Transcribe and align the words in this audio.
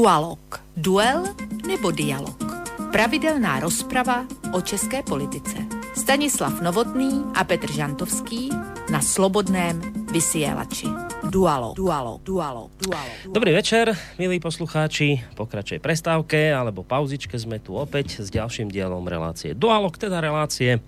Dualog. 0.00 0.64
Duel 0.80 1.28
nebo 1.68 1.92
dialog. 1.92 2.40
Pravidelná 2.88 3.60
rozprava 3.60 4.24
o 4.56 4.64
české 4.64 5.04
politice. 5.04 5.60
Stanislav 5.92 6.56
Novotný 6.64 7.20
a 7.36 7.44
Petr 7.44 7.68
Žantovský 7.68 8.48
na 8.88 9.04
Slobodném 9.04 9.76
vysielači. 10.08 10.88
Dualo, 11.28 11.76
dualo, 11.76 12.16
dualo, 12.24 12.72
dualo. 12.80 13.12
Dobrý 13.28 13.52
večer, 13.52 13.92
milí 14.16 14.40
poslucháči. 14.40 15.20
Pokračuje 15.36 15.84
prestávke 15.84 16.48
alebo 16.48 16.80
pauzičke 16.80 17.36
sme 17.36 17.60
tu 17.60 17.76
opäť 17.76 18.24
s 18.24 18.32
ďalším 18.32 18.72
dielom 18.72 19.04
relácie 19.04 19.52
Dualog, 19.52 20.00
teda 20.00 20.24
relácie, 20.24 20.80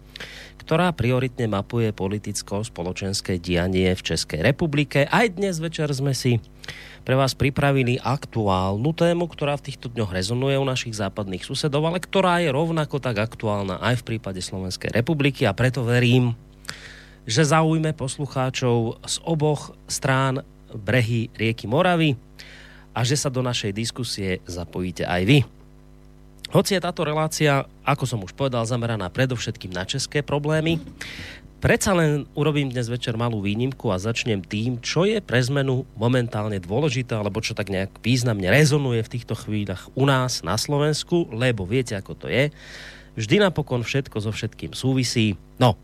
ktorá 0.64 0.88
prioritne 0.96 1.52
mapuje 1.52 1.92
politicko-spoločenské 1.92 3.36
dianie 3.36 3.92
v 3.92 4.00
Českej 4.00 4.40
republike. 4.40 5.04
Aj 5.04 5.28
dnes 5.28 5.60
večer 5.60 5.92
sme 5.92 6.16
si 6.16 6.40
pre 7.02 7.18
vás 7.18 7.34
pripravili 7.34 7.98
aktuálnu 7.98 8.94
tému, 8.94 9.26
ktorá 9.26 9.58
v 9.58 9.70
týchto 9.70 9.90
dňoch 9.90 10.14
rezonuje 10.14 10.54
u 10.54 10.66
našich 10.66 10.94
západných 10.94 11.42
susedov, 11.42 11.82
ale 11.90 11.98
ktorá 11.98 12.38
je 12.38 12.54
rovnako 12.54 13.02
tak 13.02 13.18
aktuálna 13.18 13.82
aj 13.82 14.02
v 14.02 14.06
prípade 14.14 14.38
Slovenskej 14.38 14.94
republiky 14.94 15.42
a 15.42 15.54
preto 15.54 15.82
verím, 15.82 16.38
že 17.26 17.42
zaujme 17.42 17.94
poslucháčov 17.94 19.02
z 19.02 19.16
oboch 19.26 19.74
strán 19.90 20.46
brehy 20.70 21.30
rieky 21.34 21.66
Moravy 21.66 22.14
a 22.94 23.02
že 23.02 23.18
sa 23.18 23.30
do 23.30 23.42
našej 23.42 23.74
diskusie 23.74 24.38
zapojíte 24.46 25.02
aj 25.02 25.22
vy. 25.26 25.38
Hoci 26.52 26.76
je 26.76 26.84
táto 26.84 27.00
relácia, 27.02 27.64
ako 27.80 28.04
som 28.04 28.20
už 28.20 28.36
povedal, 28.36 28.68
zameraná 28.68 29.08
predovšetkým 29.08 29.72
na 29.72 29.88
české 29.88 30.20
problémy, 30.20 30.76
predsa 31.62 31.94
len 31.94 32.26
urobím 32.34 32.74
dnes 32.74 32.90
večer 32.90 33.14
malú 33.14 33.38
výnimku 33.38 33.94
a 33.94 34.02
začnem 34.02 34.42
tým, 34.42 34.82
čo 34.82 35.06
je 35.06 35.22
pre 35.22 35.38
zmenu 35.38 35.86
momentálne 35.94 36.58
dôležité, 36.58 37.14
alebo 37.14 37.38
čo 37.38 37.54
tak 37.54 37.70
nejak 37.70 38.02
významne 38.02 38.50
rezonuje 38.50 39.06
v 39.06 39.12
týchto 39.14 39.38
chvíľach 39.38 39.86
u 39.94 40.02
nás 40.02 40.42
na 40.42 40.58
Slovensku, 40.58 41.30
lebo 41.30 41.62
viete, 41.62 41.94
ako 41.94 42.18
to 42.18 42.26
je. 42.26 42.50
Vždy 43.14 43.46
napokon 43.46 43.86
všetko 43.86 44.18
so 44.18 44.34
všetkým 44.34 44.74
súvisí. 44.74 45.38
No, 45.62 45.78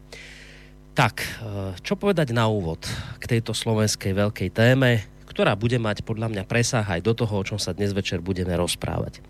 tak, 0.99 1.23
eh, 1.23 1.79
čo 1.87 1.95
povedať 1.95 2.35
na 2.35 2.51
úvod 2.51 2.83
k 3.23 3.39
tejto 3.39 3.55
slovenskej 3.55 4.19
veľkej 4.19 4.51
téme, 4.51 5.07
ktorá 5.31 5.55
bude 5.55 5.79
mať 5.79 6.03
podľa 6.03 6.35
mňa 6.35 6.45
presah 6.51 6.83
aj 6.83 7.07
do 7.07 7.15
toho, 7.15 7.31
o 7.39 7.47
čom 7.47 7.63
sa 7.63 7.71
dnes 7.71 7.95
večer 7.95 8.19
budeme 8.19 8.51
rozprávať. 8.59 9.23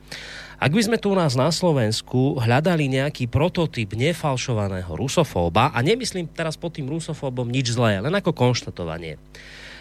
Ak 0.58 0.74
by 0.74 0.82
sme 0.82 0.98
tu 0.98 1.14
u 1.14 1.16
nás 1.16 1.38
na 1.38 1.54
Slovensku 1.54 2.34
hľadali 2.42 2.90
nejaký 2.90 3.30
prototyp 3.30 3.94
nefalšovaného 3.94 4.90
rusofóba, 4.90 5.70
a 5.70 5.78
nemyslím 5.86 6.26
teraz 6.26 6.58
pod 6.58 6.74
tým 6.74 6.90
rusofóbom 6.90 7.46
nič 7.46 7.78
zlé, 7.78 8.02
len 8.02 8.10
ako 8.10 8.34
konštatovanie. 8.34 9.22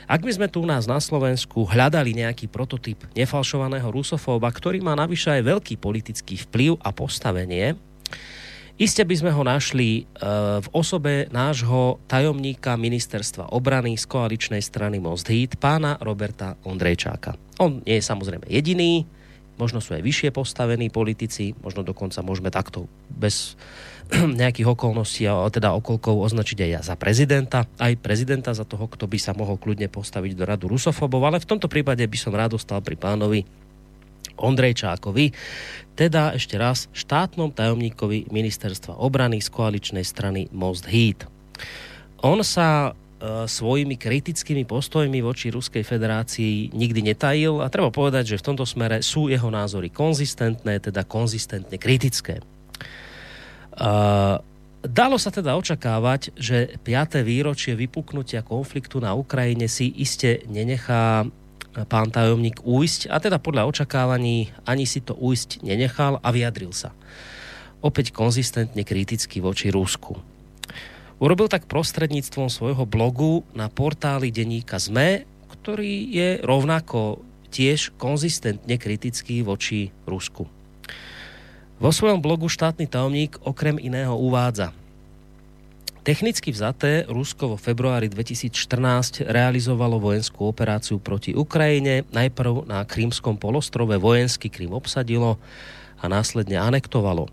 Ak 0.05 0.22
by 0.22 0.38
sme 0.38 0.45
tu 0.45 0.61
u 0.61 0.70
nás 0.70 0.86
na 0.86 1.02
Slovensku 1.02 1.66
hľadali 1.66 2.14
nejaký 2.14 2.45
prototyp 2.45 3.09
nefalšovaného 3.17 3.89
rusofóba, 3.89 4.53
ktorý 4.53 4.78
má 4.86 4.94
navyše 4.94 5.33
aj 5.33 5.50
veľký 5.50 5.81
politický 5.81 6.38
vplyv 6.45 6.78
a 6.86 6.94
postavenie, 6.94 7.73
Iste 8.78 9.02
by 9.02 9.16
sme 9.17 9.33
ho 9.33 9.42
našli 9.42 10.05
uh, 10.05 10.61
v 10.61 10.67
osobe 10.70 11.25
nášho 11.33 11.98
tajomníka 12.05 12.78
ministerstva 12.78 13.50
obrany 13.50 13.98
z 13.98 14.05
koaličnej 14.05 14.61
strany 14.61 15.02
Most 15.02 15.25
Heat, 15.33 15.58
pána 15.58 15.98
Roberta 15.98 16.53
Ondrejčáka. 16.61 17.33
On 17.58 17.81
nie 17.81 17.98
je 17.98 18.05
samozrejme 18.05 18.45
jediný, 18.45 19.02
možno 19.58 19.81
sú 19.81 19.97
aj 19.97 20.05
vyššie 20.05 20.30
postavení 20.33 20.88
politici, 20.94 21.58
možno 21.61 21.81
dokonca 21.81 22.22
môžeme 22.22 22.53
takto 22.53 22.86
bez 23.09 23.58
nejakých 24.41 24.72
okolností 24.72 25.27
a 25.27 25.44
teda 25.52 25.75
okolkov 25.75 26.23
označiť 26.31 26.58
aj 26.64 26.69
ja 26.69 26.81
za 26.81 26.95
prezidenta, 26.95 27.67
aj 27.81 27.99
prezidenta 27.99 28.53
za 28.53 28.64
toho, 28.64 28.88
kto 28.88 29.09
by 29.09 29.17
sa 29.19 29.36
mohol 29.36 29.59
kľudne 29.59 29.91
postaviť 29.91 30.31
do 30.38 30.44
radu 30.47 30.66
rusofobov, 30.72 31.22
ale 31.27 31.44
v 31.44 31.49
tomto 31.49 31.67
prípade 31.67 32.05
by 32.05 32.17
som 32.17 32.33
rád 32.33 32.55
dostal 32.55 32.80
pri 32.80 32.95
pánovi 32.95 33.44
Ondrejčákovi, 34.37 35.33
teda 35.98 36.37
ešte 36.37 36.61
raz 36.61 36.86
štátnom 36.93 37.49
tajomníkovi 37.49 38.30
ministerstva 38.30 39.02
obrany 39.02 39.42
z 39.42 39.49
koaličnej 39.49 40.05
strany 40.05 40.45
Most 40.53 40.86
Heat. 40.86 41.26
On 42.21 42.37
sa 42.45 42.93
svojimi 43.50 43.98
kritickými 43.98 44.61
postojmi 44.70 45.26
voči 45.26 45.50
Ruskej 45.50 45.82
federácii 45.82 46.70
nikdy 46.70 47.02
netajil 47.02 47.66
a 47.66 47.72
treba 47.73 47.89
povedať, 47.89 48.38
že 48.38 48.39
v 48.39 48.45
tomto 48.54 48.66
smere 48.70 49.02
sú 49.02 49.26
jeho 49.26 49.50
názory 49.50 49.89
konzistentné, 49.89 50.78
teda 50.78 51.02
konzistentne 51.02 51.82
kritické. 51.82 52.38
E, 52.38 52.44
dalo 54.86 55.17
sa 55.17 55.33
teda 55.33 55.58
očakávať, 55.58 56.38
že 56.38 56.77
5. 56.86 57.26
výročie 57.26 57.73
vypuknutia 57.73 58.45
konfliktu 58.45 59.02
na 59.02 59.17
Ukrajine 59.17 59.66
si 59.66 59.89
iste 59.98 60.45
nenechá 60.45 61.26
pán 61.89 62.10
tajomník 62.10 62.66
újsť 62.66 63.10
a 63.10 63.17
teda 63.17 63.38
podľa 63.42 63.70
očakávaní 63.70 64.54
ani 64.66 64.86
si 64.86 65.02
to 65.02 65.14
újsť 65.14 65.66
nenechal 65.66 66.17
a 66.22 66.30
vyjadril 66.30 66.73
sa. 66.73 66.94
Opäť 67.82 68.14
konzistentne 68.14 68.82
kriticky 68.82 69.38
voči 69.42 69.70
Rusku. 69.70 70.36
Urobil 71.17 71.50
tak 71.50 71.66
prostredníctvom 71.66 72.50
svojho 72.50 72.86
blogu 72.86 73.42
na 73.58 73.67
portáli 73.73 74.30
denníka 74.30 74.78
ZME, 74.78 75.26
ktorý 75.50 76.08
je 76.14 76.30
rovnako 76.45 77.26
tiež 77.50 77.95
konzistentne 77.98 78.78
kritický 78.78 79.42
voči 79.42 79.89
Rusku. 80.06 80.45
Vo 81.77 81.89
svojom 81.94 82.22
blogu 82.22 82.50
štátny 82.50 82.86
tajomník 82.86 83.42
okrem 83.42 83.82
iného 83.82 84.14
uvádza– 84.14 84.73
Technicky 86.08 86.56
vzaté 86.56 87.04
Rusko 87.04 87.52
vo 87.52 87.58
februári 87.60 88.08
2014 88.08 89.27
realizovalo 89.27 90.00
vojenskú 90.00 90.48
operáciu 90.48 91.04
proti 91.04 91.36
Ukrajine. 91.36 92.08
Najprv 92.16 92.64
na 92.64 92.88
Krímskom 92.88 93.36
polostrove 93.36 94.00
vojenský 94.00 94.48
Krím 94.48 94.72
obsadilo 94.72 95.36
a 96.00 96.08
následne 96.08 96.64
anektovalo. 96.64 97.27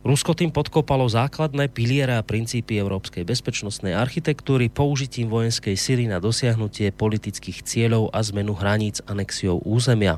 Rusko 0.00 0.32
tým 0.32 0.48
podkopalo 0.48 1.04
základné 1.04 1.68
piliere 1.68 2.16
a 2.16 2.24
princípy 2.24 2.80
európskej 2.80 3.20
bezpečnostnej 3.20 3.92
architektúry 3.92 4.72
použitím 4.72 5.28
vojenskej 5.28 5.76
sily 5.76 6.08
na 6.08 6.16
dosiahnutie 6.16 6.88
politických 6.88 7.60
cieľov 7.60 8.08
a 8.08 8.24
zmenu 8.24 8.56
hraníc 8.56 9.04
anexiou 9.04 9.60
územia. 9.60 10.16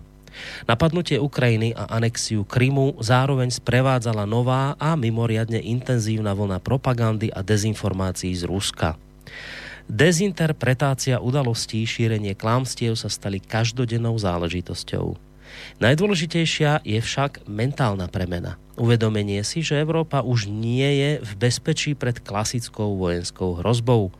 Napadnutie 0.70 1.19
Ukrajiny 1.19 1.75
a 1.75 1.91
anexiu 1.98 2.47
Krymu 2.47 2.94
zároveň 3.03 3.50
sprevádzala 3.50 4.22
nová 4.22 4.78
a 4.78 4.94
mimoriadne 4.94 5.59
intenzívna 5.59 6.31
vlna 6.32 6.62
propagandy 6.62 7.34
a 7.34 7.43
dezinformácií 7.43 8.32
z 8.38 8.47
Ruska. 8.47 8.94
Dezinterpretácia 9.91 11.19
udalostí, 11.19 11.82
šírenie 11.82 12.38
klámstiev 12.38 12.94
sa 12.94 13.10
stali 13.10 13.43
každodennou 13.43 14.14
záležitosťou. 14.14 15.31
Najdôležitejšia 15.81 16.84
je 16.84 17.00
však 17.00 17.49
mentálna 17.49 18.10
premena. 18.10 18.60
Uvedomenie 18.77 19.44
si, 19.44 19.60
že 19.60 19.81
Európa 19.81 20.25
už 20.25 20.49
nie 20.49 20.84
je 20.84 21.10
v 21.21 21.33
bezpečí 21.37 21.93
pred 21.93 22.21
klasickou 22.21 22.97
vojenskou 22.97 23.60
hrozbou. 23.60 24.12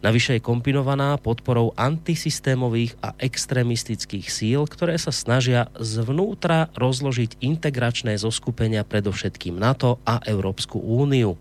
Navyše 0.00 0.40
je 0.40 0.46
kombinovaná 0.46 1.20
podporou 1.20 1.76
antisystémových 1.76 2.96
a 3.04 3.12
extremistických 3.20 4.32
síl, 4.32 4.64
ktoré 4.64 4.96
sa 4.96 5.12
snažia 5.12 5.68
zvnútra 5.76 6.72
rozložiť 6.72 7.36
integračné 7.44 8.16
zoskupenia 8.16 8.80
predovšetkým 8.80 9.60
NATO 9.60 10.00
a 10.08 10.24
Európsku 10.24 10.80
úniu. 10.80 11.36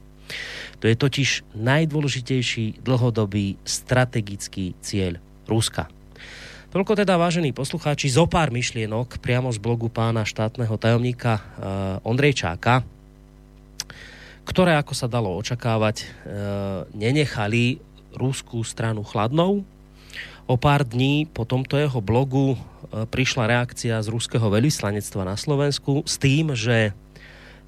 To 0.83 0.85
je 0.91 0.95
totiž 0.95 1.55
najdôležitejší 1.55 2.83
dlhodobý 2.83 3.55
strategický 3.63 4.75
cieľ 4.83 5.23
Ruska. 5.47 5.98
Toľko 6.69 7.02
teda, 7.02 7.18
vážení 7.18 7.50
poslucháči, 7.50 8.13
zo 8.13 8.30
pár 8.30 8.53
myšlienok 8.53 9.18
priamo 9.25 9.50
z 9.50 9.57
blogu 9.57 9.90
pána 9.90 10.22
štátneho 10.22 10.78
tajomníka 10.78 11.41
uh, 11.41 11.41
Ondrejčáka, 12.06 12.85
ktoré, 14.46 14.78
ako 14.78 14.94
sa 14.94 15.09
dalo 15.09 15.34
očakávať, 15.41 16.06
uh, 16.06 16.85
nenechali 16.94 17.81
rúskú 18.13 18.62
stranu 18.62 19.01
chladnou. 19.01 19.66
O 20.45 20.62
pár 20.62 20.86
dní 20.86 21.25
po 21.25 21.42
tomto 21.42 21.77
jeho 21.77 22.01
blogu 22.01 22.57
e, 22.57 22.57
prišla 23.06 23.45
reakcia 23.45 24.01
z 24.01 24.10
ruského 24.10 24.50
veľvyslanectva 24.50 25.22
na 25.22 25.38
Slovensku 25.38 26.01
s 26.10 26.18
tým, 26.18 26.57
že 26.57 26.89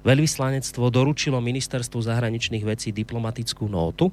veľvyslanectvo 0.02 0.90
doručilo 0.90 1.38
ministerstvu 1.38 2.02
zahraničných 2.02 2.66
vecí 2.66 2.90
diplomatickú 2.90 3.70
nótu 3.70 4.10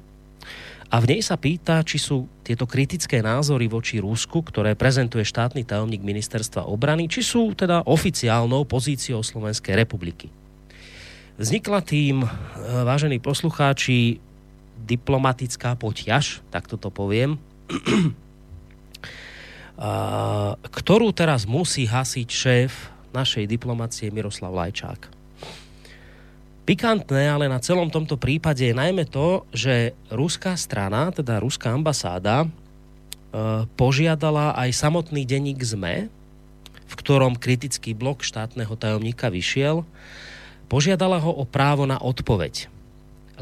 a 0.90 0.98
v 0.98 1.06
nej 1.06 1.20
sa 1.22 1.38
pýta, 1.38 1.86
či 1.86 2.02
sú 2.02 2.26
tieto 2.42 2.66
kritické 2.66 3.22
názory 3.22 3.70
voči 3.70 4.02
Rusku, 4.02 4.42
ktoré 4.42 4.74
prezentuje 4.74 5.22
štátny 5.22 5.62
tajomník 5.62 6.02
ministerstva 6.02 6.66
obrany, 6.66 7.06
či 7.06 7.22
sú 7.22 7.54
teda 7.54 7.86
oficiálnou 7.86 8.66
pozíciou 8.66 9.22
Slovenskej 9.22 9.78
republiky. 9.78 10.34
Vznikla 11.38 11.80
tým, 11.86 12.26
e, 12.26 12.28
vážení 12.82 13.22
poslucháči, 13.22 14.18
diplomatická 14.82 15.78
poťaž, 15.78 16.42
tak 16.50 16.66
toto 16.66 16.90
poviem, 16.90 17.38
ktorú 20.66 21.08
teraz 21.14 21.46
musí 21.46 21.86
hasiť 21.86 22.28
šéf 22.28 22.90
našej 23.14 23.46
diplomacie 23.46 24.10
Miroslav 24.10 24.50
Lajčák. 24.50 25.19
Pikantné 26.70 27.26
ale 27.26 27.50
na 27.50 27.58
celom 27.58 27.90
tomto 27.90 28.14
prípade 28.14 28.62
je 28.62 28.70
najmä 28.70 29.02
to, 29.10 29.42
že 29.50 29.90
ruská 30.06 30.54
strana, 30.54 31.10
teda 31.10 31.42
ruská 31.42 31.74
ambasáda, 31.74 32.46
e, 32.46 32.48
požiadala 33.74 34.54
aj 34.54 34.78
samotný 34.78 35.26
denník 35.26 35.58
ZME, 35.58 36.06
v 36.86 36.94
ktorom 36.94 37.34
kritický 37.34 37.90
blok 37.90 38.22
štátneho 38.22 38.70
tajomníka 38.78 39.34
vyšiel, 39.34 39.82
požiadala 40.70 41.18
ho 41.18 41.34
o 41.34 41.42
právo 41.42 41.90
na 41.90 41.98
odpoveď. 41.98 42.70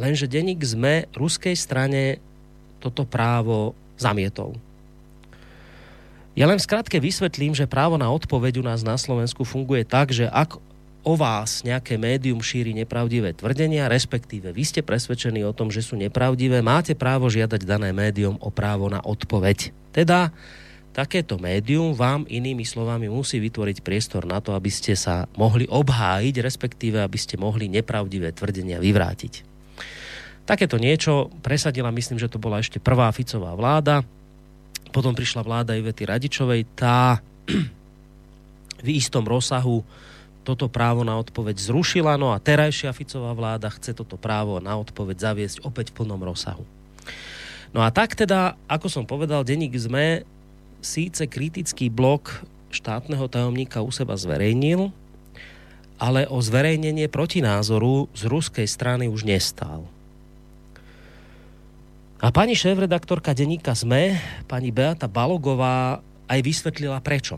Lenže 0.00 0.24
denník 0.24 0.64
sme 0.64 1.04
ruskej 1.12 1.52
strane 1.52 2.24
toto 2.80 3.04
právo 3.04 3.76
zamietol. 4.00 4.56
Ja 6.32 6.48
len 6.48 6.56
v 6.56 6.64
skratke 6.64 6.96
vysvetlím, 6.96 7.52
že 7.52 7.68
právo 7.68 8.00
na 8.00 8.08
odpoveď 8.08 8.56
u 8.56 8.64
nás 8.64 8.80
na 8.80 8.96
Slovensku 8.96 9.44
funguje 9.44 9.84
tak, 9.84 10.16
že 10.16 10.32
ak 10.32 10.56
o 11.08 11.16
vás 11.16 11.64
nejaké 11.64 11.96
médium 11.96 12.44
šíri 12.44 12.76
nepravdivé 12.76 13.32
tvrdenia, 13.32 13.88
respektíve 13.88 14.52
vy 14.52 14.60
ste 14.60 14.84
presvedčení 14.84 15.40
o 15.40 15.56
tom, 15.56 15.72
že 15.72 15.80
sú 15.80 15.96
nepravdivé, 15.96 16.60
máte 16.60 16.92
právo 16.92 17.32
žiadať 17.32 17.64
dané 17.64 17.96
médium 17.96 18.36
o 18.44 18.52
právo 18.52 18.92
na 18.92 19.00
odpoveď. 19.00 19.72
Teda 19.88 20.36
takéto 20.92 21.40
médium 21.40 21.96
vám 21.96 22.28
inými 22.28 22.68
slovami 22.68 23.08
musí 23.08 23.40
vytvoriť 23.40 23.80
priestor 23.80 24.28
na 24.28 24.44
to, 24.44 24.52
aby 24.52 24.68
ste 24.68 24.92
sa 24.92 25.24
mohli 25.40 25.64
obhájiť, 25.64 26.44
respektíve 26.44 27.00
aby 27.00 27.16
ste 27.16 27.40
mohli 27.40 27.72
nepravdivé 27.72 28.36
tvrdenia 28.36 28.76
vyvrátiť. 28.76 29.48
Takéto 30.44 30.76
niečo 30.76 31.32
presadila, 31.40 31.88
myslím, 31.88 32.20
že 32.20 32.28
to 32.28 32.36
bola 32.36 32.60
ešte 32.60 32.84
prvá 32.84 33.08
Ficová 33.16 33.56
vláda, 33.56 34.04
potom 34.92 35.16
prišla 35.16 35.40
vláda 35.40 35.72
Ivety 35.72 36.04
Radičovej, 36.04 36.68
tá 36.76 37.20
v 38.84 38.88
istom 38.92 39.24
rozsahu 39.24 39.80
toto 40.48 40.72
právo 40.72 41.04
na 41.04 41.20
odpoveď 41.20 41.60
zrušila, 41.60 42.16
no 42.16 42.32
a 42.32 42.40
terajšia 42.40 42.96
Ficová 42.96 43.36
vláda 43.36 43.68
chce 43.68 43.92
toto 43.92 44.16
právo 44.16 44.56
na 44.64 44.72
odpoveď 44.80 45.20
zaviesť 45.20 45.60
opäť 45.60 45.92
v 45.92 46.00
plnom 46.00 46.24
rozsahu. 46.24 46.64
No 47.76 47.84
a 47.84 47.92
tak 47.92 48.16
teda, 48.16 48.56
ako 48.64 48.88
som 48.88 49.04
povedal, 49.04 49.44
denník 49.44 49.76
ZME 49.76 50.24
síce 50.80 51.28
kritický 51.28 51.92
blok 51.92 52.40
štátneho 52.72 53.28
tajomníka 53.28 53.84
u 53.84 53.92
seba 53.92 54.16
zverejnil, 54.16 54.88
ale 56.00 56.24
o 56.32 56.40
zverejnenie 56.40 57.12
protinázoru 57.12 58.08
z 58.16 58.24
ruskej 58.24 58.64
strany 58.64 59.04
už 59.04 59.28
nestál. 59.28 59.84
A 62.18 62.32
pani 62.32 62.56
šéf-redaktorka 62.56 63.36
denníka 63.36 63.76
ZME, 63.76 64.16
pani 64.48 64.72
Beata 64.72 65.06
Balogová, 65.06 66.00
aj 66.24 66.40
vysvetlila 66.40 67.04
prečo. 67.04 67.36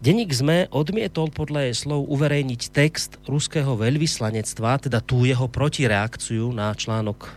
Denník 0.00 0.32
ZME 0.32 0.72
odmietol 0.72 1.28
podľa 1.28 1.68
jej 1.68 1.76
slov 1.84 2.08
uverejniť 2.08 2.62
text 2.72 3.20
ruského 3.28 3.76
veľvyslanectva, 3.76 4.88
teda 4.88 5.04
tú 5.04 5.28
jeho 5.28 5.44
protireakciu 5.44 6.48
na 6.56 6.72
článok 6.72 7.18
e, 7.20 7.30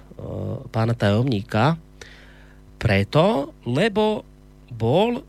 pána 0.72 0.96
tajomníka, 0.96 1.76
preto, 2.80 3.52
lebo 3.68 4.24
bol 4.72 5.28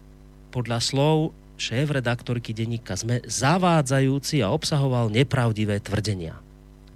podľa 0.55 0.79
slov 0.79 1.35
šéf-redaktorky 1.59 2.55
denníka 2.55 2.95
ZME 2.95 3.27
zavádzajúci 3.27 4.39
a 4.39 4.55
obsahoval 4.55 5.11
nepravdivé 5.11 5.83
tvrdenia. 5.83 6.39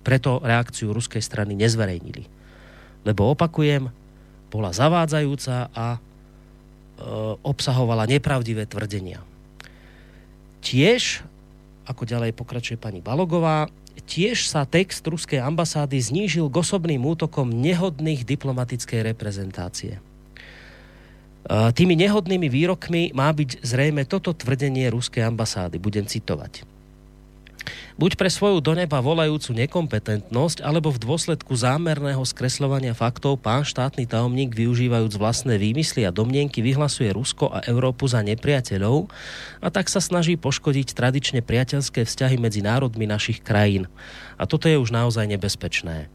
Preto 0.06 0.38
reakciu 0.38 0.94
ruskej 0.94 1.22
strany 1.22 1.58
nezverejnili 1.58 2.38
lebo 3.08 3.32
opakujem, 3.32 3.88
bola 4.48 4.72
zavádzajúca 4.72 5.72
a 5.72 5.86
e, 5.96 5.98
obsahovala 7.44 8.08
nepravdivé 8.08 8.64
tvrdenia. 8.64 9.20
Tiež, 10.62 11.24
ako 11.86 12.02
ďalej 12.04 12.34
pokračuje 12.34 12.76
pani 12.78 13.02
Balogová, 13.02 13.70
tiež 14.08 14.46
sa 14.48 14.64
text 14.64 15.02
ruskej 15.04 15.42
ambasády 15.42 15.98
znížil 15.98 16.46
k 16.48 16.58
osobným 16.62 17.02
útokom 17.04 17.50
nehodných 17.50 18.24
diplomatickej 18.24 19.12
reprezentácie. 19.14 19.98
E, 19.98 20.00
tými 21.74 21.98
nehodnými 21.98 22.48
výrokmi 22.48 23.12
má 23.12 23.28
byť 23.34 23.60
zrejme 23.60 24.06
toto 24.06 24.32
tvrdenie 24.32 24.88
ruskej 24.88 25.26
ambasády. 25.26 25.76
Budem 25.82 26.06
citovať 26.06 26.77
buď 27.98 28.14
pre 28.14 28.30
svoju 28.30 28.62
do 28.62 28.78
neba 28.78 29.02
volajúcu 29.02 29.66
nekompetentnosť, 29.66 30.62
alebo 30.62 30.94
v 30.94 31.02
dôsledku 31.02 31.50
zámerného 31.58 32.22
skresľovania 32.22 32.94
faktov 32.94 33.42
pán 33.42 33.66
štátny 33.66 34.06
tajomník 34.06 34.54
využívajúc 34.54 35.18
vlastné 35.18 35.58
výmysly 35.58 36.06
a 36.06 36.14
domnienky 36.14 36.62
vyhlasuje 36.62 37.10
Rusko 37.10 37.50
a 37.50 37.66
Európu 37.66 38.06
za 38.06 38.22
nepriateľov 38.22 39.10
a 39.58 39.68
tak 39.74 39.90
sa 39.90 39.98
snaží 39.98 40.38
poškodiť 40.38 40.94
tradične 40.94 41.42
priateľské 41.42 42.06
vzťahy 42.06 42.38
medzi 42.38 42.62
národmi 42.62 43.10
našich 43.10 43.42
krajín. 43.42 43.90
A 44.38 44.46
toto 44.46 44.70
je 44.70 44.78
už 44.78 44.94
naozaj 44.94 45.26
nebezpečné, 45.26 46.06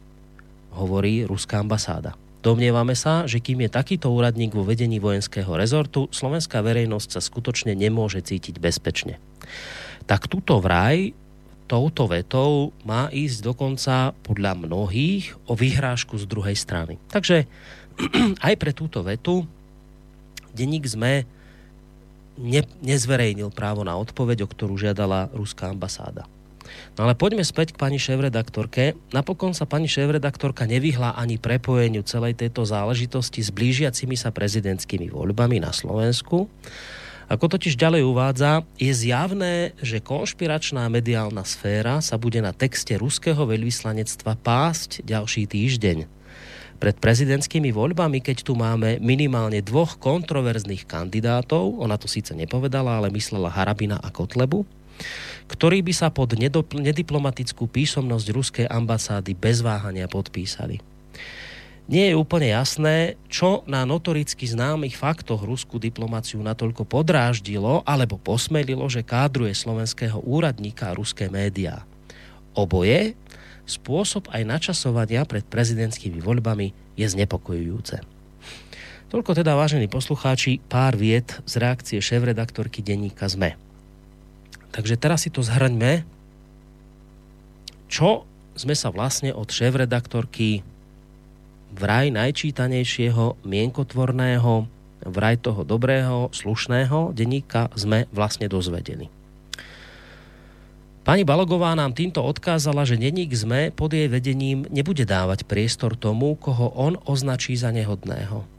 hovorí 0.71 1.27
ruská 1.27 1.59
ambasáda. 1.59 2.15
Domnievame 2.44 2.91
sa, 2.91 3.24
že 3.24 3.39
kým 3.39 3.63
je 3.63 3.71
takýto 3.71 4.12
úradník 4.12 4.51
vo 4.51 4.68
vedení 4.68 5.00
vojenského 5.00 5.51
rezortu, 5.56 6.12
slovenská 6.12 6.59
verejnosť 6.59 7.09
sa 7.15 7.21
skutočne 7.24 7.71
nemôže 7.71 8.19
cítiť 8.19 8.59
bezpečne. 8.59 9.15
Tak 10.03 10.27
tuto 10.27 10.59
vraj 10.59 11.15
touto 11.65 12.06
vetou 12.12 12.71
má 12.83 13.10
ísť 13.10 13.38
dokonca 13.44 14.12
podľa 14.25 14.54
mnohých 14.57 15.36
o 15.48 15.54
vyhrážku 15.57 16.19
z 16.19 16.25
druhej 16.27 16.56
strany. 16.56 17.00
Takže 17.10 17.50
aj 18.48 18.54
pre 18.60 18.71
túto 18.75 19.01
vetu 19.01 19.48
denník 20.54 20.86
sme 20.86 21.25
ne, 22.38 22.62
nezverejnil 22.81 23.50
právo 23.54 23.81
na 23.81 23.98
odpoveď, 23.98 24.45
o 24.45 24.48
ktorú 24.50 24.77
žiadala 24.77 25.33
ruská 25.33 25.69
ambasáda. 25.69 26.25
No 26.98 27.06
ale 27.06 27.13
poďme 27.13 27.44
späť 27.45 27.75
k 27.75 27.81
pani 27.81 28.00
šéf-redaktorke. 28.00 28.98
Napokon 29.12 29.54
sa 29.54 29.68
pani 29.69 29.86
šéf-redaktorka 29.86 30.65
nevyhla 30.65 31.13
ani 31.13 31.38
prepojeniu 31.38 32.01
celej 32.07 32.39
tejto 32.39 32.65
záležitosti 32.65 33.44
s 33.44 33.54
blížiacimi 33.54 34.18
sa 34.18 34.33
prezidentskými 34.33 35.12
voľbami 35.12 35.62
na 35.62 35.75
Slovensku 35.75 36.50
ako 37.31 37.56
totiž 37.56 37.80
ďalej 37.80 38.04
uvádza, 38.04 38.68
je 38.75 38.92
zjavné, 38.92 39.72
že 39.80 40.04
konšpiračná 40.04 40.88
mediálna 40.92 41.48
sféra 41.48 42.04
sa 42.04 42.20
bude 42.20 42.44
na 42.44 42.52
texte 42.52 42.96
ruského 43.00 43.40
veľvyslanectva 43.48 44.36
pásť 44.40 45.04
ďalší 45.08 45.48
týždeň. 45.48 46.08
Pred 46.84 46.96
prezidentskými 47.00 47.72
voľbami, 47.72 48.20
keď 48.20 48.44
tu 48.44 48.60
máme 48.60 49.00
minimálne 49.00 49.64
dvoch 49.64 49.96
kontroverzných 50.04 50.84
kandidátov, 50.84 51.80
ona 51.80 51.96
to 51.96 52.12
síce 52.12 52.36
nepovedala, 52.36 53.00
ale 53.00 53.08
myslela 53.16 53.48
Harabina 53.48 54.04
a 54.04 54.12
Kotlebu, 54.12 54.68
ktorí 55.48 55.80
by 55.80 55.94
sa 55.96 56.12
pod 56.12 56.36
nediplomatickú 56.75 57.72
písomnosť 57.72 58.28
ruskej 58.36 58.66
ambasády 58.68 59.31
bez 59.31 59.64
váhania 59.64 60.12
podpísali 60.12 60.93
nie 61.83 62.12
je 62.12 62.15
úplne 62.15 62.47
jasné, 62.47 63.19
čo 63.27 63.67
na 63.67 63.84
notoricky 63.84 64.48
známych 64.48 64.96
faktoch 64.96 65.43
ruskú 65.43 65.84
diplomáciu 65.84 66.39
natoľko 66.39 66.88
podráždilo 66.88 67.84
alebo 67.84 68.15
posmelilo, 68.15 68.88
že 68.88 69.03
kádruje 69.03 69.51
slovenského 69.51 70.24
úradníka 70.24 70.91
a 70.91 70.96
ruské 70.96 71.27
médiá. 71.27 71.84
Oboje, 72.55 73.19
spôsob 73.67 74.31
aj 74.31 74.48
načasovania 74.48 75.27
pred 75.27 75.43
prezidentskými 75.43 76.24
voľbami 76.24 76.72
je 76.96 77.08
znepokojujúce. 77.10 78.00
Toľko 79.12 79.31
teda, 79.38 79.53
vážení 79.53 79.86
poslucháči, 79.86 80.58
pár 80.65 80.98
viet 80.98 81.38
z 81.46 81.62
reakcie 81.62 82.00
šéf-redaktorky 82.01 82.81
denníka 82.81 83.29
ZME. 83.29 83.60
Takže 84.74 84.98
teraz 84.98 85.27
si 85.27 85.29
to 85.29 85.46
zhrňme, 85.46 86.01
čo 87.86 88.25
sme 88.58 88.74
sa 88.74 88.89
vlastne 88.89 89.29
od 89.29 89.46
šéf-redaktorky 89.53 90.65
vraj 91.74 92.13
najčítanejšieho, 92.13 93.42
mienkotvorného, 93.44 94.70
vraj 95.10 95.36
toho 95.42 95.65
dobrého, 95.68 96.32
slušného 96.32 97.12
denníka 97.12 97.68
sme 97.75 98.08
vlastne 98.13 98.48
dozvedeli. 98.48 99.10
Pani 101.03 101.27
Balogová 101.27 101.75
nám 101.75 101.92
týmto 101.92 102.24
odkázala, 102.24 102.88
že 102.88 102.96
denník 102.96 103.36
ZME 103.36 103.75
pod 103.75 103.92
jej 103.92 104.08
vedením 104.08 104.63
nebude 104.72 105.03
dávať 105.03 105.44
priestor 105.44 106.00
tomu, 106.00 106.39
koho 106.39 106.72
on 106.80 106.96
označí 107.03 107.60
za 107.60 107.75
nehodného. 107.75 108.52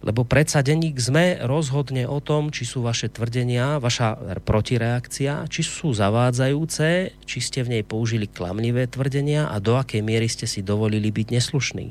Lebo 0.00 0.24
predsa 0.24 0.64
denník 0.64 0.96
ZME 0.96 1.44
rozhodne 1.44 2.08
o 2.08 2.24
tom, 2.24 2.48
či 2.48 2.64
sú 2.64 2.80
vaše 2.80 3.12
tvrdenia, 3.12 3.76
vaša 3.76 4.40
protireakcia, 4.48 5.44
či 5.52 5.60
sú 5.60 5.92
zavádzajúce, 5.92 7.12
či 7.28 7.38
ste 7.44 7.60
v 7.60 7.76
nej 7.76 7.82
použili 7.84 8.24
klamlivé 8.24 8.88
tvrdenia 8.88 9.52
a 9.52 9.60
do 9.60 9.76
akej 9.76 10.00
miery 10.00 10.24
ste 10.24 10.48
si 10.48 10.64
dovolili 10.64 11.12
byť 11.12 11.26
neslušný. 11.36 11.86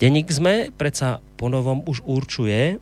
Denník 0.00 0.32
ZME 0.32 0.72
predsa 0.72 1.20
ponovom 1.36 1.84
už 1.84 2.00
určuje, 2.08 2.80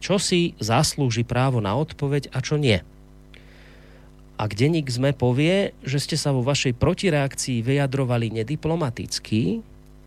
čo 0.00 0.16
si 0.16 0.56
zaslúži 0.56 1.20
právo 1.20 1.60
na 1.60 1.76
odpoveď 1.76 2.32
a 2.32 2.40
čo 2.40 2.56
nie. 2.56 2.80
Ak 4.40 4.56
denník 4.56 4.88
ZME 4.88 5.12
povie, 5.12 5.76
že 5.84 6.00
ste 6.00 6.16
sa 6.16 6.32
vo 6.32 6.40
vašej 6.40 6.72
protireakcii 6.76 7.60
vyjadrovali 7.60 8.32
nediplomaticky, 8.32 9.60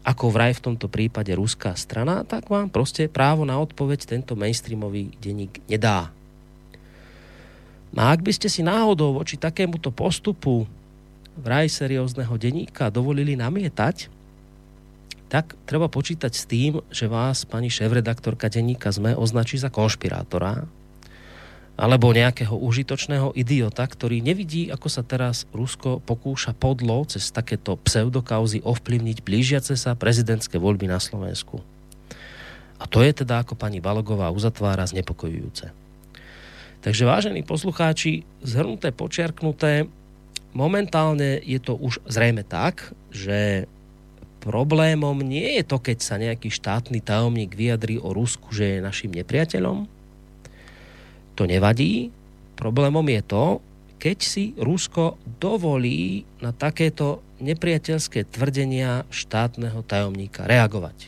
ako 0.10 0.34
vraj 0.34 0.58
v 0.58 0.74
tomto 0.74 0.90
prípade 0.90 1.30
ruská 1.38 1.78
strana, 1.78 2.26
tak 2.26 2.50
vám 2.50 2.74
proste 2.74 3.06
právo 3.06 3.46
na 3.46 3.62
odpoveď 3.62 4.10
tento 4.10 4.34
mainstreamový 4.34 5.14
denník 5.22 5.62
nedá. 5.70 6.10
No 7.94 8.06
a 8.06 8.18
ak 8.18 8.26
by 8.26 8.34
ste 8.34 8.50
si 8.50 8.66
náhodou 8.66 9.14
voči 9.14 9.38
takémuto 9.38 9.94
postupu 9.94 10.66
vraj 11.38 11.70
seriózneho 11.70 12.34
denníka 12.42 12.90
dovolili 12.90 13.38
namietať, 13.38 14.10
tak 15.30 15.54
treba 15.70 15.86
počítať 15.86 16.34
s 16.34 16.50
tým, 16.50 16.82
že 16.90 17.06
vás 17.06 17.46
pani 17.46 17.70
šéf-redaktorka 17.70 18.50
denníka 18.50 18.90
ZME 18.90 19.14
označí 19.14 19.62
za 19.62 19.70
konšpirátora 19.70 20.66
alebo 21.80 22.12
nejakého 22.12 22.60
užitočného 22.60 23.32
idiota, 23.40 23.88
ktorý 23.88 24.20
nevidí, 24.20 24.68
ako 24.68 24.92
sa 24.92 25.00
teraz 25.00 25.48
Rusko 25.56 26.04
pokúša 26.04 26.52
podlo 26.52 27.08
cez 27.08 27.32
takéto 27.32 27.80
pseudokauzy 27.80 28.60
ovplyvniť 28.68 29.24
blížiace 29.24 29.80
sa 29.80 29.96
prezidentské 29.96 30.60
voľby 30.60 30.92
na 30.92 31.00
Slovensku. 31.00 31.64
A 32.80 32.84
to 32.84 33.00
je 33.00 33.24
teda, 33.24 33.48
ako 33.48 33.56
pani 33.56 33.80
Balogová 33.80 34.28
uzatvára, 34.28 34.92
znepokojujúce. 34.92 35.72
Takže 36.84 37.04
vážení 37.08 37.48
poslucháči, 37.48 38.28
zhrnuté, 38.44 38.92
počiarknuté, 38.92 39.88
momentálne 40.52 41.40
je 41.44 41.60
to 41.64 41.80
už 41.80 42.04
zrejme 42.08 42.44
tak, 42.44 42.92
že 43.12 43.68
problémom 44.44 45.20
nie 45.20 45.60
je 45.60 45.64
to, 45.64 45.80
keď 45.80 45.98
sa 46.00 46.16
nejaký 46.20 46.52
štátny 46.52 47.04
tajomník 47.04 47.56
vyjadrí 47.56 48.00
o 48.00 48.12
Rusku, 48.16 48.52
že 48.52 48.80
je 48.80 48.84
našim 48.84 49.12
nepriateľom, 49.12 49.99
to 51.40 51.48
nevadí. 51.48 52.12
Problémom 52.60 53.08
je 53.08 53.22
to, 53.24 53.46
keď 54.04 54.18
si 54.20 54.52
Rusko 54.60 55.16
dovolí 55.40 56.28
na 56.44 56.52
takéto 56.52 57.24
nepriateľské 57.40 58.28
tvrdenia 58.28 59.08
štátneho 59.08 59.80
tajomníka 59.88 60.44
reagovať. 60.44 61.08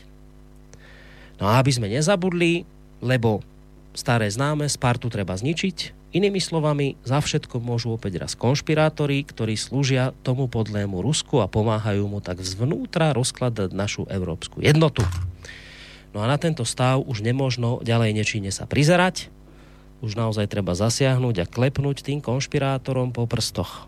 No 1.36 1.52
a 1.52 1.60
aby 1.60 1.68
sme 1.76 1.92
nezabudli, 1.92 2.64
lebo 3.04 3.44
staré 3.92 4.32
známe, 4.32 4.64
Spartu 4.72 5.12
treba 5.12 5.36
zničiť, 5.36 6.00
Inými 6.12 6.44
slovami, 6.44 7.00
za 7.08 7.24
všetko 7.24 7.56
môžu 7.64 7.96
opäť 7.96 8.20
raz 8.20 8.36
konšpirátori, 8.36 9.24
ktorí 9.24 9.56
slúžia 9.56 10.12
tomu 10.20 10.44
podlému 10.44 11.00
Rusku 11.00 11.40
a 11.40 11.48
pomáhajú 11.48 12.04
mu 12.04 12.20
tak 12.20 12.44
zvnútra 12.44 13.16
rozkladať 13.16 13.72
našu 13.72 14.04
európsku 14.12 14.60
jednotu. 14.60 15.00
No 16.12 16.20
a 16.20 16.28
na 16.28 16.36
tento 16.36 16.68
stav 16.68 17.00
už 17.00 17.24
nemožno 17.24 17.80
ďalej 17.80 18.12
nečine 18.12 18.52
sa 18.52 18.68
prizerať, 18.68 19.32
už 20.02 20.18
naozaj 20.18 20.50
treba 20.50 20.74
zasiahnuť 20.74 21.46
a 21.46 21.46
klepnúť 21.46 22.02
tým 22.02 22.18
konšpirátorom 22.18 23.14
po 23.14 23.30
prstoch. 23.30 23.86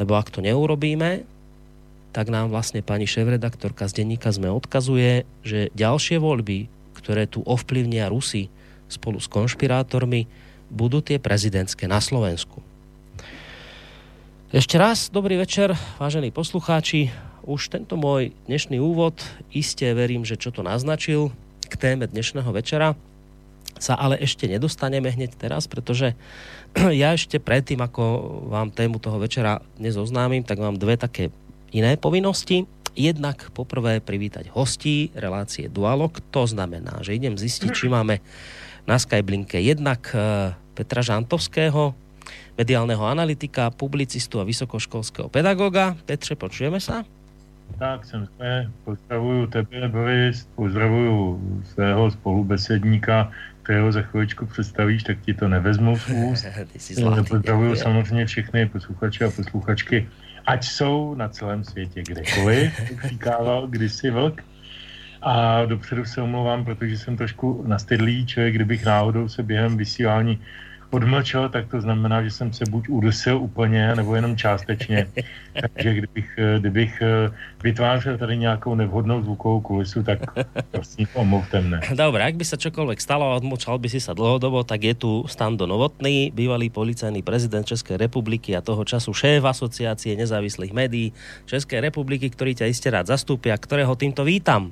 Lebo 0.00 0.16
ak 0.16 0.32
to 0.32 0.40
neurobíme, 0.40 1.22
tak 2.16 2.32
nám 2.32 2.48
vlastne 2.48 2.80
pani 2.80 3.04
šéf-redaktorka 3.04 3.84
z 3.86 4.02
denníka 4.02 4.32
sme 4.32 4.48
odkazuje, 4.48 5.28
že 5.44 5.68
ďalšie 5.76 6.16
voľby, 6.18 6.66
ktoré 6.96 7.28
tu 7.28 7.44
ovplyvnia 7.44 8.08
Rusy 8.08 8.48
spolu 8.88 9.20
s 9.20 9.28
konšpirátormi, 9.28 10.26
budú 10.72 11.04
tie 11.04 11.20
prezidentské 11.20 11.84
na 11.84 12.00
Slovensku. 12.00 12.64
Ešte 14.54 14.78
raz 14.78 15.10
dobrý 15.10 15.36
večer, 15.36 15.74
vážení 15.98 16.30
poslucháči. 16.30 17.10
Už 17.44 17.68
tento 17.68 17.98
môj 17.98 18.32
dnešný 18.48 18.78
úvod, 18.78 19.18
iste 19.50 19.84
verím, 19.92 20.22
že 20.22 20.38
čo 20.38 20.54
to 20.54 20.64
naznačil 20.64 21.34
k 21.66 21.74
téme 21.74 22.06
dnešného 22.06 22.48
večera, 22.54 22.94
sa 23.78 23.94
ale 23.98 24.20
ešte 24.22 24.46
nedostaneme 24.46 25.10
hneď 25.10 25.34
teraz, 25.38 25.66
pretože 25.66 26.14
ja 27.02 27.14
ešte 27.14 27.38
predtým, 27.42 27.80
ako 27.82 28.02
vám 28.50 28.74
tému 28.74 28.98
toho 28.98 29.18
večera 29.18 29.62
dnes 29.78 29.94
oznámim, 29.98 30.42
tak 30.46 30.60
mám 30.62 30.78
dve 30.78 30.98
také 30.98 31.30
iné 31.74 31.98
povinnosti. 31.98 32.66
Jednak 32.94 33.50
poprvé 33.50 33.98
privítať 33.98 34.54
hostí 34.54 35.10
relácie 35.18 35.66
Dualog. 35.66 36.14
To 36.30 36.46
znamená, 36.46 37.02
že 37.02 37.18
idem 37.18 37.34
zistiť, 37.34 37.70
či 37.74 37.86
máme 37.94 38.22
na 38.86 38.96
Skyblinke 39.00 39.58
jednak 39.58 40.10
eh, 40.14 40.54
Petra 40.74 41.02
Žantovského, 41.02 41.94
mediálneho 42.54 43.02
analytika, 43.02 43.74
publicistu 43.74 44.38
a 44.38 44.46
vysokoškolského 44.46 45.26
pedagoga. 45.28 45.98
Petře, 46.06 46.38
počujeme 46.38 46.78
sa? 46.78 47.02
Tak 47.78 48.04
jsem 48.04 48.26
zde, 48.26 48.70
pozdravuju 48.84 49.46
tebe, 49.46 49.88
Boris, 49.88 50.46
pozdravuju 50.54 51.40
svého 51.74 52.10
spolubesedníka, 52.10 53.32
kterého 53.64 53.92
za 53.92 54.02
chvíličku 54.02 54.46
představíš, 54.46 55.02
tak 55.02 55.18
ti 55.20 55.34
to 55.34 55.48
nevezmu 55.48 55.98
z 55.98 56.08
úst. 56.08 56.46
Pozdravuju 57.28 57.76
samozřejmě 57.76 58.26
všechny 58.26 58.66
posluchače 58.68 59.24
a 59.24 59.30
posluchačky, 59.30 60.08
ať 60.46 60.64
jsou 60.64 61.14
na 61.14 61.28
celém 61.28 61.64
světě 61.64 62.02
kdekoliv, 62.02 62.80
říkával 63.04 63.66
kdysi 63.66 64.10
vlk. 64.10 64.44
A 65.22 65.64
dopředu 65.64 66.04
se 66.04 66.20
omlouvám, 66.20 66.64
protože 66.64 66.98
jsem 66.98 67.16
trošku 67.16 67.64
nastydlý 67.66 68.26
člověk, 68.26 68.54
kdybych 68.54 68.84
náhodou 68.84 69.28
se 69.28 69.42
během 69.42 69.76
vysílání 69.76 70.38
odmlčel, 70.94 71.50
tak 71.50 71.66
to 71.66 71.82
znamená, 71.82 72.22
že 72.22 72.30
jsem 72.30 72.52
se 72.52 72.64
buď 72.70 72.88
udusil 72.88 73.36
úplně, 73.42 73.94
nebo 73.98 74.14
jenom 74.14 74.36
částečně. 74.36 75.06
Takže 75.74 75.94
kdybych, 75.94 76.28
kdybych 76.58 77.02
eh, 77.02 77.30
vytvářel 77.62 78.18
tady 78.18 78.36
nějakou 78.36 78.74
nevhodnou 78.74 79.22
zvukovou 79.22 79.60
kulisu, 79.60 80.02
tak 80.02 80.18
prosím 80.70 81.06
omluvte 81.14 81.60
mne. 81.60 81.78
Dobre, 81.94 82.22
ak 82.26 82.38
by 82.38 82.44
sa 82.46 82.58
čokoľvek 82.58 82.98
stalo 82.98 83.30
a 83.30 83.38
odmlčal 83.38 83.78
by 83.78 83.88
si 83.90 83.98
sa 84.02 84.14
dlhodobo, 84.14 84.62
tak 84.62 84.82
je 84.82 84.94
tu 84.94 85.10
Stando 85.26 85.66
Novotný, 85.66 86.30
bývalý 86.30 86.70
policajný 86.70 87.22
prezident 87.22 87.66
Českej 87.66 87.98
republiky 87.98 88.54
a 88.54 88.62
toho 88.62 88.82
času 88.86 89.10
šéf 89.14 89.42
asociácie 89.42 90.14
nezávislých 90.14 90.74
médií 90.74 91.10
Českej 91.46 91.82
republiky, 91.82 92.30
ktorý 92.30 92.54
ťa 92.54 92.70
iste 92.70 92.90
rád 92.90 93.10
zastúpia, 93.10 93.54
ktorého 93.58 93.94
týmto 93.98 94.22
vítam. 94.22 94.70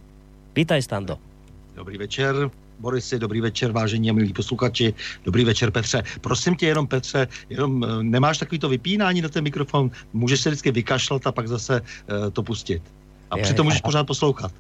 Vítaj, 0.52 0.84
Stando. 0.84 1.16
Dobrý 1.72 1.96
večer. 1.96 2.61
Borisy, 2.82 3.18
dobrý 3.18 3.40
večer, 3.40 3.72
vážení 3.72 4.10
a 4.10 4.12
milí 4.12 4.32
posluchači, 4.34 4.94
dobrý 5.24 5.44
večer 5.44 5.70
Petře. 5.70 6.02
Prosím 6.20 6.58
tě 6.58 6.66
jenom 6.66 6.86
Petře, 6.86 7.28
jenom 7.50 7.84
eh, 7.84 8.02
nemáš 8.02 8.38
takový 8.42 8.58
to 8.58 8.68
vypínání 8.68 9.22
na 9.22 9.28
ten 9.28 9.44
mikrofon, 9.44 9.90
můžeš 10.12 10.40
se 10.40 10.50
vždycky 10.50 10.70
vykašlat 10.70 11.26
a 11.26 11.32
pak 11.32 11.48
zase 11.48 11.80
uh, 11.80 12.30
to 12.34 12.42
pustit. 12.42 12.82
A 13.30 13.38
je, 13.38 13.42
přitom 13.42 13.70
můžeš 13.70 13.78
je. 13.78 13.86
pořád 13.86 14.04
poslouchat. 14.04 14.52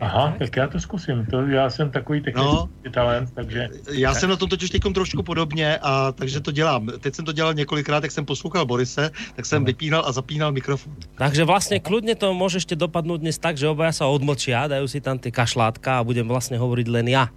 Aha, 0.00 0.36
tak 0.38 0.56
já 0.56 0.68
to 0.68 0.80
zkusím. 0.80 1.24
To, 1.32 1.40
já 1.48 1.70
jsem 1.70 1.90
takový 1.90 2.20
technický 2.20 2.68
no, 2.84 2.90
talent, 2.92 3.32
takže... 3.34 3.68
Já 3.96 4.14
jsem 4.14 4.30
na 4.30 4.36
tom 4.36 4.48
totiž 4.48 4.70
teď 4.70 4.82
trošku 4.94 5.22
podobně, 5.22 5.78
a 5.82 6.12
takže 6.12 6.40
to 6.40 6.52
dělám. 6.52 6.86
Teď 7.00 7.14
jsem 7.14 7.24
to 7.24 7.32
dělal 7.32 7.54
několikrát, 7.54 8.02
jak 8.02 8.12
jsem 8.12 8.24
poslouchal 8.24 8.66
Borise, 8.66 9.10
tak 9.36 9.46
jsem 9.46 9.62
no. 9.62 9.66
vypínal 9.66 10.04
a 10.06 10.12
zapínal 10.12 10.52
mikrofon. 10.52 10.92
Takže 11.16 11.44
vlastně 11.44 11.80
kludně 11.80 12.14
to 12.14 12.34
můžeš 12.34 12.66
dopadnout 12.76 13.24
dnes 13.24 13.38
tak, 13.40 13.56
že 13.56 13.68
obaja 13.68 13.92
sa 13.96 14.04
odmlčia, 14.04 14.68
dajú 14.68 14.84
si 14.84 15.00
tam 15.00 15.16
ty 15.16 15.32
kašlátka 15.32 15.98
a 15.98 16.04
budem 16.04 16.28
vlastně 16.28 16.60
hovoriť 16.60 16.86
len 16.92 17.08
ja. 17.08 17.32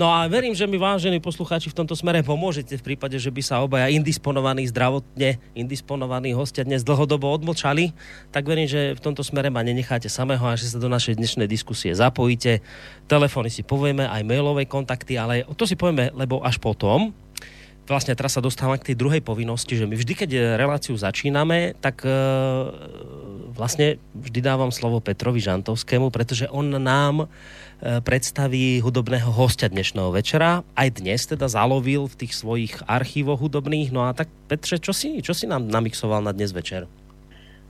No 0.00 0.08
a 0.08 0.24
verím, 0.32 0.56
že 0.56 0.64
mi 0.64 0.80
vážení 0.80 1.20
poslucháči 1.20 1.68
v 1.68 1.76
tomto 1.76 1.92
smere 1.92 2.24
pomôžete 2.24 2.72
v 2.80 2.86
prípade, 2.88 3.20
že 3.20 3.28
by 3.28 3.44
sa 3.44 3.60
obaja 3.60 3.92
indisponovaní, 3.92 4.64
zdravotne 4.72 5.36
indisponovaní 5.52 6.32
hostia 6.32 6.64
dnes 6.64 6.80
dlhodobo 6.80 7.28
odmlčali, 7.28 7.92
tak 8.32 8.48
verím, 8.48 8.64
že 8.64 8.96
v 8.96 9.04
tomto 9.04 9.20
smere 9.20 9.52
ma 9.52 9.60
nenecháte 9.60 10.08
samého 10.08 10.40
a 10.40 10.56
že 10.56 10.72
sa 10.72 10.80
do 10.80 10.88
našej 10.88 11.20
dnešnej 11.20 11.44
diskusie 11.44 11.92
zapojíte. 11.92 12.64
Telefóny 13.12 13.52
si 13.52 13.60
povieme, 13.60 14.08
aj 14.08 14.24
mailové 14.24 14.64
kontakty, 14.64 15.20
ale 15.20 15.44
to 15.52 15.68
si 15.68 15.76
povieme, 15.76 16.08
lebo 16.16 16.40
až 16.40 16.56
potom, 16.56 17.12
vlastne 17.90 18.14
teraz 18.14 18.38
sa 18.38 18.42
dostávam 18.42 18.78
k 18.78 18.94
tej 18.94 18.96
druhej 18.96 19.18
povinnosti, 19.18 19.74
že 19.74 19.82
my 19.82 19.98
vždy, 19.98 20.12
keď 20.14 20.30
reláciu 20.54 20.94
začíname, 20.94 21.74
tak 21.82 22.06
e, 22.06 22.14
vlastne 23.50 23.98
vždy 24.14 24.38
dávam 24.38 24.70
slovo 24.70 25.02
Petrovi 25.02 25.42
Žantovskému, 25.42 26.14
pretože 26.14 26.46
on 26.48 26.70
nám 26.78 27.26
e, 27.26 27.98
predstaví 27.98 28.78
hudobného 28.78 29.34
hostia 29.34 29.66
dnešného 29.66 30.14
večera. 30.14 30.62
Aj 30.78 30.88
dnes 30.88 31.26
teda 31.26 31.50
zalovil 31.50 32.06
v 32.06 32.18
tých 32.24 32.38
svojich 32.38 32.78
archívoch 32.86 33.42
hudobných. 33.42 33.90
No 33.90 34.06
a 34.06 34.14
tak 34.14 34.30
Petře, 34.46 34.78
čo 34.78 34.94
si, 34.94 35.18
čo 35.18 35.34
si 35.34 35.50
nám 35.50 35.66
namixoval 35.66 36.22
na 36.22 36.30
dnes 36.30 36.54
večer? 36.54 36.86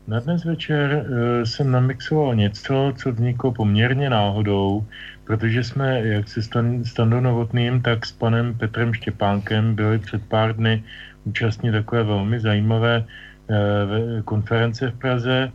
Na 0.06 0.20
dnes 0.20 0.44
večer 0.44 0.86
e, 0.90 1.46
jsem 1.46 1.70
namixoval 1.70 2.34
něco, 2.34 2.92
co 2.96 3.12
vzniklo 3.12 3.52
poměrně 3.52 4.10
náhodou 4.10 4.84
protože 5.30 5.64
jsme 5.64 6.00
jak 6.06 6.28
se 6.28 6.42
stan, 6.42 6.82
Novotným, 7.20 7.82
tak 7.82 8.06
s 8.06 8.12
panem 8.12 8.54
Petrem 8.54 8.94
Štěpánkem 8.94 9.74
byli 9.74 9.98
před 9.98 10.26
pár 10.26 10.56
dny 10.56 10.82
účastní 11.24 11.70
takové 11.70 12.02
velmi 12.02 12.40
zajímavé 12.40 13.04
eh, 13.06 14.22
konference 14.22 14.90
v 14.90 14.98
Praze 14.98 15.52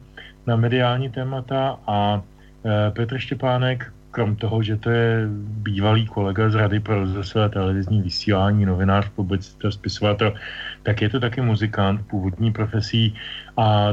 na 0.48 0.55
mediální 0.55 1.10
témata 1.10 1.75
a 1.88 2.24
eh, 2.24 2.91
Petr 2.91 3.20
Štěpánek 3.20 3.91
krom 4.15 4.39
toho, 4.39 4.63
že 4.63 4.79
to 4.79 4.88
je 4.89 5.27
bývalý 5.67 6.07
kolega 6.07 6.48
z 6.48 6.55
Rady 6.55 6.79
pro 6.79 7.03
rozhlasové 7.03 7.51
televizní 7.51 8.00
vysílání, 8.00 8.63
novinář, 8.63 9.12
publicista, 9.12 9.67
spisovatel, 9.67 10.34
tak 10.88 11.03
je 11.03 11.10
to 11.12 11.19
taky 11.19 11.43
muzikant 11.43 12.07
původní 12.07 12.55
profesí 12.55 13.12
a 13.60 13.91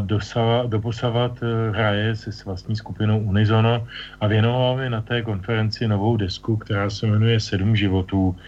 doposavat 0.71 1.43
eh, 1.43 1.71
hraje 1.75 2.15
se 2.15 2.31
s 2.31 2.47
vlastní 2.47 2.79
skupinou 2.79 3.19
Unizono 3.19 3.83
a 4.23 4.25
věnoval 4.27 4.79
mi 4.79 4.87
na 4.91 5.03
té 5.03 5.27
konferenci 5.27 5.91
novou 5.91 6.15
desku, 6.17 6.57
která 6.57 6.87
se 6.87 7.07
jmenuje 7.07 7.43
Sedm 7.43 7.75
životů. 7.75 8.39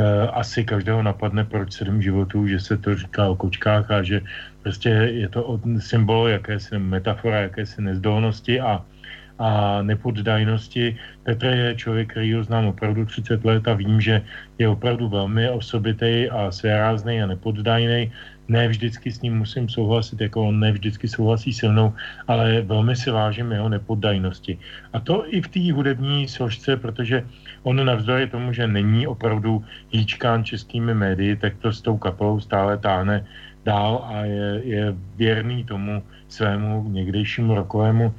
Eh, 0.00 0.26
asi 0.32 0.64
každého 0.64 1.02
napadne, 1.02 1.44
proč 1.44 1.76
sedm 1.76 2.02
životů, 2.02 2.48
že 2.48 2.60
se 2.60 2.74
to 2.80 2.96
říká 2.96 3.28
o 3.28 3.36
kočkách 3.36 3.90
a 3.90 4.02
že 4.02 4.24
prostě 4.62 4.88
je 4.88 5.28
to 5.28 5.60
symbol 5.78 6.28
jakési 6.28 6.78
metafora, 6.78 7.52
jakési 7.52 7.82
nezdolnosti 7.82 8.60
a 8.60 8.80
a 9.40 9.82
nepoddajnosti. 9.82 10.96
Petr 11.24 11.46
je 11.46 11.74
člověk, 11.74 12.12
který 12.12 12.34
ho 12.34 12.44
znám 12.44 12.66
opravdu 12.76 13.06
30 13.06 13.44
let 13.44 13.68
a 13.68 13.74
vím, 13.74 14.00
že 14.00 14.22
je 14.58 14.68
opravdu 14.68 15.08
velmi 15.08 15.50
osobitý 15.50 16.28
a 16.30 16.52
svérázný 16.52 17.22
a 17.22 17.26
nepoddajný. 17.26 18.12
Ne 18.48 18.68
vždycky 18.68 19.12
s 19.12 19.22
ním 19.22 19.38
musím 19.38 19.68
souhlasit, 19.68 20.20
jako 20.20 20.48
on 20.48 20.60
ne 20.60 20.72
vždycky 20.72 21.08
souhlasí 21.08 21.52
se 21.52 21.68
mnou, 21.68 21.94
ale 22.28 22.62
velmi 22.62 22.96
si 22.96 23.10
vážím 23.10 23.52
jeho 23.52 23.68
nepoddajnosti. 23.68 24.58
A 24.92 25.00
to 25.00 25.24
i 25.26 25.40
v 25.40 25.48
té 25.48 25.72
hudební 25.72 26.28
složce, 26.28 26.76
protože 26.76 27.24
on 27.62 27.84
navzdory 27.86 28.26
tomu, 28.26 28.52
že 28.52 28.66
není 28.66 29.06
opravdu 29.06 29.64
hýčkán 29.90 30.44
českými 30.44 30.94
médii, 30.94 31.36
tak 31.36 31.56
to 31.62 31.72
s 31.72 31.80
tou 31.80 31.96
kapelou 31.96 32.40
stále 32.40 32.78
táhne 32.78 33.24
dál 33.64 34.04
a 34.04 34.24
je, 34.24 34.60
je 34.64 34.94
věrný 35.16 35.64
tomu 35.64 36.02
svému 36.28 36.88
někdejšímu 36.90 37.54
rokovému 37.54 38.14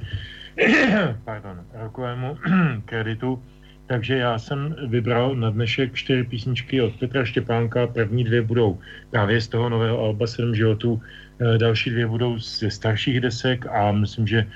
pardon, 1.24 1.64
rokovému 1.72 2.36
kreditu. 2.84 3.42
Takže 3.86 4.16
já 4.16 4.38
jsem 4.38 4.76
vybral 4.86 5.34
na 5.36 5.50
dnešek 5.50 5.94
čtyři 5.94 6.24
písničky 6.24 6.82
od 6.82 6.96
Petra 6.96 7.24
Štěpánka. 7.24 7.86
První 7.86 8.24
dvě 8.24 8.42
budou 8.42 8.78
právě 9.10 9.40
z 9.40 9.48
toho 9.48 9.68
nového 9.68 9.98
Alba 9.98 10.26
7 10.26 10.54
životů, 10.54 11.02
eh, 11.40 11.58
další 11.58 11.90
dvě 11.90 12.06
budou 12.06 12.38
ze 12.38 12.70
starších 12.70 13.20
desek 13.20 13.66
a 13.66 13.92
myslím, 13.92 14.26
že 14.26 14.46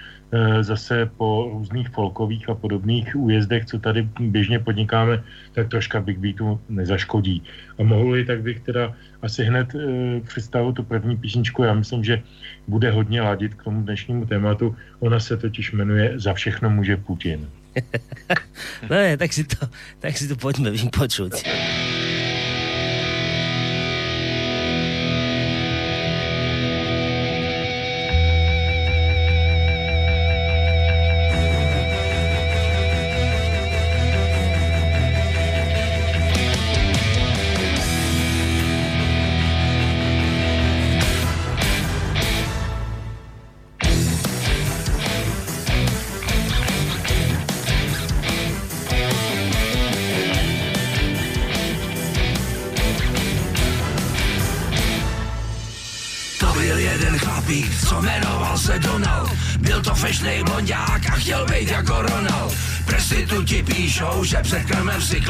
zase 0.60 1.10
po 1.16 1.50
různých 1.52 1.88
folkových 1.88 2.48
a 2.48 2.54
podobných 2.54 3.16
újezdech, 3.16 3.64
co 3.64 3.78
tady 3.78 4.08
běžně 4.20 4.58
podnikáme, 4.58 5.24
tak 5.52 5.68
troška 5.68 6.00
Big 6.00 6.18
Beatu 6.18 6.60
nezaškodí. 6.68 7.42
A 7.78 7.82
mohu 7.82 8.24
tak 8.26 8.42
bych 8.42 8.60
teda 8.60 8.94
asi 9.22 9.44
hned 9.44 9.74
e, 9.74 9.78
představil 10.20 10.72
tu 10.72 10.82
první 10.82 11.16
písničku. 11.16 11.62
Já 11.62 11.74
myslím, 11.74 12.04
že 12.04 12.22
bude 12.68 12.90
hodně 12.90 13.22
ladit 13.22 13.54
k 13.54 13.64
tomu 13.64 13.82
dnešnímu 13.82 14.26
tématu. 14.26 14.76
Ona 15.00 15.20
se 15.20 15.36
totiž 15.36 15.72
jmenuje 15.72 16.20
Za 16.20 16.34
všechno 16.34 16.70
může 16.70 16.96
Putin. 16.96 17.48
no 18.90 18.96
je, 18.96 19.16
tak 19.16 19.32
si 19.32 19.44
to, 19.44 19.66
tak 19.98 20.16
si 20.16 20.28
to 20.28 20.36
pojďme 20.36 20.70
vypočuť. 20.70 21.32
Píšou, 63.96 64.24
že 64.24 64.36
před 64.42 64.64
krmem 64.64 65.02
si 65.02 65.20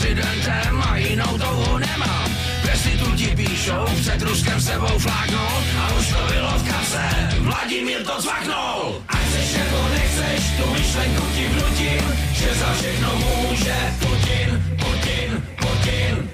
prezidentem 0.00 0.82
a 0.90 0.96
jinou 0.96 1.38
touhu 1.38 1.78
nemám. 1.78 2.30
Prestituti 2.62 3.36
píšou, 3.36 3.84
před 4.00 4.22
Ruskem 4.22 4.60
sebou 4.60 4.98
fláknou 4.98 5.50
a 5.80 5.94
už 5.98 6.08
to 6.08 6.32
bylo 6.32 6.50
v 6.58 6.68
kase, 6.68 7.08
Vladimír 7.38 8.02
to 8.04 8.22
cvaknul. 8.22 9.02
A 9.08 9.16
chceš 9.16 9.52
nebo 9.52 9.88
nechceš, 9.94 10.44
tu 10.56 10.70
myšlenku 10.72 11.26
ti 11.34 11.48
vnutím, 11.48 12.04
že 12.32 12.54
za 12.54 12.72
všechno 12.72 13.08
může 13.16 13.76
Putin, 13.98 14.64
Putin, 14.78 15.42
Putin. 15.56 16.29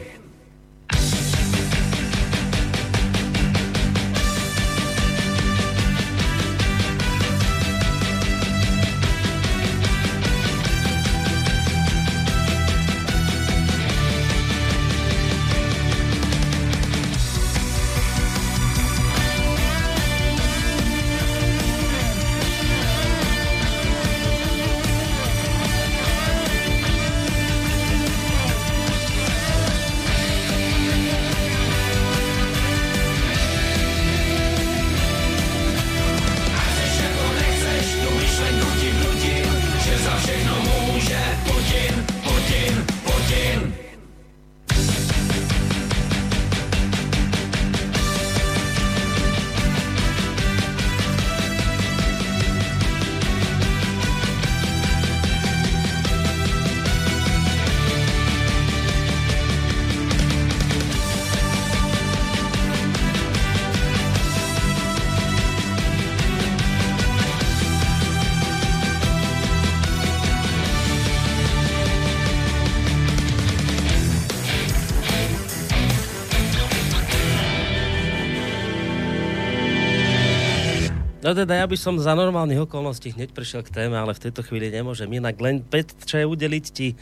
No 81.26 81.34
teda 81.34 81.58
ja 81.58 81.66
by 81.66 81.74
som 81.74 81.98
za 81.98 82.14
normálnych 82.14 82.70
okolností 82.70 83.10
hneď 83.10 83.34
prešiel 83.34 83.66
k 83.66 83.74
téme, 83.74 83.98
ale 83.98 84.14
v 84.14 84.30
tejto 84.30 84.46
chvíli 84.46 84.70
nemôžem 84.70 85.10
inak. 85.10 85.34
Len 85.42 85.58
Petře 85.58 86.22
udeliť 86.22 86.64
ti 86.70 86.94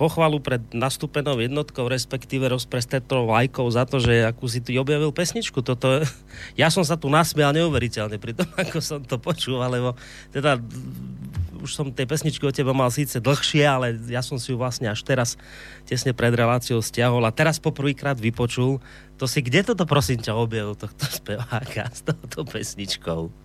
pochvalu 0.00 0.40
pred 0.40 0.64
nastúpenou 0.72 1.36
jednotkou, 1.36 1.84
respektíve 1.84 2.48
rozprestetrou 2.48 3.28
lajkou 3.28 3.68
za 3.68 3.84
to, 3.84 4.00
že 4.00 4.24
akú 4.24 4.48
si 4.48 4.64
tu 4.64 4.72
objavil 4.80 5.12
pesničku. 5.12 5.60
Toto, 5.60 6.00
ja 6.60 6.72
som 6.72 6.88
sa 6.88 6.96
tu 6.96 7.12
nasmial 7.12 7.52
neuveriteľne 7.52 8.16
pri 8.16 8.32
tom, 8.32 8.48
ako 8.64 8.80
som 8.80 9.04
to 9.04 9.20
počul, 9.20 9.60
lebo 9.60 9.92
teda 10.32 10.56
už 11.60 11.76
som 11.76 11.92
tej 11.92 12.08
pesničky 12.08 12.48
od 12.48 12.56
teba 12.56 12.72
mal 12.72 12.88
síce 12.88 13.20
dlhšie, 13.20 13.60
ale 13.68 13.92
ja 14.08 14.24
som 14.24 14.40
si 14.40 14.52
ju 14.52 14.56
vlastne 14.56 14.88
až 14.88 15.04
teraz 15.04 15.36
tesne 15.84 16.16
pred 16.16 16.32
reláciou 16.32 16.80
stiahol 16.80 17.20
a 17.28 17.32
teraz 17.34 17.60
poprvýkrát 17.60 18.16
vypočul. 18.16 18.80
To 19.20 19.28
si 19.28 19.44
kde 19.44 19.68
toto 19.68 19.84
prosím 19.84 20.24
ťa 20.24 20.32
objavil 20.32 20.72
tohto 20.72 21.04
speváka 21.20 21.92
s 21.92 22.00
touto 22.08 22.48
pesničkou? 22.48 23.44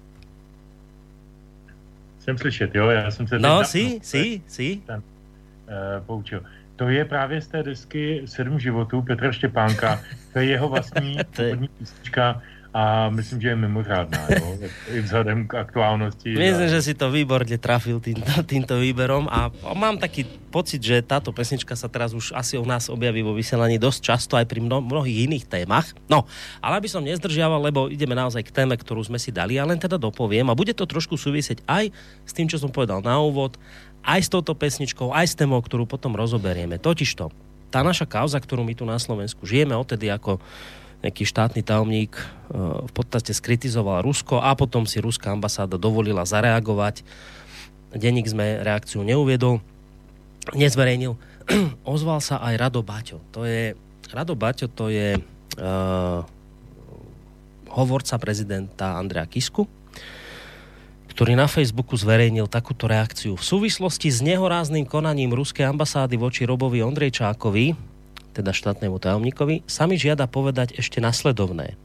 Jsem 2.21 2.37
slyšet, 2.37 2.75
jo, 2.75 2.89
já 2.89 3.11
jsem 3.11 3.27
se... 3.27 3.39
No, 3.39 3.63
si, 3.65 3.99
si, 4.03 4.41
si. 4.47 4.81
Ten, 4.85 4.95
uh, 4.97 6.05
poučil. 6.05 6.43
To 6.75 6.89
je 6.89 7.05
právě 7.05 7.41
z 7.41 7.47
té 7.47 7.63
desky 7.63 8.21
Sedm 8.25 8.59
životů 8.59 9.01
Petra 9.01 9.31
Štěpánka. 9.31 10.01
To 10.33 10.39
je 10.39 10.45
jeho 10.45 10.69
vlastní 10.69 11.17
původní 11.35 11.67
písnička 11.67 12.41
a 12.71 13.11
myslím, 13.11 13.41
že 13.41 13.47
je 13.47 13.55
mimořádná, 13.55 14.21
jo? 14.31 14.57
i 14.95 14.99
vzhledem 15.03 15.47
k 15.47 15.59
aktuálnosti. 15.59 16.31
Myslím, 16.39 16.71
a... 16.71 16.73
že 16.73 16.79
si 16.79 16.93
to 16.95 17.11
výborne 17.11 17.59
trafil 17.59 17.99
týmto, 17.99 18.31
týmto 18.51 18.79
výberom 18.79 19.27
a 19.27 19.51
mám 19.75 19.99
taký 19.99 20.23
pocit, 20.23 20.79
že 20.79 21.03
táto 21.03 21.35
pesnička 21.35 21.75
sa 21.75 21.91
teraz 21.91 22.15
už 22.15 22.31
asi 22.31 22.55
u 22.55 22.63
nás 22.63 22.87
objaví 22.87 23.27
vo 23.27 23.35
vysielaní 23.35 23.75
dosť 23.75 23.99
často 23.99 24.33
aj 24.39 24.47
pri 24.47 24.63
mno, 24.63 24.79
mnohých 24.79 25.27
iných 25.27 25.45
témach. 25.51 25.91
No, 26.07 26.23
ale 26.63 26.79
aby 26.79 26.87
som 26.87 27.03
nezdržiaval, 27.03 27.59
lebo 27.59 27.91
ideme 27.91 28.15
naozaj 28.15 28.47
k 28.47 28.55
téme, 28.63 28.79
ktorú 28.79 29.03
sme 29.03 29.19
si 29.19 29.35
dali, 29.35 29.59
a 29.59 29.67
len 29.67 29.75
teda 29.75 29.99
dopoviem 29.99 30.47
a 30.47 30.55
bude 30.55 30.71
to 30.71 30.87
trošku 30.87 31.19
súvisieť 31.19 31.67
aj 31.67 31.91
s 32.23 32.31
tým, 32.31 32.47
čo 32.47 32.55
som 32.55 32.71
povedal 32.71 33.03
na 33.03 33.19
úvod, 33.19 33.59
aj 33.99 34.19
s 34.23 34.31
touto 34.31 34.55
pesničkou, 34.55 35.11
aj 35.11 35.27
s 35.27 35.35
témou, 35.35 35.59
ktorú 35.59 35.83
potom 35.83 36.15
rozoberieme. 36.15 36.79
Totižto, 36.79 37.31
tá 37.71 37.83
naša 37.83 38.07
kauza, 38.07 38.39
ktorú 38.39 38.63
my 38.63 38.75
tu 38.75 38.83
na 38.87 38.99
Slovensku 38.99 39.43
žijeme 39.43 39.75
odtedy, 39.75 40.07
ako 40.11 40.39
nejaký 41.01 41.25
štátny 41.25 41.65
tajomník 41.65 42.13
e, 42.17 42.23
v 42.85 42.91
podstate 42.93 43.33
skritizoval 43.33 44.05
Rusko 44.05 44.37
a 44.37 44.53
potom 44.53 44.85
si 44.85 45.01
ruská 45.01 45.33
ambasáda 45.33 45.81
dovolila 45.81 46.25
zareagovať. 46.25 47.01
Denník 47.91 48.29
sme 48.29 48.61
reakciu 48.61 49.03
neuviedol, 49.03 49.59
nezverejnil. 50.53 51.17
Ozval 51.83 52.21
sa 52.21 52.39
aj 52.39 52.53
Rado 52.55 52.81
Baťo. 52.85 53.19
To 53.33 53.43
je, 53.43 53.73
Rado 54.13 54.37
Baťo 54.37 54.69
to 54.71 54.87
je 54.87 55.17
uh, 55.17 56.21
hovorca 57.71 58.15
prezidenta 58.21 58.95
Andrea 58.95 59.27
Kisku, 59.27 59.67
ktorý 61.11 61.35
na 61.35 61.51
Facebooku 61.51 61.99
zverejnil 61.99 62.47
takúto 62.47 62.87
reakciu. 62.87 63.35
V 63.35 63.43
súvislosti 63.43 64.07
s 64.07 64.23
nehorázným 64.23 64.87
konaním 64.87 65.35
ruskej 65.35 65.67
ambasády 65.67 66.15
voči 66.15 66.47
Robovi 66.47 66.79
Ondrejčákovi, 66.79 67.90
teda 68.31 68.55
štátnemu 68.55 68.97
tajomníkovi, 68.97 69.67
sami 69.67 69.99
žiada 69.99 70.25
povedať 70.25 70.75
ešte 70.79 71.03
nasledovné. 71.03 71.75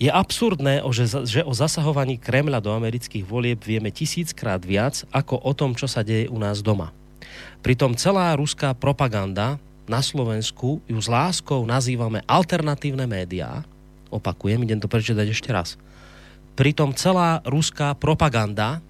Je 0.00 0.08
absurdné, 0.08 0.80
že 1.28 1.44
o 1.44 1.52
zasahovaní 1.52 2.16
Kremľa 2.16 2.64
do 2.64 2.72
amerických 2.72 3.20
volieb 3.20 3.60
vieme 3.60 3.92
tisíckrát 3.92 4.64
viac 4.64 5.04
ako 5.12 5.36
o 5.36 5.52
tom, 5.52 5.76
čo 5.76 5.84
sa 5.84 6.00
deje 6.00 6.24
u 6.32 6.40
nás 6.40 6.64
doma. 6.64 6.88
Pritom 7.60 7.92
celá 7.92 8.32
ruská 8.32 8.72
propaganda 8.72 9.60
na 9.84 10.00
Slovensku 10.00 10.80
ju 10.88 10.96
s 10.96 11.04
láskou 11.04 11.60
nazývame 11.68 12.24
alternatívne 12.24 13.04
médiá. 13.04 13.60
Opakujem, 14.08 14.64
idem 14.64 14.80
to 14.80 14.88
prečítať 14.88 15.28
ešte 15.28 15.52
raz. 15.52 15.76
Pritom 16.56 16.96
celá 16.96 17.44
ruská 17.44 17.92
propaganda 17.92 18.80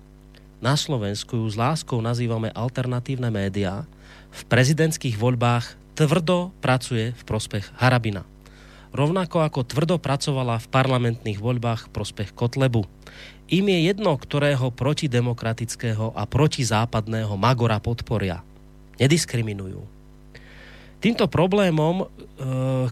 na 0.61 0.77
Slovensku 0.77 1.41
ju 1.41 1.49
s 1.49 1.57
láskou 1.57 1.99
nazývame 2.05 2.53
alternatívne 2.53 3.33
médiá. 3.33 3.89
V 4.29 4.47
prezidentských 4.47 5.17
voľbách 5.17 5.80
tvrdo 6.01 6.57
pracuje 6.65 7.13
v 7.13 7.23
prospech 7.29 7.77
Harabina. 7.77 8.25
Rovnako 8.97 9.45
ako 9.45 9.69
tvrdo 9.69 10.01
pracovala 10.01 10.57
v 10.57 10.71
parlamentných 10.73 11.37
voľbách 11.37 11.87
v 11.87 11.93
prospech 11.93 12.33
Kotlebu. 12.33 12.89
Im 13.53 13.67
je 13.69 13.79
jedno, 13.93 14.17
ktorého 14.17 14.73
protidemokratického 14.73 16.17
a 16.17 16.23
protizápadného 16.25 17.37
Magora 17.37 17.77
podporia. 17.79 18.41
Nediskriminujú. 18.97 19.85
Týmto 21.01 21.29
problémom, 21.33 22.05
e, 22.05 22.07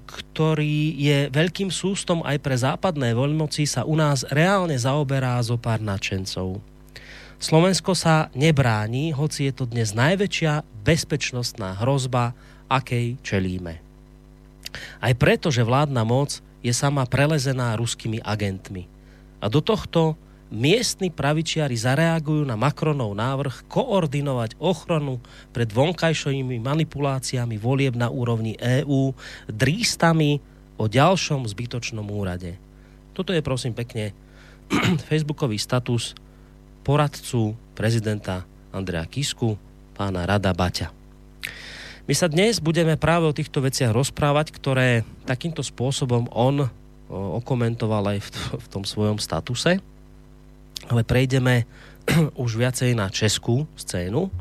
ktorý 0.00 0.96
je 0.96 1.18
veľkým 1.28 1.68
sústom 1.68 2.24
aj 2.24 2.36
pre 2.40 2.56
západné 2.56 3.12
voľmoci, 3.12 3.68
sa 3.68 3.84
u 3.84 3.96
nás 3.96 4.24
reálne 4.32 4.76
zaoberá 4.76 5.36
zo 5.44 5.60
pár 5.60 5.80
nadšencov. 5.80 6.60
Slovensko 7.38 7.94
sa 7.94 8.34
nebráni, 8.34 9.14
hoci 9.14 9.46
je 9.46 9.52
to 9.54 9.64
dnes 9.68 9.94
najväčšia 9.94 10.66
bezpečnostná 10.82 11.78
hrozba 11.78 12.34
akej 12.68 13.16
čelíme. 13.24 13.80
Aj 15.00 15.12
preto, 15.16 15.48
že 15.48 15.64
vládna 15.64 16.04
moc 16.04 16.38
je 16.60 16.72
sama 16.76 17.08
prelezená 17.08 17.74
ruskými 17.74 18.20
agentmi. 18.20 18.84
A 19.40 19.48
do 19.48 19.64
tohto 19.64 20.18
miestni 20.48 21.12
pravičiari 21.12 21.76
zareagujú 21.76 22.44
na 22.44 22.56
Macronov 22.56 23.12
návrh 23.12 23.68
koordinovať 23.68 24.56
ochranu 24.58 25.20
pred 25.52 25.68
vonkajšovými 25.68 26.56
manipuláciami 26.60 27.60
volieb 27.60 27.94
na 27.94 28.08
úrovni 28.08 28.56
EÚ 28.56 29.12
drístami 29.48 30.40
o 30.80 30.88
ďalšom 30.88 31.44
zbytočnom 31.44 32.06
úrade. 32.08 32.56
Toto 33.12 33.34
je 33.34 33.44
prosím 33.44 33.76
pekne 33.76 34.14
facebookový 35.10 35.60
status 35.60 36.16
poradcu 36.82 37.52
prezidenta 37.76 38.48
Andrea 38.72 39.04
Kisku, 39.04 39.58
pána 39.92 40.24
Rada 40.24 40.54
Baťa. 40.56 40.97
My 42.08 42.16
sa 42.16 42.24
dnes 42.24 42.56
budeme 42.56 42.96
práve 42.96 43.28
o 43.28 43.36
týchto 43.36 43.60
veciach 43.60 43.92
rozprávať, 43.92 44.48
ktoré 44.56 45.04
takýmto 45.28 45.60
spôsobom 45.60 46.24
on 46.32 46.64
okomentoval 47.12 48.16
aj 48.16 48.24
v, 48.24 48.28
v 48.64 48.66
tom 48.72 48.80
svojom 48.80 49.20
statuse. 49.20 49.76
Ale 50.88 51.04
prejdeme 51.04 51.68
už 52.48 52.56
viacej 52.56 52.96
na 52.96 53.12
českú 53.12 53.68
scénu. 53.76 54.32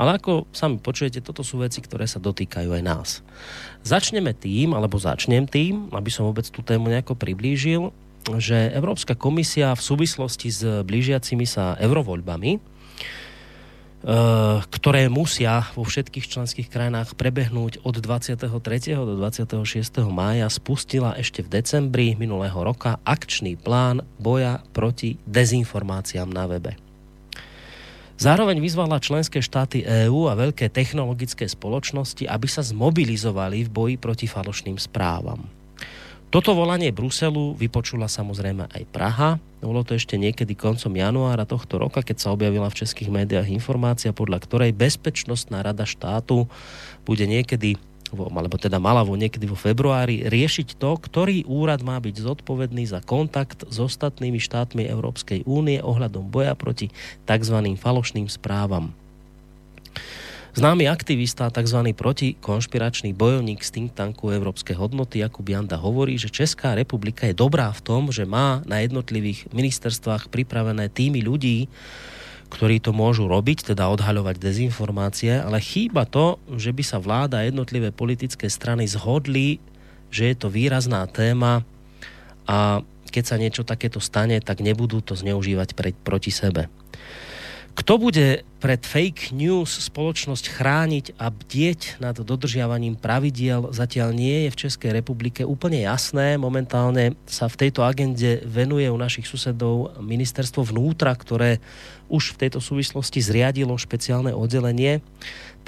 Ale 0.00 0.16
ako 0.16 0.48
sami 0.48 0.80
počujete, 0.80 1.20
toto 1.20 1.44
sú 1.44 1.60
veci, 1.60 1.84
ktoré 1.84 2.08
sa 2.08 2.16
dotýkajú 2.16 2.72
aj 2.72 2.82
nás. 2.88 3.20
Začneme 3.84 4.32
tým, 4.32 4.72
alebo 4.72 4.96
začnem 4.96 5.44
tým, 5.44 5.92
aby 5.92 6.08
som 6.08 6.24
vôbec 6.24 6.48
tú 6.48 6.64
tému 6.64 6.88
nejako 6.88 7.20
priblížil, 7.20 7.92
že 8.40 8.72
Európska 8.72 9.12
komisia 9.12 9.76
v 9.76 9.84
súvislosti 9.84 10.48
s 10.48 10.64
blížiacimi 10.64 11.44
sa 11.44 11.76
eurovoľbami 11.84 12.79
ktoré 14.64 15.12
musia 15.12 15.68
vo 15.76 15.84
všetkých 15.84 16.24
členských 16.24 16.68
krajinách 16.72 17.12
prebehnúť 17.20 17.84
od 17.84 18.00
23. 18.00 18.48
do 18.96 19.14
26. 19.20 19.60
mája, 20.08 20.48
spustila 20.48 21.12
ešte 21.20 21.44
v 21.44 21.60
decembri 21.60 22.16
minulého 22.16 22.56
roka 22.56 22.96
akčný 23.04 23.60
plán 23.60 24.00
boja 24.16 24.64
proti 24.72 25.20
dezinformáciám 25.28 26.32
na 26.32 26.48
webe. 26.48 26.80
Zároveň 28.20 28.60
vyzvala 28.60 29.00
členské 29.00 29.40
štáty 29.40 29.80
EÚ 29.80 30.28
a 30.28 30.36
veľké 30.36 30.68
technologické 30.68 31.48
spoločnosti, 31.48 32.28
aby 32.28 32.48
sa 32.48 32.60
zmobilizovali 32.60 33.64
v 33.64 33.72
boji 33.72 33.96
proti 33.96 34.28
falošným 34.28 34.76
správam. 34.76 35.59
Toto 36.30 36.54
volanie 36.54 36.94
Bruselu 36.94 37.58
vypočula 37.58 38.06
samozrejme 38.06 38.70
aj 38.70 38.86
Praha. 38.94 39.42
Bolo 39.58 39.82
to 39.82 39.98
ešte 39.98 40.14
niekedy 40.14 40.54
koncom 40.54 40.94
januára 40.94 41.42
tohto 41.42 41.74
roka, 41.74 42.06
keď 42.06 42.22
sa 42.22 42.30
objavila 42.30 42.70
v 42.70 42.86
českých 42.86 43.10
médiách 43.10 43.50
informácia, 43.50 44.14
podľa 44.14 44.38
ktorej 44.46 44.70
Bezpečnostná 44.70 45.66
rada 45.66 45.82
štátu 45.82 46.46
bude 47.02 47.26
niekedy 47.26 47.82
alebo 48.14 48.58
teda 48.58 48.82
mala 48.82 49.06
vo 49.06 49.14
niekedy 49.14 49.46
vo 49.46 49.54
februári 49.54 50.26
riešiť 50.26 50.82
to, 50.82 50.98
ktorý 50.98 51.46
úrad 51.46 51.82
má 51.86 51.98
byť 51.98 52.26
zodpovedný 52.26 52.82
za 52.86 52.98
kontakt 53.02 53.62
s 53.66 53.76
ostatnými 53.78 54.42
štátmi 54.42 54.82
Európskej 54.86 55.46
únie 55.46 55.78
ohľadom 55.78 56.26
boja 56.26 56.58
proti 56.58 56.90
tzv. 57.26 57.56
falošným 57.78 58.26
správam. 58.26 58.90
Známy 60.50 60.90
aktivista, 60.90 61.46
tzv. 61.46 61.94
protikonšpiračný 61.94 63.14
bojovník 63.14 63.62
z 63.62 63.70
think 63.70 63.94
tanku 63.94 64.34
Európske 64.34 64.74
hodnoty 64.74 65.22
Jakub 65.22 65.46
Janda 65.46 65.78
hovorí, 65.78 66.18
že 66.18 66.26
Česká 66.26 66.74
republika 66.74 67.22
je 67.30 67.38
dobrá 67.38 67.70
v 67.70 67.78
tom, 67.86 68.10
že 68.10 68.26
má 68.26 68.58
na 68.66 68.82
jednotlivých 68.82 69.46
ministerstvách 69.54 70.26
pripravené 70.26 70.90
týmy 70.90 71.22
ľudí, 71.22 71.70
ktorí 72.50 72.82
to 72.82 72.90
môžu 72.90 73.30
robiť, 73.30 73.72
teda 73.72 73.86
odhaľovať 73.94 74.42
dezinformácie, 74.42 75.38
ale 75.38 75.62
chýba 75.62 76.02
to, 76.02 76.42
že 76.58 76.74
by 76.74 76.82
sa 76.82 76.98
vláda 76.98 77.38
a 77.38 77.46
jednotlivé 77.46 77.94
politické 77.94 78.50
strany 78.50 78.90
zhodli, 78.90 79.62
že 80.10 80.34
je 80.34 80.36
to 80.36 80.50
výrazná 80.50 81.06
téma 81.06 81.62
a 82.50 82.82
keď 83.14 83.22
sa 83.22 83.38
niečo 83.38 83.62
takéto 83.62 84.02
stane, 84.02 84.42
tak 84.42 84.66
nebudú 84.66 84.98
to 84.98 85.14
zneužívať 85.14 85.78
proti 86.02 86.34
sebe. 86.34 86.66
Kto 87.74 88.02
bude 88.02 88.42
pred 88.60 88.82
fake 88.84 89.32
news 89.32 89.72
spoločnosť 89.72 90.52
chrániť 90.52 91.06
a 91.16 91.32
bdieť 91.32 91.96
nad 92.02 92.12
dodržiavaním 92.12 92.98
pravidiel 92.98 93.72
zatiaľ 93.72 94.12
nie 94.12 94.46
je 94.46 94.52
v 94.52 94.60
Českej 94.68 94.90
republike 94.92 95.48
úplne 95.48 95.80
jasné. 95.80 96.36
Momentálne 96.36 97.16
sa 97.24 97.48
v 97.48 97.66
tejto 97.66 97.80
agende 97.80 98.44
venuje 98.44 98.84
u 98.92 99.00
našich 99.00 99.24
susedov 99.24 99.96
ministerstvo 100.02 100.66
vnútra, 100.66 101.16
ktoré 101.16 101.62
už 102.12 102.36
v 102.36 102.46
tejto 102.46 102.60
súvislosti 102.60 103.22
zriadilo 103.24 103.72
špeciálne 103.78 104.34
oddelenie 104.36 105.00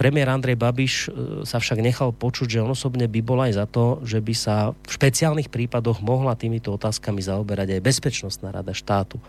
Premiér 0.03 0.35
Andrej 0.35 0.59
Babiš 0.59 0.95
e, 1.07 1.09
sa 1.47 1.63
však 1.63 1.79
nechal 1.79 2.11
počuť, 2.11 2.59
že 2.59 2.59
on 2.59 2.75
osobne 2.75 3.07
by 3.07 3.23
bol 3.23 3.39
aj 3.39 3.55
za 3.55 3.71
to, 3.71 4.03
že 4.03 4.19
by 4.19 4.35
sa 4.35 4.75
v 4.75 4.91
špeciálnych 4.99 5.47
prípadoch 5.47 6.03
mohla 6.03 6.35
týmito 6.35 6.75
otázkami 6.75 7.23
zaoberať 7.23 7.79
aj 7.79 7.87
Bezpečnostná 7.87 8.51
rada 8.51 8.75
štátu. 8.75 9.23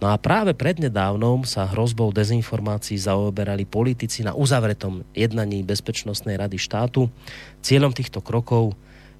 No 0.00 0.08
a 0.08 0.16
práve 0.16 0.56
prednedávnom 0.56 1.44
sa 1.44 1.68
hrozbou 1.68 2.08
dezinformácií 2.08 2.96
zaoberali 2.96 3.68
politici 3.68 4.24
na 4.24 4.32
uzavretom 4.32 5.04
jednaní 5.12 5.60
Bezpečnostnej 5.60 6.40
rady 6.40 6.56
štátu. 6.56 7.12
Cieľom 7.60 7.92
týchto 7.92 8.24
krokov 8.24 8.72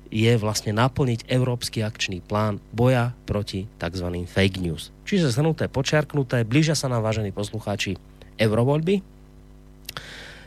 je 0.09 0.33
vlastne 0.41 0.73
naplniť 0.73 1.29
Európsky 1.29 1.85
akčný 1.85 2.25
plán 2.25 2.65
boja 2.73 3.13
proti 3.29 3.69
tzv. 3.77 4.09
fake 4.25 4.57
news. 4.57 4.89
Čiže 5.05 5.37
zhrnuté, 5.37 5.69
počiarknuté, 5.69 6.49
blížia 6.49 6.73
sa 6.73 6.89
nám, 6.89 7.05
vážení 7.05 7.29
poslucháči, 7.29 8.01
eurovoľby, 8.41 9.14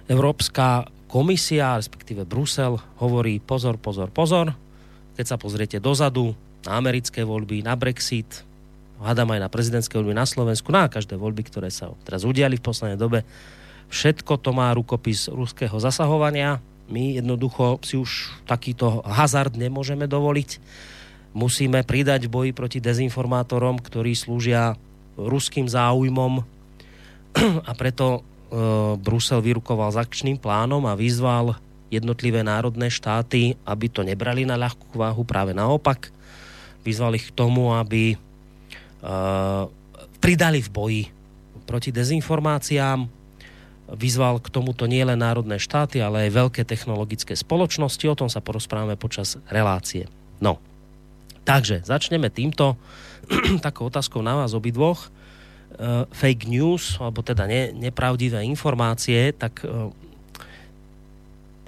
Európska 0.08 0.88
komisia, 1.12 1.76
respektíve 1.76 2.24
Brusel, 2.24 2.80
hovorí 3.04 3.44
pozor, 3.44 3.76
pozor, 3.76 4.08
pozor. 4.08 4.56
Keď 5.20 5.26
sa 5.28 5.38
pozriete 5.40 5.78
dozadu 5.84 6.32
na 6.64 6.80
americké 6.80 7.28
voľby, 7.28 7.60
na 7.64 7.76
Brexit, 7.76 8.48
hádam 9.04 9.36
aj 9.36 9.44
na 9.44 9.50
prezidentské 9.52 10.00
voľby 10.00 10.16
na 10.16 10.24
Slovensku, 10.24 10.72
na 10.72 10.88
každé 10.88 11.20
voľby, 11.20 11.48
ktoré 11.48 11.68
sa 11.68 11.92
teraz 12.08 12.24
udiali 12.24 12.56
v 12.56 12.66
poslednej 12.66 13.00
dobe, 13.00 13.28
všetko 13.92 14.40
to 14.40 14.56
má 14.56 14.72
rukopis 14.72 15.28
ruského 15.28 15.76
zasahovania. 15.76 16.64
My 16.88 17.20
jednoducho 17.20 17.84
si 17.84 18.00
už 18.00 18.32
takýto 18.48 19.04
hazard 19.04 19.60
nemôžeme 19.60 20.08
dovoliť. 20.08 20.50
Musíme 21.36 21.84
pridať 21.84 22.32
v 22.32 22.34
boji 22.34 22.52
proti 22.56 22.80
dezinformátorom, 22.80 23.84
ktorí 23.84 24.16
slúžia 24.16 24.80
ruským 25.20 25.68
záujmom 25.68 26.40
a 27.70 27.72
preto 27.76 28.24
Brusel 29.04 29.44
vyrukoval 29.44 29.92
s 29.92 30.00
akčným 30.00 30.40
plánom 30.40 30.84
a 30.88 30.96
vyzval 30.96 31.60
jednotlivé 31.92 32.44
národné 32.44 32.88
štáty, 32.92 33.56
aby 33.64 33.88
to 33.88 34.04
nebrali 34.04 34.44
na 34.44 34.60
ľahkú 34.60 34.96
váhu, 34.96 35.24
práve 35.24 35.52
naopak. 35.56 36.12
Vyzval 36.84 37.16
ich 37.20 37.32
k 37.32 37.36
tomu, 37.36 37.76
aby 37.76 38.16
uh, 38.16 39.68
pridali 40.24 40.64
v 40.64 40.70
boji 40.72 41.04
proti 41.68 41.92
dezinformáciám. 41.92 43.08
Vyzval 43.88 44.44
k 44.44 44.52
tomuto 44.52 44.84
nielen 44.84 45.20
národné 45.20 45.60
štáty, 45.60 46.04
ale 46.04 46.28
aj 46.28 46.36
veľké 46.36 46.62
technologické 46.68 47.36
spoločnosti. 47.36 48.04
O 48.08 48.20
tom 48.20 48.28
sa 48.32 48.44
porozprávame 48.44 49.00
počas 49.00 49.40
relácie. 49.48 50.12
No, 50.44 50.60
takže 51.48 51.84
začneme 51.88 52.28
týmto 52.32 52.76
takou 53.66 53.88
otázkou 53.88 54.20
na 54.20 54.40
vás 54.40 54.56
obidvoch 54.56 55.12
fake 56.10 56.50
news, 56.50 56.98
alebo 56.98 57.22
teda 57.22 57.46
ne, 57.46 57.70
nepravdivé 57.70 58.42
informácie, 58.42 59.30
tak 59.38 59.62
uh, 59.62 59.94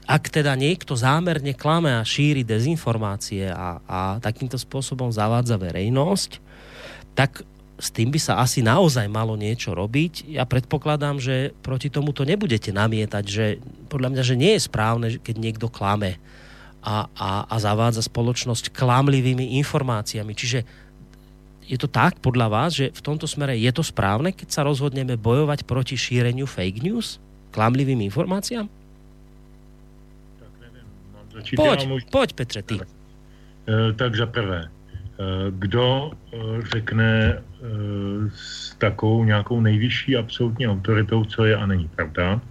ak 0.09 0.33
teda 0.33 0.57
niekto 0.57 0.97
zámerne 0.97 1.53
klame 1.53 1.93
a 1.93 2.01
šíri 2.01 2.41
dezinformácie 2.41 3.53
a, 3.53 3.77
a 3.85 3.99
takýmto 4.17 4.57
spôsobom 4.57 5.13
zavádza 5.13 5.53
verejnosť, 5.61 6.41
tak 7.13 7.45
s 7.77 7.93
tým 7.93 8.09
by 8.09 8.17
sa 8.19 8.41
asi 8.41 8.65
naozaj 8.65 9.05
malo 9.05 9.37
niečo 9.37 9.77
robiť. 9.77 10.25
Ja 10.33 10.49
predpokladám, 10.49 11.21
že 11.21 11.53
proti 11.61 11.93
tomu 11.93 12.09
to 12.09 12.25
nebudete 12.25 12.73
namietať, 12.73 13.23
že 13.23 13.45
podľa 13.87 14.17
mňa, 14.17 14.23
že 14.25 14.35
nie 14.35 14.57
je 14.57 14.65
správne, 14.65 15.07
keď 15.21 15.35
niekto 15.37 15.69
klame 15.69 16.17
a, 16.81 17.05
a, 17.13 17.45
a 17.45 17.55
zavádza 17.61 18.01
spoločnosť 18.01 18.73
klamlivými 18.73 19.61
informáciami. 19.61 20.33
Čiže 20.33 20.88
je 21.69 21.77
to 21.77 21.85
tak 21.85 22.17
podľa 22.17 22.47
vás, 22.49 22.73
že 22.73 22.89
v 22.89 23.01
tomto 23.05 23.29
smere 23.29 23.53
je 23.53 23.69
to 23.69 23.85
správne, 23.85 24.33
keď 24.33 24.49
sa 24.49 24.61
rozhodneme 24.65 25.13
bojovať 25.21 25.69
proti 25.69 25.93
šíreniu 25.93 26.49
fake 26.49 26.81
news, 26.81 27.21
klamlivým 27.53 28.01
informáciám? 28.09 28.65
Tak 30.41 30.51
nevím, 30.57 30.87
mám 31.13 31.27
začít 31.29 31.55
pojď, 31.55 31.79
můj... 31.85 32.01
pojď 32.09 32.29
Petře, 32.33 32.61
ty. 32.65 32.75
E, 32.81 33.93
tak 33.93 34.15
za 34.15 34.25
prvé, 34.25 34.65
e, 34.65 34.69
kdo 35.53 36.11
e, 36.11 36.37
řekne 36.73 37.41
s 38.31 38.75
takovou 38.79 39.23
nějakou 39.23 39.61
nejvyšší 39.61 40.15
absolutní 40.17 40.67
autoritou, 40.67 41.25
co 41.25 41.45
je 41.45 41.55
a 41.55 41.65
není 41.65 41.87
pravda, 41.87 42.41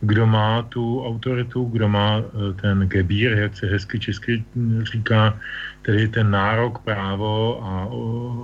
kdo 0.00 0.26
má 0.26 0.62
tu 0.62 1.04
autoritu, 1.04 1.64
kdo 1.64 1.88
má 1.88 2.24
ten 2.60 2.88
gebír, 2.88 3.32
jak 3.32 3.56
se 3.56 3.66
hezky 3.66 4.00
česky 4.00 4.44
říká, 4.82 5.38
tedy 5.82 6.08
ten 6.08 6.30
nárok, 6.30 6.78
právo 6.78 7.64
a 7.64 7.90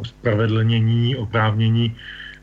spravedlnění, 0.02 1.16
oprávnění 1.16 1.96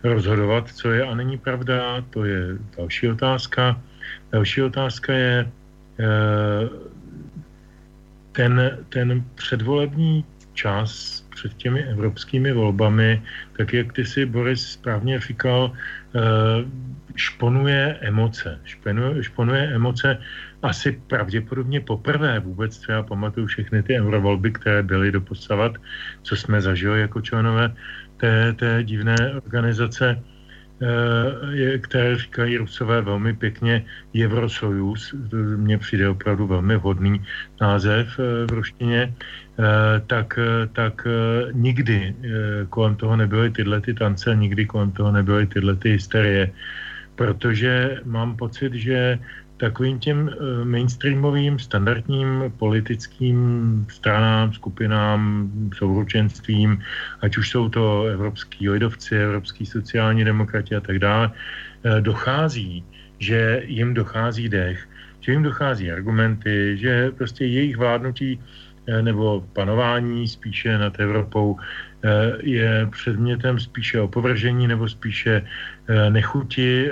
rozhodovat, 0.03 0.69
co 0.69 0.91
je 0.91 1.03
a 1.03 1.15
není 1.15 1.37
pravda, 1.37 2.01
to 2.09 2.25
je 2.25 2.39
další 2.77 3.09
otázka. 3.09 3.81
Další 4.31 4.61
otázka 4.61 5.13
je 5.13 5.51
eh, 5.99 6.69
ten, 8.31 8.77
ten 8.89 9.23
předvolební 9.35 10.25
čas 10.53 11.21
před 11.29 11.53
těmi 11.53 11.83
evropskými 11.83 12.51
volbami, 12.51 13.21
tak 13.57 13.73
jak 13.73 13.93
ty 13.93 14.05
si 14.05 14.25
Boris 14.25 14.71
správně 14.71 15.19
říkal, 15.19 15.71
eh, 16.15 16.19
šponuje 17.15 17.97
emoce. 18.01 18.59
Šponuje, 18.63 19.23
šponuje 19.23 19.61
emoce 19.75 20.17
asi 20.61 21.01
pravděpodobně 21.07 21.81
poprvé 21.81 22.39
vůbec 22.39 22.77
třeba 22.77 23.03
pamatuju 23.03 23.47
všechny 23.47 23.83
ty 23.83 23.99
eurovolby, 23.99 24.51
které 24.51 24.83
byly 24.83 25.11
doposavat, 25.11 25.77
co 26.23 26.35
jsme 26.35 26.61
zažili 26.61 27.01
jako 27.01 27.21
členové 27.21 27.75
té, 28.17 28.53
té 28.53 28.83
divné 28.83 29.17
organizace, 29.45 30.21
eh, 30.81 31.77
které 31.77 32.17
říkají 32.17 32.57
Rusové 32.57 33.01
velmi 33.01 33.33
pěkně 33.33 33.85
Eurosojus, 34.15 35.15
mně 35.55 35.77
přijde 35.77 36.09
opravdu 36.09 36.47
velmi 36.47 36.77
vhodný 36.77 37.21
název 37.61 38.07
eh, 38.19 38.45
v 38.45 38.51
ruštině, 38.51 39.13
eh, 39.13 39.63
tak, 40.07 40.39
tak 40.73 41.07
nikdy 41.51 42.15
kolem 42.69 42.95
toho 42.95 43.15
nebyly 43.15 43.51
tyhle 43.51 43.81
ty 43.81 43.93
tance, 43.93 44.35
nikdy 44.35 44.65
kolem 44.65 44.91
toho 44.91 45.11
nebyly 45.11 45.47
tyhle 45.47 45.75
ty 45.75 45.89
hysterie, 45.89 46.51
protože 47.15 48.01
mám 48.03 48.35
pocit, 48.35 48.73
že 48.73 49.19
takovým 49.57 49.99
těm 49.99 50.29
eh, 50.29 50.65
mainstreamovým, 50.65 51.59
standardním 51.59 52.53
politickým 52.57 53.37
stranám, 53.89 54.53
skupinám, 54.53 55.51
souručenstvím, 55.75 56.83
ať 57.21 57.37
už 57.37 57.49
jsou 57.49 57.69
to 57.69 58.03
evropský 58.03 58.69
lidovci, 58.69 59.15
evropský 59.15 59.65
sociální 59.65 60.23
demokrati 60.23 60.75
a 60.75 60.81
tak 60.81 60.99
dále, 60.99 61.31
eh, 61.31 62.01
dochází, 62.01 62.83
že 63.19 63.63
jim 63.65 63.93
dochází 63.93 64.49
dech, 64.49 64.87
že 65.19 65.31
jim 65.31 65.43
dochází 65.43 65.91
argumenty, 65.91 66.77
že 66.77 67.11
prostě 67.17 67.45
jejich 67.45 67.77
vládnutí 67.77 68.39
eh, 68.87 69.01
nebo 69.01 69.47
panování 69.53 70.27
spíše 70.27 70.77
nad 70.77 70.99
Evropou 70.99 71.57
je 72.45 72.85
předmětem 72.91 73.59
spíše 73.59 73.97
opovržení 74.01 74.67
nebo 74.67 74.85
spíše 74.85 75.41
nechuti 76.09 76.91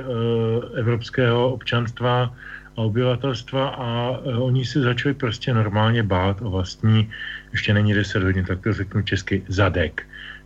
evropského 0.74 1.54
občanstva 1.54 2.34
a 2.78 2.82
obyvatelstva 2.82 3.68
a 3.70 3.90
e, 4.26 4.34
oni 4.38 4.66
si 4.66 4.82
začali 4.82 5.14
prostě 5.14 5.54
normálně 5.54 6.04
bát 6.04 6.42
o 6.42 6.50
vlastní, 6.50 7.10
ještě 7.52 7.74
není 7.74 7.94
10 7.94 8.24
hodin, 8.24 8.46
tak 8.46 8.62
to 8.62 8.74
řeknu 8.74 9.02
česky, 9.02 9.44
zadek, 9.48 10.04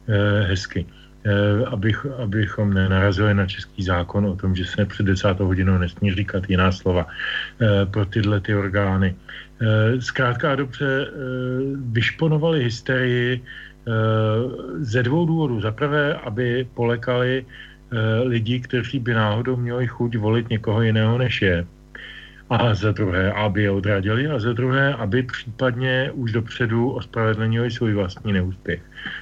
e, 0.07 0.41
hezky. 0.41 0.85
E, 1.23 1.65
abych, 1.65 2.05
abychom 2.05 2.73
nenarazili 2.73 3.33
na 3.33 3.45
český 3.45 3.83
zákon 3.83 4.25
o 4.25 4.35
tom, 4.35 4.55
že 4.55 4.65
se 4.65 4.85
před 4.85 5.05
desátou 5.05 5.45
hodinou 5.45 5.77
nesmí 5.77 6.13
říkat 6.13 6.49
jiná 6.49 6.71
slova 6.71 7.07
pro 7.91 8.05
tyhle 8.05 8.39
ty 8.39 8.55
orgány. 8.55 9.15
Zkrátka 9.99 10.51
a 10.51 10.55
dobře 10.55 11.07
vyšponovali 11.91 12.63
hysterii 12.63 13.41
ze 14.79 15.03
dvou 15.03 15.25
důvodů. 15.25 15.61
Za 15.61 15.71
prvé, 15.71 16.13
aby 16.13 16.67
polekali 16.73 17.45
lidi, 18.23 18.59
kteří 18.59 18.99
by 18.99 19.13
náhodou 19.13 19.55
měli 19.55 19.87
chuť 19.87 20.17
volit 20.17 20.49
někoho 20.49 20.81
jiného 20.81 21.17
než 21.17 21.41
je 21.41 21.65
a 22.49 22.73
za 22.75 22.91
druhé, 22.91 23.31
aby 23.31 23.63
je 23.63 23.71
odradili 23.71 24.27
a 24.27 24.39
za 24.39 24.53
druhé, 24.53 24.93
aby 24.93 25.23
případně 25.23 26.11
už 26.13 26.31
dopředu 26.31 26.91
ospravedlnili 26.91 27.71
svůj 27.71 27.93
vlastní 27.93 28.33
neúspěch. 28.33 28.81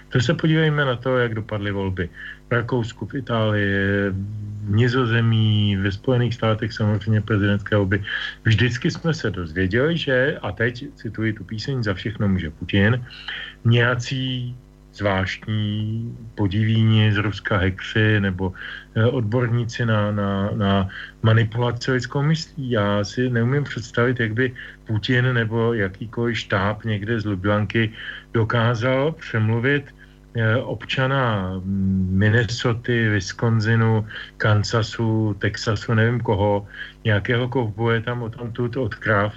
To 0.09 0.19
se 0.21 0.33
podívejme 0.33 0.85
na 0.85 0.95
to, 0.95 1.17
jak 1.17 1.33
dopadly 1.33 1.71
volby. 1.71 2.09
V 2.49 2.51
Rakousku, 2.51 3.05
v 3.05 3.15
Itálii, 3.15 4.09
v 4.65 4.75
Nizozemí, 4.75 5.77
ve 5.77 5.91
Spojených 5.91 6.33
státech 6.33 6.73
samozřejmě 6.73 7.21
prezidentské 7.21 7.75
volby. 7.75 8.03
Vždycky 8.43 8.91
jsme 8.91 9.13
se 9.13 9.31
dozvěděli, 9.31 9.97
že, 9.97 10.37
a 10.41 10.51
teď 10.51 10.85
cituji 10.95 11.33
tu 11.33 11.43
píseň, 11.43 11.83
za 11.83 11.93
všechno 11.93 12.27
může 12.27 12.49
Putin, 12.49 13.05
nějací 13.65 14.55
zvláštní 14.95 16.17
podivíni 16.35 17.13
z 17.13 17.17
Ruska 17.17 17.57
hekři 17.57 18.19
nebo 18.19 18.53
odborníci 19.11 19.85
na, 19.85 20.11
na, 20.11 20.49
na 20.55 20.89
manipulaci 21.23 21.91
lidskou 21.91 22.21
myslí. 22.21 22.71
Já 22.71 23.03
si 23.03 23.29
neumím 23.29 23.63
představit, 23.63 24.19
jak 24.19 24.33
by 24.33 24.53
Putin 24.87 25.33
nebo 25.33 25.73
jakýkoliv 25.73 26.37
štáb 26.37 26.83
někde 26.83 27.19
z 27.19 27.25
Lublanky 27.25 27.91
dokázal 28.33 29.11
přemluvit 29.11 29.95
Eh, 30.35 30.59
občana 30.59 31.55
Minnesota, 32.11 32.91
Wisconsinu, 32.91 34.03
Kansasu, 34.37 35.35
Texasu, 35.39 35.93
nevím 35.93 36.19
koho, 36.19 36.67
nějakého 37.07 37.47
kovboje 37.47 38.01
tam 38.01 38.23
o 38.23 38.29
tom 38.29 38.51
tut 38.51 38.75
od 38.77 38.95
krav, 38.95 39.31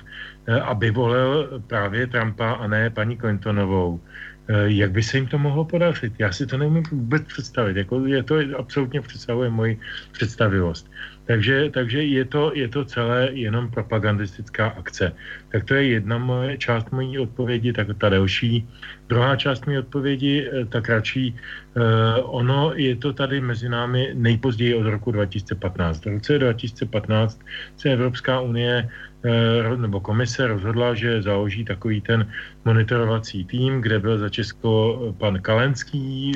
eh, 0.46 0.60
aby 0.60 0.90
volil 0.90 1.62
právě 1.70 2.06
Trumpa 2.06 2.52
a 2.58 2.66
ne 2.66 2.90
paní 2.90 3.14
Clintonovou. 3.14 4.00
Eh, 4.48 4.70
jak 4.72 4.90
by 4.90 5.02
se 5.02 5.16
jim 5.16 5.26
to 5.26 5.38
mohlo 5.38 5.64
podařit? 5.64 6.12
Já 6.18 6.32
si 6.32 6.46
to 6.46 6.58
neumím 6.58 6.82
vůbec 6.90 7.22
představit. 7.22 7.76
Jako 7.76 8.06
je 8.06 8.22
to 8.22 8.36
absolutně 8.58 9.00
představuje 9.00 9.50
moji 9.50 9.80
představivost. 10.12 10.90
Takže, 11.28 11.70
takže 11.76 12.02
je, 12.02 12.24
to, 12.24 12.56
je 12.56 12.68
to 12.68 12.84
celé 12.88 13.28
jenom 13.36 13.68
propagandistická 13.68 14.80
akce. 14.80 15.12
Tak 15.52 15.64
to 15.68 15.76
je 15.76 16.00
jedna 16.00 16.18
moje 16.18 16.56
část 16.56 16.88
mojí 16.88 17.18
odpovědi, 17.20 17.72
tak 17.72 17.92
ta 18.00 18.08
delší. 18.08 18.64
Druhá 19.12 19.36
část 19.36 19.66
mojí 19.68 19.78
odpovědi, 19.78 20.48
eh, 20.48 20.64
ta 20.64 20.80
kratší. 20.80 21.36
Eh, 21.36 21.80
ono 22.24 22.72
je 22.80 22.96
to 22.96 23.12
tady 23.12 23.44
mezi 23.44 23.68
námi 23.68 24.16
nejpozději 24.16 24.74
od 24.74 24.88
roku 24.88 25.12
2015. 25.12 26.00
V 26.04 26.16
roce 26.16 26.38
2015 26.38 27.36
se 27.76 27.92
Evropská 27.92 28.40
unie 28.40 28.88
eh, 28.88 29.76
nebo 29.76 30.00
komise 30.00 30.46
rozhodla, 30.46 30.94
že 30.94 31.22
založí 31.22 31.64
takový 31.64 32.00
ten 32.00 32.24
monitorovací 32.64 33.44
tým, 33.44 33.84
kde 33.84 33.98
byl 33.98 34.18
za 34.18 34.28
Česko 34.32 34.96
pan 35.18 35.42
Kalenský, 35.44 36.32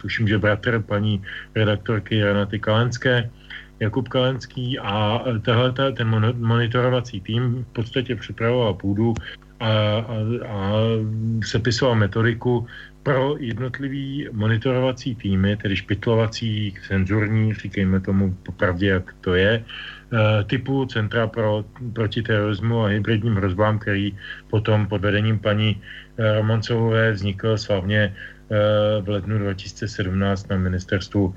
tuším, 0.00 0.28
že 0.28 0.38
bratr 0.38 0.78
paní 0.86 1.18
redaktorky 1.54 2.22
Renaty 2.22 2.60
Kalenské, 2.62 3.30
Jakub 3.80 4.08
Kalenský 4.08 4.78
a 4.78 5.24
tehle, 5.42 5.72
ten 5.72 6.34
monitorovací 6.38 7.20
tým 7.20 7.64
v 7.64 7.72
podstatě 7.72 8.16
připravoval 8.16 8.74
půdu 8.74 9.14
a, 9.60 9.68
a, 9.68 10.02
a 10.48 10.72
sepisoval 11.44 11.94
metodiku 11.94 12.66
pro 13.02 13.36
jednotlivý 13.38 14.28
monitorovací 14.32 15.14
týmy, 15.14 15.56
tedy 15.56 15.76
špitlovací, 15.76 16.74
cenzurní, 16.88 17.54
říkejme 17.54 18.00
tomu 18.00 18.34
popravdě, 18.42 18.86
jak 18.88 19.14
to 19.20 19.34
je, 19.34 19.62
e, 19.62 19.64
typu 20.44 20.86
Centra 20.86 21.26
pro, 21.26 21.64
proti 21.92 22.22
terorismu 22.22 22.82
a 22.82 22.88
hybridním 22.88 23.34
hrozbám, 23.34 23.78
který 23.78 24.18
potom 24.50 24.86
pod 24.86 25.00
vedením 25.00 25.38
paní 25.38 25.78
e, 26.18 26.34
Romancové 26.34 27.12
vznikl 27.12 27.58
slavně 27.58 28.00
e, 28.02 28.14
v 29.02 29.08
lednu 29.08 29.38
2017 29.38 30.50
na 30.50 30.56
ministerstvu 30.56 31.34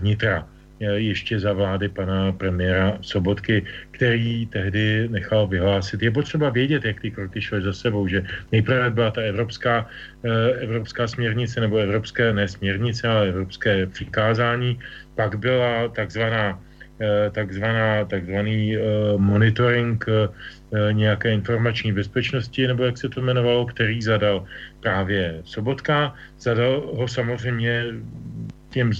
vnitra. 0.00 0.48
Eh, 0.80 1.12
ještě 1.12 1.40
za 1.40 1.52
vlády 1.52 1.88
pana 1.88 2.32
premiéra 2.32 2.98
Sobotky, 3.00 3.64
který 3.90 4.46
tehdy 4.46 5.08
nechal 5.08 5.46
vyhlásit. 5.46 6.02
Je 6.02 6.10
potřeba 6.10 6.48
vědět, 6.50 6.84
jak 6.84 7.00
ty 7.00 7.10
kroky 7.10 7.40
šly 7.40 7.62
za 7.62 7.72
sebou, 7.72 8.08
že 8.08 8.24
nejprve 8.52 8.90
byla 8.90 9.10
ta 9.10 9.20
evropská, 9.20 9.86
eh, 10.24 10.50
evropská 10.64 11.04
směrnice, 11.06 11.60
nebo 11.60 11.76
evropské, 11.76 12.32
ne 12.32 12.48
směrnice, 12.48 13.08
ale 13.08 13.28
evropské 13.28 13.86
přikázání, 13.86 14.80
pak 15.14 15.36
byla 15.36 15.88
takzvaná 15.92 16.56
eh, 17.00 17.30
takzvaná, 17.32 18.04
takzvaný 18.04 18.76
monitoring 19.16 20.04
nějaké 20.92 21.32
informační 21.32 21.96
bezpečnosti, 21.96 22.68
nebo 22.68 22.84
jak 22.84 22.98
se 23.00 23.08
to 23.08 23.20
jmenovalo, 23.20 23.66
který 23.72 24.04
zadal 24.04 24.44
právě 24.84 25.40
Sobotka. 25.48 26.14
Zadal 26.36 26.92
ho 26.92 27.08
samozřejmě 27.08 27.84
těm 28.70 28.92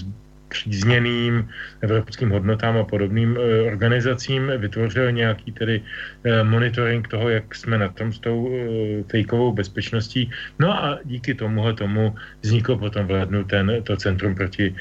přízněným 0.51 1.47
evropským 1.81 2.29
hodnotám 2.29 2.77
a 2.77 2.83
podobným 2.83 3.39
eh, 3.39 3.61
organizacím, 3.71 4.51
vytvořil 4.57 5.11
nějaký 5.11 5.51
tedy 5.51 5.75
eh, 5.79 6.43
monitoring 6.43 7.07
toho, 7.07 7.29
jak 7.29 7.55
jsme 7.55 7.79
na 7.79 7.89
tom 7.95 8.11
s 8.11 8.19
tou 8.19 8.51
eh, 8.51 9.03
fejkovou 9.07 9.55
bezpečností. 9.55 10.27
No 10.59 10.67
a 10.67 10.99
díky 11.07 11.33
tomuhle 11.33 11.73
tomu 11.73 12.15
vzniklo 12.43 12.77
potom 12.77 13.07
v 13.07 13.11
lednu 13.11 13.43
ten, 13.47 13.71
to 13.83 13.95
Centrum 13.95 14.35
proti 14.35 14.75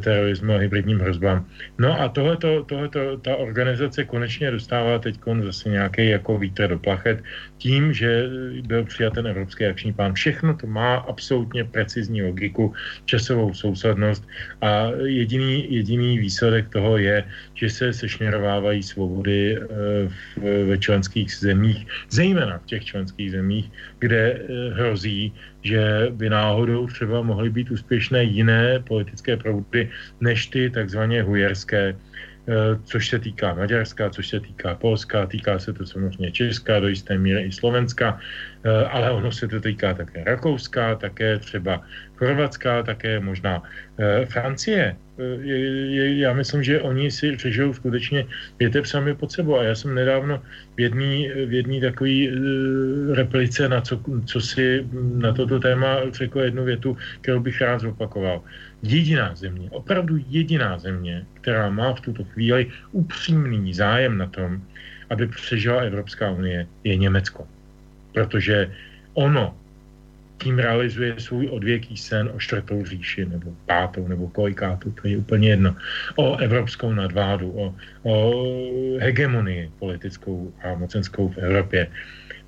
terorismu 0.00 0.54
a 0.54 0.58
hybridním 0.58 1.00
hrozbám. 1.00 1.44
No 1.78 2.00
a 2.00 2.08
tohleto, 2.08 2.64
tohleto, 2.64 3.16
ta 3.20 3.36
organizace 3.36 4.04
konečně 4.04 4.50
dostává 4.50 4.98
teď 4.98 5.20
zase 5.44 5.68
nějaký 5.68 6.08
jako 6.08 6.38
vítr 6.38 6.68
do 6.68 6.78
plachet 6.78 7.22
tím, 7.62 7.94
že 7.94 8.26
byl 8.66 8.84
přijat 8.84 9.14
ten 9.14 9.26
Evropský 9.26 9.66
akční 9.70 9.92
plán. 9.94 10.18
Všechno 10.18 10.50
to 10.58 10.66
má 10.66 11.06
absolutně 11.06 11.64
precizní 11.64 12.22
logiku, 12.22 12.74
časovou 13.06 13.54
sousadnost 13.54 14.26
a 14.60 14.90
jediný, 15.06 15.70
jediný 15.70 16.18
výsledek 16.18 16.74
toho 16.74 16.98
je, 16.98 17.22
že 17.54 17.70
se 17.70 17.86
sešněrovávají 17.92 18.82
svobody 18.82 19.54
eh, 19.54 19.66
v, 20.10 20.66
ve 20.74 20.76
členských 20.78 21.30
zemích, 21.30 21.86
zejména 22.10 22.58
v 22.58 22.66
těch 22.66 22.84
členských 22.84 23.30
zemích, 23.30 23.70
kde 24.02 24.18
eh, 24.18 24.42
hrozí, 24.74 25.30
že 25.62 26.10
by 26.10 26.26
náhodou 26.34 26.90
třeba 26.90 27.22
mohly 27.22 27.46
být 27.46 27.70
úspěšné 27.70 28.26
jiné 28.26 28.82
politické 28.82 29.38
proudy 29.38 29.86
než 30.18 30.50
ty 30.50 30.66
takzvaně 30.66 31.22
hujerské, 31.22 31.94
což 32.84 33.08
se 33.08 33.18
týká 33.18 33.54
Maďarska, 33.54 34.10
což 34.10 34.28
se 34.28 34.40
týká 34.40 34.74
Polska, 34.74 35.26
týká 35.26 35.58
se 35.58 35.72
to 35.72 35.86
samozřejmě 35.86 36.32
Česka, 36.32 36.80
do 36.80 36.88
jisté 36.88 37.18
míry 37.18 37.42
i 37.42 37.52
Slovenska, 37.52 38.18
eh, 38.64 38.70
ale 38.90 39.10
ono 39.10 39.32
se 39.32 39.48
to 39.48 39.60
týká 39.60 39.94
také 39.94 40.24
Rakouska, 40.24 40.94
také 40.94 41.38
třeba 41.38 41.82
Chorvatska, 42.16 42.82
také 42.82 43.20
možná 43.20 43.62
eh, 43.98 44.26
Francie. 44.26 44.96
Já 46.18 46.32
myslím, 46.32 46.62
že 46.62 46.80
oni 46.80 47.10
si 47.10 47.36
řežou 47.36 47.72
skutečně 47.72 48.26
větev 48.58 48.88
sami 48.88 49.14
pod 49.14 49.32
sebou. 49.32 49.58
A 49.58 49.64
já 49.64 49.74
jsem 49.74 49.94
nedávno 49.94 50.42
v 50.76 50.80
jedné 50.80 51.46
v 51.46 51.52
jedný 51.52 51.80
takový 51.80 52.32
replice, 53.12 53.68
na 53.68 53.80
co, 53.80 54.00
co 54.26 54.40
si 54.40 54.88
na 55.14 55.32
toto 55.32 55.60
téma 55.60 56.10
řekl 56.10 56.40
jednu 56.40 56.64
větu, 56.64 56.96
kterou 57.20 57.40
bych 57.40 57.60
rád 57.60 57.80
zopakoval 57.80 58.42
jediná 58.82 59.34
země, 59.34 59.70
opravdu 59.70 60.18
jediná 60.28 60.78
země, 60.78 61.26
která 61.34 61.70
má 61.70 61.94
v 61.94 62.00
tuto 62.00 62.24
chvíli 62.24 62.70
upřímný 62.92 63.74
zájem 63.74 64.18
na 64.18 64.26
tom, 64.26 64.62
aby 65.10 65.26
přežila 65.26 65.82
Evropská 65.82 66.30
unie, 66.30 66.66
je 66.84 66.96
Německo. 66.96 67.48
Protože 68.12 68.70
ono 69.14 69.54
tím 70.42 70.58
realizuje 70.58 71.14
svůj 71.18 71.48
odvěký 71.48 71.96
sen 71.96 72.30
o 72.34 72.38
čtvrtou 72.38 72.84
říši, 72.84 73.24
nebo 73.24 73.54
pátou, 73.66 74.08
nebo 74.08 74.28
kolikátou, 74.28 74.90
to 74.90 75.08
je 75.08 75.16
úplně 75.16 75.48
jedno, 75.48 75.76
o 76.16 76.36
evropskou 76.36 76.92
nadvádu, 76.92 77.52
o, 77.52 77.74
o 78.02 78.14
hegemonii 78.98 79.70
politickou 79.78 80.52
a 80.64 80.74
mocenskou 80.74 81.28
v 81.28 81.38
Evropě. 81.38 81.86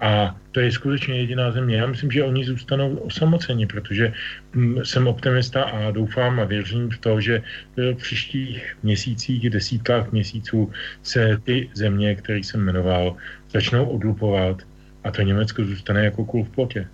A 0.00 0.36
to 0.52 0.60
je 0.60 0.72
skutečně 0.72 1.14
jediná 1.16 1.50
země. 1.50 1.76
Já 1.76 1.86
myslím, 1.86 2.10
že 2.10 2.24
oni 2.24 2.44
zůstanou 2.44 2.96
osamoceni, 2.96 3.66
protože 3.66 4.12
mm, 4.52 4.84
jsem 4.84 5.06
optimista 5.06 5.62
a 5.62 5.90
doufám 5.90 6.40
a 6.40 6.44
věřím 6.44 6.90
v 6.90 6.98
to, 6.98 7.20
že 7.20 7.42
v 7.76 7.94
příštích 7.94 8.76
měsících, 8.82 9.50
desítkách 9.50 10.12
měsíců 10.12 10.72
se 11.02 11.38
ty 11.44 11.70
země, 11.74 12.14
které 12.14 12.38
jsem 12.38 12.60
jmenoval, 12.60 13.16
začnou 13.50 13.84
odlupovat 13.84 14.62
a 15.04 15.10
to 15.10 15.22
Německo 15.22 15.64
zůstane 15.64 16.04
jako 16.04 16.24
kůl 16.24 16.44
v 16.44 16.48
plotě. 16.48 16.88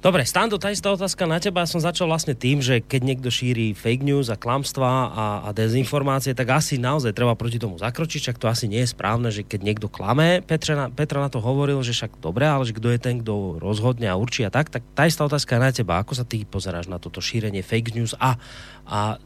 Dobre, 0.00 0.24
Stando, 0.24 0.56
tá 0.56 0.72
istá 0.72 0.88
otázka 0.88 1.28
na 1.28 1.36
teba. 1.36 1.68
Som 1.68 1.76
začal 1.76 2.08
vlastne 2.08 2.32
tým, 2.32 2.64
že 2.64 2.80
keď 2.80 3.00
niekto 3.04 3.28
šíri 3.28 3.76
fake 3.76 4.00
news 4.00 4.32
a 4.32 4.40
klamstvá 4.40 5.12
a, 5.12 5.24
a 5.44 5.48
dezinformácie, 5.52 6.32
tak 6.32 6.56
asi 6.56 6.80
naozaj 6.80 7.12
treba 7.12 7.36
proti 7.36 7.60
tomu 7.60 7.76
zakročiť, 7.76 8.20
však 8.24 8.40
to 8.40 8.48
asi 8.48 8.64
nie 8.64 8.80
je 8.80 8.96
správne, 8.96 9.28
že 9.28 9.44
keď 9.44 9.60
niekto 9.60 9.92
klame, 9.92 10.40
Petra 10.40 10.72
na, 10.72 10.86
Petra 10.88 11.20
na 11.20 11.28
to 11.28 11.44
hovoril, 11.44 11.84
že 11.84 11.92
však 11.92 12.16
dobre, 12.16 12.48
ale 12.48 12.64
že 12.64 12.72
kto 12.72 12.88
je 12.96 12.96
ten, 12.96 13.20
kto 13.20 13.60
rozhodne 13.60 14.08
a 14.08 14.16
určí 14.16 14.40
a 14.40 14.48
tak, 14.48 14.72
tak 14.72 14.80
tá 14.96 15.04
istá 15.04 15.20
otázka 15.28 15.60
na 15.60 15.68
teba. 15.68 16.00
Ako 16.00 16.16
sa 16.16 16.24
ty 16.24 16.48
pozeráš 16.48 16.88
na 16.88 16.96
toto 16.96 17.20
šírenie 17.20 17.60
fake 17.60 17.92
news 17.92 18.16
a, 18.16 18.40
a 18.88 19.20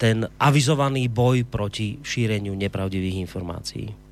ten 0.00 0.24
avizovaný 0.40 1.04
boj 1.12 1.44
proti 1.44 2.00
šíreniu 2.00 2.56
nepravdivých 2.56 3.28
informácií? 3.28 4.03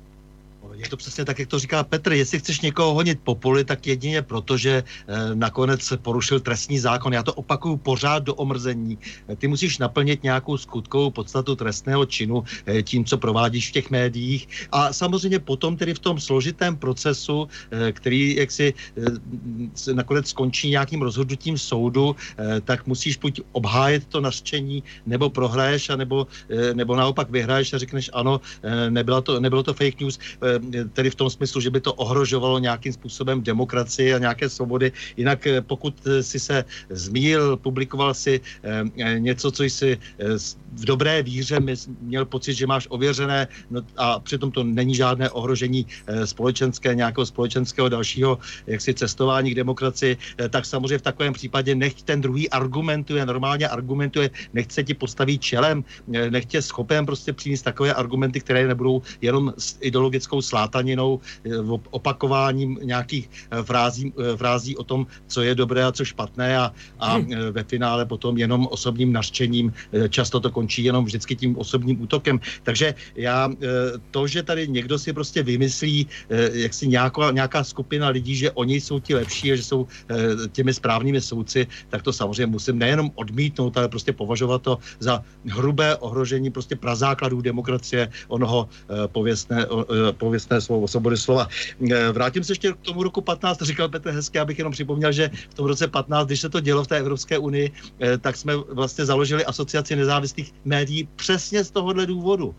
Je 0.83 0.89
to 0.89 0.97
přesně 0.97 1.25
tak, 1.25 1.39
jak 1.39 1.49
to 1.49 1.59
říká 1.59 1.83
Petr. 1.83 2.13
Jestli 2.13 2.39
chceš 2.39 2.61
někoho 2.61 2.93
honit 2.93 3.19
po 3.23 3.35
poli, 3.35 3.65
tak 3.65 3.87
jedině 3.87 4.21
proto, 4.21 4.57
že 4.57 4.83
eh, 4.83 5.35
nakonec 5.35 5.93
porušil 6.01 6.39
trestní 6.39 6.79
zákon. 6.79 7.13
Já 7.13 7.23
to 7.23 7.33
opakuju 7.33 7.77
pořád 7.77 8.23
do 8.23 8.35
omrzení. 8.35 8.97
Eh, 9.27 9.35
ty 9.35 9.47
musíš 9.47 9.77
naplnit 9.77 10.23
nějakou 10.23 10.57
skutkovou 10.57 11.11
podstatu 11.11 11.55
trestného 11.55 12.05
činu 12.05 12.43
eh, 12.65 12.83
tím, 12.83 13.05
co 13.05 13.17
provádíš 13.17 13.69
v 13.69 13.71
těch 13.71 13.91
médiích. 13.91 14.47
A 14.71 14.93
samozřejmě 14.93 15.39
potom 15.39 15.77
tedy 15.77 15.93
v 15.93 15.99
tom 15.99 16.19
složitém 16.19 16.75
procesu, 16.75 17.47
který 17.91 18.35
jaksi 18.35 18.73
nakonec 19.93 20.27
skončí 20.29 20.69
nějakým 20.69 21.01
rozhodnutím 21.01 21.57
soudu, 21.57 22.15
tak 22.63 22.87
musíš 22.87 23.17
buď 23.17 23.41
obhájet 23.51 24.05
to 24.05 24.21
nařčení, 24.21 24.83
nebo 25.05 25.29
prohraješ, 25.29 25.89
a 25.89 25.95
nebo, 25.95 26.27
nebo 26.73 26.95
naopak 26.95 27.29
vyhraješ 27.29 27.73
a 27.73 27.77
řekneš 27.77 28.09
ano, 28.13 28.41
nebylo 28.89 29.21
to, 29.21 29.39
nebylo 29.39 29.63
to 29.63 29.73
fake 29.73 29.99
news 29.99 30.19
tedy 30.93 31.09
v 31.09 31.15
tom 31.15 31.29
smyslu, 31.29 31.61
že 31.61 31.69
by 31.69 31.79
to 31.81 31.93
ohrožovalo 31.93 32.59
nějakým 32.59 32.93
způsobem 32.93 33.43
demokracii 33.43 34.13
a 34.13 34.17
nějaké 34.17 34.49
svobody. 34.49 34.91
Jinak 35.17 35.47
pokud 35.61 35.95
si 36.21 36.39
se 36.39 36.65
zmínil, 36.89 37.57
publikoval 37.57 38.13
si 38.13 38.41
něco, 39.17 39.51
co 39.51 39.63
jsi 39.63 39.97
v 40.73 40.85
dobré 40.85 41.23
víře 41.23 41.59
měl 42.01 42.25
pocit, 42.25 42.53
že 42.53 42.67
máš 42.67 42.87
ověřené 42.89 43.47
no, 43.69 43.81
a 43.97 44.19
přitom 44.19 44.51
to 44.51 44.63
není 44.63 44.95
žádné 44.95 45.29
ohrožení 45.29 45.85
společenské, 46.25 46.95
nějakého 46.95 47.25
společenského 47.25 47.89
dalšího 47.89 48.39
jaksi 48.67 48.93
cestování 48.93 49.51
k 49.51 49.55
demokracii, 49.55 50.17
tak 50.49 50.65
samozřejmě 50.65 50.97
v 50.97 51.01
takovém 51.01 51.33
případě 51.33 51.75
nechť 51.75 52.03
ten 52.03 52.21
druhý 52.21 52.49
argumentuje, 52.49 53.25
normálně 53.25 53.67
argumentuje, 53.67 54.29
nechce 54.53 54.83
ti 54.83 54.93
postavit 54.93 55.41
čelem, 55.41 55.83
nechť 56.07 56.53
je 56.53 56.61
schopen 56.61 57.05
prostě 57.05 57.33
přinést 57.33 57.61
takové 57.61 57.93
argumenty, 57.93 58.39
které 58.39 58.67
nebudou 58.67 59.01
jenom 59.21 59.53
s 59.57 59.77
ideologickou 59.81 60.41
slátaninou, 60.53 61.17
eh, 61.17 61.49
opakováním 61.89 62.77
nějakých 62.85 63.25
eh, 63.25 63.65
frází, 63.65 64.13
eh, 64.13 64.37
frází 64.37 64.77
o 64.77 64.85
tom, 64.85 65.09
co 65.25 65.41
je 65.41 65.57
dobré 65.57 65.81
a 65.81 65.89
co 65.89 66.05
špatné 66.05 66.57
a, 66.61 66.69
a 67.01 67.07
hmm. 67.17 67.57
ve 67.57 67.63
finále 67.65 68.05
potom 68.05 68.37
jenom 68.37 68.69
osobním 68.69 69.09
naštěním. 69.09 69.73
Často 70.09 70.37
to 70.37 70.51
končí 70.51 70.83
jenom 70.83 71.05
vždycky 71.05 71.33
tím 71.33 71.57
osobním 71.57 71.97
útokem. 72.01 72.37
Takže 72.67 72.93
já 73.15 73.49
to, 74.11 74.27
že 74.27 74.43
tady 74.43 74.67
někdo 74.67 74.99
si 74.99 75.13
prostě 75.13 75.43
vymyslí, 75.43 76.07
jak 76.53 76.73
si 76.73 76.85
nějaká, 76.91 77.31
nějaká 77.31 77.63
skupina 77.63 78.11
lidí, 78.11 78.35
že 78.35 78.51
oni 78.51 78.81
jsou 78.81 78.99
ti 78.99 79.15
lepší 79.15 79.51
a 79.51 79.55
že 79.55 79.63
jsou 79.63 79.87
těmi 80.51 80.73
správnými 80.73 81.21
soudci, 81.21 81.67
tak 81.89 82.03
to 82.03 82.11
samozřejmě 82.13 82.59
musím 82.59 82.75
nejenom 82.77 83.11
odmítnout, 83.15 83.77
ale 83.77 83.87
prostě 83.87 84.11
považovat 84.11 84.61
to 84.61 84.77
za 84.99 85.23
hrubé 85.47 85.95
ohrožení 86.03 86.51
prostě 86.51 86.75
prazákladů 86.75 87.41
demokracie, 87.41 88.11
onoho 88.27 88.67
eh, 88.67 89.07
pověstné, 89.07 89.65
slovo, 90.59 90.87
svobody 90.87 91.17
slova. 91.17 91.47
Eh, 91.91 92.11
vrátím 92.11 92.43
se 92.43 92.51
ještě 92.51 92.71
k 92.73 92.77
tomu 92.77 93.03
roku 93.03 93.21
15, 93.21 93.57
to 93.57 93.65
říkal 93.65 93.89
Petr 93.89 94.09
Hezky, 94.09 94.39
abych 94.39 94.57
jenom 94.57 94.73
připomněl, 94.73 95.11
že 95.11 95.29
v 95.49 95.53
tom 95.53 95.65
roce 95.65 95.87
15, 95.87 96.27
když 96.27 96.41
se 96.41 96.49
to 96.49 96.59
dělo 96.59 96.83
v 96.83 96.87
té 96.87 96.97
Evropské 96.97 97.37
unii, 97.37 97.71
tak 98.21 98.37
jsme 98.37 98.55
vlastně 98.55 99.05
založili 99.05 99.45
asociaci 99.45 99.95
nezávislých 99.95 100.53
médií 100.65 101.07
přesně 101.15 101.63
z 101.63 101.71
tohohle 101.71 102.05
důvodu, 102.05 102.55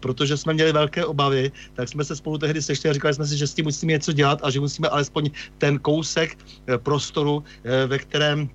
protože 0.00 0.36
jsme 0.36 0.52
měli 0.52 0.72
velké 0.72 1.04
obavy, 1.04 1.52
tak 1.74 1.88
jsme 1.88 2.04
se 2.04 2.16
spolu 2.16 2.38
tehdy 2.38 2.62
sešli 2.62 2.90
a 2.90 2.92
říkali 2.92 3.14
jsme 3.14 3.26
si, 3.26 3.36
že 3.36 3.46
s 3.46 3.54
tím 3.54 3.64
musíme 3.64 3.92
něco 3.92 4.12
dělat 4.12 4.38
a 4.42 4.50
že 4.50 4.60
musíme 4.60 4.88
alespoň 4.88 5.30
ten 5.58 5.78
kousek 5.78 6.38
prostoru, 6.82 7.44
ve 7.86 7.98
kterém 7.98 8.48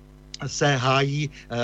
se 0.46 0.76
hájí 0.76 1.30
e, 1.30 1.56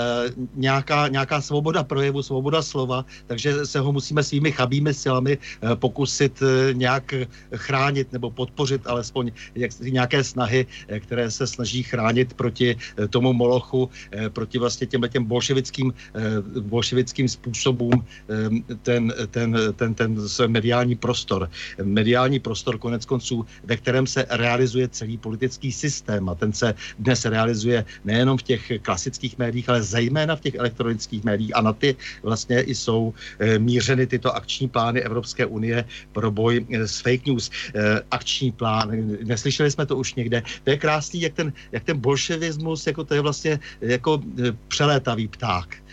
nějaká, 0.55 1.07
nějaká 1.07 1.41
svoboda 1.41 1.83
projevu, 1.83 2.23
svoboda 2.23 2.61
slova, 2.61 3.05
takže 3.27 3.65
se 3.65 3.79
ho 3.79 3.91
musíme 3.91 4.23
svými 4.23 4.51
chabými 4.51 4.93
silami 4.93 5.37
e, 5.37 5.75
pokusit 5.75 6.41
e, 6.41 6.73
nějak 6.73 7.13
chránit 7.55 8.13
nebo 8.13 8.31
podpořit 8.31 8.87
alespoň 8.87 9.31
jak, 9.55 9.71
nějaké 9.79 10.23
snahy, 10.23 10.65
e, 10.87 10.99
které 10.99 11.31
se 11.31 11.47
snaží 11.47 11.83
chránit 11.83 12.33
proti 12.33 12.75
e, 12.75 13.07
tomu 13.07 13.33
molochu, 13.33 13.89
e, 14.11 14.29
proti 14.29 14.59
vlastně 14.59 14.87
těm, 14.87 15.01
těm 15.09 15.23
bolševickým, 15.23 15.93
e, 16.15 16.61
bolševickým 16.61 17.27
způsobům 17.27 17.93
e, 17.93 18.75
ten, 18.75 19.13
ten, 19.31 19.57
ten, 19.75 19.93
ten 19.93 20.17
mediální 20.47 20.95
prostor. 20.95 21.49
Mediální 21.83 22.39
prostor 22.39 22.77
konec 22.77 23.05
konců, 23.05 23.45
ve 23.63 23.77
kterém 23.77 24.07
se 24.07 24.25
realizuje 24.29 24.87
celý 24.87 25.17
politický 25.17 25.71
systém 25.71 26.29
a 26.29 26.35
ten 26.35 26.53
se 26.53 26.73
dnes 26.99 27.25
realizuje 27.25 27.85
nejenom 28.05 28.37
v 28.37 28.43
těch 28.43 28.64
těch 28.67 28.81
klasických 28.81 29.37
médiích, 29.37 29.69
ale 29.69 29.83
zejména 29.83 30.35
v 30.35 30.41
těch 30.41 30.55
elektronických 30.55 31.23
médiích. 31.23 31.55
A 31.55 31.61
na 31.61 31.73
ty 31.73 31.95
vlastně 32.23 32.61
i 32.61 32.75
jsou 32.75 33.13
e, 33.39 33.59
mířeny 33.59 34.07
tyto 34.07 34.35
akční 34.35 34.67
plány 34.69 35.01
Evropské 35.01 35.45
unie 35.45 35.85
pro 36.11 36.31
boj 36.31 36.65
e, 36.69 36.87
s 36.87 36.99
fake 36.99 37.25
news. 37.25 37.51
E, 37.75 38.01
akční 38.11 38.51
plán, 38.51 38.91
neslyšeli 39.23 39.71
jsme 39.71 39.85
to 39.85 39.97
už 39.97 40.15
někde, 40.15 40.43
to 40.63 40.69
je 40.69 40.77
krásný, 40.77 41.21
jak 41.21 41.33
ten, 41.33 41.53
jak 41.71 41.83
ten 41.83 41.97
bolševismus, 41.97 42.87
jako 42.87 43.03
to 43.03 43.13
je 43.13 43.21
vlastně 43.21 43.59
jako 43.81 44.21
přelétavý 44.67 45.27
pták. 45.27 45.67
Eh, 45.75 45.84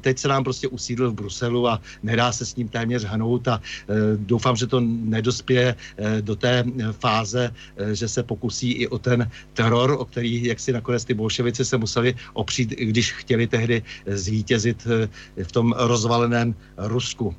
teď 0.00 0.18
se 0.18 0.28
nám 0.28 0.44
prostě 0.44 0.68
usídl 0.68 1.10
v 1.10 1.14
Bruselu 1.14 1.68
a 1.68 1.80
nedá 2.02 2.32
se 2.32 2.46
s 2.46 2.56
ním 2.56 2.68
téměř 2.68 3.04
hnout 3.04 3.48
a 3.48 3.60
eh, 3.60 3.94
doufám, 4.16 4.56
že 4.56 4.66
to 4.66 4.80
nedospěje 4.80 5.74
eh, 5.74 6.22
do 6.22 6.36
té 6.36 6.64
fáze, 6.92 7.50
že 7.92 8.08
se 8.08 8.22
pokusí 8.22 8.72
i 8.72 8.88
o 8.88 8.98
ten 8.98 9.30
teror, 9.52 9.96
o 9.98 10.04
který, 10.04 10.44
jak 10.44 10.60
si 10.60 10.72
nakonec 10.72 11.04
ty 11.04 11.14
bolševici 11.14 11.64
se 11.64 11.76
museli 11.76 12.14
opřít, 12.32 12.70
když 12.70 13.12
chtěli 13.12 13.46
tehdy 13.46 13.82
zvítězit 14.06 14.86
v 15.42 15.52
tom 15.52 15.74
rozvaleném 15.76 16.54
Rusku. 16.76 17.34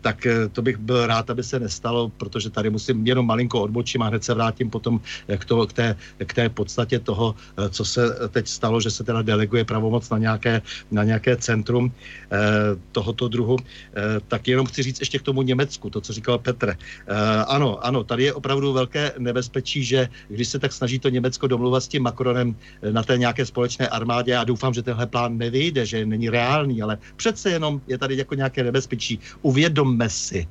Tak 0.00 0.26
to 0.52 0.62
bych 0.62 0.76
byl 0.76 1.06
rád, 1.06 1.30
aby 1.30 1.42
se 1.42 1.60
nestalo, 1.60 2.08
protože 2.08 2.50
tady 2.50 2.70
musím 2.70 3.06
jenom 3.06 3.26
malinko 3.26 3.60
odbočím 3.60 4.02
a 4.02 4.06
hned 4.08 4.24
se 4.24 4.34
vrátím 4.34 4.70
potom 4.70 5.00
k, 5.26 5.44
to, 5.44 5.66
k, 5.66 5.72
té, 5.72 5.96
k 6.26 6.34
té 6.34 6.48
podstatě 6.48 6.98
toho, 6.98 7.34
co 7.70 7.84
se 7.84 8.02
teď 8.30 8.48
stalo, 8.48 8.80
že 8.80 8.90
se 8.90 9.04
teda 9.04 9.22
deleguje 9.22 9.64
pravomoc 9.64 10.10
na 10.10 10.18
nějaké, 10.18 10.62
na 10.90 11.04
nějaké 11.04 11.36
centrum 11.36 11.53
centrum 11.54 11.86
eh, 11.86 12.74
tohoto 12.90 13.30
druhu. 13.30 13.56
Eh, 13.62 14.20
tak 14.26 14.42
jenom 14.50 14.66
chci 14.66 14.82
říct 14.82 15.00
ještě 15.00 15.18
k 15.22 15.26
tomu 15.30 15.46
Německu, 15.46 15.86
to, 15.90 16.00
co 16.00 16.10
říkal 16.12 16.38
Petr. 16.42 16.74
Eh, 16.74 17.14
ano, 17.46 17.78
ano, 17.78 18.02
tady 18.04 18.24
je 18.24 18.32
opravdu 18.34 18.72
velké 18.74 19.14
nebezpečí, 19.18 19.84
že 19.86 20.08
když 20.28 20.48
se 20.48 20.58
tak 20.58 20.72
snaží 20.74 20.98
to 20.98 21.08
Německo 21.08 21.46
domluvat 21.46 21.86
s 21.86 21.88
tím 21.88 22.02
Macronem 22.02 22.56
na 22.82 23.02
té 23.02 23.14
nějaké 23.18 23.46
společné 23.46 23.86
armádě, 23.88 24.32
já 24.32 24.44
doufám, 24.44 24.74
že 24.74 24.82
tenhle 24.82 25.06
plán 25.06 25.38
nevyjde, 25.38 25.86
že 25.86 26.06
není 26.06 26.26
reálný, 26.26 26.82
ale 26.82 26.98
přece 27.16 27.50
jenom 27.50 27.80
je 27.86 27.98
tady 27.98 28.16
jako 28.16 28.34
nějaké 28.34 28.64
nebezpečí. 28.64 29.18
Uvědomme 29.42 30.08
si, 30.10 30.48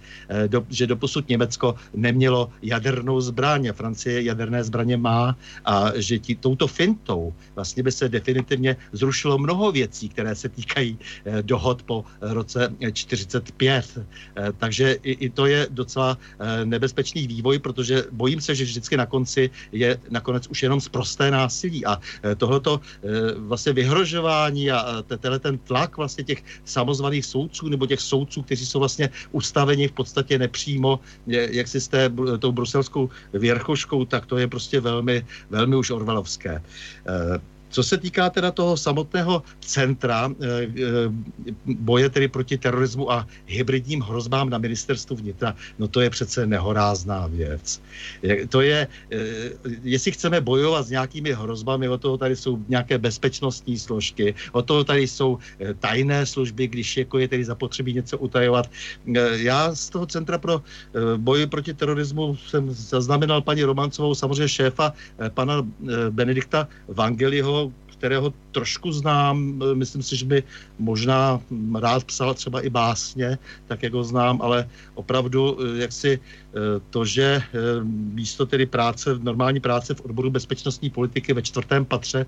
že 0.70 0.88
doposud 0.88 1.30
Německo 1.30 1.76
nemělo 1.94 2.50
jadernou 2.62 3.22
zbraň 3.22 3.68
a 3.70 3.74
Francie 3.74 4.24
jaderné 4.24 4.64
zbraně 4.64 4.98
má 4.98 5.36
a 5.66 5.92
že 6.00 6.20
tí, 6.20 6.36
touto 6.36 6.68
fintou 6.68 7.34
vlastně 7.56 7.84
by 7.84 7.92
se 7.92 8.10
definitivně 8.10 8.78
zrušilo 8.94 9.38
mnoho 9.38 9.72
věcí, 9.72 10.10
které 10.10 10.36
se 10.36 10.50
týkají 10.50 10.93
Eh, 11.26 11.44
dohod 11.44 11.84
po 11.84 12.06
roce 12.22 12.76
45. 12.94 13.98
Eh, 13.98 14.52
takže 14.58 14.98
i, 15.04 15.12
i 15.12 15.30
to 15.30 15.46
je 15.46 15.68
docela 15.70 16.18
eh, 16.18 16.66
nebezpečný 16.66 17.28
vývoj, 17.28 17.60
protože 17.60 18.04
bojím 18.12 18.42
se, 18.42 18.56
že 18.56 18.64
vždycky 18.64 18.98
na 18.98 19.06
konci 19.06 19.50
je 19.72 20.00
nakonec 20.10 20.48
už 20.48 20.64
jenom 20.64 20.82
zprosté 20.82 21.32
násilí 21.32 21.86
a 21.86 22.00
tohleto 22.38 22.82
vlastně 23.38 23.74
vyhrožování 23.74 24.72
a 24.72 25.04
tenhle 25.18 25.40
ten 25.40 25.58
tlak 25.58 25.98
vlastně 25.98 26.24
těch 26.24 26.44
samozvaných 26.66 27.26
soudců 27.26 27.70
nebo 27.70 27.86
těch 27.86 28.02
soudců, 28.02 28.42
kteří 28.42 28.66
jsou 28.66 28.80
vlastně 28.80 29.10
ustaveni 29.32 29.88
v 29.88 29.92
podstatě 29.92 30.40
nepřímo, 30.40 31.00
jak 31.28 31.68
si 31.68 31.82
s 31.82 31.88
té, 31.88 32.12
tou 32.40 32.52
bruselskou 32.52 33.10
věrchoškou, 33.34 34.06
tak 34.06 34.26
to 34.26 34.38
je 34.38 34.48
prostě 34.48 34.80
velmi, 34.80 35.26
velmi 35.50 35.76
už 35.76 35.90
orvalovské. 35.90 36.62
Co 37.74 37.84
se 37.84 37.98
týká 37.98 38.30
teda 38.30 38.52
toho 38.54 38.78
samotného 38.78 39.42
centra 39.66 40.30
eh, 40.30 40.70
eh, 40.70 41.10
boje 41.66 42.10
tedy 42.10 42.28
proti 42.30 42.58
terorismu 42.58 43.10
a 43.12 43.26
hybridním 43.50 44.02
hrozbám 44.02 44.50
na 44.50 44.62
ministerstvu 44.62 45.16
vnitra, 45.16 45.58
no 45.82 45.90
to 45.90 46.02
je 46.06 46.10
přece 46.10 46.46
nehorázná 46.46 47.28
věc. 47.28 47.82
To 48.50 48.62
je, 48.62 48.86
eh, 48.86 49.18
jestli 49.82 50.12
chceme 50.14 50.38
bojovat 50.42 50.86
s 50.86 50.94
nějakými 50.94 51.34
hrozbami, 51.34 51.90
o 51.90 51.98
toho 51.98 52.18
tady 52.18 52.36
jsou 52.38 52.62
nějaké 52.70 53.02
bezpečnostní 53.02 53.74
složky, 53.80 54.38
o 54.54 54.62
toho 54.62 54.84
tady 54.84 55.10
jsou 55.10 55.42
tajné 55.82 56.26
služby, 56.26 56.68
když 56.68 56.98
jako 56.98 57.20
je 57.20 57.28
tedy 57.28 57.44
zapotřebí 57.46 57.94
něco 57.94 58.18
utajovat. 58.22 58.70
Já 59.42 59.74
z 59.76 59.90
toho 59.90 60.06
Centra 60.06 60.38
pro 60.38 60.62
boj 61.18 61.48
proti 61.48 61.74
terorismu 61.74 62.38
jsem 62.38 62.70
zaznamenal 62.70 63.42
paní 63.42 63.64
Romancovou, 63.64 64.16
samozřejmě 64.16 64.50
šéfa 64.50 64.94
pana 65.34 65.66
Benedikta 66.10 66.68
Vangeliho, 66.88 67.63
kterého 68.04 68.34
trošku 68.52 68.92
znám. 68.92 69.64
Myslím 69.80 70.04
si, 70.04 70.20
že 70.20 70.26
by 70.28 70.44
možná 70.76 71.40
rád 71.80 72.04
psal 72.04 72.34
třeba 72.36 72.60
i 72.62 72.70
básně, 72.70 73.40
tak 73.72 73.84
jak 73.84 73.94
ho 73.96 74.04
znám, 74.04 74.44
ale 74.44 74.68
opravdu 75.00 75.56
eh, 75.56 75.88
jak 75.88 75.92
si 75.92 76.20
eh, 76.20 76.60
to, 76.92 77.06
že 77.08 77.40
místo 78.12 78.44
tedy 78.46 78.66
práce, 78.68 79.16
normální 79.24 79.64
práce 79.64 79.96
v 79.96 80.04
odboru 80.04 80.36
bezpečnostní 80.36 80.90
politiky 80.92 81.32
ve 81.34 81.42
čtvrtém 81.42 81.86
patře 81.86 82.26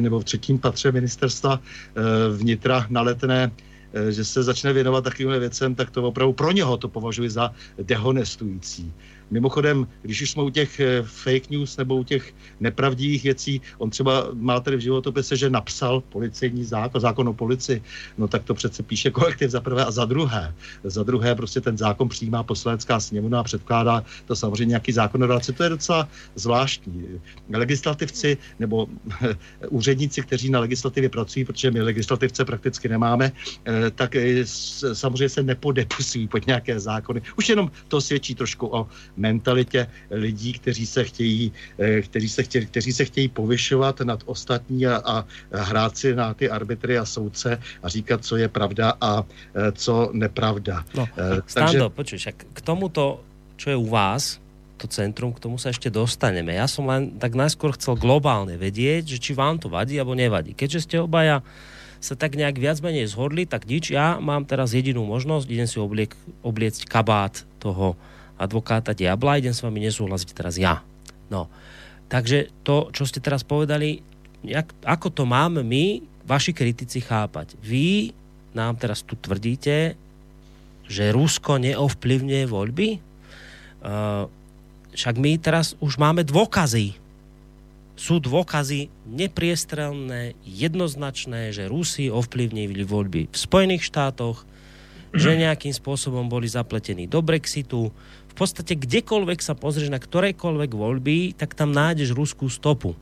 nebo 0.00 0.20
v 0.20 0.24
třetím 0.24 0.58
patře 0.58 0.92
ministerstva 0.92 1.60
vnitra 2.36 2.86
na 2.88 3.02
letné 3.02 3.50
že 4.10 4.24
se 4.24 4.42
začne 4.42 4.72
věnovat 4.72 5.04
takovým 5.04 5.36
věcem, 5.36 5.74
tak 5.74 5.90
to 5.90 6.02
opravdu 6.02 6.32
pro 6.32 6.52
něho 6.52 6.76
to 6.76 6.88
považuji 6.88 7.30
za 7.30 7.52
dehonestující. 7.76 8.92
Mimochodem, 9.32 9.88
když 10.02 10.22
už 10.22 10.30
jsme 10.30 10.42
u 10.42 10.50
těch 10.50 10.80
eh, 10.80 11.02
fake 11.02 11.50
news 11.50 11.76
nebo 11.76 11.96
u 11.96 12.04
těch 12.04 12.34
nepravdivých 12.60 13.22
věcí, 13.22 13.60
on 13.78 13.90
třeba 13.90 14.28
má 14.32 14.60
tady 14.60 14.76
v 14.76 14.80
životopise, 14.80 15.36
že 15.36 15.50
napsal 15.50 16.00
policejní 16.00 16.64
zákon, 16.64 17.00
zákon 17.00 17.28
o 17.28 17.32
policii, 17.32 17.82
no 18.18 18.28
tak 18.28 18.44
to 18.44 18.54
přece 18.54 18.82
píše 18.82 19.10
kolektiv 19.10 19.50
za 19.50 19.60
prvé 19.60 19.84
a 19.84 19.90
za 19.90 20.04
druhé. 20.04 20.54
Za 20.84 21.02
druhé 21.02 21.34
prostě 21.34 21.60
ten 21.60 21.78
zákon 21.78 22.08
přijímá 22.08 22.42
poslanecká 22.42 23.00
sněmovna 23.00 23.40
a 23.40 23.42
předkládá 23.42 24.04
to 24.26 24.36
samozřejmě 24.36 24.76
nějaký 24.76 24.92
zákonodárce. 24.92 25.52
To 25.52 25.62
je 25.62 25.68
docela 25.68 26.08
zvláštní. 26.34 27.20
Legislativci 27.48 28.36
nebo 28.58 28.86
úředníci, 29.68 30.22
kteří 30.22 30.50
na 30.50 30.60
legislativě 30.60 31.08
pracují, 31.08 31.44
protože 31.44 31.70
my 31.70 31.80
legislativce 31.80 32.44
prakticky 32.44 32.88
nemáme, 32.88 33.32
eh, 33.64 33.90
tak 33.90 34.16
samozřejmě 34.92 35.28
se 35.28 35.42
nepodepusují 35.42 36.28
pod 36.28 36.46
nějaké 36.46 36.80
zákony. 36.80 37.22
Už 37.38 37.48
jenom 37.48 37.70
to 37.88 38.00
svědčí 38.00 38.34
trošku 38.34 38.66
o 38.66 38.86
mentalitě 39.22 39.86
lidí, 40.10 40.58
kteří 40.58 40.86
se 40.86 41.04
chtějí, 41.06 41.52
kteří 41.78 42.28
se 42.28 42.42
chtějí, 42.42 42.66
kteří 42.66 42.92
se 42.92 43.04
chtějí 43.06 43.28
povyšovat 43.30 44.02
nad 44.02 44.26
ostatní 44.26 44.86
a, 44.90 44.98
a 44.98 45.14
hrát 45.70 45.94
si 45.94 46.10
na 46.10 46.34
ty 46.34 46.50
arbitry 46.50 46.98
a 46.98 47.06
soudce 47.06 47.62
a 47.82 47.86
říkat, 47.86 48.26
co 48.26 48.34
je 48.36 48.48
pravda 48.50 48.98
a 48.98 49.22
co 49.54 50.10
nepravda. 50.12 50.82
No, 50.98 51.06
Stando, 51.46 51.86
Takže... 51.86 51.94
počuj, 51.94 52.18
k 52.34 52.60
tomuto, 52.66 53.22
čo 53.54 53.70
je 53.70 53.76
u 53.78 53.86
vás, 53.86 54.42
to 54.82 54.90
centrum, 54.90 55.30
k 55.30 55.38
tomu 55.38 55.62
sa 55.62 55.70
ešte 55.70 55.94
dostaneme. 55.94 56.58
Ja 56.58 56.66
som 56.66 56.90
len 56.90 57.14
tak 57.22 57.38
najskôr 57.38 57.78
chcel 57.78 57.94
globálne 57.94 58.58
vedieť, 58.58 59.14
že 59.14 59.22
či 59.22 59.30
vám 59.38 59.62
to 59.62 59.70
vadí 59.70 59.94
alebo 59.94 60.18
nevadí. 60.18 60.58
Keďže 60.58 60.80
ste 60.82 60.96
obaja 60.98 61.46
sa 62.02 62.18
tak 62.18 62.34
nejak 62.34 62.58
viac 62.58 62.82
menej 62.82 63.06
zhodli, 63.06 63.46
tak 63.46 63.70
nič. 63.70 63.94
Ja 63.94 64.18
mám 64.18 64.42
teraz 64.42 64.74
jedinú 64.74 65.06
možnosť, 65.06 65.46
idem 65.46 65.70
si 65.70 65.78
obliek, 65.78 66.18
obliecť 66.42 66.90
kabát 66.90 67.46
toho 67.62 67.94
advokáta 68.42 68.90
Diabla, 68.90 69.38
idem 69.38 69.54
s 69.54 69.62
vami 69.62 69.78
nesúhlasiť 69.86 70.30
teraz 70.34 70.58
ja. 70.58 70.82
No, 71.30 71.46
takže 72.10 72.50
to, 72.66 72.90
čo 72.90 73.06
ste 73.06 73.22
teraz 73.22 73.46
povedali, 73.46 74.02
jak, 74.42 74.68
ako 74.82 75.08
to 75.14 75.22
máme 75.22 75.62
my, 75.62 76.02
vaši 76.26 76.50
kritici, 76.50 76.98
chápať? 76.98 77.54
Vy 77.62 78.10
nám 78.52 78.76
teraz 78.76 79.06
tu 79.06 79.14
tvrdíte, 79.14 79.94
že 80.90 81.14
Rusko 81.14 81.62
neovplyvňuje 81.62 82.44
voľby? 82.50 82.88
Uh, 83.82 84.28
však 84.92 85.16
my 85.16 85.40
teraz 85.40 85.72
už 85.80 85.96
máme 85.96 86.22
dôkazy. 86.26 87.00
Sú 87.96 88.20
dôkazy 88.20 88.92
nepriestrelné, 89.08 90.36
jednoznačné, 90.44 91.54
že 91.54 91.70
Rusi 91.70 92.12
ovplyvnili 92.12 92.84
voľby 92.84 93.30
v 93.30 93.36
Spojených 93.36 93.88
štátoch, 93.88 94.44
že 95.12 95.36
nejakým 95.36 95.76
spôsobom 95.76 96.26
boli 96.26 96.48
zapletení 96.48 97.04
do 97.04 97.20
Brexitu. 97.20 97.92
V 98.32 98.34
podstate 98.34 98.76
kdekoľvek 98.76 99.44
sa 99.44 99.52
pozrieš 99.52 99.92
na 99.92 100.00
ktorejkoľvek 100.00 100.70
voľby, 100.72 101.36
tak 101.36 101.52
tam 101.52 101.72
nájdeš 101.72 102.16
ruskú 102.16 102.48
stopu. 102.48 102.96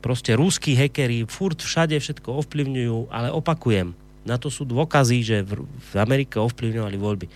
Proste 0.00 0.38
ruskí 0.38 0.78
hekery 0.78 1.26
furt 1.26 1.60
všade 1.60 1.98
všetko 1.98 2.40
ovplyvňujú, 2.46 3.10
ale 3.12 3.28
opakujem, 3.34 3.92
na 4.24 4.38
to 4.38 4.48
sú 4.48 4.64
dôkazy, 4.64 5.18
že 5.20 5.36
v, 5.44 5.92
Amerike 5.98 6.38
ovplyvňovali 6.38 6.96
voľby. 6.96 7.26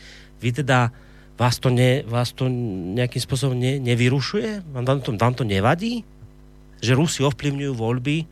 Vy 0.40 0.50
teda 0.64 0.94
Vás 1.34 1.58
to, 1.58 1.66
ne, 1.66 2.06
vás 2.06 2.30
to 2.30 2.46
nejakým 2.94 3.18
spôsobom 3.18 3.58
ne, 3.58 3.82
nevyrušuje? 3.82 4.70
Vám 4.70 5.02
to, 5.02 5.10
vám 5.18 5.34
to 5.34 5.42
nevadí? 5.42 6.06
Že 6.78 6.94
Rusi 6.94 7.20
ovplyvňujú 7.26 7.74
voľby 7.74 8.22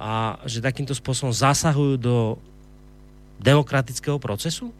a 0.00 0.40
že 0.48 0.64
takýmto 0.64 0.96
spôsobom 0.96 1.36
zasahujú 1.36 2.00
do 2.00 2.40
demokratického 3.44 4.16
procesu? 4.16 4.72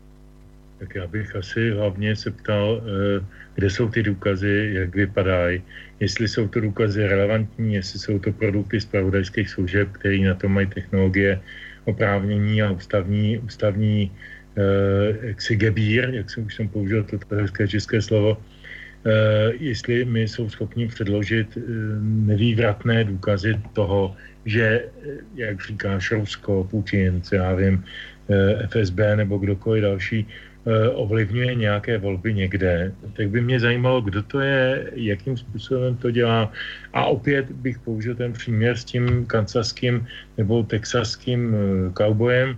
Tak 0.81 0.95
já 0.95 1.07
bych 1.07 1.37
asi 1.37 1.71
hlavně 1.71 2.17
se 2.17 2.31
ptal, 2.31 2.81
eh, 2.81 3.25
kde 3.55 3.71
jsou 3.71 3.89
ty 3.89 4.03
důkazy, 4.03 4.71
jak 4.73 4.95
vypadají, 4.97 5.63
jestli 6.01 6.29
jsou 6.29 6.49
to 6.49 6.61
důkazy 6.61 7.07
relevantní, 7.07 7.75
jestli 7.75 7.99
jsou 7.99 8.19
to 8.19 8.33
produkty 8.33 8.81
z 8.81 8.87
pravodajských 8.89 9.49
služeb, 9.49 9.89
které 10.01 10.19
na 10.19 10.35
to 10.35 10.49
mají 10.49 10.67
technologie, 10.67 11.41
oprávnění 11.85 12.63
a 12.63 12.71
ústavní, 12.71 13.39
ústavní 13.39 14.11
Eh, 14.57 15.27
jaksi 15.27 15.57
gebír, 15.57 16.11
jak 16.11 16.31
jsem 16.31 16.47
už 16.47 16.55
jsem 16.55 16.69
použil 16.69 17.05
to 17.05 17.19
hezké 17.37 17.69
české 17.69 18.03
slovo, 18.03 18.35
eh, 18.35 19.55
jestli 19.61 20.05
my 20.05 20.29
jsou 20.29 20.51
schopni 20.51 20.91
předložit 20.91 21.59
nevývratné 22.03 23.05
důkazy 23.05 23.55
toho, 23.73 24.17
že, 24.45 24.91
jak 25.35 25.63
říkáš, 25.63 26.11
Rusko, 26.11 26.67
Putin, 26.71 27.23
já 27.33 27.55
vím, 27.55 27.85
FSB 28.71 29.17
nebo 29.17 29.39
kdokoliv 29.39 29.83
další, 29.83 30.27
ovlivňuje 30.95 31.55
nějaké 31.55 31.99
volby 31.99 32.35
někde, 32.35 32.93
tak 33.17 33.31
by 33.31 33.41
mě 33.41 33.61
zajímalo, 33.61 34.01
kdo 34.01 34.23
to 34.23 34.41
je, 34.41 34.91
jakým 34.95 35.37
způsobem 35.37 35.97
to 35.97 36.11
dělá. 36.11 36.53
A 36.93 37.05
opět 37.05 37.51
bych 37.51 37.79
použil 37.79 38.15
ten 38.15 38.33
příměr 38.33 38.77
s 38.77 38.85
tím 38.85 39.27
kancaským 39.27 40.07
nebo 40.37 40.63
texaským 40.63 41.57
kaubojem, 41.95 42.57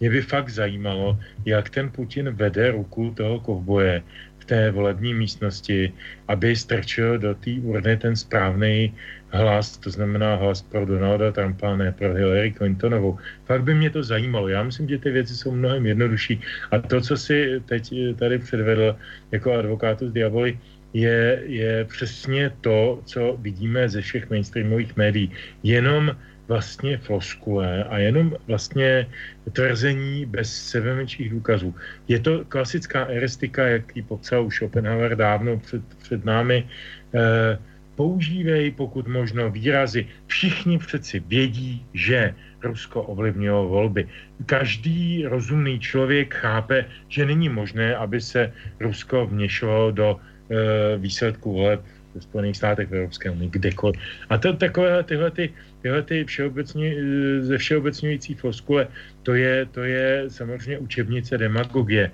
mě 0.00 0.10
by 0.10 0.22
fakt 0.22 0.48
zajímalo, 0.50 1.18
jak 1.44 1.70
ten 1.70 1.90
Putin 1.90 2.30
vede 2.30 2.70
ruku 2.70 3.14
toho 3.16 3.40
kovboje 3.40 4.02
v 4.38 4.44
té 4.44 4.70
volební 4.70 5.14
místnosti, 5.14 5.92
aby 6.28 6.56
strčil 6.56 7.18
do 7.18 7.34
té 7.34 7.50
urny 7.62 7.96
ten 7.96 8.16
správný 8.16 8.94
hlas, 9.34 9.76
to 9.76 9.90
znamená 9.90 10.34
hlas 10.34 10.62
pro 10.62 10.86
Donalda 10.86 11.32
Trumpa, 11.32 11.76
ne 11.76 11.92
pro 11.92 12.14
Hillary 12.14 12.52
Clintonovou. 12.52 13.18
Fakt 13.44 13.62
by 13.62 13.74
mě 13.74 13.90
to 13.90 14.02
zajímalo. 14.02 14.48
Já 14.48 14.62
myslím, 14.62 14.88
že 14.88 14.98
ty 14.98 15.10
věci 15.10 15.36
jsou 15.36 15.50
mnohem 15.50 15.86
jednodušší. 15.86 16.40
A 16.70 16.78
to, 16.78 17.00
co 17.00 17.16
si 17.16 17.62
teď 17.66 17.94
tady 18.18 18.38
předvedl 18.38 18.96
jako 19.32 19.52
advokátu 19.52 20.08
z 20.08 20.12
Diaboli, 20.12 20.58
je, 20.94 21.42
je 21.46 21.84
přesně 21.84 22.50
to, 22.60 23.02
co 23.04 23.36
vidíme 23.40 23.88
ze 23.88 24.00
všech 24.00 24.30
mainstreamových 24.30 24.96
médií. 24.96 25.30
Jenom 25.62 26.16
vlastně 26.48 26.98
floskule 26.98 27.84
a 27.84 27.98
jenom 27.98 28.36
vlastně 28.46 29.06
tvrzení 29.52 30.26
bez 30.26 30.54
sebemenších 30.70 31.30
důkazů. 31.30 31.74
Je 32.08 32.20
to 32.20 32.44
klasická 32.44 33.04
eristika, 33.04 33.66
jak 33.66 33.82
popsal 34.08 34.50
Schopenhauer 34.50 35.16
dávno 35.16 35.58
před, 35.58 35.82
před 36.02 36.24
námi. 36.24 36.68
E, 37.14 37.58
používej 37.96 38.70
pokud 38.70 39.08
možno 39.08 39.50
výrazy. 39.50 40.06
Všichni 40.26 40.78
přeci 40.78 41.20
vědí, 41.20 41.86
že 41.94 42.34
Rusko 42.62 43.02
ovlivnilo 43.02 43.68
volby. 43.68 44.08
Každý 44.46 45.26
rozumný 45.26 45.80
člověk 45.80 46.34
chápe, 46.34 46.84
že 47.08 47.26
není 47.26 47.48
možné, 47.48 47.96
aby 47.96 48.20
se 48.20 48.52
Rusko 48.80 49.26
vněšovalo 49.26 49.90
do 49.90 50.08
e, 50.16 50.98
výsledku 50.98 51.52
voleb 51.52 51.80
ve 52.14 52.20
Spojených 52.20 52.56
státech, 52.56 52.88
v 52.88 52.94
Evropské 52.94 53.30
unii, 53.30 53.50
kdekoliv. 53.50 53.96
A 54.28 54.38
to 54.38 54.52
takové 54.52 55.02
tyhle 55.02 55.30
ty 55.30 55.52
tyhle 55.84 56.02
ty 56.02 56.24
všeobecně, 56.24 56.88
eh, 56.96 57.44
ze 57.44 57.58
všeobecňující 57.60 58.34
floskule, 58.34 58.88
to 59.22 59.36
je, 59.36 59.68
to 59.68 59.84
je 59.84 60.32
samozřejmě 60.32 60.78
učebnice 60.80 61.36
demagogie, 61.36 62.08
e, 62.08 62.12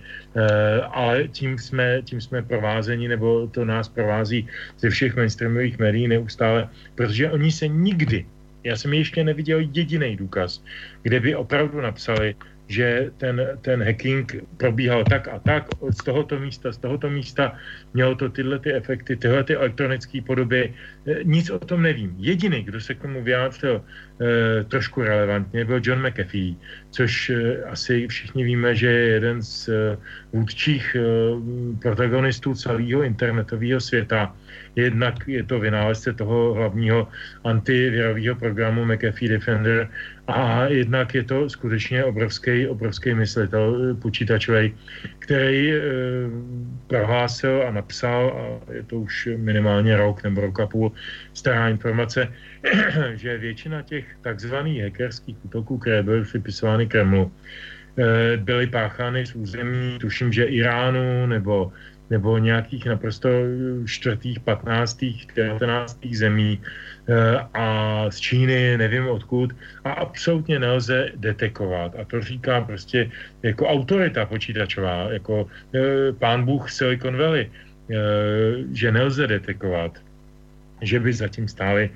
ale 0.91 1.31
tím 1.31 1.59
jsme, 1.59 2.03
tím 2.03 2.19
jsme 2.19 2.43
provázeni, 2.43 3.07
nebo 3.07 3.47
to 3.47 3.63
nás 3.63 3.87
provází 3.91 4.47
ze 4.79 4.91
všech 4.91 5.15
mainstreamových 5.15 5.79
médií 5.79 6.07
neustále, 6.11 6.67
protože 6.95 7.31
oni 7.31 7.51
se 7.51 7.67
nikdy, 7.71 8.27
já 8.67 8.75
jsem 8.77 8.95
ještě 8.95 9.23
neviděl 9.23 9.59
jediný 9.71 10.19
důkaz, 10.19 10.63
kde 11.03 11.21
by 11.21 11.31
opravdu 11.35 11.81
napsali, 11.83 12.35
že 12.71 13.11
ten, 13.19 13.59
ten 13.67 13.83
hacking 13.83 14.47
probíhal 14.57 15.05
tak 15.05 15.29
a 15.29 15.39
tak 15.43 15.67
z 15.91 16.05
tohoto 16.07 16.39
místa, 16.39 16.73
z 16.73 16.79
tohoto 16.79 17.11
místa 17.11 17.59
mělo 17.95 18.15
to 18.15 18.29
tyhle 18.31 18.59
ty 18.59 18.73
efekty, 18.73 19.17
tyhle 19.17 19.45
ty 19.45 19.55
elektronické 19.55 20.23
podoby. 20.23 20.75
E, 21.07 21.25
nic 21.25 21.51
o 21.51 21.59
tom 21.59 21.83
nevím. 21.83 22.15
Jediný, 22.19 22.63
kdo 22.63 22.81
se 22.81 22.95
k 22.95 23.03
tomu 23.03 23.23
vyjádřil 23.23 23.85
trošku 24.69 25.03
relevantně, 25.03 25.65
byl 25.65 25.81
John 25.83 26.07
McAfee, 26.07 26.55
což 26.91 27.31
e, 27.31 27.65
asi 27.65 28.09
všichni 28.09 28.45
víme, 28.45 28.75
že 28.75 28.87
je 28.87 29.09
jeden 29.09 29.43
z 29.43 29.69
e, 29.69 29.97
vůdčích 30.33 30.97
protagonistů 31.83 32.55
celého 32.55 33.03
internetového 33.03 33.81
světa. 33.81 34.37
Jednak 34.77 35.15
je 35.27 35.43
to 35.43 35.61
vynálezce 35.61 36.13
toho 36.13 36.55
hlavního 36.55 37.09
antivirového 37.45 38.37
programu 38.37 38.85
McAfee 38.85 39.29
Defender 39.29 39.89
a 40.27 40.65
jednak 40.65 41.15
je 41.15 41.25
to 41.25 41.49
skutečně 41.51 42.05
obrovský, 42.05 42.67
obrovský 42.67 43.15
myslitel 43.15 43.97
počítačový, 44.03 44.75
který 45.19 45.73
e, 45.73 45.81
prohlásil 46.87 47.65
a 47.69 47.71
napsal, 47.71 48.23
a 48.37 48.73
je 48.73 48.83
to 48.83 48.97
už 48.97 49.29
minimálně 49.37 49.97
rok 49.97 50.23
nebo 50.23 50.41
rok 50.41 50.61
a 50.61 50.67
půl 50.67 50.93
stará 51.35 51.69
informace, 51.69 52.29
že 53.15 53.39
většina 53.39 53.83
těch 53.83 54.10
takzvaných 54.21 54.83
hackerských 54.83 55.37
útoků, 55.45 55.79
které 55.79 56.03
byly 56.03 56.23
připisovány 56.23 56.87
Kremlu, 56.87 57.33
e, 57.99 58.37
byly 58.37 58.67
páchány 58.67 59.27
z 59.27 59.35
území, 59.35 59.99
tuším, 60.01 60.33
že 60.33 60.45
Iránu 60.45 61.27
nebo 61.27 61.73
nebo 62.11 62.39
nějakých 62.39 62.87
naprosto 62.87 63.29
čtvrtých, 63.87 64.41
patnáctých, 64.41 65.27
devatenáctých 65.37 66.19
zemí 66.19 66.59
eh, 66.59 67.39
a 67.55 67.67
z 68.11 68.17
Číny, 68.21 68.77
nevím 68.77 69.09
odkud, 69.09 69.55
a 69.85 69.93
absolutně 69.93 70.59
nelze 70.59 71.09
detekovat. 71.17 71.95
A 72.01 72.05
to 72.05 72.21
říká 72.21 72.61
prostě 72.61 73.11
jako 73.43 73.69
autorita 73.69 74.27
počítačová, 74.27 75.13
jako 75.13 75.47
eh, 75.75 76.13
pán 76.19 76.45
Bůh 76.45 76.71
Silicon 76.71 77.17
Valley, 77.17 77.47
eh, 77.47 77.95
že 78.75 78.93
nelze 78.93 79.27
detekovat, 79.27 80.03
že 80.83 81.01
by 81.01 81.13
zatím 81.13 81.49
stály 81.49 81.91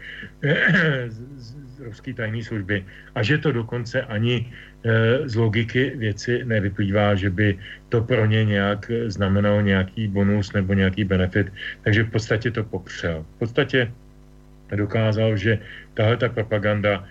ruské 1.85 2.14
tajné 2.14 2.43
služby 2.43 2.85
a 3.14 3.22
že 3.22 3.39
to 3.39 3.53
dokonce 3.53 4.03
ani 4.03 4.49
Eh, 4.85 5.24
z 5.24 5.35
logiky 5.37 5.97
věci 5.97 6.45
nevyplývá, 6.45 7.14
že 7.14 7.30
by 7.30 7.59
to 7.89 8.05
pro 8.05 8.26
ně 8.26 8.45
nějak 8.45 8.91
znamenalo 9.07 9.61
nějaký 9.61 10.09
bonus 10.09 10.53
nebo 10.53 10.76
nějaký 10.76 11.05
benefit, 11.05 11.49
takže 11.82 12.05
v 12.05 12.11
podstatě 12.11 12.51
to 12.51 12.64
popřel. 12.64 13.24
V 13.37 13.39
podstatě 13.39 13.93
dokázal, 14.76 15.37
že 15.37 15.59
tahle 15.95 16.16
ta 16.16 16.28
propaganda 16.28 17.05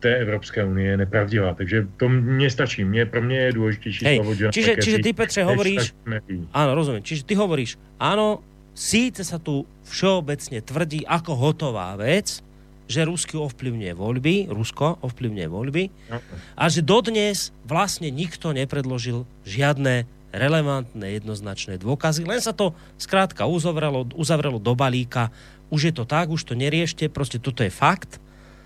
té 0.00 0.16
Evropské 0.16 0.64
unie 0.64 0.90
je 0.90 0.96
nepravdivá. 0.96 1.54
Takže 1.54 1.86
to 1.96 2.08
mně 2.08 2.50
stačí. 2.50 2.84
Mě, 2.84 3.06
pro 3.06 3.22
mě 3.22 3.38
je 3.38 3.52
důležitější 3.52 4.04
Hej, 4.04 4.16
slovo 4.16 4.50
čiže, 4.50 4.76
čiže 4.82 4.98
ty, 4.98 5.12
Petře, 5.12 5.44
hovoríš... 5.44 5.94
Áno, 6.52 6.74
rozumím. 6.74 7.02
Čiže 7.02 7.22
ty 7.22 7.34
hovoríš, 7.38 7.78
áno, 8.02 8.42
síce 8.74 9.22
sa 9.22 9.38
tu 9.38 9.62
všeobecne 9.86 10.58
tvrdí 10.58 11.06
ako 11.06 11.32
hotová 11.38 11.94
vec, 11.94 12.42
že 12.84 13.08
Rusko 13.08 13.48
ovplyvňuje 13.48 13.92
voľby, 13.96 14.34
Rusko 14.52 15.00
ovplyvňuje 15.00 15.48
voľby 15.48 15.84
a 16.56 16.64
že 16.68 16.84
dodnes 16.84 17.50
vlastne 17.64 18.12
nikto 18.12 18.52
nepredložil 18.52 19.24
žiadne 19.48 20.04
relevantné, 20.34 21.22
jednoznačné 21.22 21.78
dôkazy, 21.78 22.26
len 22.26 22.42
sa 22.42 22.50
to 22.50 22.74
zkrátka 22.98 23.46
uzavrelo, 23.46 24.10
uzavrelo 24.18 24.58
do 24.58 24.74
balíka, 24.74 25.30
už 25.70 25.90
je 25.90 25.92
to 25.94 26.04
tak, 26.04 26.28
už 26.28 26.44
to 26.44 26.54
neriešte, 26.58 27.08
prostě 27.08 27.38
toto 27.38 27.62
je 27.62 27.70
fakt 27.70 28.20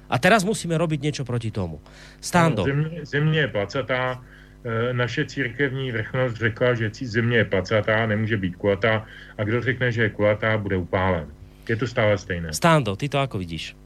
a 0.09 0.17
teraz 0.17 0.43
musíme 0.43 0.73
robiť 0.81 1.01
niečo 1.05 1.25
proti 1.29 1.53
tomu. 1.53 1.85
Stando. 2.21 2.65
Země, 2.65 3.05
země 3.05 3.41
je 3.41 3.49
placatá, 3.49 4.25
e, 4.65 4.93
naše 4.93 5.25
církevní 5.29 5.93
vrchnost 5.93 6.37
řekla, 6.37 6.75
že 6.75 6.91
země 7.05 7.37
je 7.37 7.45
placatá, 7.45 8.07
nemůže 8.07 8.37
být 8.37 8.57
kulatá 8.57 9.07
a 9.39 9.45
kdo 9.45 9.61
řekne, 9.61 9.93
že 9.93 10.03
je 10.03 10.11
kulatá, 10.11 10.59
bude 10.59 10.77
upálen. 10.77 11.29
Je 11.69 11.77
to 11.77 11.87
stále 11.87 12.19
stejné. 12.19 12.53
Stando, 12.53 12.97
ty 12.97 13.09
to 13.09 13.21
ako 13.21 13.39
vidíš? 13.39 13.77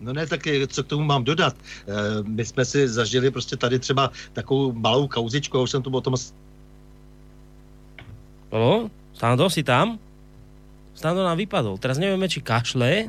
No 0.00 0.12
ne, 0.12 0.26
tak 0.26 0.40
co 0.68 0.82
k 0.84 0.86
tomu 0.86 1.04
mám 1.04 1.24
dodat? 1.24 1.56
E, 1.56 2.22
my 2.24 2.44
jsme 2.44 2.64
si 2.64 2.88
zažili 2.88 3.30
prostě 3.30 3.56
tady 3.56 3.78
třeba 3.78 4.10
takovou 4.32 4.72
malou 4.72 5.08
kauzičku, 5.08 5.58
a 5.58 5.62
už 5.62 5.70
jsem 5.70 5.82
to 5.82 5.90
o 5.90 6.00
tom... 6.00 6.14
Halo? 8.52 8.90
Stando, 9.14 9.50
si 9.50 9.62
tam? 9.62 9.98
Stando 10.94 11.24
nám 11.24 11.36
vypadol. 11.36 11.78
Teraz 11.78 11.98
nevieme, 12.00 12.28
či 12.28 12.40
kašle, 12.40 13.08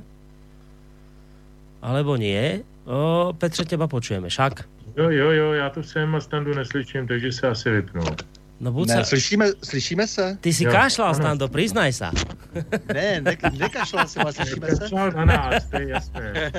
alebo 1.82 2.16
nie. 2.16 2.62
O, 2.86 3.34
Petře, 3.34 3.66
teba 3.66 3.88
počujeme, 3.88 4.30
však? 4.30 4.64
Jo, 4.98 5.10
jo, 5.10 5.32
jo, 5.32 5.54
já 5.54 5.70
tu 5.70 5.84
jsem 5.84 6.16
a 6.16 6.20
Standu 6.20 6.54
neslyším, 6.54 7.08
takže 7.08 7.32
se 7.32 7.48
asi 7.48 7.70
vypnu. 7.70 8.02
No 8.62 8.70
buď 8.70 8.94
ne, 8.94 8.96
sa... 9.02 9.10
slyšíme, 9.10 9.46
slyšíme 9.66 10.06
se? 10.06 10.38
Ty 10.38 10.50
si 10.54 10.64
jo, 10.64 10.72
kašlal, 10.72 11.18
Stando, 11.18 11.50
priznaj 11.50 11.98
sa. 11.98 12.10
Ne, 12.94 13.24
ne 13.24 13.34
nekašlal 13.58 14.08
jsem, 14.08 14.22
ale 14.22 14.34
slyšíme 14.34 14.68
se? 14.76 14.84
Kašlal 14.86 15.12
na 15.12 15.26
nás, 15.26 15.66
to 15.66 15.82
je 15.82 15.88
jasné. 15.88 16.52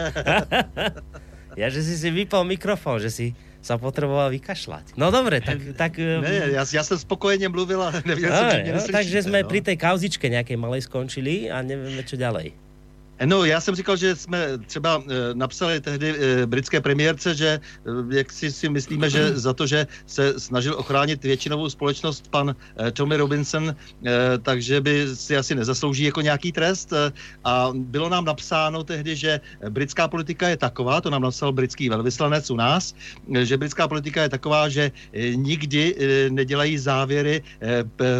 ja, 1.61 1.66
že 1.70 1.84
si 1.84 1.94
si 2.00 2.09
vypal 2.11 2.42
mikrofon, 2.48 2.98
že 2.98 3.11
si 3.12 3.26
sa 3.62 3.78
potreboval 3.78 4.34
vykašľať. 4.34 4.98
No 4.98 5.14
dobre, 5.14 5.38
tak... 5.38 5.62
tak 5.78 5.94
ne, 6.00 6.59
ja, 6.59 6.66
ja 6.66 6.82
som 6.82 6.98
spokojene 6.98 7.46
mluvil 7.46 7.78
a 7.78 7.94
nevedel 8.03 8.34
som, 8.34 8.50
že 8.50 8.72
no, 8.74 8.82
Takže 8.82 9.18
sme 9.22 9.44
no. 9.44 9.48
pri 9.53 9.61
tej 9.62 9.76
kauzičke 9.78 10.26
nejakej 10.26 10.59
malej 10.59 10.90
skončili 10.90 11.46
a 11.46 11.62
nevieme, 11.62 12.03
čo 12.03 12.18
ďalej. 12.18 12.72
No, 13.25 13.45
já 13.45 13.61
jsem 13.61 13.75
říkal, 13.75 13.97
že 13.97 14.17
jsme 14.17 14.59
třeba 14.67 15.03
e, 15.09 15.35
napsali 15.35 15.81
tehdy 15.81 16.15
e, 16.19 16.47
britské 16.47 16.81
premiérce, 16.81 17.35
že 17.35 17.49
e, 17.49 17.61
jak 18.17 18.33
si, 18.33 18.53
si 18.53 18.69
myslíme, 18.69 19.11
že 19.11 19.39
za 19.39 19.53
to, 19.53 19.67
že 19.67 19.87
se 20.07 20.41
snažil 20.41 20.75
ochránit 20.75 21.23
většinovou 21.23 21.71
společnost 21.71 22.29
pan 22.31 22.57
Tommy 22.93 23.17
Robinson, 23.17 23.77
takže 24.43 24.81
by 24.81 25.07
si 25.15 25.37
asi 25.37 25.55
nezaslouží 25.55 26.05
jako 26.05 26.21
nějaký 26.21 26.53
trest. 26.53 26.93
A 27.45 27.71
bylo 27.75 28.09
nám 28.09 28.25
napsáno 28.25 28.85
tehdy, 28.85 29.17
že 29.17 29.41
britská 29.69 30.09
politika 30.09 30.49
je 30.49 30.57
taková, 30.57 31.01
to 31.01 31.11
nám 31.11 31.23
napsal 31.23 31.53
britský 31.53 31.89
velvyslanec 31.89 32.51
u 32.51 32.57
nás, 32.57 32.95
že 33.43 33.57
britská 33.57 33.89
politika 33.89 34.23
je 34.23 34.29
taková, 34.29 34.69
že 34.69 34.91
nikdy 35.35 35.97
nedělají 36.31 36.79
závěry 36.79 37.43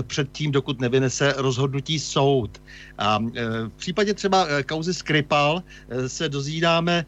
před 0.03 0.32
tím, 0.32 0.51
dokud 0.53 0.80
nevynese 0.80 1.34
rozhodnutí 1.36 1.99
soud. 1.99 2.62
A 2.99 3.18
e, 3.34 3.43
v 3.68 3.72
případě 3.76 4.14
třeba 4.14 4.47
e, 4.47 4.62
kauzy 4.62 4.95
Skripal 4.95 5.62
e, 5.88 6.09
se 6.09 6.28
dozvídáme, 6.28 7.07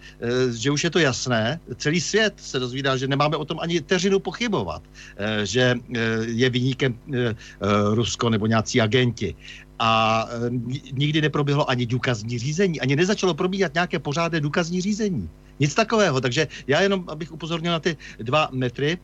že 0.54 0.70
už 0.70 0.84
je 0.84 0.90
to 0.90 0.98
jasné. 0.98 1.60
Celý 1.76 2.00
svět 2.00 2.34
se 2.36 2.58
dozvídá, 2.58 2.96
že 2.96 3.08
nemáme 3.08 3.36
o 3.36 3.44
tom 3.44 3.58
ani 3.60 3.80
teřinu 3.80 4.18
pochybovat, 4.18 4.82
že 5.44 5.74
je 6.26 6.50
vyníkem 6.50 6.98
Rusko 7.92 8.30
nebo 8.30 8.46
nějací 8.46 8.80
agenti 8.80 9.34
a 9.78 10.26
nikdy 10.92 11.20
neproběhlo 11.20 11.70
ani 11.70 11.86
důkazní 11.86 12.38
řízení, 12.38 12.80
ani 12.80 12.96
nezačalo 12.96 13.34
probíhat 13.34 13.74
nějaké 13.74 13.98
pořádné 13.98 14.40
důkazní 14.40 14.80
řízení. 14.80 15.30
Nic 15.60 15.74
takového, 15.74 16.20
takže 16.20 16.48
já 16.66 16.80
jenom, 16.80 17.04
abych 17.08 17.32
upozornil 17.32 17.72
na 17.72 17.80
ty 17.80 17.96
dva 18.18 18.48
metry, 18.52 18.98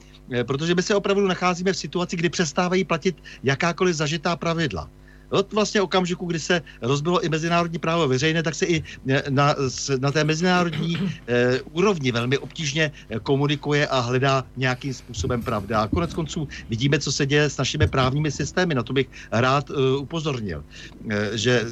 protože 0.47 0.74
my 0.74 0.83
se 0.83 0.95
opravdu 0.95 1.26
nacházíme 1.26 1.72
v 1.72 1.76
situaci, 1.76 2.16
kdy 2.16 2.28
přestávají 2.28 2.85
platit 2.85 3.16
jakákoliv 3.43 3.97
zažitá 3.97 4.37
pravidla 4.37 4.91
od 5.31 5.53
vlastně 5.53 5.81
okamžiku, 5.81 6.26
kdy 6.26 6.41
se 6.41 6.62
rozbilo 6.83 7.24
i 7.24 7.28
mezinárodní 7.28 7.78
právo 7.78 8.09
veřejné, 8.09 8.43
tak 8.43 8.55
se 8.55 8.66
i 8.66 8.83
eh, 9.09 9.22
na, 9.31 9.55
na 9.99 10.11
té 10.12 10.24
mezinárodní 10.24 10.99
eh, 11.28 11.61
úrovni 11.72 12.12
velmi 12.12 12.39
obtížně 12.39 12.93
eh, 13.09 13.18
komunikuje 13.18 13.87
a 13.87 14.01
hledá 14.01 14.45
nějakým 14.57 14.95
způsobem 14.95 15.43
pravda. 15.43 15.81
A 15.83 15.89
konec 15.89 16.14
konců 16.14 16.49
vidíme, 16.68 16.99
co 16.99 17.12
se 17.12 17.26
děje 17.26 17.51
s 17.51 17.57
našimi 17.57 17.87
právními 17.87 18.31
systémy. 18.31 18.74
Na 18.74 18.83
to 18.83 18.93
bych 18.93 19.09
rád 19.33 19.70
eh, 19.70 19.97
upozornil, 19.99 20.64
eh, 21.11 21.39
že 21.39 21.64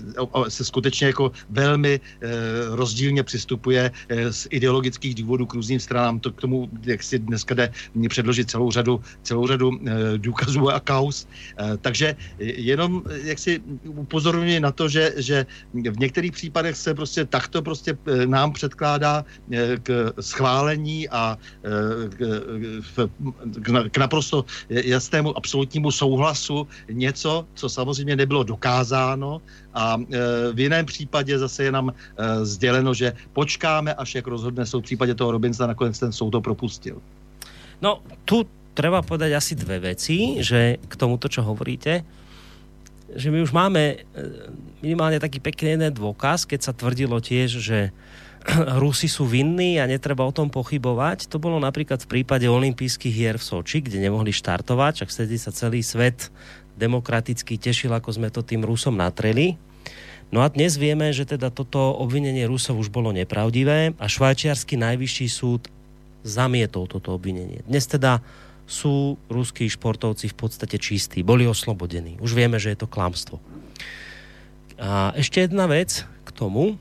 se 0.48 0.64
skutečně 0.64 1.06
jako 1.06 1.32
velmi 1.50 2.00
eh, 2.00 2.28
rozdílně 2.76 3.22
přistupuje 3.22 3.90
eh, 4.08 4.32
z 4.32 4.46
ideologických 4.50 5.14
důvodů 5.14 5.46
k 5.46 5.54
různým 5.54 5.80
stranám. 5.80 6.20
To 6.20 6.32
k 6.32 6.40
tomu, 6.40 6.68
jak 6.82 7.02
si 7.02 7.18
dneska 7.18 7.54
jde 7.54 7.72
předložit 8.08 8.50
celou 8.50 8.70
řadu, 8.70 9.00
celou 9.22 9.46
řadu 9.46 9.70
eh, 9.72 10.18
důkazů 10.18 10.70
a 10.70 10.80
kaus. 10.80 11.26
Eh, 11.58 11.76
takže 11.80 12.16
jenom 12.38 13.02
jak 13.24 13.38
si 13.38 13.47
si 13.48 13.64
upozorňuji 13.88 14.60
na 14.60 14.68
to, 14.76 14.88
že, 14.92 15.16
že 15.16 15.46
v 15.72 15.98
některých 15.98 16.32
případech 16.32 16.76
se 16.76 16.92
prostě 16.92 17.24
takto 17.24 17.64
prostě 17.64 17.96
eh, 17.96 18.26
nám 18.28 18.52
předkládá 18.52 19.24
eh, 19.24 19.80
k 19.80 20.12
schválení 20.20 21.08
a 21.08 21.38
eh, 21.64 22.08
k, 22.12 22.20
k 23.88 23.96
naprosto 23.96 24.44
jasnému 24.68 25.32
absolutnímu 25.32 25.88
souhlasu 25.88 26.68
něco, 26.92 27.48
co 27.54 27.66
samozřejmě 27.68 28.16
nebylo 28.16 28.44
dokázáno 28.44 29.40
a 29.74 29.96
v 30.52 30.58
jiném 30.58 30.86
případě 30.86 31.38
zase 31.38 31.64
je 31.64 31.72
nám 31.72 31.92
sděleno, 32.42 32.94
že 32.94 33.12
počkáme, 33.32 33.94
až 33.94 34.14
jak 34.14 34.26
rozhodne 34.26 34.66
soud 34.66 34.80
v 34.80 34.88
případě 34.90 35.14
toho 35.14 35.32
Robinsona, 35.32 35.66
nakonec 35.66 35.98
ten 35.98 36.12
soud 36.12 36.30
to 36.30 36.40
propustil. 36.40 36.98
No, 37.78 38.02
tu 38.24 38.42
treba 38.74 39.02
povedať 39.06 39.30
asi 39.38 39.54
dve 39.54 39.78
veci, 39.94 40.42
že 40.42 40.82
k 40.82 40.94
tomuto, 40.98 41.30
čo 41.30 41.46
hovoríte 41.46 42.02
že 43.14 43.32
my 43.32 43.40
už 43.40 43.52
máme 43.56 43.82
e, 43.94 43.96
minimálne 44.84 45.16
taký 45.16 45.40
pekný 45.40 45.78
jeden 45.78 45.92
dôkaz, 45.92 46.44
keď 46.44 46.60
sa 46.60 46.72
tvrdilo 46.76 47.16
tiež, 47.18 47.60
že 47.60 47.78
Rusi 48.82 49.08
sú 49.08 49.24
vinní 49.24 49.80
a 49.80 49.88
netreba 49.88 50.24
o 50.24 50.32
tom 50.32 50.52
pochybovať. 50.52 51.28
To 51.32 51.40
bolo 51.40 51.56
napríklad 51.60 52.04
v 52.04 52.20
prípade 52.20 52.44
olympijských 52.44 53.14
hier 53.14 53.36
v 53.40 53.44
Soči, 53.44 53.80
kde 53.80 54.00
nemohli 54.00 54.32
štartovať, 54.32 55.04
čak 55.04 55.08
vtedy 55.08 55.36
sa 55.40 55.52
celý 55.52 55.80
svet 55.80 56.28
demokraticky 56.78 57.58
tešil, 57.58 57.90
ako 57.90 58.14
sme 58.14 58.28
to 58.30 58.46
tým 58.46 58.62
Rusom 58.62 58.94
natreli. 58.94 59.58
No 60.28 60.44
a 60.44 60.52
dnes 60.52 60.76
vieme, 60.76 61.08
že 61.10 61.24
teda 61.24 61.48
toto 61.48 61.80
obvinenie 61.96 62.44
Rusov 62.44 62.76
už 62.76 62.92
bolo 62.92 63.10
nepravdivé 63.16 63.96
a 63.96 64.06
švajčiarsky 64.06 64.76
najvyšší 64.76 65.26
súd 65.26 65.72
zamietol 66.20 66.84
toto 66.84 67.16
obvinenie. 67.16 67.64
Dnes 67.64 67.88
teda 67.88 68.20
sú 68.68 69.16
ruskí 69.32 69.64
športovci 69.64 70.28
v 70.28 70.36
podstate 70.36 70.76
čistí, 70.76 71.24
boli 71.24 71.48
oslobodení. 71.48 72.20
Už 72.20 72.36
vieme, 72.36 72.60
že 72.60 72.76
je 72.76 72.84
to 72.84 72.92
klamstvo. 72.92 73.40
A 74.76 75.16
ešte 75.16 75.42
jedna 75.42 75.64
vec 75.64 76.04
k 76.04 76.30
tomu, 76.30 76.76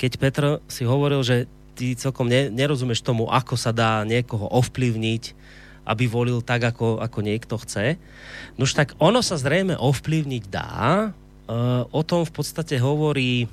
keď 0.00 0.12
Petr 0.18 0.44
si 0.66 0.82
hovoril, 0.82 1.20
že 1.22 1.46
ty 1.76 1.92
celkom 1.94 2.26
ne, 2.26 2.48
nerozumieš 2.48 3.04
tomu, 3.04 3.28
ako 3.28 3.54
sa 3.54 3.70
dá 3.70 4.02
niekoho 4.02 4.48
ovplyvniť, 4.48 5.22
aby 5.84 6.04
volil 6.08 6.40
tak, 6.40 6.64
ako, 6.64 6.98
ako 6.98 7.18
niekto 7.20 7.54
chce. 7.60 8.00
Nož 8.56 8.72
tak 8.74 8.96
ono 8.96 9.20
sa 9.20 9.36
zrejme 9.36 9.76
ovplyvniť 9.76 10.42
dá. 10.48 11.06
E, 11.06 11.08
o 11.86 12.00
tom 12.02 12.24
v 12.24 12.32
podstate 12.32 12.78
hovorí 12.78 13.44
e, 13.44 13.46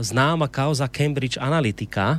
známa 0.00 0.46
kauza 0.50 0.86
Cambridge 0.90 1.38
Analytica. 1.38 2.18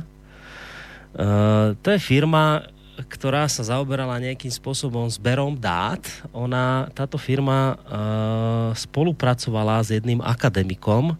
to 1.76 1.88
je 1.92 1.98
firma, 2.00 2.64
ktorá 3.08 3.46
sa 3.50 3.66
zaoberala 3.66 4.22
nejakým 4.22 4.50
spôsobom 4.50 5.08
zberom 5.10 5.58
dát. 5.58 6.02
Ona, 6.30 6.90
táto 6.92 7.18
firma 7.18 7.74
uh, 7.74 8.70
spolupracovala 8.76 9.82
s 9.82 9.94
jedným 9.94 10.20
akademikom, 10.22 11.14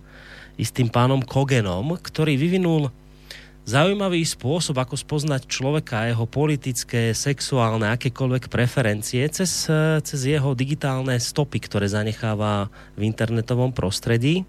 istým 0.60 0.86
pánom 0.92 1.22
Kogenom, 1.24 1.96
ktorý 1.98 2.36
vyvinul 2.36 2.92
zaujímavý 3.62 4.26
spôsob, 4.26 4.74
ako 4.82 4.98
spoznať 4.98 5.46
človeka 5.46 6.10
jeho 6.10 6.26
politické, 6.26 7.14
sexuálne, 7.14 7.94
akékoľvek 7.94 8.50
preferencie 8.50 9.22
cez, 9.30 9.70
cez 10.02 10.20
jeho 10.26 10.50
digitálne 10.58 11.14
stopy, 11.14 11.62
ktoré 11.62 11.86
zanecháva 11.86 12.66
v 12.98 13.06
internetovom 13.06 13.70
prostredí. 13.70 14.42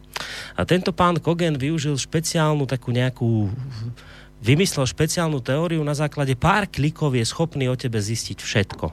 A 0.57 0.65
tento 0.65 0.89
pán 0.89 1.21
Kogen 1.21 1.61
využil 1.61 1.93
špeciálnu 1.93 2.65
takú 2.65 2.89
nejakú 2.89 3.53
vymyslel 4.43 4.83
špeciálnu 4.83 5.39
teóriu, 5.39 5.79
na 5.87 5.95
základe 5.95 6.35
pár 6.35 6.67
klikov 6.67 7.15
je 7.15 7.23
schopný 7.23 7.71
o 7.71 7.79
tebe 7.79 7.95
zistiť 7.95 8.43
všetko. 8.43 8.87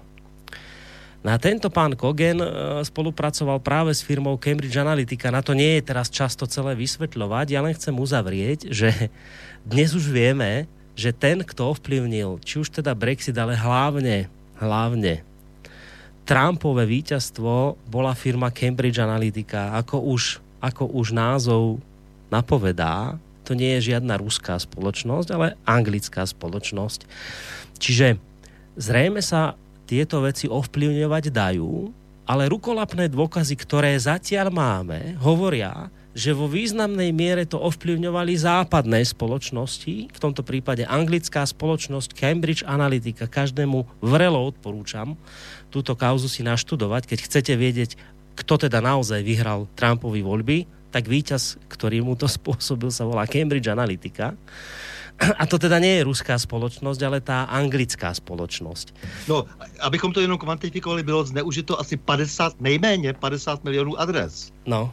Na 1.20 1.36
tento 1.36 1.68
pán 1.68 1.98
Kogen 1.98 2.40
spolupracoval 2.80 3.60
práve 3.60 3.92
s 3.92 4.00
firmou 4.00 4.40
Cambridge 4.40 4.80
Analytica. 4.80 5.28
Na 5.28 5.44
to 5.44 5.52
nie 5.52 5.76
je 5.76 5.92
teraz 5.92 6.08
často 6.08 6.48
celé 6.48 6.72
vysvetľovať. 6.78 7.46
Ja 7.52 7.60
len 7.60 7.76
chcem 7.76 7.92
uzavrieť, 7.92 8.72
že 8.72 9.12
dnes 9.60 9.92
už 9.92 10.08
vieme, 10.08 10.64
že 10.96 11.12
ten, 11.12 11.44
kto 11.44 11.76
ovplyvnil, 11.76 12.40
či 12.40 12.56
už 12.62 12.80
teda 12.80 12.96
Brexit, 12.96 13.36
ale 13.36 13.52
hlavne, 13.52 14.32
hlavne 14.56 15.26
Trumpové 16.24 16.86
víťazstvo 16.86 17.74
bola 17.90 18.14
firma 18.14 18.54
Cambridge 18.54 19.02
Analytica. 19.02 19.74
Ako 19.76 19.98
už, 20.14 20.38
ako 20.62 20.88
už 20.94 21.10
názov 21.10 21.82
napovedá, 22.30 23.18
to 23.50 23.58
nie 23.58 23.82
je 23.82 23.90
žiadna 23.90 24.14
ruská 24.22 24.54
spoločnosť, 24.62 25.28
ale 25.34 25.58
anglická 25.66 26.22
spoločnosť. 26.22 27.02
Čiže 27.82 28.14
zrejme 28.78 29.18
sa 29.18 29.58
tieto 29.90 30.22
veci 30.22 30.46
ovplyvňovať 30.46 31.34
dajú, 31.34 31.90
ale 32.30 32.46
rukolapné 32.46 33.10
dôkazy, 33.10 33.58
ktoré 33.58 33.98
zatiaľ 33.98 34.54
máme, 34.54 35.18
hovoria, 35.18 35.90
že 36.14 36.30
vo 36.30 36.46
významnej 36.46 37.10
miere 37.10 37.42
to 37.42 37.58
ovplyvňovali 37.58 38.38
západné 38.38 39.02
spoločnosti, 39.02 40.14
v 40.14 40.18
tomto 40.22 40.46
prípade 40.46 40.86
anglická 40.86 41.42
spoločnosť 41.42 42.14
Cambridge 42.14 42.62
Analytica. 42.62 43.26
Každému 43.26 43.98
vrelo 43.98 44.38
odporúčam 44.46 45.18
túto 45.74 45.98
kauzu 45.98 46.30
si 46.30 46.46
naštudovať, 46.46 47.10
keď 47.10 47.18
chcete 47.26 47.52
vedieť, 47.58 47.90
kto 48.38 48.70
teda 48.70 48.78
naozaj 48.78 49.26
vyhral 49.26 49.66
Trumpovi 49.74 50.22
voľby, 50.22 50.58
tak 50.90 51.06
víťaz, 51.06 51.56
ktorý 51.70 52.02
mu 52.02 52.18
to 52.18 52.26
spôsobil, 52.38 52.90
sa 52.90 53.06
volá 53.06 53.24
Cambridge 53.24 53.70
Analytica. 53.70 54.34
A 55.20 55.44
to 55.44 55.60
teda 55.60 55.76
nie 55.76 56.00
je 56.00 56.08
ruská 56.08 56.32
společnost, 56.40 56.96
ale 57.04 57.20
ta 57.20 57.44
anglická 57.44 58.08
společnost. 58.16 58.96
No, 59.28 59.44
abychom 59.80 60.16
to 60.16 60.20
jenom 60.24 60.40
kvantifikovali, 60.40 61.02
bylo 61.02 61.24
zneužito 61.24 61.80
asi 61.80 61.96
50, 61.96 62.60
nejméně 62.60 63.12
50 63.12 63.64
milionů 63.64 64.00
adres. 64.00 64.52
No. 64.66 64.92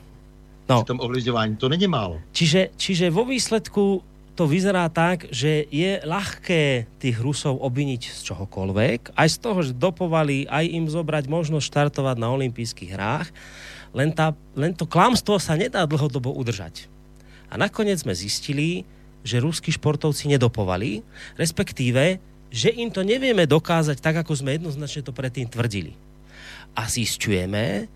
no. 0.69 0.75
Při 0.83 0.85
tom 0.85 0.99
ovlivňování. 0.99 1.55
To 1.55 1.69
není 1.69 1.87
málo. 1.87 2.19
Čiže, 2.31 2.75
čiže 2.75 3.07
vo 3.07 3.23
výsledku 3.23 4.03
to 4.37 4.45
vyzerá 4.45 4.85
tak, 4.93 5.25
že 5.33 5.65
je 5.73 5.97
ľahké 6.05 6.85
tých 7.01 7.17
Rusov 7.17 7.57
obviniť 7.57 8.01
z 8.05 8.19
čohokoľvek, 8.29 9.17
aj 9.17 9.27
z 9.33 9.37
toho, 9.41 9.59
že 9.65 9.73
dopovali, 9.73 10.45
aj 10.45 10.65
im 10.69 10.85
zobrať 10.85 11.25
možnosť 11.25 11.65
štartovať 11.65 12.21
na 12.21 12.29
olympijských 12.37 12.93
hrách, 12.93 13.33
len, 13.95 14.11
tá, 14.11 14.35
len 14.57 14.71
to 14.75 14.87
klamstvo 14.87 15.37
sa 15.37 15.55
nedá 15.55 15.83
dlhodobo 15.83 16.33
udržať. 16.33 16.87
A 17.47 17.55
nakoniec 17.55 18.03
sme 18.03 18.11
zistili, 18.11 18.83
že 19.23 19.43
ruskí 19.43 19.71
športovci 19.71 20.31
nedopovali, 20.31 21.03
respektíve, 21.39 22.19
že 22.47 22.71
im 22.71 22.87
to 22.87 23.03
nevieme 23.03 23.43
dokázať 23.43 23.99
tak, 23.99 24.23
ako 24.23 24.33
sme 24.39 24.55
jednoznačne 24.55 25.03
to 25.03 25.11
predtým 25.11 25.47
tvrdili. 25.47 25.95
A 26.75 26.87
zistujeme, 26.87 27.91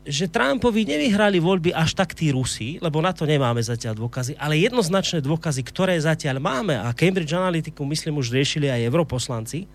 že 0.00 0.32
Trumpovi 0.32 0.88
nevyhrali 0.88 1.36
voľby 1.36 1.76
až 1.76 1.92
tak 1.92 2.16
tí 2.16 2.32
Rusi, 2.32 2.80
lebo 2.80 3.04
na 3.04 3.12
to 3.12 3.28
nemáme 3.28 3.60
zatiaľ 3.60 4.08
dôkazy, 4.08 4.32
ale 4.40 4.56
jednoznačné 4.56 5.20
dôkazy, 5.20 5.60
ktoré 5.60 6.00
zatiaľ 6.00 6.40
máme, 6.40 6.72
a 6.72 6.88
Cambridge 6.96 7.36
Analyticu 7.36 7.84
myslím 7.84 8.16
už 8.16 8.32
riešili 8.32 8.72
aj 8.72 8.88
europoslanci, 8.88 9.68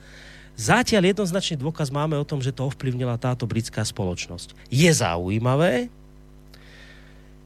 zatiaľ 0.55 1.11
jednoznačný 1.11 1.59
dôkaz 1.59 1.91
máme 1.91 2.15
o 2.19 2.27
tom, 2.27 2.39
že 2.39 2.55
to 2.55 2.67
ovplyvnila 2.67 3.19
táto 3.19 3.47
britská 3.47 3.83
spoločnosť. 3.83 4.55
Je 4.71 4.91
zaujímavé, 4.91 5.87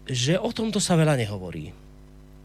že 0.10 0.38
o 0.42 0.50
tomto 0.50 0.82
sa 0.82 0.98
veľa 0.98 1.20
nehovorí 1.20 1.74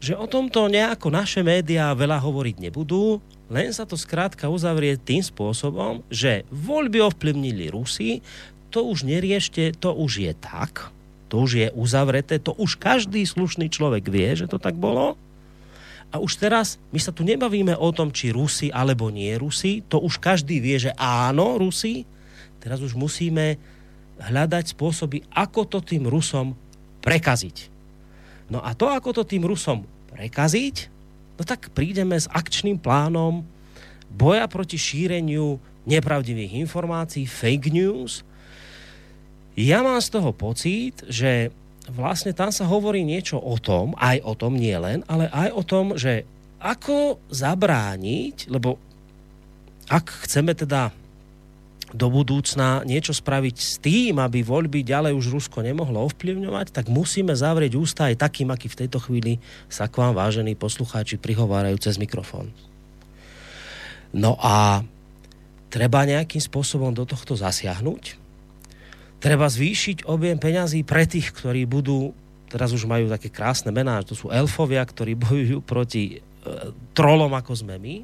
že 0.05 0.13
o 0.13 0.29
tomto 0.29 0.69
nejako 0.69 1.09
naše 1.09 1.41
médiá 1.41 1.89
veľa 1.97 2.21
hovoriť 2.21 2.61
nebudú, 2.61 3.17
len 3.49 3.73
sa 3.73 3.89
to 3.89 3.97
zkrátka 3.97 4.45
uzavrie 4.53 5.01
tým 5.01 5.25
spôsobom, 5.25 6.05
že 6.13 6.45
voľby 6.53 7.01
ovplyvnili 7.01 7.73
Rusy, 7.73 8.21
to 8.69 8.85
už 8.85 9.01
neriešte, 9.01 9.73
to 9.81 9.97
už 9.97 10.29
je 10.29 10.33
tak, 10.37 10.93
to 11.25 11.41
už 11.41 11.51
je 11.57 11.67
uzavreté, 11.73 12.37
to 12.37 12.53
už 12.53 12.77
každý 12.77 13.25
slušný 13.25 13.65
človek 13.73 14.05
vie, 14.05 14.37
že 14.37 14.45
to 14.45 14.61
tak 14.61 14.77
bolo. 14.77 15.17
A 16.13 16.21
už 16.21 16.39
teraz 16.39 16.77
my 16.93 16.99
sa 17.01 17.11
tu 17.11 17.25
nebavíme 17.25 17.75
o 17.75 17.89
tom, 17.91 18.13
či 18.13 18.31
Rusy 18.31 18.71
alebo 18.71 19.11
nie 19.11 19.35
Rusy, 19.35 19.83
to 19.85 19.99
už 19.99 20.21
každý 20.21 20.61
vie, 20.63 20.77
že 20.79 20.91
áno, 20.95 21.59
Rusy. 21.59 22.07
Teraz 22.61 22.81
už 22.81 22.97
musíme 22.97 23.59
hľadať 24.21 24.73
spôsoby, 24.73 25.27
ako 25.35 25.67
to 25.67 25.79
tým 25.83 26.07
Rusom 26.07 26.55
prekaziť. 27.03 27.69
No 28.49 28.63
a 28.63 28.73
to, 28.77 28.89
ako 28.89 29.21
to 29.21 29.23
tým 29.27 29.43
Rusom 29.43 29.83
prekaziť, 30.13 30.75
no 31.35 31.41
tak 31.43 31.73
prídeme 31.75 32.15
s 32.15 32.31
akčným 32.31 32.79
plánom 32.79 33.43
boja 34.07 34.47
proti 34.47 34.79
šíreniu 34.79 35.59
nepravdivých 35.85 36.57
informácií, 36.63 37.27
fake 37.27 37.69
news. 37.69 38.23
Ja 39.53 39.83
mám 39.83 39.99
z 39.99 40.09
toho 40.15 40.31
pocit, 40.31 41.03
že 41.05 41.51
vlastne 41.93 42.33
tam 42.33 42.49
sa 42.49 42.65
hovorí 42.65 43.05
niečo 43.05 43.37
o 43.37 43.57
tom, 43.61 43.93
aj 44.01 44.21
o 44.25 44.33
tom 44.33 44.57
nie 44.57 44.73
len, 44.73 45.05
ale 45.05 45.29
aj 45.29 45.49
o 45.53 45.61
tom, 45.61 45.85
že 45.93 46.25
ako 46.57 47.21
zabrániť, 47.29 48.49
lebo 48.49 48.81
ak 49.85 50.25
chceme 50.25 50.57
teda 50.57 50.89
do 51.93 52.09
budúcna 52.09 52.81
niečo 52.83 53.13
spraviť 53.13 53.55
s 53.55 53.77
tým, 53.77 54.17
aby 54.17 54.41
voľby 54.41 54.81
ďalej 54.81 55.13
už 55.13 55.31
Rusko 55.31 55.61
nemohlo 55.61 56.03
ovplyvňovať, 56.09 56.73
tak 56.73 56.89
musíme 56.89 57.31
zavrieť 57.37 57.77
ústa 57.77 58.09
aj 58.09 58.19
takým, 58.25 58.49
aký 58.49 58.67
v 58.67 58.79
tejto 58.85 58.97
chvíli 58.99 59.37
sa 59.69 59.85
k 59.85 60.01
vám, 60.01 60.17
vážení 60.17 60.57
poslucháči, 60.57 61.21
prihovárajú 61.21 61.77
cez 61.77 62.01
mikrofón. 62.01 62.49
No 64.11 64.35
a 64.41 64.81
treba 65.69 66.07
nejakým 66.07 66.41
spôsobom 66.41 66.91
do 66.91 67.05
tohto 67.05 67.37
zasiahnuť. 67.37 68.24
Treba 69.19 69.49
zvýšiť 69.49 70.05
objem 70.05 70.37
peňazí 70.37 70.85
pre 70.85 71.09
tých, 71.09 71.33
ktorí 71.33 71.65
budú, 71.65 72.13
teraz 72.51 72.71
už 72.75 72.85
majú 72.85 73.09
také 73.09 73.31
krásne 73.31 73.73
mená, 73.73 74.03
to 74.05 74.13
sú 74.13 74.29
elfovia, 74.29 74.85
ktorí 74.85 75.17
bojujú 75.25 75.59
proti 75.65 76.03
e, 76.15 76.17
trolom, 76.93 77.33
ako 77.33 77.53
sme 77.55 77.75
my, 77.81 77.95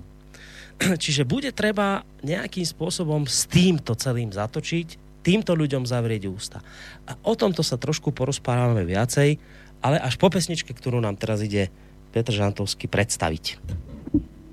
Čiže 1.04 1.28
bude 1.28 1.52
treba 1.54 2.02
nejakým 2.26 2.66
spôsobom 2.66 3.26
s 3.30 3.46
týmto 3.46 3.94
celým 3.94 4.34
zatočiť, 4.34 5.22
týmto 5.22 5.54
ľuďom 5.54 5.86
zavrieť 5.86 6.26
ústa. 6.26 6.60
A 7.06 7.14
o 7.22 7.34
tomto 7.38 7.62
sa 7.62 7.78
trošku 7.78 8.10
porozprávame 8.10 8.82
viacej, 8.86 9.38
ale 9.82 9.98
až 10.02 10.18
po 10.18 10.30
pesničke, 10.30 10.74
kterou 10.74 11.02
nám 11.02 11.18
teraz 11.18 11.42
ide 11.42 11.70
Petr 12.14 12.34
Žantovský 12.34 12.88
představit. 12.88 13.58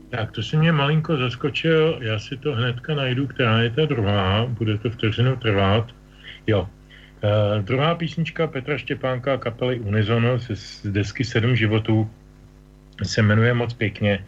Tak 0.08 0.32
to 0.32 0.42
si 0.42 0.56
mě 0.56 0.72
malinko 0.72 1.16
zaskočil, 1.16 1.98
já 2.00 2.18
si 2.18 2.36
to 2.36 2.52
hnedka 2.52 2.94
najdu, 2.94 3.26
která 3.26 3.62
je 3.62 3.70
ta 3.70 3.84
druhá, 3.84 4.46
bude 4.46 4.78
to 4.78 4.90
vteřinu 4.90 5.36
trvat. 5.36 5.84
Jo. 6.48 6.64
Uh, 6.64 7.60
druhá 7.62 7.94
písnička 7.94 8.46
Petra 8.46 8.78
Štěpánka 8.78 9.36
kapely 9.36 9.80
Unizono 9.80 10.38
z 10.38 10.86
desky 10.86 11.24
Sedm 11.24 11.56
životů 11.56 12.10
se 13.02 13.22
jmenuje 13.22 13.54
moc 13.54 13.74
pěkně 13.74 14.24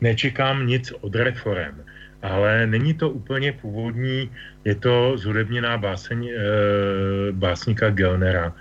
nečekám 0.00 0.66
nic 0.66 0.92
od 1.00 1.14
reform, 1.14 1.80
ale 2.22 2.66
není 2.66 2.94
to 2.94 3.10
úplně 3.10 3.52
původní, 3.52 4.30
je 4.64 4.74
to 4.74 5.18
zhudebněná 5.18 5.78
báseň 5.78 6.28
e, 6.28 6.32
básníka 7.32 7.90
Gelnera, 7.90 8.52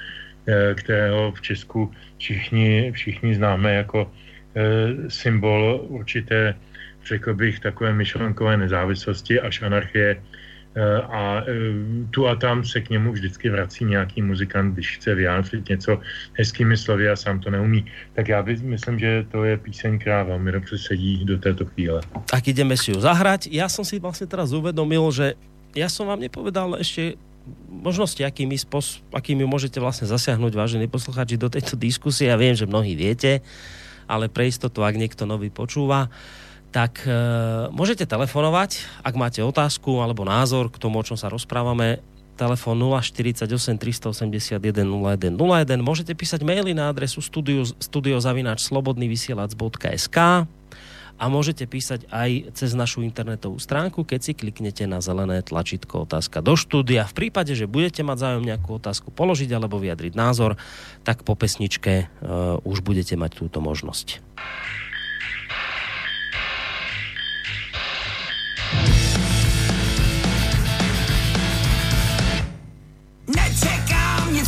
e, 0.47 0.74
kterého 0.74 1.32
v 1.32 1.41
Česku 1.41 1.91
všichni, 2.18 2.91
všichni 2.91 3.36
známe 3.36 3.74
jako 3.74 4.12
e, 4.55 4.62
symbol 5.09 5.86
určité, 5.89 6.55
řekl 7.05 7.34
bych, 7.34 7.59
takové 7.59 7.93
myšlenkové 7.93 8.57
nezávislosti 8.57 9.39
až 9.39 9.62
anarchie 9.62 10.16
Eh, 10.16 10.30
a 11.03 11.43
eh, 11.43 12.07
tu 12.11 12.28
a 12.28 12.36
tam 12.36 12.63
se 12.63 12.82
k 12.82 12.89
němu 12.89 13.11
vždycky 13.11 13.49
vrací 13.49 13.86
nějaký 13.86 14.22
muzikant, 14.22 14.74
když 14.74 14.97
chce 14.97 15.15
vyjádřit 15.15 15.69
něco 15.69 15.99
hezkými 16.34 16.78
slovy 16.78 17.09
a 17.09 17.15
sám 17.15 17.39
to 17.39 17.49
neumí. 17.49 17.86
Tak 18.15 18.28
já 18.28 18.43
by, 18.43 18.55
myslím, 18.55 18.99
že 18.99 19.26
to 19.32 19.43
je 19.43 19.57
píseň, 19.57 19.99
která 19.99 20.24
velmi 20.24 20.51
dobře 20.51 20.78
sedí 20.78 21.26
do 21.26 21.38
této 21.38 21.65
chvíle. 21.65 22.01
Tak 22.26 22.47
ideme 22.47 22.78
si 22.78 22.91
ju 22.91 22.99
zahrať. 22.99 23.51
Ja 23.51 23.67
som 23.69 23.86
si 23.86 23.99
vlastně 23.99 24.28
teraz 24.28 24.51
uvedomil, 24.51 25.11
že 25.11 25.36
ja 25.76 25.89
som 25.89 26.07
vám 26.07 26.19
nepovedal 26.19 26.80
ešte 26.80 27.15
možnosti, 27.67 28.22
akými, 28.24 28.55
spos- 28.55 29.01
akými 29.11 29.43
môžete 29.43 29.82
vlastne 29.82 30.07
zasiahnuť, 30.07 30.53
vážení 30.55 30.88
posluchači, 30.88 31.41
do 31.41 31.49
tejto 31.49 31.76
diskusie. 31.76 32.30
Ja 32.30 32.38
viem, 32.38 32.53
že 32.55 32.69
mnohí 32.69 32.93
viete, 32.95 33.41
ale 34.07 34.30
pre 34.30 34.47
istotu, 34.47 34.86
ak 34.86 34.95
niekto 34.95 35.26
nový 35.26 35.49
počúva, 35.49 36.11
tak 36.72 37.03
e, 37.03 37.11
môžete 37.76 38.07
telefonovať, 38.07 39.03
ak 39.03 39.19
máte 39.19 39.43
otázku 39.43 39.99
alebo 39.99 40.24
názor 40.24 40.72
k 40.72 40.80
tomu, 40.80 40.95
o 40.99 41.05
čom 41.05 41.17
sa 41.19 41.28
rozprávame. 41.28 41.99
Telefón 42.39 42.80
048 42.82 43.78
381 43.78 44.57
0101. 44.57 45.38
Môžete 45.84 46.15
písať 46.17 46.41
maily 46.41 46.74
na 46.74 46.89
adresu 46.89 47.22
studio, 47.22 47.61
studiozavináč.slobodnyvysielac.sk 47.67 50.17
a 51.22 51.30
môžete 51.30 51.69
písať 51.69 52.09
aj 52.09 52.57
cez 52.57 52.74
našu 52.74 53.05
internetovú 53.05 53.61
stránku, 53.61 54.01
keď 54.01 54.19
si 54.26 54.34
kliknete 54.34 54.89
na 54.89 55.05
zelené 55.05 55.45
tlačítko 55.45 56.09
otázka 56.09 56.41
do 56.41 56.57
štúdia. 56.57 57.05
V 57.05 57.13
prípade, 57.13 57.53
že 57.53 57.69
budete 57.69 58.01
mať 58.01 58.17
záujem 58.17 58.49
nejakú 58.49 58.82
otázku 58.82 59.13
položiť 59.13 59.53
alebo 59.53 59.78
vyjadriť 59.78 60.17
názor, 60.17 60.57
tak 61.05 61.22
po 61.22 61.38
pesničke 61.38 62.09
uh, 62.09 62.57
už 62.65 62.82
budete 62.82 63.13
mať 63.22 63.38
túto 63.38 63.61
možnosť. 63.61 64.17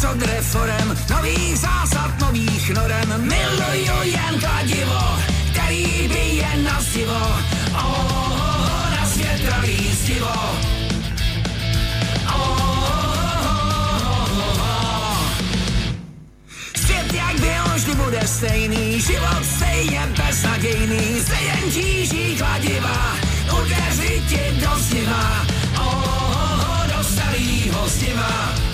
Od 0.03 0.21
reform, 0.21 0.97
nových 1.09 1.57
zásad, 1.57 2.19
nových 2.19 2.69
norem. 2.69 3.09
Miluju 3.17 4.03
jen 4.03 4.39
kladivo, 4.39 5.03
který 5.51 6.07
by 6.07 6.35
jen 6.35 6.63
na 6.63 6.81
zivo. 6.81 7.23
Oh, 7.73 8.91
na 8.91 9.05
svět 9.05 9.41
jak 17.13 17.39
byl, 17.39 17.75
vždy 17.75 17.95
bude 17.95 18.27
stejný, 18.27 19.01
život 19.01 19.45
stejně 19.57 20.01
beznadějný, 20.17 21.21
se 21.21 21.35
jen 21.43 21.71
tíží 21.71 22.35
kladiva, 22.37 23.15
udeří 23.61 24.23
ti 24.27 24.59
do 24.61 24.71
zdiva, 24.77 25.45
oh, 25.79 26.87
do 26.97 27.03
starýho 27.03 27.87
zdiva. 27.87 28.72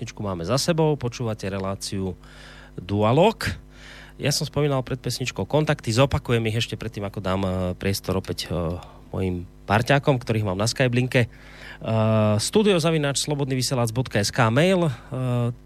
Pesničku 0.00 0.24
máme 0.24 0.48
za 0.48 0.56
sebou, 0.56 0.96
počúvate 0.96 1.44
reláciu 1.44 2.16
Dualog. 2.72 3.36
Ja 4.16 4.32
som 4.32 4.48
spomínal 4.48 4.80
pred 4.80 4.96
pesničkou 4.96 5.44
kontakty, 5.44 5.92
zopakujem 5.92 6.40
ich 6.48 6.56
ešte 6.56 6.72
predtým, 6.72 7.04
ako 7.04 7.20
dám 7.20 7.44
eh, 7.44 7.52
priestor 7.76 8.16
opäť 8.16 8.48
eh, 8.48 8.80
mojim 9.12 9.44
parťákom, 9.68 10.16
ktorých 10.16 10.48
mám 10.48 10.56
na 10.56 10.64
Skyblinke. 10.64 11.28
Uh, 11.28 11.59
studiozavináč 12.36 13.24
slobodnyvysielac.sk 13.24 14.38
mail, 14.52 14.92
uh, 14.92 14.92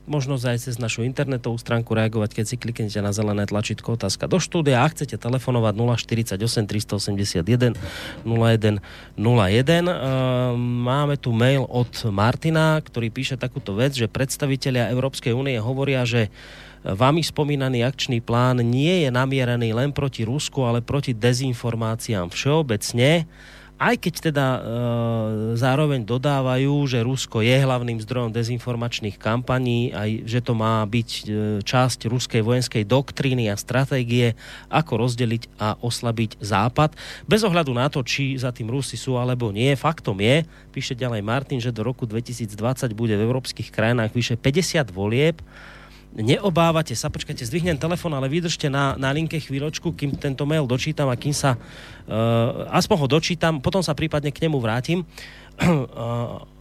možnosť 0.07 0.45
aj 0.47 0.59
cez 0.63 0.75
našu 0.79 1.03
internetovú 1.03 1.59
stránku 1.59 1.91
reagovať, 1.91 2.31
keď 2.39 2.45
si 2.47 2.55
kliknete 2.55 3.03
na 3.03 3.11
zelené 3.11 3.51
tlačítko 3.51 3.99
otázka 3.99 4.31
do 4.31 4.39
štúdia. 4.39 4.87
A 4.87 4.91
chcete 4.95 5.19
telefonovať 5.19 5.75
048 5.75 6.39
381 6.39 7.75
01 8.23 8.31
01. 8.31 8.79
Uh, 9.19 10.55
máme 10.59 11.19
tu 11.19 11.35
mail 11.35 11.67
od 11.67 11.91
Martina, 12.15 12.79
ktorý 12.79 13.11
píše 13.11 13.35
takúto 13.35 13.75
vec, 13.75 13.99
že 13.99 14.07
predstavitelia 14.07 14.95
Európskej 14.95 15.35
únie 15.35 15.59
hovoria, 15.59 16.07
že 16.07 16.31
Vami 16.85 17.25
spomínaný 17.25 17.81
akčný 17.81 18.21
plán 18.21 18.61
nie 18.61 19.09
je 19.09 19.09
namieraný 19.09 19.73
len 19.73 19.89
proti 19.89 20.21
Rusku, 20.21 20.69
ale 20.69 20.85
proti 20.85 21.17
dezinformáciám 21.17 22.29
všeobecne 22.29 23.25
aj 23.75 23.95
keď 23.99 24.15
teda 24.31 24.47
e, 24.47 24.61
zároveň 25.59 26.07
dodávajú, 26.07 26.87
že 26.87 27.03
Rusko 27.03 27.43
je 27.43 27.59
hlavným 27.59 27.99
zdrojom 27.99 28.31
dezinformačných 28.31 29.19
kampaní, 29.19 29.91
aj 29.91 30.31
že 30.31 30.41
to 30.41 30.55
má 30.55 30.87
byť 30.87 31.11
e, 31.11 31.23
časť 31.67 32.07
ruskej 32.07 32.47
vojenskej 32.47 32.87
doktríny 32.87 33.51
a 33.51 33.59
stratégie, 33.59 34.39
ako 34.71 34.93
rozdeliť 35.03 35.43
a 35.59 35.75
oslabiť 35.83 36.39
Západ. 36.39 36.95
Bez 37.27 37.43
ohľadu 37.43 37.75
na 37.75 37.91
to, 37.91 38.07
či 38.07 38.39
za 38.39 38.55
tým 38.55 38.71
Rusi 38.71 38.95
sú 38.95 39.19
alebo 39.19 39.51
nie, 39.51 39.75
faktom 39.75 40.23
je, 40.23 40.47
píše 40.71 40.95
ďalej 40.95 41.27
Martin, 41.27 41.59
že 41.59 41.75
do 41.75 41.83
roku 41.83 42.07
2020 42.07 42.55
bude 42.95 43.19
v 43.19 43.25
európskych 43.27 43.75
krajinách 43.75 44.15
vyše 44.15 44.39
50 44.39 44.95
volieb, 44.95 45.43
neobávate 46.15 46.95
sa, 46.95 47.11
počkajte, 47.11 47.43
zdvihnem 47.43 47.79
telefon, 47.79 48.15
ale 48.15 48.31
vydržte 48.31 48.71
na, 48.71 48.95
na 48.95 49.11
linke 49.11 49.43
chvíľočku, 49.43 49.91
kým 49.99 50.15
tento 50.15 50.47
mail 50.47 50.65
dočítam 50.65 51.11
a 51.11 51.19
kým 51.19 51.35
sa, 51.35 51.59
uh, 51.59 52.71
aspoň 52.71 52.97
ho 53.03 53.07
dočítam, 53.11 53.59
potom 53.59 53.83
sa 53.83 53.99
prípadne 53.99 54.31
k 54.31 54.47
nemu 54.47 54.57
vrátim. 54.63 55.03
Uh, 55.59 56.47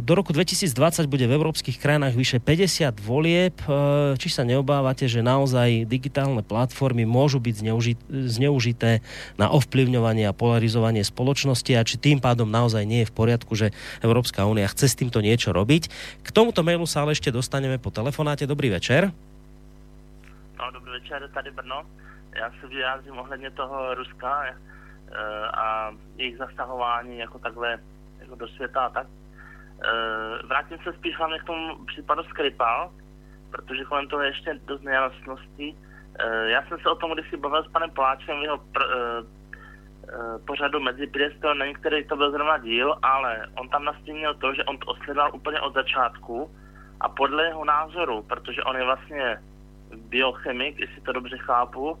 do 0.00 0.12
roku 0.18 0.34
2020 0.34 1.06
bude 1.06 1.22
v 1.22 1.32
európskych 1.38 1.78
krajinách 1.78 2.18
vyše 2.18 2.38
50 2.42 2.98
volieb. 2.98 3.54
Či 4.18 4.28
sa 4.34 4.42
neobávate, 4.42 5.06
že 5.06 5.22
naozaj 5.22 5.86
digitálne 5.86 6.42
platformy 6.42 7.06
môžu 7.06 7.38
byť 7.38 7.54
zneužité 8.10 8.98
na 9.38 9.46
ovplyvňovanie 9.54 10.26
a 10.26 10.34
polarizovanie 10.34 11.06
spoločnosti 11.06 11.70
a 11.78 11.86
či 11.86 12.02
tým 12.02 12.18
pádom 12.18 12.50
naozaj 12.50 12.82
nie 12.82 13.06
je 13.06 13.10
v 13.10 13.16
poriadku, 13.16 13.54
že 13.54 13.70
Európska 14.02 14.42
únia 14.42 14.66
chce 14.66 14.90
s 14.90 14.98
týmto 14.98 15.22
niečo 15.22 15.54
robiť. 15.54 15.86
K 16.26 16.28
tomuto 16.34 16.66
mailu 16.66 16.84
sa 16.84 17.06
ale 17.06 17.14
ešte 17.14 17.30
dostaneme 17.30 17.78
po 17.78 17.94
telefonáte. 17.94 18.50
Dobrý 18.50 18.74
večer. 18.74 19.14
No, 20.58 20.64
dobrý 20.74 20.98
večer, 20.98 21.30
tady 21.34 21.50
Brno. 21.50 21.86
Já 22.34 22.50
se 22.60 22.66
vyjádřím 22.66 23.18
ohledně 23.18 23.50
toho 23.50 23.94
Ruska 23.94 24.44
e, 24.44 24.54
a 25.50 25.90
jejich 26.16 26.38
zasahování 26.38 27.18
jako 27.18 27.38
takhle 27.38 27.78
jako 28.30 28.44
do 28.44 28.48
světa 28.48 28.80
a 28.80 28.90
tak. 28.90 29.06
E, 29.06 30.46
vrátím 30.46 30.78
se 30.84 30.92
spíš 30.92 31.18
hlavně 31.18 31.38
k 31.38 31.44
tomu 31.44 31.84
případu 31.84 32.22
Skripal, 32.22 32.90
protože 33.50 33.84
kolem 33.84 34.08
toho 34.08 34.22
je 34.22 34.28
ještě 34.28 34.60
dost 34.66 34.82
nejasností. 34.82 35.76
E, 36.18 36.50
já 36.50 36.62
jsem 36.62 36.78
se 36.78 36.90
o 36.90 36.94
tom 36.94 37.12
kdysi 37.12 37.36
bavil 37.36 37.64
s 37.64 37.72
panem 37.72 37.90
Poláčem 37.90 38.40
v 38.40 38.42
jeho 38.42 38.58
pr, 38.58 38.82
e, 38.82 39.20
e, 40.14 40.38
pořadu 40.46 40.80
mezi 40.80 41.06
Piedestal, 41.06 41.54
nevím, 41.54 41.74
který 41.74 42.04
to 42.04 42.16
byl 42.16 42.30
zrovna 42.30 42.58
díl, 42.58 42.94
ale 43.02 43.46
on 43.58 43.68
tam 43.68 43.84
nastínil 43.84 44.34
to, 44.34 44.54
že 44.54 44.64
on 44.64 44.78
to 44.78 44.86
osledoval 44.86 45.30
úplně 45.34 45.60
od 45.60 45.74
začátku 45.74 46.50
a 47.00 47.08
podle 47.08 47.44
jeho 47.44 47.64
názoru, 47.64 48.22
protože 48.22 48.62
on 48.62 48.76
je 48.76 48.84
vlastně 48.84 49.42
biochemik, 49.96 50.78
jestli 50.78 51.00
to 51.00 51.12
dobře 51.12 51.38
chápu, 51.38 51.98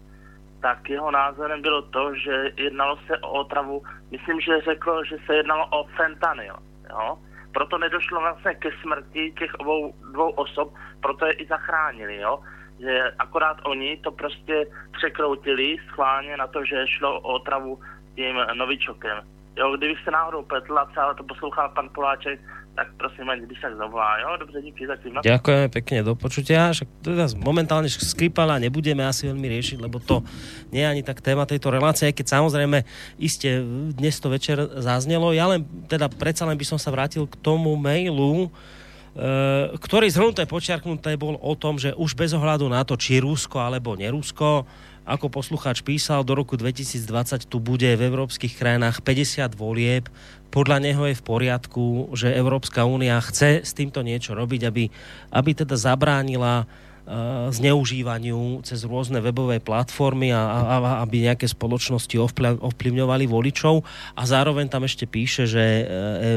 tak 0.62 0.90
jeho 0.90 1.10
názorem 1.10 1.62
bylo 1.62 1.82
to, 1.82 2.14
že 2.14 2.52
jednalo 2.56 2.96
se 3.06 3.18
o 3.18 3.30
otravu, 3.30 3.82
myslím, 4.10 4.40
že 4.40 4.60
řekl, 4.60 5.04
že 5.04 5.16
se 5.26 5.34
jednalo 5.34 5.66
o 5.66 5.84
fentanyl. 5.84 6.54
Jo? 6.90 7.18
Proto 7.52 7.78
nedošlo 7.78 8.20
vlastně 8.20 8.54
ke 8.54 8.70
smrti 8.82 9.32
těch 9.38 9.54
obou 9.54 9.94
dvou 10.12 10.30
osob, 10.30 10.74
proto 11.02 11.26
je 11.26 11.32
i 11.32 11.46
zachránili. 11.46 12.16
Jo? 12.16 12.40
Že 12.80 13.12
akorát 13.18 13.56
oni 13.64 13.96
to 13.96 14.10
prostě 14.10 14.66
překroutili 14.92 15.76
schválně 15.88 16.36
na 16.36 16.46
to, 16.46 16.64
že 16.64 16.86
šlo 16.86 17.20
o 17.20 17.34
otravu 17.34 17.80
tím 18.14 18.36
novičokem. 18.54 19.20
Jo, 19.56 19.76
kdybych 19.76 20.04
se 20.04 20.10
náhodou 20.10 20.42
pletl 20.42 20.78
a 20.78 20.90
celé 20.94 21.14
to 21.14 21.24
poslouchal 21.24 21.68
pan 21.68 21.88
Poláček, 21.94 22.40
tak 22.74 22.94
prosím, 22.96 23.30
ať 23.30 23.38
když 23.38 23.60
tak 23.60 23.76
zavolá, 23.76 24.18
jo? 24.18 24.36
Dobře, 24.40 24.62
díky 24.62 24.86
zatím. 24.86 25.14
No. 25.14 25.20
Ďakujeme 25.20 25.68
pekne, 25.68 25.96
do 26.06 26.14
počutia. 26.14 26.70
Však 26.70 26.88
teda 27.02 27.24
momentálne 27.42 27.90
Skripala 27.90 28.62
nebudeme 28.62 29.02
asi 29.04 29.26
veľmi 29.26 29.46
riešiť, 29.50 29.78
lebo 29.82 29.98
to 29.98 30.22
nie 30.70 30.80
je 30.80 30.88
ani 30.88 31.02
tak 31.02 31.20
téma 31.20 31.44
tejto 31.44 31.68
relácie, 31.74 32.14
keď 32.14 32.40
samozrejme 32.40 32.86
iste 33.18 33.60
dnes 33.94 34.16
to 34.22 34.30
večer 34.30 34.56
zaznelo. 34.78 35.34
Ja 35.34 35.50
len 35.50 35.66
teda 35.90 36.06
predsa 36.08 36.46
len 36.46 36.56
by 36.56 36.64
som 36.64 36.78
sa 36.78 36.94
vrátil 36.94 37.26
k 37.26 37.34
tomu 37.42 37.74
mailu, 37.74 38.48
e, 38.48 38.48
ktorý 39.76 40.06
zhrnuté 40.08 40.46
počiarknuté 40.46 41.18
bol 41.18 41.36
o 41.42 41.54
tom, 41.58 41.76
že 41.76 41.90
už 41.98 42.14
bez 42.14 42.30
ohľadu 42.32 42.70
na 42.70 42.86
to, 42.86 42.94
či 42.94 43.18
Rusko 43.20 43.60
alebo 43.60 43.98
nerusko, 43.98 44.64
ako 45.08 45.32
poslucháč 45.32 45.80
písal, 45.80 46.22
do 46.22 46.36
roku 46.36 46.54
2020 46.54 47.48
tu 47.48 47.58
bude 47.58 47.88
v 47.88 48.02
európskych 48.04 48.54
krajinách 48.56 49.00
50 49.02 49.56
volieb. 49.56 50.06
Podľa 50.50 50.78
neho 50.82 51.02
je 51.08 51.16
v 51.18 51.26
poriadku, 51.26 52.12
že 52.12 52.34
Európska 52.34 52.84
únia 52.84 53.18
chce 53.22 53.62
s 53.64 53.72
týmto 53.72 54.02
niečo 54.02 54.36
robiť, 54.36 54.60
aby, 54.66 54.84
aby 55.30 55.50
teda 55.54 55.78
zabránila 55.78 56.66
uh, 56.66 57.48
zneužívaniu 57.54 58.60
cez 58.66 58.82
rôzne 58.82 59.22
webové 59.22 59.62
platformy 59.62 60.34
a, 60.34 60.42
a, 60.42 60.60
a 60.78 60.92
aby 61.06 61.26
nejaké 61.26 61.46
spoločnosti 61.46 62.16
ovplyvňovali 62.60 63.24
voličov. 63.30 63.82
A 64.18 64.22
zároveň 64.26 64.68
tam 64.68 64.84
ešte 64.84 65.06
píše, 65.06 65.46
že 65.46 65.64
uh, 65.64 65.84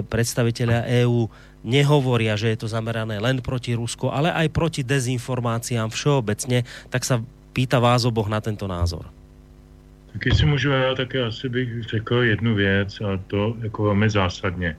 predstavitelia 0.08 0.86
EÚ 1.04 1.28
nehovoria, 1.64 2.36
že 2.36 2.54
je 2.54 2.58
to 2.64 2.68
zamerané 2.68 3.18
len 3.24 3.40
proti 3.40 3.72
Rusku, 3.74 4.12
ale 4.12 4.30
aj 4.30 4.52
proti 4.52 4.82
dezinformáciám 4.84 5.90
všeobecně, 5.90 6.68
tak 6.92 7.08
sa 7.08 7.24
pýta 7.54 7.80
vás 7.80 8.06
oboch 8.06 8.28
na 8.28 8.42
tento 8.42 8.68
názor. 8.68 9.06
Tak 10.14 10.26
jestli 10.26 10.46
můžu, 10.46 10.70
já 10.70 10.96
také 10.96 11.24
asi 11.24 11.50
bych 11.50 11.84
řekl 11.84 12.16
jednu 12.16 12.56
věc 12.56 13.02
a 13.02 13.18
to 13.28 13.56
jako 13.62 13.84
velmi 13.84 14.10
zásadně. 14.10 14.78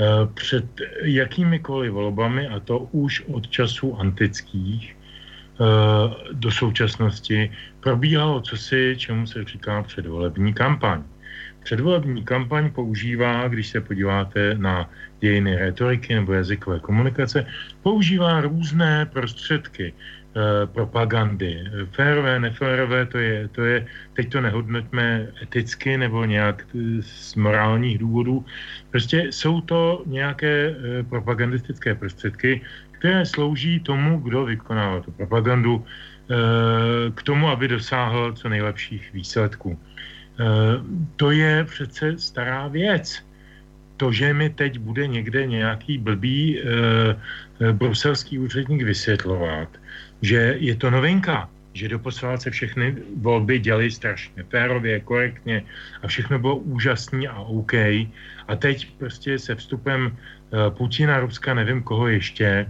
Eh, 0.00 0.26
před 0.34 0.66
jakýmikoliv 1.02 1.92
volbami, 1.92 2.46
a 2.46 2.60
to 2.60 2.78
už 2.78 3.22
od 3.26 3.48
časů 3.48 3.98
antických 3.98 4.94
eh, 4.94 5.64
do 6.32 6.50
současnosti, 6.50 7.50
probíhalo 7.80 8.40
cosi, 8.40 8.94
čemu 8.98 9.26
se 9.26 9.44
říká 9.44 9.82
předvolební 9.82 10.54
kampaň. 10.54 11.02
Předvolební 11.64 12.24
kampaň 12.24 12.70
používá, 12.70 13.48
když 13.48 13.68
se 13.68 13.80
podíváte 13.80 14.54
na 14.54 14.90
dějiny 15.20 15.56
retoriky 15.56 16.14
nebo 16.14 16.32
jazykové 16.32 16.78
komunikace, 16.80 17.46
používá 17.82 18.40
různé 18.40 19.06
prostředky 19.06 19.92
propagandy. 20.66 21.64
Férové, 21.92 22.40
neférové, 22.40 23.06
to 23.06 23.18
je, 23.18 23.48
to 23.48 23.62
je, 23.64 23.86
teď 24.14 24.30
to 24.30 24.40
nehodnotíme 24.40 25.28
eticky 25.42 25.98
nebo 25.98 26.24
nějak 26.24 26.66
z 27.00 27.34
morálních 27.34 27.98
důvodů. 27.98 28.44
Prostě 28.90 29.26
jsou 29.30 29.60
to 29.60 30.02
nějaké 30.06 30.70
eh, 30.70 31.02
propagandistické 31.02 31.94
prostředky, 31.94 32.60
které 32.90 33.26
slouží 33.26 33.80
tomu, 33.80 34.18
kdo 34.18 34.44
vykonává 34.44 35.00
tu 35.00 35.10
propagandu, 35.12 35.84
eh, 35.84 36.34
k 37.14 37.22
tomu, 37.22 37.48
aby 37.48 37.68
dosáhl 37.68 38.32
co 38.32 38.48
nejlepších 38.48 39.12
výsledků. 39.12 39.78
To 41.16 41.30
je 41.30 41.64
přece 41.64 42.18
stará 42.18 42.68
věc. 42.68 43.26
To, 43.96 44.12
že 44.12 44.34
mi 44.34 44.50
teď 44.50 44.78
bude 44.78 45.06
někde 45.06 45.46
nějaký 45.46 45.98
blbý 45.98 46.62
bruselský 47.72 48.38
úředník 48.38 48.82
vysvětlovat, 48.82 49.68
že 50.22 50.56
je 50.58 50.74
to 50.76 50.90
novinka, 50.90 51.48
že 51.74 51.88
doposlovat 51.88 52.42
se 52.42 52.50
všechny 52.50 52.96
volby 53.22 53.58
děli 53.58 53.90
strašně 53.90 54.42
férově, 54.50 55.00
korektně 55.00 55.62
a 56.02 56.06
všechno 56.06 56.38
bylo 56.38 56.56
úžasný 56.56 57.28
a 57.28 57.38
OK. 57.38 57.74
A 58.48 58.52
teď 58.58 58.98
prostě 58.98 59.38
se 59.38 59.54
vstupem 59.54 60.06
uh, 60.06 60.74
Putina, 60.74 61.20
Ruska, 61.20 61.54
nevím 61.54 61.82
koho 61.82 62.08
ještě, 62.08 62.66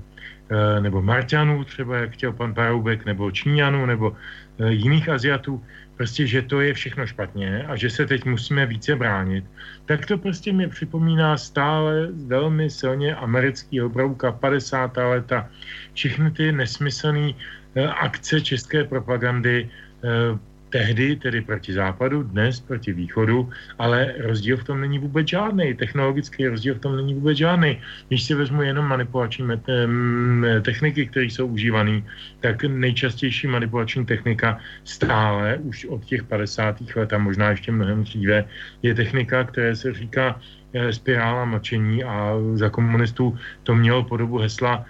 uh, 0.51 0.83
nebo 0.83 1.03
Marťanů 1.03 1.65
třeba, 1.65 1.97
jak 1.97 2.11
chtěl 2.11 2.33
pan 2.33 2.55
Paroubek, 2.55 3.05
nebo 3.05 3.31
Číňanů, 3.31 3.87
nebo 3.87 4.11
uh, 4.11 4.67
jiných 4.69 5.09
Aziatů, 5.09 5.65
prostě, 5.99 6.27
že 6.27 6.43
to 6.43 6.63
je 6.63 6.71
všechno 6.75 7.07
špatně 7.07 7.67
a 7.67 7.77
že 7.77 7.91
se 7.91 8.07
teď 8.07 8.25
musíme 8.25 8.67
více 8.67 8.97
bránit, 8.97 9.45
tak 9.85 10.07
to 10.07 10.19
prostě 10.19 10.55
mi 10.55 10.71
připomíná 10.71 11.37
stále 11.37 12.09
velmi 12.31 12.71
silně 12.71 13.15
americký 13.15 13.83
obrouka 13.83 14.33
50. 14.33 14.97
leta. 14.97 15.51
Všechny 15.95 16.31
ty 16.31 16.53
nesmyslné 16.55 17.35
eh, 17.75 17.89
akce 17.89 18.41
české 18.41 18.87
propagandy 18.87 19.67
eh, 19.67 20.39
tehdy 20.71 21.17
tedy 21.17 21.41
proti 21.41 21.73
západu, 21.73 22.23
dnes 22.23 22.61
proti 22.61 22.93
východu, 22.93 23.51
ale 23.79 24.15
rozdíl 24.19 24.57
v 24.57 24.65
tom 24.65 24.81
není 24.81 24.99
vůbec 24.99 25.29
žádný. 25.29 25.75
Technologický 25.75 26.47
rozdíl 26.49 26.75
v 26.75 26.79
tom 26.79 26.97
není 26.97 27.15
vůbec 27.15 27.39
žádný. 27.39 27.81
Když 28.09 28.23
si 28.23 28.35
vezmu 28.35 28.63
jenom 28.63 28.85
manipulační 28.85 29.49
techniky, 30.63 31.07
které 31.07 31.27
jsou 31.27 31.47
užívané, 31.47 32.03
tak 32.41 32.65
nejčastější 32.65 33.47
manipulační 33.47 34.07
technika 34.07 34.59
stále 34.85 35.59
už 35.63 35.85
od 35.85 36.05
těch 36.05 36.23
50. 36.25 36.77
let 36.97 37.13
a 37.13 37.19
možná 37.19 37.51
ještě 37.51 37.73
mnohem 37.73 38.05
dříve 38.05 38.45
je 38.83 38.95
technika, 38.95 39.45
které 39.45 39.77
se 39.77 39.93
říká 39.93 40.41
eh, 40.75 40.93
spirála 40.93 41.45
mlčení 41.45 42.05
a 42.05 42.35
za 42.55 42.69
komunistů 42.69 43.39
to 43.63 43.75
mělo 43.75 44.05
podobu 44.05 44.39
hesla 44.39 44.85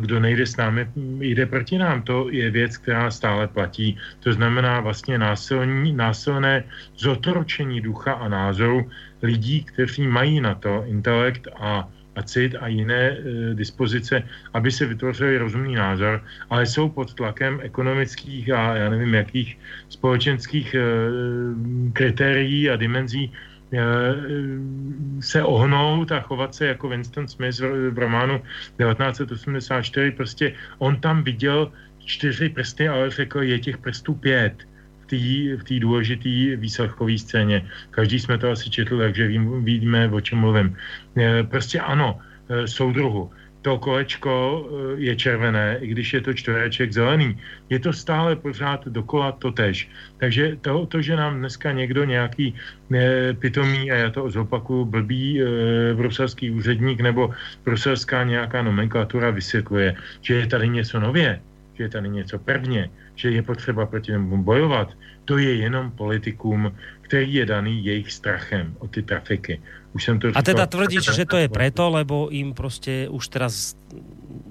kdo 0.00 0.20
nejde 0.20 0.46
s 0.46 0.56
námi, 0.56 0.88
jde 1.20 1.46
proti 1.46 1.78
nám. 1.78 2.02
To 2.02 2.28
je 2.30 2.50
věc, 2.50 2.76
která 2.76 3.10
stále 3.10 3.48
platí. 3.48 3.96
To 4.20 4.32
znamená 4.32 4.80
vlastně 4.80 5.18
násilní, 5.18 5.92
násilné 5.92 6.64
zotročení 6.96 7.80
ducha 7.80 8.12
a 8.12 8.28
názoru 8.28 8.90
lidí, 9.22 9.64
kteří 9.64 10.06
mají 10.06 10.40
na 10.40 10.54
to 10.54 10.84
intelekt 10.86 11.48
a 11.60 11.88
a 12.16 12.22
cit 12.22 12.58
a 12.60 12.66
jiné 12.66 13.10
e, 13.10 13.16
dispozice, 13.54 14.22
aby 14.52 14.70
se 14.70 14.86
vytvořili 14.86 15.38
rozumný 15.38 15.74
názor, 15.74 16.24
ale 16.50 16.66
jsou 16.66 16.88
pod 16.88 17.14
tlakem 17.14 17.60
ekonomických 17.62 18.50
a 18.50 18.76
já 18.76 18.90
nevím 18.90 19.14
jakých 19.14 19.58
společenských 19.88 20.74
e, 20.74 20.82
kritérií 21.92 22.70
a 22.70 22.76
dimenzí, 22.76 23.30
Eh, 23.30 23.49
se 25.20 25.42
ohnout 25.42 26.12
a 26.12 26.20
chovat 26.20 26.54
se 26.54 26.66
jako 26.66 26.88
Winston 26.88 27.28
Smith 27.28 27.60
v 27.90 27.98
románu 27.98 28.42
1984. 28.78 30.10
Prostě 30.10 30.52
on 30.78 31.00
tam 31.00 31.22
viděl 31.22 31.72
čtyři 32.04 32.48
prsty, 32.48 32.88
ale 32.88 33.10
řekl, 33.10 33.42
je 33.42 33.58
těch 33.58 33.78
prstů 33.78 34.14
pět 34.14 34.66
v 35.58 35.62
té 35.64 35.74
důležité 35.78 36.56
výslechové 36.56 37.18
scéně. 37.18 37.66
Každý 37.90 38.20
jsme 38.20 38.38
to 38.38 38.50
asi 38.50 38.70
četl, 38.70 38.98
takže 38.98 39.26
vím, 39.26 39.64
víme, 39.64 40.08
o 40.10 40.20
čem 40.20 40.38
mluvím. 40.38 40.76
Eh, 41.18 41.42
prostě 41.42 41.80
ano, 41.80 42.18
eh, 42.48 42.66
soudruhu 42.66 43.30
to 43.62 43.78
kolečko 43.78 44.32
eh, 44.32 45.00
je 45.00 45.16
červené, 45.16 45.78
i 45.80 45.86
když 45.86 46.12
je 46.12 46.20
to 46.20 46.32
čtvereček 46.34 46.92
zelený. 46.92 47.38
Je 47.70 47.78
to 47.78 47.92
stále 47.92 48.36
pořád 48.36 48.88
dokola 48.88 49.32
to 49.32 49.52
tež. 49.52 49.88
Takže 50.16 50.56
to, 50.60 50.86
to 50.86 51.02
že 51.02 51.16
nám 51.16 51.38
dneska 51.38 51.72
někdo 51.72 52.04
nějaký 52.04 52.54
ne, 52.90 53.34
pitomý, 53.34 53.90
a 53.90 53.94
já 53.94 54.10
to 54.10 54.30
zopakuju, 54.30 54.84
blbý 54.84 55.42
e, 55.42 55.44
bruselský 55.94 56.50
úředník 56.50 57.00
nebo 57.00 57.30
bruselská 57.64 58.24
nějaká 58.24 58.62
nomenklatura 58.62 59.30
vysvětluje, 59.30 59.96
že 60.20 60.34
je 60.34 60.46
tady 60.46 60.68
něco 60.68 61.00
nově, 61.00 61.40
že 61.74 61.84
je 61.84 61.88
tady 61.88 62.08
něco 62.08 62.38
prvně, 62.38 62.90
že 63.14 63.30
je 63.30 63.42
potřeba 63.42 63.86
proti 63.86 64.12
němu 64.12 64.42
bojovat, 64.42 64.96
to 65.24 65.38
je 65.38 65.54
jenom 65.54 65.90
politikum, 65.90 66.72
který 67.00 67.34
je 67.34 67.46
daný 67.46 67.84
jejich 67.84 68.12
strachem 68.12 68.74
o 68.78 68.88
ty 68.88 69.02
trafiky. 69.02 69.60
Už 69.92 70.04
jsem 70.04 70.18
to 70.18 70.28
říkal. 70.28 70.40
A 70.40 70.42
teda 70.42 70.66
tvrdíš, 70.66 71.14
že 71.14 71.24
to 71.26 71.36
je 71.36 71.48
preto, 71.48 71.90
lebo 71.90 72.28
jim 72.30 72.54
prostě 72.54 73.08
už 73.08 73.28
teraz 73.28 73.76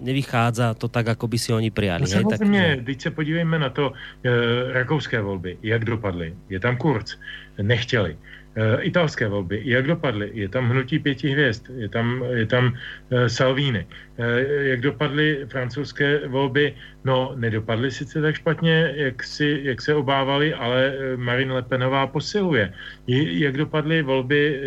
nevychádza 0.02 0.74
to 0.74 0.88
tak, 0.88 1.08
jako 1.08 1.28
by 1.28 1.38
si 1.38 1.54
oni 1.54 1.72
přijali. 1.72 2.02
No 2.02 2.08
samozřejmě, 2.08 2.76
tak... 2.76 2.86
teď 2.86 3.02
se 3.02 3.12
podívejme 3.12 3.60
na 3.60 3.70
to 3.70 3.94
e, 3.94 4.74
rakouské 4.74 5.22
volby, 5.22 5.58
jak 5.64 5.86
dopadly. 5.86 6.34
Je 6.50 6.60
tam 6.60 6.78
Kurz, 6.78 7.18
nechtěli. 7.62 8.18
E, 8.56 8.82
italské 8.82 9.28
volby, 9.28 9.62
jak 9.66 9.88
dopadly? 9.88 10.32
Je 10.34 10.50
tam 10.50 10.70
hnutí 10.70 11.00
pěti 11.00 11.30
hvězd, 11.30 11.66
je 11.76 11.90
tam, 11.90 12.24
je 12.34 12.46
tam 12.46 12.74
e, 13.12 13.30
Salvini. 13.30 13.88
E, 14.20 14.68
jak 14.70 14.82
dopadly 14.82 15.48
francouzské 15.48 16.28
volby? 16.28 16.76
No, 17.04 17.32
nedopadly 17.36 17.92
sice 17.92 18.22
tak 18.22 18.36
špatně, 18.36 18.94
jak, 18.96 19.24
si, 19.24 19.60
jak 19.64 19.82
se 19.82 19.96
obávali, 19.96 20.54
ale 20.54 20.94
Marine 21.16 21.54
Le 21.54 21.62
Penová 21.62 22.08
posiluje. 22.08 22.74
Je, 23.08 23.40
jak 23.40 23.58
dopadly 23.58 24.02
volby 24.02 24.42
e, 24.56 24.60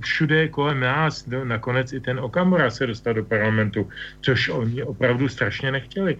všude 0.00 0.48
kolem 0.48 0.80
nás? 0.80 1.26
No, 1.26 1.44
nakonec 1.44 1.92
i 1.92 2.00
ten 2.00 2.20
Okamura 2.20 2.70
se 2.70 2.86
dostal 2.86 3.14
do 3.14 3.24
parlamentu, 3.24 3.88
což 4.20 4.48
oni 4.48 4.82
opravdu 4.82 5.28
strašně 5.28 5.72
nechtěli. 5.72 6.16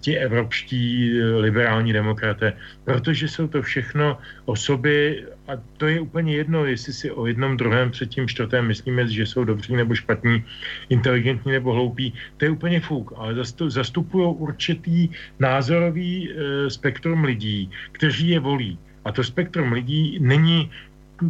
Ti 0.00 0.16
evropští 0.16 1.12
liberální 1.20 1.92
demokraté, 1.92 2.52
protože 2.84 3.28
jsou 3.28 3.48
to 3.48 3.62
všechno 3.62 4.18
osoby, 4.44 5.24
a 5.48 5.52
to 5.76 5.86
je 5.86 6.00
úplně 6.00 6.36
jedno, 6.36 6.64
jestli 6.64 6.92
si 6.92 7.10
o 7.10 7.26
jednom, 7.26 7.56
druhém, 7.56 7.90
třetím, 7.90 8.28
čtvrtém 8.28 8.66
myslíme, 8.66 9.08
že 9.08 9.26
jsou 9.26 9.44
dobří 9.44 9.76
nebo 9.76 9.94
špatní, 9.94 10.44
inteligentní 10.88 11.52
nebo 11.52 11.72
hloupí, 11.72 11.89
to 12.36 12.44
je 12.44 12.50
úplně 12.50 12.80
fuk, 12.80 13.12
ale 13.16 13.34
zastupují 13.68 14.34
určitý 14.34 15.08
názorový 15.38 16.30
e, 16.30 16.34
spektrum 16.70 17.24
lidí, 17.24 17.70
kteří 17.92 18.28
je 18.28 18.40
volí. 18.40 18.78
A 19.04 19.12
to 19.12 19.24
spektrum 19.24 19.72
lidí 19.72 20.18
není 20.20 20.70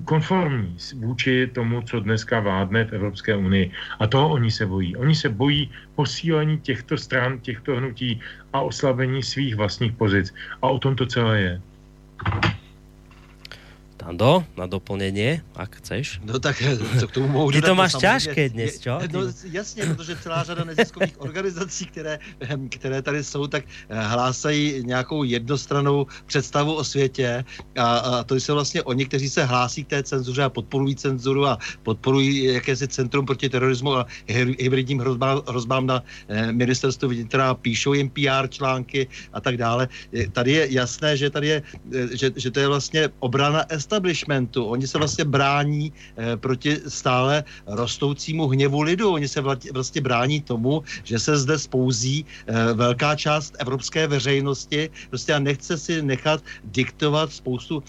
konformní 0.04 0.76
vůči 0.96 1.50
tomu, 1.54 1.82
co 1.82 2.00
dneska 2.00 2.40
vládne 2.40 2.84
v 2.84 2.92
Evropské 2.92 3.36
unii. 3.36 3.70
A 3.98 4.06
toho 4.06 4.28
oni 4.28 4.50
se 4.50 4.66
bojí. 4.66 4.96
Oni 4.96 5.14
se 5.14 5.28
bojí 5.28 5.70
posílení 5.94 6.58
těchto 6.58 6.98
stran, 6.98 7.40
těchto 7.40 7.76
hnutí 7.76 8.20
a 8.52 8.60
oslabení 8.60 9.22
svých 9.22 9.56
vlastních 9.56 9.92
pozic. 9.92 10.34
A 10.62 10.66
o 10.66 10.78
tom 10.78 10.96
to 10.96 11.06
celé 11.06 11.40
je. 11.40 11.60
Tando, 14.00 14.44
na 14.56 14.66
doplnění, 14.66 15.40
ak 15.56 15.76
chceš. 15.76 16.20
No 16.24 16.38
tak 16.40 16.56
co 17.00 17.08
k 17.08 17.12
tomu 17.12 17.28
mohu 17.28 17.52
Ty 17.52 17.60
to 17.60 17.74
máš 17.74 17.92
těžké 18.00 18.48
dnes, 18.48 18.80
čo? 18.80 18.96
No 19.12 19.20
jasně, 19.44 19.84
protože 19.84 20.16
celá 20.16 20.42
řada 20.42 20.64
neziskových 20.64 21.20
organizací, 21.28 21.86
které, 21.86 22.18
které 22.68 23.02
tady 23.02 23.24
jsou, 23.24 23.46
tak 23.46 23.64
eh, 23.64 24.00
hlásají 24.00 24.82
nějakou 24.88 25.24
jednostranou 25.24 26.06
představu 26.26 26.74
o 26.74 26.84
světě 26.84 27.44
a, 27.76 27.98
a 27.98 28.24
to 28.24 28.34
jsou 28.34 28.54
vlastně 28.54 28.82
oni, 28.82 29.04
kteří 29.04 29.28
se 29.28 29.44
hlásí 29.44 29.84
k 29.84 29.88
té 29.88 30.02
cenzuře 30.02 30.42
a 30.42 30.48
podporují 30.48 30.96
cenzuru 30.96 31.46
a 31.46 31.58
podporují 31.82 32.44
jakési 32.44 32.88
centrum 32.88 33.26
proti 33.26 33.48
terorismu 33.48 33.96
a 33.96 34.06
hybridním 34.58 34.98
hrozbám, 34.98 35.42
hrozbám 35.48 35.86
na 35.86 36.02
eh, 36.28 36.52
ministerstvu 36.52 37.08
vnitra, 37.08 37.54
píšou 37.54 37.92
jim 37.92 38.10
PR 38.10 38.48
články 38.48 39.08
a 39.32 39.40
tak 39.40 39.56
dále. 39.56 39.88
Tady 40.32 40.52
je 40.52 40.72
jasné, 40.72 41.16
že 41.16 41.30
tady 41.30 41.46
je, 41.48 41.62
eh, 41.92 42.16
že, 42.16 42.32
že 42.36 42.50
to 42.50 42.60
je 42.60 42.68
vlastně 42.68 43.08
obrana 43.20 43.64
est 43.68 43.90
establishmentu. 44.00 44.64
Oni 44.64 44.86
se 44.86 44.98
vlastně 44.98 45.24
brání 45.24 45.92
eh, 46.16 46.36
proti 46.36 46.80
stále 46.88 47.44
rostoucímu 47.66 48.48
hněvu 48.48 48.80
lidu. 48.82 49.12
Oni 49.12 49.28
se 49.28 49.40
vlastně 49.72 50.00
brání 50.00 50.40
tomu, 50.40 50.82
že 51.04 51.18
se 51.18 51.36
zde 51.36 51.58
spouzí 51.58 52.24
eh, 52.24 52.72
velká 52.74 53.16
část 53.16 53.56
evropské 53.58 54.06
veřejnosti 54.06 54.90
prostě 55.08 55.34
a 55.34 55.38
nechce 55.38 55.78
si 55.78 56.02
nechat 56.02 56.40
diktovat 56.64 57.32
spoustu 57.32 57.82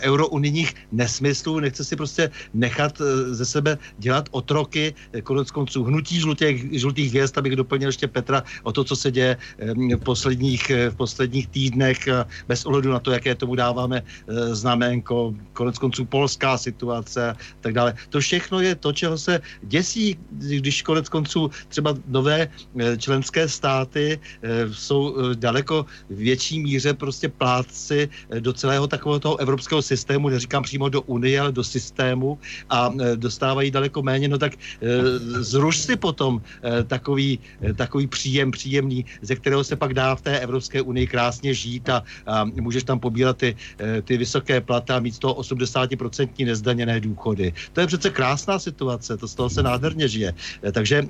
eurounijních 0.00 0.74
nesmyslů, 0.92 1.60
nechce 1.60 1.84
si 1.84 1.96
prostě 1.96 2.30
nechat 2.54 3.00
eh, 3.00 3.34
ze 3.34 3.44
sebe 3.44 3.78
dělat 3.98 4.28
otroky, 4.30 4.94
eh, 5.12 5.22
konec 5.22 5.50
konců 5.50 5.84
hnutí 5.84 6.20
žlutých, 6.20 6.80
žlutých 6.80 7.10
hvězd, 7.10 7.38
abych 7.38 7.56
doplnil 7.56 7.88
ještě 7.88 8.08
Petra 8.08 8.42
o 8.62 8.72
to, 8.72 8.84
co 8.84 8.96
se 8.96 9.10
děje 9.10 9.36
v 9.96 10.04
posledních, 10.04 10.70
v 10.90 10.96
posledních 10.96 11.48
týdnech, 11.48 12.08
bez 12.48 12.66
ohledu 12.66 12.92
na 12.92 12.98
to, 12.98 13.10
jaké 13.10 13.34
tomu 13.34 13.54
dáváme 13.54 14.02
znamenko, 14.50 15.34
konec 15.52 15.78
konců 15.78 16.04
polská 16.04 16.58
situace 16.58 17.30
a 17.30 17.36
tak 17.60 17.74
dále. 17.74 17.94
To 18.08 18.20
všechno 18.20 18.60
je 18.60 18.74
to, 18.74 18.92
čeho 18.92 19.18
se 19.18 19.40
děsí, 19.62 20.18
když 20.30 20.82
konec 20.82 21.08
konců 21.08 21.50
třeba 21.68 21.94
nové 22.06 22.48
členské 22.98 23.48
státy 23.48 24.20
jsou 24.72 25.34
daleko 25.34 25.86
větší 26.10 26.60
míře 26.60 26.94
prostě 26.94 27.28
plátci 27.28 28.08
do 28.40 28.52
celého 28.52 28.86
takového 28.86 29.20
toho 29.28 29.44
evropského 29.44 29.82
systému, 29.82 30.28
neříkám 30.28 30.62
přímo 30.62 30.88
do 30.88 31.02
Unie, 31.04 31.36
ale 31.40 31.52
do 31.52 31.64
systému 31.64 32.38
a 32.70 32.88
e, 32.88 33.16
dostávají 33.16 33.70
daleko 33.70 34.00
méně, 34.00 34.28
no 34.28 34.38
tak 34.40 34.56
e, 34.56 34.56
zruš 35.44 35.76
si 35.84 35.96
potom 36.00 36.40
e, 36.40 36.84
takový, 36.88 37.38
takový 37.76 38.06
příjem 38.06 38.48
příjemný, 38.50 39.04
ze 39.20 39.36
kterého 39.36 39.60
se 39.60 39.76
pak 39.76 39.92
dá 39.92 40.16
v 40.16 40.22
té 40.24 40.40
Evropské 40.40 40.80
unii 40.80 41.06
krásně 41.06 41.52
žít 41.54 41.88
a, 41.92 42.00
a 42.26 42.44
můžeš 42.44 42.88
tam 42.88 42.96
pobírat 42.96 43.36
ty, 43.36 43.56
ty 44.08 44.16
vysoké 44.16 44.60
platy 44.64 44.92
a 44.92 45.00
mít 45.04 45.14
z 45.14 45.18
toho 45.18 45.34
80% 45.44 46.46
nezdaněné 46.46 47.00
důchody. 47.00 47.52
To 47.72 47.80
je 47.80 47.86
přece 47.86 48.08
krásná 48.10 48.58
situace, 48.58 49.16
to 49.16 49.28
z 49.28 49.34
toho 49.34 49.50
se 49.50 49.62
nádherně 49.62 50.08
žije. 50.08 50.32
Takže 50.72 51.04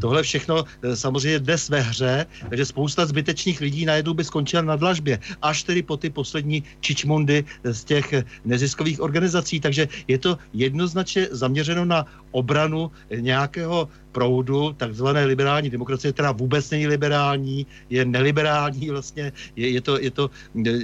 tohle 0.00 0.22
všechno 0.22 0.64
samozřejmě 0.94 1.38
dnes 1.38 1.68
ve 1.68 1.80
hře, 1.80 2.26
takže 2.48 2.64
spousta 2.64 3.06
zbytečných 3.06 3.60
lidí 3.60 3.86
najednou 3.86 4.14
by 4.14 4.24
skončila 4.24 4.62
na 4.62 4.76
dlažbě, 4.76 5.18
až 5.42 5.62
tedy 5.62 5.82
po 5.82 5.96
ty 5.96 6.10
poslední 6.10 6.62
čičmundy 6.80 7.44
z 7.64 7.84
těch 7.84 8.14
neziskových 8.44 9.00
organizací, 9.00 9.60
takže 9.60 9.88
je 10.08 10.18
to 10.18 10.38
jednoznačně 10.52 11.28
zaměřeno 11.30 11.84
na 11.84 12.06
obranu 12.30 12.90
nějakého 13.10 13.88
proudu 14.12 14.72
takzvané 14.76 15.24
liberální 15.24 15.70
demokracie, 15.70 16.12
která 16.12 16.32
vůbec 16.32 16.70
není 16.70 16.86
liberální, 16.86 17.66
je 17.90 18.04
neliberální 18.04 18.90
vlastně, 18.90 19.32
je, 19.56 19.68
je, 19.68 19.80
to, 19.80 19.98
je 19.98 20.10
to 20.10 20.30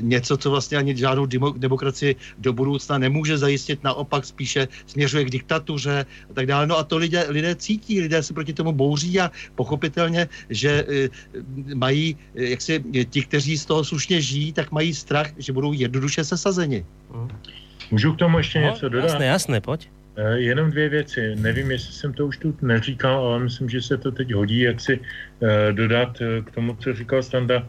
něco, 0.00 0.36
co 0.36 0.50
vlastně 0.50 0.78
ani 0.78 0.96
žádnou 0.96 1.26
demokracii 1.56 2.16
do 2.38 2.52
budoucna 2.52 2.98
nemůže 2.98 3.38
zajistit, 3.38 3.84
naopak 3.84 4.24
spíše 4.24 4.68
směřuje 4.86 5.24
k 5.24 5.30
diktatuře 5.30 6.06
a 6.30 6.32
tak 6.32 6.46
dále. 6.46 6.66
No 6.66 6.78
a 6.78 6.84
to 6.84 6.96
lidé, 6.96 7.26
lidé 7.28 7.54
cítí, 7.54 8.00
lidé 8.00 8.22
se 8.22 8.34
proti 8.34 8.52
tomu 8.52 8.72
bouří 8.72 9.20
a 9.20 9.30
pochopitelně, 9.54 10.28
že 10.50 10.84
e, 10.88 11.08
mají, 11.74 12.16
jak 12.34 12.60
si 12.60 12.84
ti, 13.10 13.22
kteří 13.22 13.58
z 13.58 13.66
toho 13.66 13.84
slušně 13.84 14.20
žijí, 14.20 14.52
tak 14.52 14.72
mají 14.72 14.94
strach, 14.94 15.30
že 15.38 15.52
budou 15.52 15.72
jednoduše 15.72 16.24
sesazeni. 16.24 16.86
Můžu 17.90 18.12
k 18.12 18.18
tomu 18.18 18.38
ještě 18.38 18.60
no, 18.60 18.66
něco 18.66 18.88
dodat? 18.88 19.04
Jasné, 19.04 19.26
jasné, 19.26 19.60
pojď. 19.60 19.88
Eh, 20.18 20.38
jenom 20.38 20.70
dvě 20.70 20.88
věci. 20.88 21.36
Nevím, 21.36 21.70
jestli 21.70 21.92
jsem 21.92 22.12
to 22.12 22.26
už 22.26 22.36
tu 22.36 22.56
neříkal, 22.62 23.24
ale 23.24 23.38
myslím, 23.38 23.68
že 23.68 23.82
se 23.82 23.96
to 23.96 24.10
teď 24.12 24.34
hodí, 24.34 24.60
jak 24.60 24.80
si 24.80 24.98
eh, 24.98 25.72
dodat 25.72 26.18
eh, 26.20 26.42
k 26.42 26.50
tomu, 26.50 26.74
co 26.74 26.94
říkal 26.94 27.22
Standa 27.22 27.66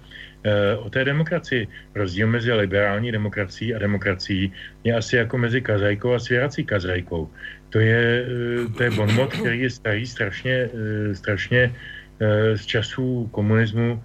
o 0.80 0.90
té 0.90 1.06
demokracii. 1.06 1.68
Rozdíl 1.96 2.28
mezi 2.28 2.54
liberální 2.54 3.12
demokracií 3.12 3.76
a 3.76 3.80
demokracií 3.80 4.54
je 4.84 4.96
asi 4.96 5.16
jako 5.16 5.38
mezi 5.38 5.62
kazajkou 5.62 6.14
a 6.14 6.20
svěrací 6.20 6.64
kazajkou. 6.64 7.30
To 7.70 7.80
je, 7.80 8.26
to 8.78 8.84
je 8.84 8.92
bonmot, 8.92 9.34
který 9.34 9.60
je 9.60 9.70
starý 9.70 10.08
strašně, 10.08 10.70
strašně 11.14 11.76
z 12.56 12.66
časů 12.66 13.28
komunismu, 13.36 14.04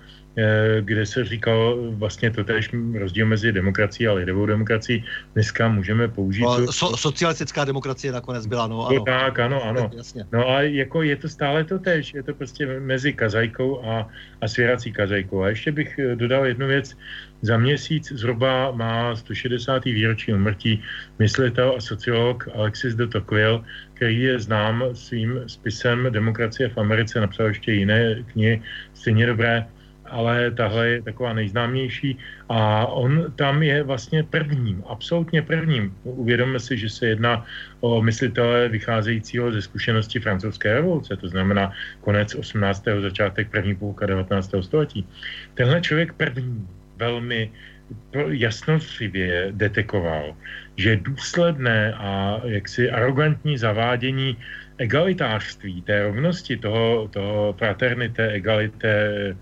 kde 0.81 1.07
se 1.07 1.25
říkal 1.25 1.77
vlastně 1.91 2.31
to 2.31 2.45
tež 2.45 2.71
rozdíl 2.99 3.27
mezi 3.27 3.53
demokracií 3.53 4.09
a 4.09 4.13
lidovou 4.13 4.47
demokracií. 4.47 5.05
Dneska 5.35 5.69
můžeme 5.69 6.09
použít... 6.09 6.43
No, 6.43 6.73
so, 6.73 6.97
socialistická 6.97 7.65
demokracie 7.65 8.13
nakonec 8.13 8.47
byla, 8.47 8.67
no 8.67 8.87
ano. 8.87 9.05
Tak, 9.05 9.39
ano, 9.39 9.65
ano. 9.65 9.91
Jasně. 9.97 10.25
No 10.33 10.49
a 10.49 10.63
jako 10.63 11.03
je 11.03 11.17
to 11.17 11.29
stále 11.29 11.65
to 11.65 11.79
tež, 11.79 12.15
je 12.15 12.23
to 12.23 12.35
prostě 12.35 12.81
mezi 12.81 13.13
kazajkou 13.13 13.85
a, 13.85 14.09
a 14.41 14.49
svěrací 14.49 14.93
kazajkou. 14.93 15.43
A 15.43 15.49
ještě 15.49 15.73
bych 15.73 15.99
eh, 15.99 16.17
dodal 16.17 16.47
jednu 16.47 16.67
věc. 16.67 16.97
Za 17.43 17.57
měsíc 17.59 18.13
zhruba 18.13 18.71
má 18.71 19.17
160. 19.17 19.85
výročí 19.85 20.33
umrtí 20.33 20.83
myslitel 21.19 21.75
a 21.77 21.81
sociolog 21.81 22.49
Alexis 22.55 22.95
de 22.95 23.07
Tocqueville, 23.07 23.61
který 23.95 24.23
je 24.23 24.41
znám 24.41 24.85
svým 24.93 25.41
spisem 25.47 26.07
Demokracie 26.11 26.69
v 26.69 26.79
Americe, 26.79 27.21
napsal 27.21 27.47
ještě 27.47 27.73
jiné 27.73 28.25
knihy, 28.33 28.63
stejně 28.95 29.27
dobré 29.27 29.67
ale 30.07 30.51
tahle 30.51 30.89
je 30.89 31.03
taková 31.03 31.33
nejznámější 31.33 32.19
a 32.49 32.87
on 32.87 33.33
tam 33.37 33.63
je 33.63 33.83
vlastně 33.83 34.23
prvním, 34.23 34.83
absolutně 34.89 35.43
prvním. 35.43 35.97
Uvědomme 36.05 36.61
si, 36.61 36.79
že 36.79 36.89
se 36.89 37.07
jedná 37.07 37.45
o 37.81 38.03
myslitele 38.03 38.69
vycházejícího 38.69 39.53
ze 39.53 39.63
zkušenosti 39.63 40.21
francouzské 40.21 40.75
revoluce, 40.75 41.17
to 41.17 41.29
znamená 41.29 41.73
konec 42.01 42.35
18. 42.35 42.85
začátek 43.01 43.51
první 43.51 43.75
půlka 43.75 44.07
19. 44.07 44.55
století. 44.61 45.07
Tenhle 45.55 45.81
člověk 45.81 46.13
první 46.13 46.69
velmi 46.97 47.51
jasnostřivě 48.29 49.49
detekoval, 49.51 50.37
že 50.77 50.97
důsledné 50.97 51.95
a 51.95 52.41
jaksi 52.45 52.91
arrogantní 52.91 53.59
zavádění 53.59 54.37
egalitářství, 54.79 55.83
té 55.83 56.03
rovnosti, 56.03 56.57
toho, 56.57 57.09
toho 57.09 57.53
fraternité, 57.59 58.29
egalité, 58.29 59.37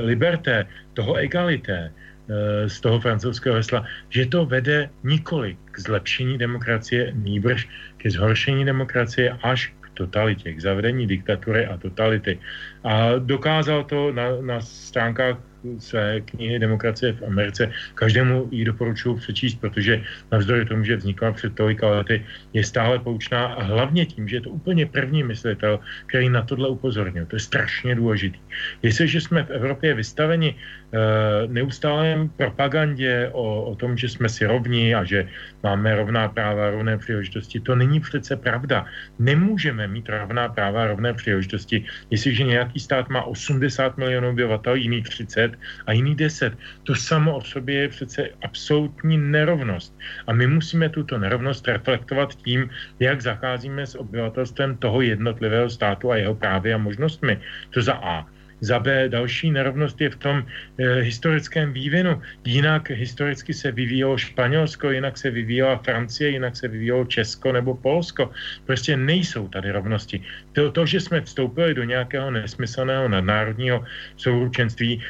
liberté, 0.00 0.66
toho 0.94 1.16
egalité, 1.16 1.90
eh, 1.90 2.68
z 2.68 2.80
toho 2.80 3.00
francouzského 3.00 3.56
hesla, 3.56 3.84
že 4.08 4.26
to 4.26 4.46
vede 4.46 4.90
nikoli 5.04 5.56
k 5.72 5.76
zlepšení 5.78 6.38
demokracie, 6.38 7.12
nýbrž 7.14 7.68
ke 7.98 8.10
zhoršení 8.10 8.64
demokracie 8.64 9.36
až 9.42 9.72
k 9.80 9.86
totalitě, 9.94 10.52
k 10.54 10.60
zavedení 10.60 11.06
diktatury 11.06 11.66
a 11.66 11.76
totality. 11.76 12.38
A 12.84 13.18
dokázal 13.18 13.84
to 13.84 14.12
na, 14.12 14.40
na 14.40 14.60
stránkách 14.60 15.36
své 15.78 16.20
knihy 16.20 16.58
Demokracie 16.58 17.12
v 17.12 17.22
Americe. 17.22 17.72
Každému 17.94 18.48
ji 18.50 18.64
doporučuji 18.64 19.16
přečíst, 19.16 19.54
protože 19.54 20.02
navzdory 20.32 20.64
tomu, 20.64 20.84
že 20.84 20.96
vznikla 20.96 21.32
před 21.32 21.54
tolika 21.54 21.88
lety, 21.88 22.26
je 22.52 22.64
stále 22.64 22.98
poučná 22.98 23.46
a 23.46 23.62
hlavně 23.62 24.06
tím, 24.06 24.28
že 24.28 24.36
je 24.36 24.40
to 24.40 24.50
úplně 24.50 24.86
první 24.86 25.22
myslitel, 25.22 25.80
který 26.06 26.28
na 26.28 26.42
tohle 26.42 26.68
upozornil. 26.68 27.26
To 27.26 27.36
je 27.36 27.40
strašně 27.40 27.94
důležitý. 27.94 28.38
Jestliže 28.82 29.20
jsme 29.20 29.42
v 29.42 29.50
Evropě 29.50 29.94
vystaveni 29.94 30.54
Eh, 30.90 31.46
neustálém 31.46 32.28
propagandě 32.28 33.30
o, 33.32 33.62
o 33.62 33.74
tom, 33.78 33.94
že 33.96 34.08
jsme 34.08 34.28
si 34.28 34.46
rovní 34.46 34.94
a 34.94 35.04
že 35.04 35.28
máme 35.62 35.94
rovná 35.94 36.28
práva, 36.28 36.70
rovné 36.70 36.98
příležitosti, 36.98 37.60
to 37.60 37.78
není 37.78 38.00
přece 38.00 38.36
pravda. 38.36 38.84
Nemůžeme 39.18 39.86
mít 39.86 40.08
rovná 40.08 40.48
práva, 40.48 40.86
rovné 40.86 41.14
příležitosti, 41.14 41.84
jestliže 42.10 42.44
nějaký 42.44 42.80
stát 42.80 43.08
má 43.08 43.22
80 43.22 43.96
milionů 43.98 44.28
obyvatel, 44.30 44.74
jiný 44.74 45.02
30 45.02 45.49
a 45.86 45.92
jiný 45.92 46.14
10. 46.14 46.52
To 46.82 46.94
samo 46.94 47.36
o 47.36 47.44
sobě 47.44 47.74
je 47.74 47.88
přece 47.88 48.28
absolutní 48.42 49.18
nerovnost. 49.18 49.98
A 50.26 50.32
my 50.32 50.46
musíme 50.46 50.88
tuto 50.88 51.18
nerovnost 51.18 51.68
reflektovat 51.68 52.34
tím, 52.34 52.70
jak 53.00 53.20
zacházíme 53.20 53.86
s 53.86 53.94
obyvatelstvem 53.94 54.76
toho 54.76 55.00
jednotlivého 55.00 55.70
státu 55.70 56.10
a 56.10 56.16
jeho 56.16 56.34
právy 56.34 56.74
a 56.74 56.78
možnostmi. 56.78 57.40
To 57.70 57.82
za 57.82 57.94
A. 57.94 58.26
Za 58.60 58.78
B 58.78 59.08
další 59.08 59.50
nerovnost 59.50 60.00
je 60.00 60.10
v 60.10 60.16
tom 60.16 60.36
e, 60.44 61.00
historickém 61.00 61.72
vývinu. 61.72 62.22
Jinak 62.44 62.90
historicky 62.90 63.54
se 63.54 63.72
vyvíjelo 63.72 64.18
Španělsko, 64.18 64.90
jinak 64.90 65.18
se 65.18 65.30
vyvíjela 65.30 65.76
Francie, 65.76 66.30
jinak 66.30 66.56
se 66.56 66.68
vyvíjelo 66.68 67.04
Česko 67.04 67.52
nebo 67.52 67.74
Polsko. 67.74 68.30
Prostě 68.64 68.96
nejsou 68.96 69.48
tady 69.48 69.70
rovnosti. 69.70 70.22
To, 70.52 70.72
to 70.72 70.86
že 70.86 71.00
jsme 71.00 71.20
vstoupili 71.20 71.74
do 71.74 71.84
nějakého 71.84 72.30
nesmyslného 72.30 73.08
nadnárodního 73.08 73.84
souručenství, 74.16 74.92
e, 74.96 75.00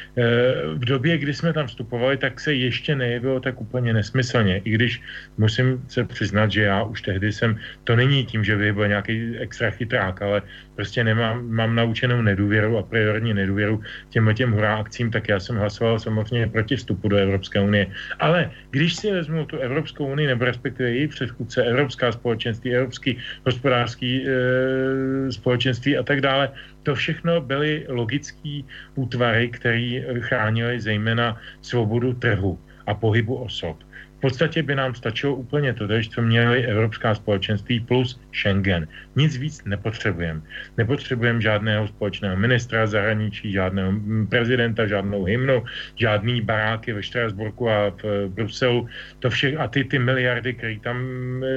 v 0.75 0.85
době, 0.85 1.17
kdy 1.17 1.33
jsme 1.33 1.53
tam 1.53 1.67
vstupovali, 1.67 2.17
tak 2.17 2.39
se 2.39 2.53
ještě 2.53 2.95
nejevilo 2.95 3.39
tak 3.39 3.61
úplně 3.61 3.93
nesmyslně. 3.93 4.61
I 4.63 4.69
když 4.69 5.01
musím 5.37 5.81
se 5.87 6.03
přiznat, 6.03 6.51
že 6.51 6.61
já 6.63 6.83
už 6.83 7.01
tehdy 7.01 7.31
jsem, 7.33 7.57
to 7.83 7.95
není 7.95 8.25
tím, 8.25 8.43
že 8.43 8.57
by 8.57 8.73
byl 8.73 8.87
nějaký 8.87 9.37
extra 9.37 9.69
chytrák, 9.71 10.21
ale 10.21 10.41
prostě 10.75 11.03
nemám, 11.03 11.49
mám 11.49 11.75
naučenou 11.75 12.21
nedůvěru 12.21 12.77
a 12.77 12.83
priorní 12.83 13.33
nedůvěru 13.33 13.81
těm 14.09 14.33
těm 14.33 14.51
hurá 14.51 14.75
akcím, 14.75 15.11
tak 15.11 15.29
já 15.29 15.39
jsem 15.39 15.55
hlasoval 15.55 15.99
samozřejmě 15.99 16.47
proti 16.47 16.75
vstupu 16.75 17.07
do 17.07 17.17
Evropské 17.17 17.59
unie. 17.61 17.87
Ale 18.19 18.51
když 18.71 18.95
si 18.95 19.11
vezmu 19.11 19.45
tu 19.45 19.57
Evropskou 19.57 20.05
unii, 20.05 20.27
nebo 20.27 20.45
respektive 20.45 20.89
její 20.89 21.07
předchůdce, 21.07 21.63
Evropská 21.63 22.11
společenství, 22.11 22.75
Evropský 22.75 23.17
hospodářský 23.45 24.25
e, 24.25 25.30
společenství 25.31 25.97
a 25.97 26.03
tak 26.03 26.21
dále, 26.21 26.51
to 26.83 26.95
všechno 26.95 27.41
byly 27.41 27.85
logické 27.89 28.61
útvary, 28.95 29.49
které 29.49 30.03
chránily 30.19 30.79
zejména 30.79 31.37
svobodu 31.61 32.13
trhu 32.13 32.59
a 32.87 32.93
pohybu 32.93 33.35
osob 33.35 33.77
podstatě 34.21 34.63
by 34.63 34.75
nám 34.75 34.95
stačilo 34.95 35.35
úplně 35.35 35.73
to, 35.73 35.89
co 36.13 36.21
měli 36.21 36.65
Evropská 36.65 37.15
společenství 37.15 37.79
plus 37.79 38.21
Schengen. 38.33 38.87
Nic 39.15 39.37
víc 39.37 39.65
nepotřebujeme. 39.65 40.41
Nepotřebujeme 40.77 41.41
žádného 41.41 41.87
společného 41.87 42.37
ministra 42.37 42.87
zahraničí, 42.87 43.51
žádného 43.51 43.93
prezidenta, 44.29 44.87
žádnou 44.87 45.23
hymnu, 45.23 45.63
žádný 45.95 46.41
baráky 46.41 46.93
ve 46.93 47.03
Štrasburku 47.03 47.69
a 47.69 47.89
v 47.89 48.29
Bruselu. 48.29 48.87
To 49.19 49.29
vše, 49.29 49.57
a 49.57 49.67
ty, 49.67 49.83
ty 49.83 49.99
miliardy, 49.99 50.53
které 50.53 50.79
tam 50.79 50.97
e, 51.43 51.47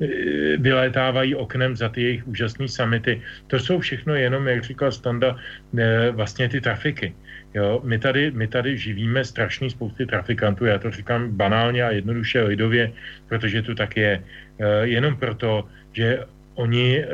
e, 0.00 0.56
vylétávají 0.56 1.34
oknem 1.34 1.76
za 1.76 1.88
ty 1.88 2.02
jejich 2.02 2.26
úžasné 2.26 2.68
samity, 2.68 3.22
to 3.46 3.58
jsou 3.58 3.78
všechno 3.78 4.14
jenom, 4.14 4.48
jak 4.48 4.64
říkal 4.64 4.92
Standa, 4.92 5.36
e, 5.78 6.10
vlastně 6.10 6.48
ty 6.48 6.60
trafiky. 6.60 7.14
Jo, 7.56 7.80
my, 7.84 7.98
tady, 7.98 8.30
my 8.30 8.46
tady 8.46 8.76
živíme 8.76 9.24
strašný 9.24 9.70
spousty 9.70 10.06
trafikantů, 10.06 10.64
já 10.68 10.78
to 10.78 10.90
říkám 10.90 11.32
banálně 11.32 11.82
a 11.82 11.90
jednoduše 11.90 12.42
lidově, 12.42 12.92
protože 13.28 13.62
to 13.62 13.74
tak 13.74 13.96
je. 13.96 14.12
E, 14.12 14.86
jenom 14.86 15.16
proto, 15.16 15.64
že 15.92 16.20
oni 16.54 17.00
e, 17.00 17.06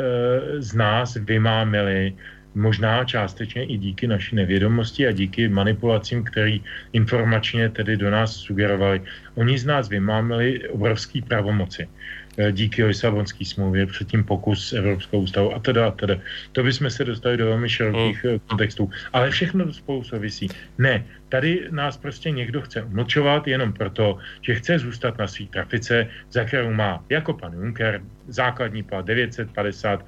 z 0.58 0.74
nás 0.74 1.14
vymámili 1.14 2.12
možná 2.54 3.04
částečně 3.04 3.64
i 3.64 3.76
díky 3.78 4.06
naší 4.06 4.36
nevědomosti 4.36 5.06
a 5.06 5.12
díky 5.14 5.48
manipulacím, 5.48 6.24
který 6.24 6.58
informačně 6.92 7.70
tedy 7.70 7.96
do 7.96 8.10
nás 8.10 8.34
sugerovali. 8.34 9.02
Oni 9.34 9.58
z 9.58 9.64
nás 9.66 9.88
vymámili 9.88 10.68
obrovský 10.68 11.22
pravomoci. 11.22 11.88
Eh, 12.38 12.52
díky 12.52 12.84
Lisabonské 12.84 13.44
smlouvě, 13.44 13.86
předtím 13.86 14.24
pokus 14.24 14.72
Evropskou 14.72 15.20
ústavou 15.20 15.54
a 15.54 15.58
teda 15.58 15.88
a 15.88 15.90
teda. 15.90 16.16
To 16.52 16.62
bychom 16.62 16.90
se 16.90 17.04
dostali 17.04 17.36
do 17.36 17.46
velmi 17.46 17.68
širokých 17.68 18.24
mm. 18.24 18.38
kontextů. 18.38 18.90
Ale 19.12 19.30
všechno 19.30 19.66
to 19.66 19.72
spolu 19.72 20.04
souvisí. 20.04 20.48
Ne, 20.78 21.04
tady 21.28 21.68
nás 21.70 21.96
prostě 21.96 22.30
někdo 22.30 22.62
chce 22.62 22.82
umlčovat 22.82 23.48
jenom 23.48 23.72
proto, 23.72 24.18
že 24.40 24.54
chce 24.54 24.78
zůstat 24.78 25.18
na 25.18 25.26
své 25.26 25.46
trafice, 25.46 26.08
za 26.30 26.44
kterou 26.44 26.72
má 26.72 27.04
jako 27.08 27.32
pan 27.32 27.52
Juncker 27.52 28.00
základní 28.28 28.82
plat 28.82 29.04
950 29.04 30.06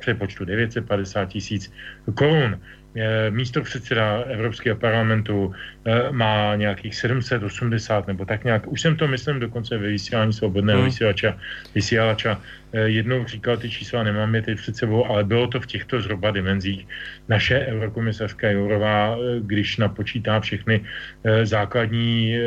přepočtu 0.00 0.44
950 0.44 1.24
tisíc 1.26 1.72
korun. 2.14 2.60
Eh, 2.96 3.30
místo 3.30 3.62
předseda 3.62 4.24
Evropského 4.26 4.76
parlamentu 4.76 5.54
eh, 5.84 6.12
má 6.12 6.56
nějakých 6.56 6.94
780 6.94 8.06
nebo 8.06 8.24
tak 8.24 8.44
nějak. 8.44 8.66
Už 8.66 8.80
jsem 8.80 8.96
to 8.96 9.08
myslím 9.08 9.40
dokonce 9.40 9.78
ve 9.78 9.88
vysílání 9.88 10.32
svobodného 10.32 10.78
hmm. 10.78 10.88
vysílača, 10.88 11.38
vysílača 11.74 12.40
jednou 12.72 13.24
říkal 13.24 13.56
ty 13.56 13.70
čísla, 13.70 14.02
nemám 14.02 14.34
je 14.34 14.42
teď 14.42 14.58
před 14.58 14.76
sebou, 14.76 15.06
ale 15.06 15.24
bylo 15.24 15.46
to 15.46 15.60
v 15.60 15.66
těchto 15.66 16.00
zhruba 16.00 16.30
dimenzích. 16.30 16.86
Naše 17.28 17.66
eurokomisařka 17.66 18.50
Jourová, 18.50 19.16
eh, 19.16 19.40
když 19.40 19.76
napočítá 19.76 20.40
všechny 20.40 20.80
eh, 21.24 21.46
základní 21.46 22.38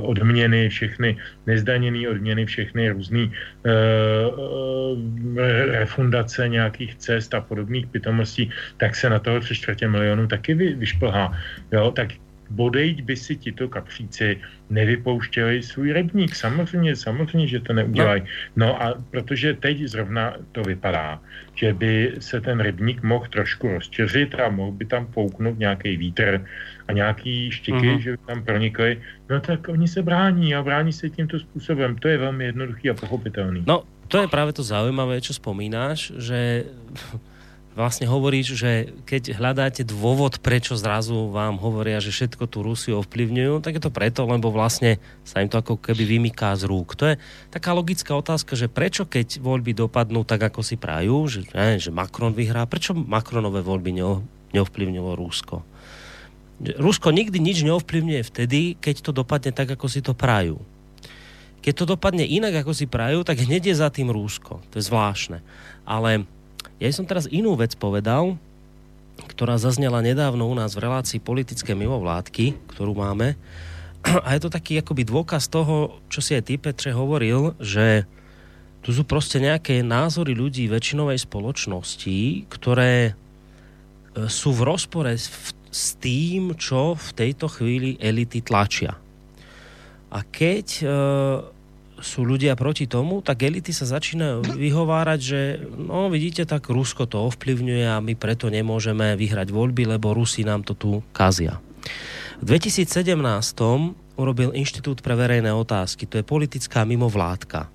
odměny, 0.00 0.68
všechny 0.68 1.16
nezdaněné 1.46 2.08
odměny, 2.08 2.46
všechny 2.46 2.90
různé 2.90 3.30
refundace 5.70 6.48
nějakých 6.48 6.94
cest 6.94 7.34
a 7.34 7.40
podobných 7.40 7.86
pitomostí, 7.86 8.50
tak 8.76 8.96
se 8.96 9.10
na 9.10 9.18
toho 9.18 9.40
tři 9.40 9.54
čtvrtě 9.54 9.88
milionu 9.88 10.26
taky 10.26 10.54
vyšplhá. 10.54 11.32
Jo, 11.72 11.90
tak 11.90 12.08
bodejť 12.50 13.02
by 13.02 13.14
si 13.16 13.36
tito 13.36 13.68
kapříci 13.68 14.40
nevypouštěli 14.70 15.62
svůj 15.62 15.92
rybník. 15.92 16.34
Samozřejmě, 16.34 16.96
samozřejmě, 16.96 17.46
že 17.46 17.60
to 17.60 17.72
neudělají. 17.72 18.22
No 18.56 18.82
a 18.82 18.94
protože 19.10 19.54
teď 19.54 19.82
zrovna 19.86 20.34
to 20.52 20.62
vypadá, 20.62 21.22
že 21.54 21.74
by 21.74 22.14
se 22.18 22.40
ten 22.40 22.60
rybník 22.60 23.02
mohl 23.02 23.26
trošku 23.30 23.68
rozčeřit 23.68 24.34
a 24.34 24.48
mohl 24.48 24.72
by 24.72 24.84
tam 24.84 25.06
pouknout 25.06 25.58
nějaký 25.58 25.96
vítr 25.96 26.44
a 26.88 26.92
nějaký 26.92 27.50
štiky, 27.50 27.78
uh-huh. 27.78 27.98
že 27.98 28.10
by 28.10 28.18
tam 28.26 28.44
pronikly, 28.44 29.02
no 29.30 29.40
tak 29.40 29.68
oni 29.68 29.88
se 29.88 30.02
brání 30.02 30.54
a 30.54 30.62
brání 30.62 30.92
se 30.92 31.10
tímto 31.10 31.38
způsobem. 31.38 31.96
To 31.96 32.08
je 32.08 32.18
velmi 32.18 32.44
jednoduchý 32.44 32.90
a 32.90 32.94
pochopitelný. 32.94 33.64
No, 33.66 33.82
to 34.08 34.18
je 34.18 34.28
právě 34.28 34.52
to 34.52 34.62
zaujímavé, 34.62 35.20
čo 35.22 35.30
spomínáš, 35.30 36.12
že 36.18 36.66
vlastne 37.74 38.10
hovoríš, 38.10 38.58
že 38.58 38.90
keď 39.06 39.38
hľadáte 39.38 39.86
dôvod, 39.86 40.42
prečo 40.42 40.74
zrazu 40.74 41.30
vám 41.30 41.56
hovoria, 41.62 42.02
že 42.02 42.10
všetko 42.10 42.44
tú 42.50 42.66
Rusiu 42.66 42.98
ovplyvňujú, 43.00 43.62
tak 43.62 43.78
je 43.78 43.82
to 43.82 43.94
preto, 43.94 44.26
lebo 44.26 44.50
vlastne 44.50 44.98
sa 45.22 45.38
im 45.38 45.48
to 45.48 45.62
ako 45.62 45.78
keby 45.78 46.18
vymyká 46.18 46.54
z 46.58 46.66
rúk. 46.66 46.98
To 46.98 47.14
je 47.14 47.20
taká 47.54 47.70
logická 47.70 48.18
otázka, 48.18 48.58
že 48.58 48.66
prečo 48.66 49.06
keď 49.06 49.38
voľby 49.38 49.72
dopadnú 49.72 50.26
tak, 50.26 50.50
ako 50.50 50.66
si 50.66 50.74
prajú, 50.74 51.30
že, 51.30 51.46
ne, 51.54 51.78
že 51.78 51.94
Macron 51.94 52.34
vyhrá, 52.34 52.66
prečo 52.66 52.92
Macronové 52.92 53.62
voľby 53.62 53.94
neovplyvnilo 54.50 55.14
Rusko? 55.14 55.62
Rusko 56.60 57.08
nikdy 57.14 57.40
nič 57.40 57.64
neovplyvňuje 57.64 58.22
vtedy, 58.26 58.60
keď 58.76 59.00
to 59.00 59.16
dopadne 59.16 59.54
tak, 59.54 59.72
ako 59.72 59.86
si 59.88 60.04
to 60.04 60.12
prajú. 60.12 60.60
Keď 61.60 61.72
to 61.76 61.84
dopadne 61.96 62.24
inak, 62.24 62.64
ako 62.64 62.72
si 62.72 62.88
prajú, 62.88 63.20
tak 63.24 63.40
hneď 63.40 63.72
je 63.72 63.80
za 63.80 63.88
tým 63.92 64.08
Rusko. 64.12 64.64
To 64.72 64.74
je 64.76 64.84
zvláštne. 64.84 65.44
Ale 65.84 66.24
ja 66.80 66.88
som 66.96 67.04
teraz 67.04 67.28
inú 67.28 67.60
vec 67.60 67.76
povedal, 67.76 68.40
ktorá 69.28 69.60
zaznela 69.60 70.00
nedávno 70.00 70.48
u 70.48 70.54
nás 70.56 70.72
v 70.72 70.88
relácii 70.88 71.20
politické 71.20 71.76
mimovládky, 71.76 72.56
ktorú 72.72 72.96
máme. 72.96 73.36
A 74.26 74.32
je 74.32 74.40
to 74.40 74.50
taký 74.50 74.80
akoby 74.80 75.04
dôkaz 75.04 75.52
toho, 75.52 76.00
čo 76.08 76.24
si 76.24 76.32
aj 76.32 76.48
ty, 76.48 76.56
Petře, 76.56 76.96
hovoril, 76.96 77.52
že 77.60 78.08
tu 78.80 78.96
sú 78.96 79.04
proste 79.04 79.36
nejaké 79.36 79.84
názory 79.84 80.32
ľudí 80.32 80.64
väčšinovej 80.72 81.20
spoločnosti, 81.20 82.48
ktoré 82.48 83.12
e, 83.12 83.12
sú 84.24 84.56
v 84.56 84.64
rozpore 84.64 85.12
s 85.20 85.84
tým, 86.00 86.56
čo 86.56 86.96
v 86.96 87.08
tejto 87.12 87.52
chvíli 87.52 88.00
elity 88.00 88.40
tlačia. 88.40 88.96
A 90.10 90.18
keď 90.24 90.66
e, 90.80 90.84
sú 92.00 92.24
ľudia 92.24 92.56
proti 92.56 92.88
tomu, 92.88 93.20
tak 93.20 93.44
elity 93.44 93.70
sa 93.70 93.86
začínajú 93.86 94.56
vyhovárať, 94.56 95.20
že 95.20 95.40
no 95.76 96.08
vidíte, 96.08 96.48
tak 96.48 96.68
Rusko 96.68 97.06
to 97.06 97.28
ovplyvňuje 97.28 97.84
a 97.86 98.00
my 98.00 98.16
preto 98.16 98.48
nemôžeme 98.48 99.14
vyhrať 99.14 99.52
voľby, 99.52 99.86
lebo 99.96 100.16
Rusi 100.16 100.42
nám 100.42 100.64
to 100.64 100.74
tu 100.74 100.90
kazia. 101.12 101.60
V 102.40 102.56
2017 102.56 103.16
urobil 104.16 104.52
Inštitút 104.56 105.04
pre 105.04 105.16
verejné 105.16 105.52
otázky, 105.52 106.08
to 106.08 106.20
je 106.20 106.24
politická 106.24 106.88
mimovládka. 106.88 107.68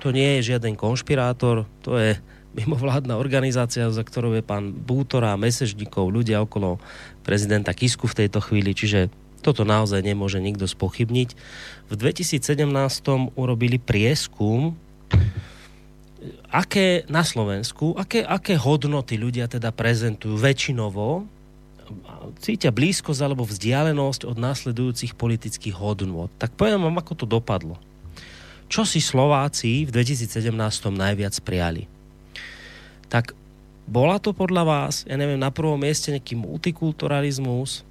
To 0.00 0.14
nie 0.14 0.40
je 0.40 0.54
žiaden 0.54 0.78
konšpirátor, 0.78 1.68
to 1.84 1.98
je 1.98 2.16
mimovládna 2.54 3.14
organizácia, 3.14 3.86
za 3.90 4.02
ktorou 4.02 4.34
je 4.34 4.42
pán 4.42 4.74
Bútora, 4.74 5.38
mesežníkov, 5.38 6.10
ľudia 6.10 6.42
okolo 6.42 6.82
prezidenta 7.22 7.70
Kisku 7.70 8.10
v 8.10 8.26
tejto 8.26 8.42
chvíli, 8.42 8.74
čiže 8.74 9.10
toto 9.40 9.64
naozaj 9.64 10.04
nemôže 10.04 10.38
nikto 10.38 10.68
spochybniť. 10.68 11.28
V 11.88 11.94
2017 11.96 12.68
urobili 13.34 13.80
prieskum, 13.80 14.76
aké 16.52 17.08
na 17.08 17.24
Slovensku, 17.24 17.96
aké, 17.96 18.20
aké 18.20 18.54
hodnoty 18.60 19.16
ľudia 19.16 19.48
teda 19.48 19.72
prezentujú 19.72 20.36
väčšinovo, 20.36 21.24
cítia 22.38 22.70
blízkosť 22.70 23.20
alebo 23.24 23.42
vzdialenosť 23.42 24.28
od 24.28 24.36
následujúcich 24.38 25.18
politických 25.18 25.74
hodnot. 25.74 26.30
Tak 26.38 26.54
poviem 26.54 26.86
vám, 26.86 27.02
ako 27.02 27.24
to 27.24 27.26
dopadlo. 27.26 27.74
Čo 28.70 28.86
si 28.86 29.02
Slováci 29.02 29.82
v 29.82 29.90
2017 29.90 30.54
najviac 30.94 31.34
prijali? 31.42 31.90
Tak 33.10 33.34
bola 33.90 34.22
to 34.22 34.30
podľa 34.30 34.62
vás, 34.62 34.94
ja 35.10 35.18
neviem, 35.18 35.42
na 35.42 35.50
prvom 35.50 35.74
mieste 35.74 36.14
nejaký 36.14 36.38
multikulturalizmus, 36.38 37.82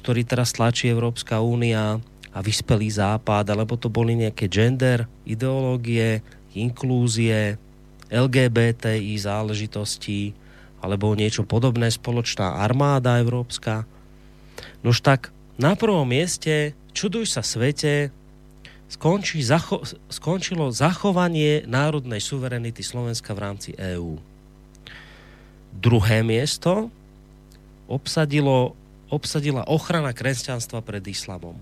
ktorý 0.00 0.24
teraz 0.24 0.56
tlačí 0.56 0.88
Európska 0.88 1.44
únia 1.44 2.00
a 2.32 2.38
vyspelý 2.40 2.88
západ, 2.88 3.44
alebo 3.52 3.76
to 3.76 3.92
boli 3.92 4.16
nejaké 4.16 4.48
gender, 4.48 5.04
ideológie, 5.28 6.24
inklúzie, 6.56 7.60
LGBTI 8.10 9.14
záležitosti, 9.20 10.32
alebo 10.80 11.12
niečo 11.12 11.44
podobné, 11.44 11.92
spoločná 11.92 12.64
armáda 12.64 13.20
európska. 13.20 13.84
Nož 14.80 15.04
tak, 15.04 15.28
na 15.60 15.76
prvom 15.76 16.08
mieste, 16.08 16.72
čuduj 16.96 17.28
sa 17.28 17.44
svete, 17.44 18.08
skončí, 18.88 19.44
zacho- 19.44 19.84
skončilo 20.08 20.72
zachovanie 20.72 21.68
národnej 21.68 22.18
suverenity 22.18 22.80
Slovenska 22.80 23.36
v 23.36 23.42
rámci 23.44 23.70
EÚ. 23.76 24.16
Druhé 25.70 26.26
miesto 26.26 26.90
obsadilo 27.86 28.74
obsadila 29.10 29.66
ochrana 29.66 30.14
kresťanstva 30.14 30.80
pred 30.80 31.02
islamom. 31.04 31.58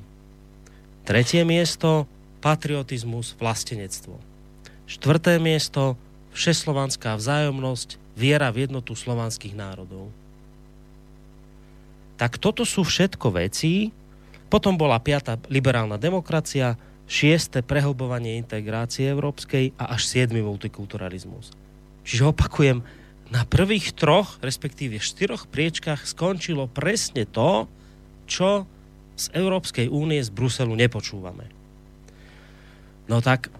Tretie 1.08 1.42
miesto 1.42 2.04
patriotizmus, 2.44 3.34
vlastenectvo. 3.40 4.20
Štvrté 4.86 5.40
miesto 5.42 5.96
všeslovanská 6.36 7.16
vzájomnosť, 7.18 7.96
viera 8.14 8.52
v 8.52 8.68
jednotu 8.68 8.94
slovanských 8.94 9.56
národov. 9.56 10.12
Tak 12.18 12.36
toto 12.36 12.66
sú 12.66 12.82
všetko 12.82 13.30
veci. 13.34 13.94
Potom 14.50 14.74
bola 14.74 14.98
piata 14.98 15.38
liberálna 15.46 16.00
demokracia, 16.00 16.74
šieste 17.08 17.64
prehlbovanie 17.64 18.36
integrácie 18.36 19.08
európskej 19.08 19.72
a 19.80 19.96
až 19.96 20.04
siedmy 20.04 20.44
multikulturalizmus. 20.44 21.56
Čiže 22.04 22.36
opakujem, 22.36 22.84
na 23.28 23.44
prvých 23.44 23.92
troch, 23.92 24.40
respektíve 24.40 24.96
štyroch 24.96 25.48
priečkách 25.48 26.08
skončilo 26.08 26.64
presne 26.68 27.28
to, 27.28 27.68
čo 28.24 28.64
z 29.18 29.26
Európskej 29.36 29.90
únie 29.90 30.22
z 30.22 30.30
Bruselu 30.32 30.72
nepočúvame. 30.72 31.50
No 33.08 33.20
tak 33.20 33.52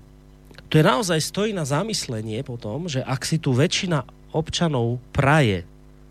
to 0.68 0.76
je 0.76 0.84
naozaj 0.84 1.20
stojí 1.24 1.50
na 1.56 1.64
zamyslenie 1.64 2.44
potom, 2.44 2.88
že 2.88 3.00
ak 3.00 3.24
si 3.24 3.40
tu 3.40 3.56
väčšina 3.56 4.04
občanov 4.36 5.00
praje 5.16 5.64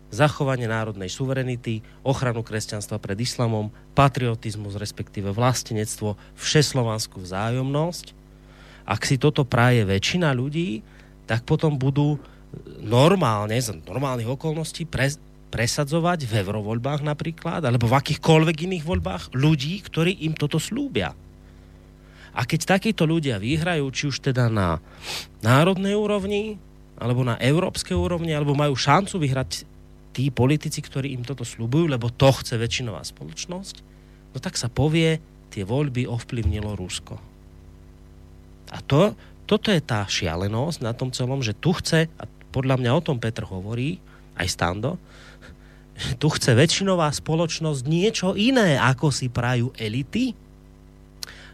zachovanie 0.08 0.66
národnej 0.66 1.12
suverenity, 1.12 1.84
ochranu 2.02 2.40
kresťanstva 2.40 2.96
pred 2.98 3.18
islamom, 3.20 3.68
patriotizmus, 3.92 4.80
respektíve 4.80 5.30
vlastenectvo, 5.36 6.16
všeslovanskú 6.34 7.22
vzájomnosť. 7.22 8.16
Ak 8.88 9.04
si 9.04 9.20
toto 9.20 9.44
praje 9.44 9.84
väčšina 9.84 10.32
ľudí, 10.32 10.80
tak 11.28 11.44
potom 11.44 11.76
budú 11.76 12.16
normálne, 12.80 13.56
z 13.58 13.76
normálnych 13.84 14.28
okolností 14.28 14.88
pre, 14.88 15.12
presadzovať 15.48 16.28
v 16.28 16.32
eurovoľbách 16.44 17.00
napríklad, 17.04 17.64
alebo 17.64 17.88
v 17.88 17.96
akýchkoľvek 17.96 18.56
iných 18.68 18.84
voľbách 18.84 19.22
ľudí, 19.32 19.80
ktorí 19.84 20.24
im 20.28 20.36
toto 20.36 20.60
slúbia. 20.60 21.16
A 22.36 22.46
keď 22.46 22.78
takíto 22.78 23.08
ľudia 23.08 23.40
vyhrajú, 23.40 23.88
či 23.90 24.06
už 24.06 24.22
teda 24.22 24.46
na 24.46 24.78
národnej 25.42 25.98
úrovni, 25.98 26.60
alebo 27.00 27.26
na 27.26 27.34
európskej 27.40 27.96
úrovni, 27.96 28.30
alebo 28.30 28.54
majú 28.54 28.76
šancu 28.78 29.18
vyhrať 29.18 29.66
tí 30.14 30.30
politici, 30.30 30.78
ktorí 30.78 31.14
im 31.14 31.26
toto 31.26 31.42
slúbujú, 31.42 31.90
lebo 31.90 32.12
to 32.12 32.30
chce 32.30 32.54
väčšinová 32.58 33.02
spoločnosť, 33.02 33.76
no 34.34 34.38
tak 34.38 34.54
sa 34.54 34.70
povie, 34.70 35.18
tie 35.48 35.64
voľby 35.64 36.04
ovplyvnilo 36.04 36.76
Rusko. 36.76 37.16
A 38.68 38.78
to, 38.84 39.16
toto 39.48 39.72
je 39.72 39.80
tá 39.80 40.04
šialenosť 40.04 40.78
na 40.84 40.92
tom 40.92 41.08
celom, 41.08 41.40
že 41.40 41.56
tu 41.56 41.72
chce, 41.72 42.04
a 42.04 42.24
podľa 42.50 42.80
mňa 42.80 42.90
o 42.96 43.04
tom 43.04 43.18
Petr 43.20 43.44
hovorí, 43.44 44.00
aj 44.38 44.48
Stando, 44.48 44.96
tu 46.22 46.30
chce 46.30 46.54
väčšinová 46.54 47.10
spoločnosť 47.10 47.82
niečo 47.84 48.28
iné, 48.38 48.78
ako 48.78 49.10
si 49.10 49.26
prajú 49.26 49.74
elity. 49.74 50.32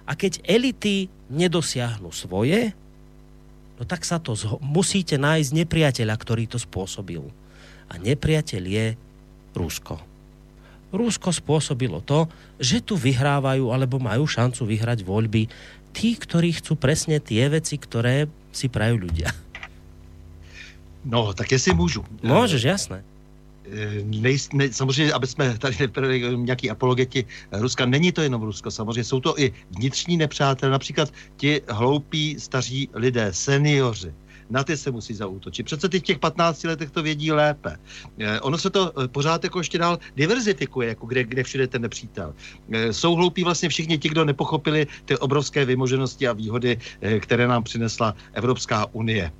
A 0.04 0.12
keď 0.12 0.44
elity 0.44 1.08
nedosiahnu 1.32 2.12
svoje, 2.12 2.76
no 3.80 3.82
tak 3.88 4.04
sa 4.04 4.20
to 4.20 4.36
zho- 4.36 4.60
musíte 4.60 5.16
nájsť 5.16 5.50
nepriateľa, 5.64 6.14
ktorý 6.14 6.44
to 6.44 6.60
spôsobil 6.60 7.24
a 7.88 7.94
nepriateľ 7.96 8.62
je 8.68 8.86
Rusko. 9.56 9.96
Rusko 10.94 11.34
spôsobilo 11.34 11.98
to, 12.04 12.30
že 12.60 12.84
tu 12.84 12.94
vyhrávajú 12.94 13.74
alebo 13.74 13.98
majú 13.98 14.28
šancu 14.28 14.62
vyhrať 14.62 15.02
voľby 15.02 15.50
tí, 15.90 16.14
ktorí 16.14 16.58
chcú 16.58 16.78
presne 16.78 17.18
tie 17.18 17.50
veci, 17.50 17.78
ktoré 17.78 18.30
si 18.54 18.70
prajú 18.70 19.02
ľudia. 19.08 19.30
No, 21.04 21.34
tak 21.34 21.52
jestli 21.52 21.74
můžu. 21.74 22.04
Môžeš, 22.22 22.64
jasné. 22.64 23.04
Nej, 24.04 24.36
ne, 24.52 24.72
samozřejmě, 24.72 25.12
aby 25.12 25.26
jsme 25.26 25.58
tady 25.58 25.76
nebyli 25.80 26.36
nějaký 26.36 26.70
apologeti 26.70 27.24
Ruska, 27.52 27.86
není 27.86 28.12
to 28.12 28.22
jenom 28.22 28.42
Rusko, 28.42 28.70
samozřejmě 28.70 29.04
jsou 29.04 29.20
to 29.20 29.40
i 29.40 29.52
vnitřní 29.70 30.16
nepřátelé, 30.16 30.72
například 30.72 31.12
ti 31.36 31.60
hloupí 31.68 32.36
staří 32.40 32.88
lidé, 32.94 33.32
seniori, 33.32 34.12
na 34.50 34.64
ty 34.64 34.76
se 34.76 34.90
musí 34.90 35.14
zaútočit. 35.14 35.66
Přece 35.66 35.88
ty 35.88 36.00
v 36.00 36.02
těch 36.02 36.18
15 36.18 36.64
letech 36.64 36.90
to 36.90 37.02
vědí 37.02 37.32
lépe. 37.32 37.76
Eh, 38.18 38.40
ono 38.40 38.58
se 38.58 38.70
to 38.70 38.92
eh, 39.00 39.08
pořád 39.08 39.44
jako 39.44 39.58
ještě 39.58 39.78
dál 39.78 39.98
diverzifikuje, 40.16 40.88
jako 40.88 41.06
kde, 41.06 41.24
kde 41.24 41.42
všude 41.42 41.66
ten 41.66 41.82
nepřítel. 41.82 42.34
Eh, 42.72 42.92
jsou 42.92 43.14
hloupí 43.14 43.44
vlastně 43.44 43.68
všichni 43.68 43.98
ti, 43.98 44.08
kdo 44.08 44.24
nepochopili 44.24 44.86
ty 45.04 45.16
obrovské 45.16 45.64
vymoženosti 45.64 46.28
a 46.28 46.32
výhody, 46.32 46.78
které 47.20 47.46
nám 47.46 47.62
přinesla 47.62 48.14
Evropská 48.32 48.86
unie. 48.92 49.32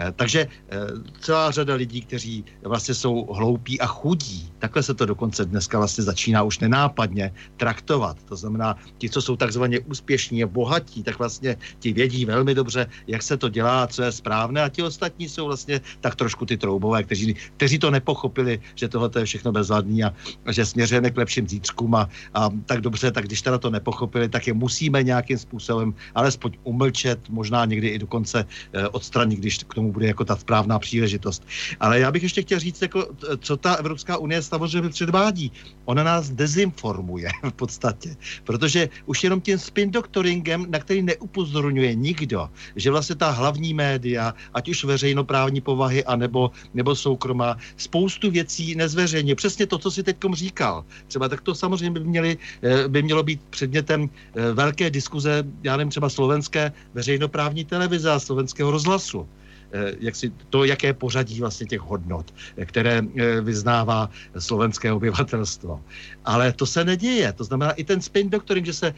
Eh, 0.00 0.12
takže 0.16 0.48
eh, 0.48 0.78
celá 1.20 1.50
řada 1.50 1.74
lidí, 1.74 2.00
kteří 2.00 2.44
vlastně 2.62 2.94
jsou 2.94 3.28
hloupí 3.32 3.80
a 3.80 3.86
chudí, 3.86 4.52
takhle 4.58 4.82
se 4.82 4.94
to 4.94 5.06
dokonce 5.06 5.44
dneska 5.44 5.78
vlastně 5.78 6.04
začíná 6.04 6.42
už 6.42 6.58
nenápadně 6.58 7.32
traktovat. 7.56 8.16
To 8.24 8.36
znamená, 8.36 8.76
ti, 8.98 9.10
co 9.10 9.22
jsou 9.22 9.36
takzvaně 9.36 9.80
úspěšní 9.80 10.42
a 10.44 10.46
bohatí, 10.46 11.02
tak 11.02 11.18
vlastně 11.18 11.56
ti 11.78 11.92
vědí 11.92 12.24
velmi 12.24 12.54
dobře, 12.54 12.86
jak 13.06 13.22
se 13.22 13.36
to 13.36 13.48
dělá, 13.48 13.86
co 13.86 14.02
je 14.02 14.12
správné 14.12 14.62
a 14.62 14.68
ti 14.68 14.82
ostatní 14.82 15.28
jsou 15.28 15.46
vlastně 15.46 15.80
tak 16.00 16.16
trošku 16.16 16.46
ty 16.46 16.56
troubové, 16.56 17.02
kteří, 17.04 17.36
kteří 17.56 17.78
to 17.78 17.90
nepochopili, 17.90 18.60
že 18.74 18.88
tohle 18.88 19.10
je 19.18 19.24
všechno 19.24 19.52
bezvadný 19.52 20.04
a 20.04 20.14
že 20.48 20.66
směřujeme 20.66 21.10
k 21.10 21.16
lepším 21.16 21.48
zítřkům 21.48 21.94
a, 21.94 22.08
a 22.34 22.48
tak 22.66 22.80
dobře, 22.80 23.12
tak 23.12 23.24
když 23.28 23.42
teda 23.42 23.58
to 23.58 23.70
nepochopili, 23.70 24.28
tak 24.28 24.46
je 24.46 24.52
musíme 24.52 25.02
nějakým 25.02 25.38
způsobem 25.38 25.94
alespoň 26.14 26.52
umlčet, 26.64 27.20
možná 27.28 27.64
někdy 27.64 27.88
i 27.88 27.98
dokonce 27.98 28.44
eh, 28.72 28.88
odstranit, 28.88 29.38
když 29.38 29.58
k 29.68 29.74
tomu 29.74 29.89
bude 29.90 30.06
jako 30.06 30.24
ta 30.24 30.36
správná 30.36 30.78
příležitost. 30.78 31.46
Ale 31.80 32.00
já 32.00 32.12
bych 32.12 32.22
ještě 32.22 32.42
chtěl 32.42 32.58
říct, 32.58 32.82
jako, 32.82 33.06
co 33.38 33.56
ta 33.56 33.74
Evropská 33.74 34.16
unie 34.16 34.42
samozřejmě 34.42 34.88
předvádí. 34.88 35.52
Ona 35.84 36.02
nás 36.04 36.30
dezinformuje 36.30 37.28
v 37.50 37.52
podstatě, 37.52 38.16
protože 38.44 38.88
už 39.06 39.24
jenom 39.24 39.40
tím 39.40 39.58
spin 39.58 39.90
doctoringem, 39.90 40.66
na 40.70 40.78
který 40.78 41.02
neupozorňuje 41.02 41.94
nikdo, 41.94 42.50
že 42.76 42.90
vlastně 42.90 43.16
ta 43.16 43.30
hlavní 43.30 43.74
média, 43.74 44.34
ať 44.54 44.68
už 44.68 44.84
veřejnoprávní 44.84 45.60
povahy, 45.60 46.04
anebo, 46.04 46.50
nebo 46.74 46.96
soukromá, 46.96 47.56
spoustu 47.76 48.30
věcí 48.30 48.74
nezveřejně. 48.74 49.34
Přesně 49.34 49.66
to, 49.66 49.78
co 49.78 49.90
si 49.90 50.02
teď 50.02 50.16
říkal. 50.32 50.84
Třeba 51.06 51.28
tak 51.28 51.40
to 51.40 51.54
samozřejmě 51.54 51.90
by, 51.90 52.00
měli, 52.00 52.38
eh, 52.62 52.88
by 52.88 53.02
mělo 53.02 53.22
být 53.22 53.40
předmětem 53.50 54.10
eh, 54.10 54.52
velké 54.52 54.90
diskuze, 54.90 55.44
já 55.62 55.76
nevím, 55.76 55.90
třeba 55.90 56.08
slovenské 56.08 56.72
veřejnoprávní 56.94 57.64
televize 57.64 58.10
a 58.10 58.18
slovenského 58.18 58.70
rozhlasu. 58.70 59.28
Eh, 59.72 59.94
jak 60.00 60.16
si, 60.16 60.32
to, 60.50 60.64
jaké 60.64 60.92
pořadí 60.92 61.40
vlastně 61.40 61.66
těch 61.66 61.80
hodnot, 61.80 62.34
eh, 62.56 62.66
které 62.66 63.02
eh, 63.02 63.40
vyznává 63.40 64.10
slovenské 64.38 64.92
obyvatelstvo. 64.92 65.80
Ale 66.24 66.52
to 66.52 66.66
se 66.66 66.84
neděje. 66.84 67.32
To 67.32 67.44
znamená 67.44 67.70
i 67.78 67.84
ten 67.84 68.02
spin 68.02 68.30
doctoring, 68.30 68.66
že 68.66 68.72
se 68.72 68.94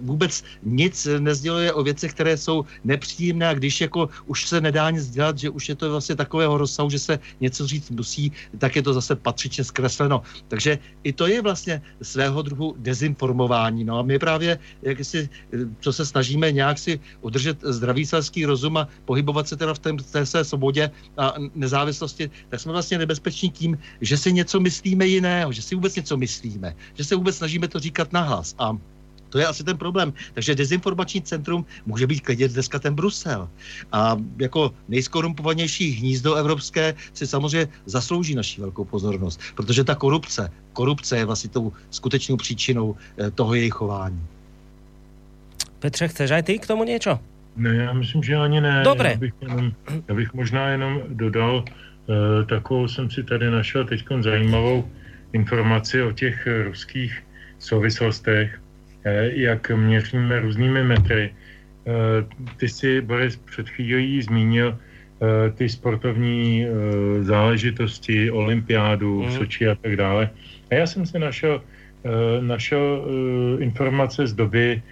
vůbec 0.00 0.44
nic 0.62 1.08
nezděluje 1.18 1.72
o 1.72 1.82
věcech, 1.82 2.12
které 2.12 2.36
jsou 2.36 2.64
nepříjemné 2.84 3.48
a 3.48 3.54
když 3.54 3.80
jako 3.80 4.08
už 4.26 4.48
se 4.48 4.60
nedá 4.60 4.90
nic 4.90 5.10
dělat, 5.10 5.38
že 5.38 5.50
už 5.50 5.68
je 5.68 5.74
to 5.74 5.90
vlastně 5.90 6.16
takového 6.16 6.58
rozsahu, 6.58 6.90
že 6.90 6.98
se 6.98 7.18
něco 7.40 7.66
říct 7.66 7.90
musí, 7.90 8.32
tak 8.58 8.76
je 8.76 8.82
to 8.82 8.92
zase 8.92 9.16
patřičně 9.16 9.64
zkresleno. 9.64 10.22
Takže 10.48 10.78
i 11.04 11.12
to 11.12 11.26
je 11.26 11.42
vlastně 11.42 11.82
svého 12.02 12.42
druhu 12.42 12.74
dezinformování. 12.78 13.84
No 13.84 13.98
a 13.98 14.02
my 14.02 14.18
právě, 14.18 14.58
jak 14.82 15.04
si, 15.04 15.28
co 15.80 15.92
se 15.92 16.06
snažíme 16.06 16.52
nějak 16.52 16.78
si 16.78 17.00
udržet 17.20 17.58
zdravý 17.62 18.06
selský 18.06 18.46
rozum 18.46 18.76
a 18.76 18.88
pohybovat 19.04 19.48
se 19.48 19.56
teda 19.56 19.67
v 19.74 19.78
té, 19.78 19.92
té 19.92 20.26
své 20.26 20.44
svobodě 20.44 20.90
a 21.16 21.34
nezávislosti, 21.54 22.30
tak 22.48 22.60
jsme 22.60 22.72
vlastně 22.72 22.98
nebezpeční 22.98 23.50
tím, 23.50 23.78
že 24.00 24.16
si 24.16 24.32
něco 24.32 24.60
myslíme 24.60 25.06
jiného, 25.06 25.52
že 25.52 25.62
si 25.62 25.74
vůbec 25.74 25.96
něco 25.96 26.16
myslíme, 26.16 26.76
že 26.94 27.04
se 27.04 27.16
vůbec 27.16 27.36
snažíme 27.36 27.68
to 27.68 27.78
říkat 27.78 28.12
nahlas. 28.12 28.54
A 28.58 28.76
to 29.28 29.38
je 29.38 29.46
asi 29.46 29.64
ten 29.64 29.76
problém. 29.76 30.12
Takže 30.34 30.54
dezinformační 30.54 31.22
centrum 31.22 31.66
může 31.86 32.06
být 32.06 32.20
klidně 32.20 32.48
dneska 32.48 32.78
ten 32.78 32.94
Brusel. 32.94 33.48
A 33.92 34.16
jako 34.38 34.74
nejskorumpovanější 34.88 35.90
hnízdo 35.90 36.34
evropské 36.34 36.94
si 37.12 37.26
samozřejmě 37.26 37.68
zaslouží 37.86 38.34
naší 38.34 38.60
velkou 38.60 38.84
pozornost, 38.84 39.40
protože 39.54 39.84
ta 39.84 39.94
korupce, 39.94 40.50
korupce 40.72 41.16
je 41.16 41.24
vlastně 41.24 41.50
tou 41.50 41.72
skutečnou 41.90 42.36
příčinou 42.36 42.96
eh, 43.18 43.30
toho 43.30 43.54
jejich 43.54 43.72
chování. 43.72 44.22
Petře, 45.78 46.08
chceš 46.08 46.30
aj 46.30 46.42
ty 46.42 46.58
k 46.58 46.66
tomu 46.66 46.84
něco? 46.84 47.18
Ne, 47.58 47.74
já 47.74 47.92
myslím, 47.92 48.22
že 48.22 48.36
ani 48.36 48.60
ne. 48.60 48.80
Dobré. 48.84 49.10
Já 49.10 49.16
bych, 49.16 49.34
jenom, 49.42 49.72
já 50.08 50.14
bych 50.14 50.34
možná 50.34 50.68
jenom 50.68 51.02
dodal, 51.08 51.64
uh, 51.66 52.46
takovou 52.46 52.88
jsem 52.88 53.10
si 53.10 53.22
tady 53.22 53.50
našel 53.50 53.84
teď 53.84 54.04
zajímavou 54.20 54.88
informaci 55.32 56.02
o 56.02 56.12
těch 56.12 56.48
ruských 56.64 57.22
souvislostech, 57.58 58.60
uh, 59.06 59.12
jak 59.34 59.70
měříme 59.70 60.40
různými 60.40 60.82
metry. 60.84 61.34
Uh, 61.84 61.94
ty 62.56 62.68
si, 62.68 63.00
Boris, 63.00 63.36
před 63.36 63.68
chvílí 63.68 64.22
zmínil 64.22 64.68
uh, 64.68 65.28
ty 65.54 65.68
sportovní 65.68 66.66
uh, 66.66 67.24
záležitosti, 67.24 68.30
olympiádu, 68.30 69.22
mm. 69.22 69.30
Soči 69.30 69.68
a 69.68 69.74
tak 69.74 69.96
dále. 69.96 70.30
A 70.70 70.74
já 70.74 70.86
jsem 70.86 71.06
si 71.06 71.18
našel, 71.18 71.62
uh, 72.02 72.44
našel 72.44 73.04
uh, 73.04 73.62
informace 73.62 74.26
z 74.26 74.32
doby, 74.32 74.82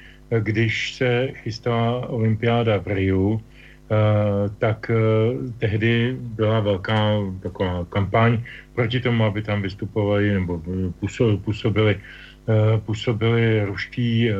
když 0.41 0.95
se 0.95 1.29
chystala 1.33 2.09
olympiáda 2.09 2.79
v 2.79 2.87
Riu, 2.87 3.41
Uh, 3.87 4.51
tak 4.59 4.91
uh, 4.91 4.99
tehdy 5.59 6.17
byla 6.19 6.61
velká 6.61 7.23
taková 7.43 7.87
kampaň 7.89 8.43
proti 8.75 9.01
tomu, 9.01 9.25
aby 9.25 9.43
tam 9.43 9.63
vystupovali 9.63 10.35
nebo 10.35 10.63
působili, 11.45 11.95
uh, 11.95 12.81
působili 12.81 13.65
ruští 13.65 14.31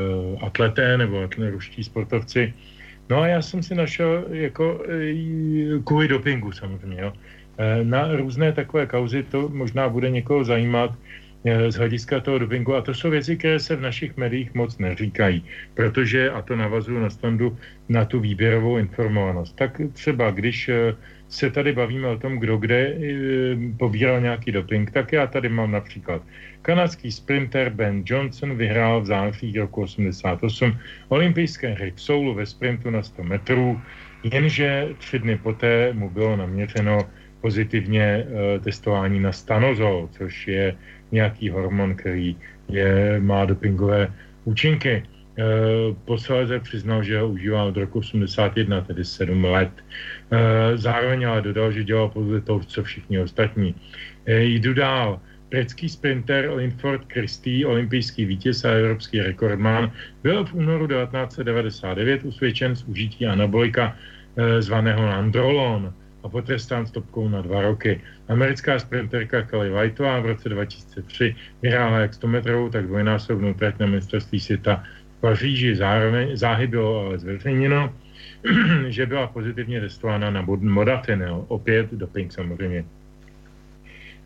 atleté 0.43 0.99
nebo 0.99 1.29
ruští 1.51 1.85
sportovci. 1.85 2.55
No 3.11 3.23
a 3.23 3.27
já 3.27 3.43
jsem 3.43 3.63
si 3.63 3.75
našel 3.75 4.25
jako 4.31 4.83
kvůli 5.85 6.09
dopingu 6.09 6.53
samozřejmě, 6.53 7.01
jo. 7.01 7.13
Na 7.83 8.17
různé 8.17 8.53
takové 8.53 8.87
kauzy 8.87 9.23
to 9.23 9.49
možná 9.49 9.89
bude 9.89 10.11
někoho 10.11 10.45
zajímat, 10.45 10.91
z 11.69 11.75
hlediska 11.75 12.21
toho 12.21 12.39
dopingu. 12.39 12.75
A 12.75 12.81
to 12.81 12.95
jsou 12.95 13.11
věci, 13.11 13.37
které 13.37 13.61
se 13.61 13.77
v 13.77 13.81
našich 13.81 14.17
médiích 14.17 14.55
moc 14.55 14.79
neříkají, 14.79 15.45
protože, 15.75 16.31
a 16.31 16.43
to 16.43 16.57
navazuju 16.57 16.99
na 17.01 17.11
standu, 17.11 17.59
na 17.89 18.05
tu 18.05 18.21
výběrovou 18.21 18.79
informovanost. 18.79 19.57
Tak 19.57 19.81
třeba, 19.93 20.31
když 20.31 20.69
eh, 20.69 20.97
se 21.29 21.51
tady 21.51 21.73
bavíme 21.73 22.09
o 22.09 22.19
tom, 22.19 22.39
kdo 22.39 22.57
kde 22.57 22.79
e, 22.79 22.95
pobíral 23.79 24.21
nějaký 24.21 24.53
doping, 24.53 24.91
tak 24.91 25.13
já 25.13 25.27
tady 25.27 25.49
mám 25.49 25.71
například 25.71 26.23
kanadský 26.63 27.13
sprinter 27.13 27.71
Ben 27.71 28.03
Johnson 28.07 28.57
vyhrál 28.57 29.01
v 29.01 29.07
září 29.07 29.59
roku 29.59 29.83
88 29.83 30.79
olympijské 31.09 31.69
hry 31.69 31.91
v 31.91 32.01
Soulu 32.01 32.35
ve 32.35 32.47
sprintu 32.47 32.91
na 32.91 33.03
100 33.03 33.23
metrů, 33.23 33.81
jenže 34.23 34.89
tři 34.99 35.19
dny 35.19 35.39
poté 35.39 35.93
mu 35.93 36.11
bylo 36.11 36.37
naměřeno 36.37 36.99
pozitivně 37.41 38.27
testování 38.65 39.21
na 39.21 39.33
stanozol, 39.33 40.09
což 40.13 40.49
je 40.49 40.77
nějaký 41.13 41.51
hormon, 41.51 41.95
který 41.95 42.37
je, 42.69 43.21
má 43.21 43.45
dopingové 43.45 44.13
účinky. 44.45 45.03
Eh, 45.39 45.93
posléze 46.05 46.61
přiznal, 46.61 47.03
že 47.03 47.21
ho 47.21 47.29
užívá 47.29 47.65
od 47.65 47.77
roku 47.77 47.99
81, 47.99 48.81
tedy 48.81 49.05
7 49.05 49.45
let. 49.45 49.73
Eh, 50.33 50.77
zároveň 50.79 51.29
ale 51.29 51.43
dodal, 51.43 51.73
že 51.73 51.85
dělal 51.85 52.09
pouze 52.09 52.41
to, 52.41 52.61
co 52.61 52.83
všichni 52.83 53.21
ostatní. 53.21 53.75
Eh, 54.27 54.45
jdu 54.45 54.75
dál. 54.75 55.21
Britský 55.51 55.89
sprinter 55.89 56.51
Linford 56.51 57.13
Christie, 57.13 57.67
olympijský 57.67 58.25
vítěz 58.25 58.65
a 58.65 58.71
evropský 58.71 59.21
rekordman, 59.21 59.93
byl 60.23 60.45
v 60.45 60.55
únoru 60.55 60.87
1999 60.87 62.25
usvědčen 62.25 62.77
z 62.77 62.83
užití 62.83 63.27
anabolika 63.27 63.97
zvaného 64.59 65.07
Nandrolon 65.07 65.95
a 66.27 66.29
potrestán 66.29 66.87
stopkou 66.87 67.31
na 67.31 67.39
dva 67.47 67.63
roky. 67.63 68.03
Americká 68.29 68.79
sprinterka 68.79 69.47
Kelly 69.47 69.71
Whiteová 69.71 70.21
v 70.21 70.27
roce 70.27 70.49
2003 70.49 71.35
vyhrála 71.63 71.99
jak 71.99 72.15
100 72.15 72.27
metrovou, 72.27 72.69
tak 72.69 72.87
dvojnásobnou 72.87 73.55
trať 73.55 73.79
na 73.79 73.87
mistrovství 73.87 74.41
světa 74.41 74.83
Paříži 75.21 75.77
zároveň, 75.77 76.37
záhy 76.37 76.67
bylo 76.67 77.07
ale 77.07 77.19
zveřejněno, 77.19 77.95
že 78.89 79.07
byla 79.07 79.27
pozitivně 79.27 79.81
testována 79.81 80.31
na 80.31 80.43
modafinil, 80.61 81.45
opět 81.49 81.95
doping 81.95 82.33
samozřejmě. 82.33 82.85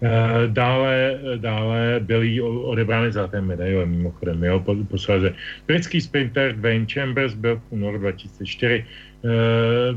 Eh, 0.02 0.48
dále, 0.48 1.20
dále 1.36 2.01
byly 2.01 2.40
odebrány 2.40 3.12
zlaté 3.12 3.40
medaile, 3.40 3.86
mimochodem, 3.86 4.44
jo, 4.44 4.64
posledně. 4.89 5.36
Britský 5.66 6.01
sprinter 6.01 6.56
Dwayne 6.56 6.86
Chambers 6.89 7.35
byl 7.35 7.56
v 7.56 7.62
únoru 7.70 7.98
2004 7.98 8.81
uh, 8.81 8.85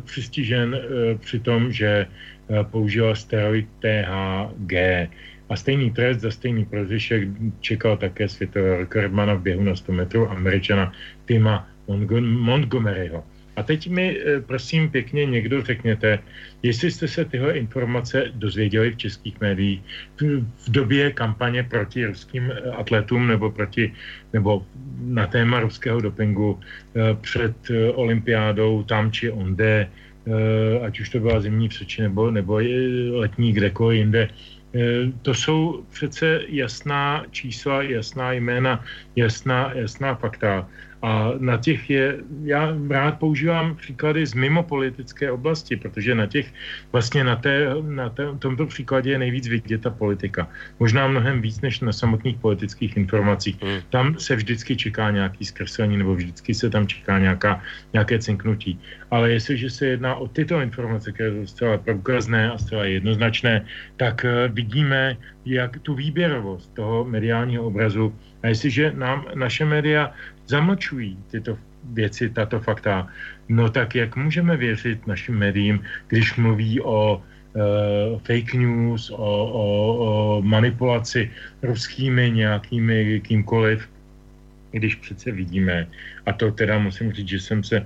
přistižen 0.06 0.76
uh, 0.76 1.18
při 1.20 1.40
tom, 1.40 1.72
že 1.72 2.08
uh, 2.48 2.64
použil 2.64 3.16
steroid 3.16 3.68
THG. 3.80 4.74
A 5.50 5.56
stejný 5.56 5.92
trest 5.92 6.20
za 6.20 6.32
stejný 6.32 6.66
prozišek 6.66 7.30
čekal 7.60 7.98
také 7.98 8.30
světového 8.30 8.78
rekordmana 8.78 9.34
v 9.34 9.42
běhu 9.42 9.64
na 9.64 9.76
100 9.76 9.92
metrů 9.92 10.32
američana 10.32 10.92
Tima 11.26 11.68
Montgomeryho. 12.22 13.24
A 13.56 13.64
teď 13.64 13.90
mi, 13.90 14.18
eh, 14.18 14.42
prosím, 14.42 14.90
pěkně 14.90 15.26
někdo 15.26 15.62
řekněte, 15.62 16.20
jestli 16.64 16.92
jste 16.92 17.08
se 17.08 17.26
tyhle 17.26 17.54
informace 17.54 18.32
dozvěděli 18.34 18.92
v 18.92 18.98
českých 18.98 19.42
médiích 19.42 19.82
v 20.66 20.70
době 20.72 21.12
kampaně 21.12 21.64
proti 21.64 22.06
ruským 22.06 22.52
eh, 22.52 22.72
atletům 22.72 23.28
nebo 23.28 23.52
proti, 23.52 23.94
nebo 24.34 24.66
na 25.00 25.28
téma 25.28 25.60
ruského 25.60 26.02
dopingu 26.02 26.60
eh, 26.60 27.16
před 27.22 27.56
olympiádou 27.94 28.84
tam 28.84 29.12
či 29.12 29.32
onde, 29.32 29.90
ať 30.86 31.00
už 31.00 31.10
to 31.10 31.20
byla 31.20 31.44
zimní 31.44 31.70
v 31.70 32.00
nebo, 32.00 32.32
nebo 32.32 32.64
letní 33.12 33.54
kdekoliv 33.54 33.98
jinde, 33.98 34.30
to 35.22 35.34
jsou 35.34 35.84
přece 35.92 36.48
jasná 36.48 37.26
čísla, 37.32 37.84
jasná 37.84 38.32
jména, 38.32 38.84
jasná, 39.16 39.72
jasná 39.76 40.16
fakta. 40.16 40.68
A 41.04 41.36
na 41.40 41.58
těch 41.58 41.90
je, 41.90 42.18
já 42.44 42.72
rád 42.90 43.20
používám 43.20 43.76
příklady 43.76 44.26
z 44.26 44.34
mimo 44.34 44.64
politické 44.64 45.32
oblasti, 45.32 45.76
protože 45.76 46.16
na 46.16 46.28
těch, 46.28 46.48
vlastně 46.92 47.24
na, 47.24 47.36
té, 47.36 47.68
na 47.82 48.10
té, 48.10 48.24
tomto 48.40 48.66
příkladě 48.66 49.12
je 49.12 49.20
nejvíc 49.20 49.48
vidět 49.48 49.82
ta 49.82 49.90
politika. 49.90 50.48
Možná 50.80 51.08
mnohem 51.08 51.42
víc 51.42 51.62
než 51.62 51.80
na 51.80 51.92
samotných 51.92 52.38
politických 52.40 52.98
informacích. 52.98 53.62
Hmm. 53.62 53.80
Tam 53.90 54.16
se 54.20 54.36
vždycky 54.36 54.76
čeká 54.76 55.12
nějaký 55.12 55.46
zkreslení 55.46 55.98
nebo 55.98 56.16
vždycky 56.16 56.54
se 56.56 56.70
tam 56.70 56.88
čeká 56.88 57.20
nějaká, 57.20 57.62
nějaké 57.94 58.20
cinknutí. 58.20 58.80
Ale 59.12 59.32
jestliže 59.32 59.70
se 59.70 59.86
jedná 59.86 60.16
o 60.16 60.28
tyto 60.28 60.62
informace, 60.62 61.12
které 61.12 61.32
jsou 61.32 61.46
zcela 61.46 61.78
průkazné 61.78 62.52
a 62.52 62.58
zcela 62.58 62.86
jednoznačné, 62.86 63.66
tak 63.98 64.24
uh, 64.24 64.56
vidíme, 64.56 65.18
jak 65.46 65.80
tu 65.80 65.94
výběrovost 65.96 66.74
toho 66.74 67.04
mediálního 67.04 67.68
obrazu 67.68 68.16
a 68.44 68.48
jestliže 68.48 68.92
nám 68.96 69.26
naše 69.36 69.66
média 69.66 70.12
zamlčují 70.48 71.18
tyto 71.32 71.58
věci, 71.84 72.30
tato 72.30 72.60
fakta, 72.60 73.08
no 73.50 73.70
tak 73.70 73.96
jak 73.96 74.16
můžeme 74.16 74.58
věřit 74.58 75.08
našim 75.08 75.36
médiím, 75.36 75.84
když 76.08 76.36
mluví 76.36 76.82
o 76.82 77.18
uh, 77.20 78.20
fake 78.20 78.54
news, 78.54 79.10
o, 79.10 79.16
o, 79.18 79.66
o 79.98 80.42
manipulaci 80.42 81.32
ruskými 81.62 82.32
nějakými 82.32 83.22
kýmkoliv, 83.24 83.90
když 84.72 84.96
přece 84.96 85.32
vidíme, 85.32 85.88
a 86.26 86.34
to 86.34 86.52
teda 86.52 86.80
musím 86.80 87.12
říct, 87.12 87.28
že 87.28 87.40
jsem 87.40 87.64
se 87.64 87.82
uh, 87.82 87.86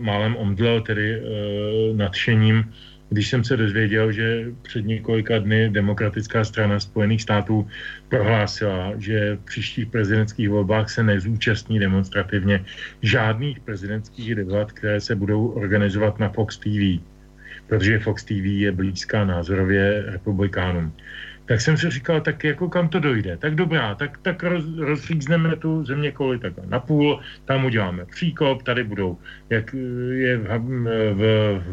málem 0.00 0.36
omdlel 0.36 0.80
tedy 0.80 1.20
uh, 1.20 1.96
nadšením, 1.96 2.72
když 3.14 3.30
jsem 3.30 3.44
se 3.44 3.56
dozvěděl, 3.56 4.12
že 4.12 4.50
před 4.62 4.86
několika 4.86 5.38
dny 5.38 5.70
Demokratická 5.70 6.44
strana 6.44 6.80
Spojených 6.80 7.22
států 7.22 7.68
prohlásila, 8.08 8.92
že 8.98 9.36
v 9.36 9.44
příštích 9.44 9.86
prezidentských 9.86 10.48
volbách 10.50 10.90
se 10.90 11.02
nezúčastní 11.02 11.78
demonstrativně 11.78 12.64
žádných 13.02 13.60
prezidentských 13.60 14.34
debat, 14.34 14.72
které 14.72 15.00
se 15.00 15.14
budou 15.14 15.46
organizovat 15.46 16.18
na 16.18 16.28
Fox 16.28 16.58
TV, 16.58 16.98
protože 17.66 17.98
Fox 17.98 18.24
TV 18.24 18.66
je 18.66 18.72
blízká 18.72 19.24
názorově 19.24 20.02
republikánům 20.06 20.92
tak 21.46 21.60
jsem 21.60 21.76
si 21.76 21.90
říkal, 21.90 22.20
tak 22.20 22.44
jako 22.44 22.68
kam 22.68 22.88
to 22.88 23.00
dojde. 23.00 23.36
Tak 23.36 23.54
dobrá, 23.54 23.94
tak, 23.94 24.18
tak 24.18 24.42
roz, 24.42 24.64
rozřízneme 24.78 25.56
tu 25.56 25.84
země 25.84 26.12
kouli 26.12 26.38
tak 26.38 26.52
na 26.66 26.80
půl, 26.80 27.20
tam 27.44 27.64
uděláme 27.64 28.04
příkop, 28.04 28.62
tady 28.62 28.84
budou, 28.84 29.18
jak 29.50 29.74
je 30.10 30.38
v, 30.38 30.58
v, 31.14 31.22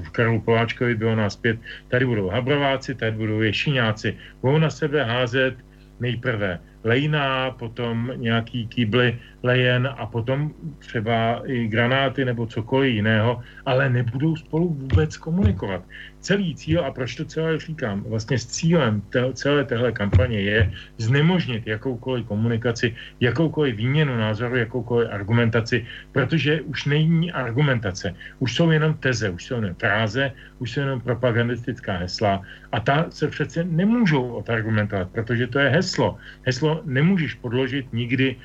v 0.03 0.09
Karlu 0.09 0.41
Poláčkovi 0.41 0.95
bylo 0.95 1.15
nás 1.15 1.35
pět, 1.35 1.59
tady 1.87 2.05
budou 2.05 2.29
habrováci, 2.29 2.95
tady 2.95 3.11
budou 3.11 3.41
ješiňáci, 3.41 4.17
budou 4.41 4.57
na 4.57 4.69
sebe 4.69 5.03
házet 5.03 5.55
nejprve 5.99 6.59
lejná, 6.83 7.51
potom 7.51 8.11
nějaký 8.15 8.67
kýbly 8.67 9.19
lejen 9.43 9.89
a 9.97 10.05
potom 10.05 10.53
třeba 10.79 11.41
i 11.45 11.67
granáty 11.67 12.25
nebo 12.25 12.45
cokoliv 12.45 12.93
jiného, 12.93 13.41
ale 13.65 13.89
nebudou 13.89 14.35
spolu 14.35 14.69
vůbec 14.69 15.17
komunikovat 15.17 15.83
celý 16.21 16.55
cíl, 16.55 16.85
a 16.85 16.91
proč 16.91 17.15
to 17.15 17.25
celé 17.25 17.59
říkám, 17.59 18.03
vlastně 18.07 18.39
s 18.39 18.45
cílem 18.45 19.01
te, 19.09 19.33
celé 19.33 19.65
téhle 19.65 19.91
kampaně 19.91 20.41
je 20.41 20.71
znemožnit 20.97 21.67
jakoukoliv 21.67 22.25
komunikaci, 22.25 22.95
jakoukoliv 23.19 23.75
výměnu 23.75 24.17
názoru, 24.17 24.55
jakoukoliv 24.55 25.09
argumentaci, 25.11 25.85
protože 26.11 26.61
už 26.61 26.85
není 26.85 27.31
argumentace, 27.31 28.15
už 28.39 28.55
jsou 28.55 28.71
jenom 28.71 28.93
teze, 28.93 29.29
už 29.29 29.45
jsou 29.45 29.55
jenom 29.55 29.75
fráze, 29.75 30.31
už 30.59 30.71
jsou 30.71 30.79
jenom 30.79 31.01
propagandistická 31.01 31.97
hesla 31.97 32.41
a 32.71 32.79
ta 32.79 33.05
se 33.09 33.27
přece 33.27 33.63
nemůžou 33.63 34.45
odargumentovat, 34.45 35.09
protože 35.09 35.47
to 35.47 35.59
je 35.59 35.69
heslo. 35.69 36.17
Heslo 36.45 36.81
nemůžeš 36.85 37.33
podložit 37.33 37.93
nikdy 37.93 38.35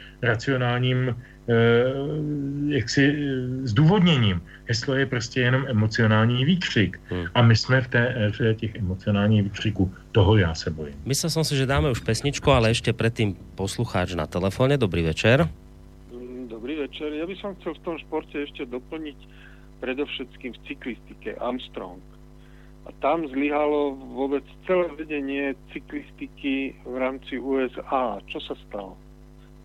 racionálním 0.94 1.14
Eh, 1.48 2.74
jaksi 2.74 3.02
eh, 3.06 3.66
zdůvodněním. 3.66 4.42
Heslo 4.64 4.94
je 4.94 5.06
prostě 5.06 5.40
jenom 5.40 5.64
emocionální 5.68 6.44
výkřik. 6.44 7.00
Hmm. 7.08 7.26
A 7.34 7.42
my 7.42 7.56
jsme 7.56 7.80
v 7.80 7.88
té 7.88 8.14
éře 8.26 8.54
těch 8.54 8.74
emocionálních 8.74 9.42
výkřiků. 9.42 9.94
Toho 10.12 10.36
já 10.36 10.54
se 10.54 10.70
bojím. 10.70 10.94
Myslel 11.04 11.30
jsem 11.30 11.44
si, 11.44 11.56
že 11.56 11.66
dáme 11.66 11.90
už 11.90 12.00
pesničku, 12.00 12.50
ale 12.50 12.70
ještě 12.70 12.92
předtím 12.92 13.36
poslucháč 13.54 14.14
na 14.14 14.26
telefóne. 14.26 14.78
Dobrý 14.78 15.02
večer. 15.02 15.48
Dobrý 16.48 16.74
večer. 16.74 17.12
Ja 17.12 17.26
by 17.26 17.36
som 17.38 17.54
chcel 17.60 17.78
v 17.78 17.84
tom 17.84 17.96
športe 17.98 18.42
ešte 18.42 18.66
doplniť 18.66 19.18
predovšetkým 19.78 20.50
v 20.50 20.58
cyklistike 20.66 21.38
Armstrong. 21.38 22.02
A 22.86 22.94
tam 22.98 23.28
zlyhalo 23.28 23.94
vôbec 23.94 24.42
celé 24.66 24.90
vedenie 24.98 25.54
cyklistiky 25.70 26.74
v 26.82 26.94
rámci 26.96 27.38
USA. 27.38 28.18
Čo 28.26 28.40
sa 28.40 28.54
stalo? 28.66 28.98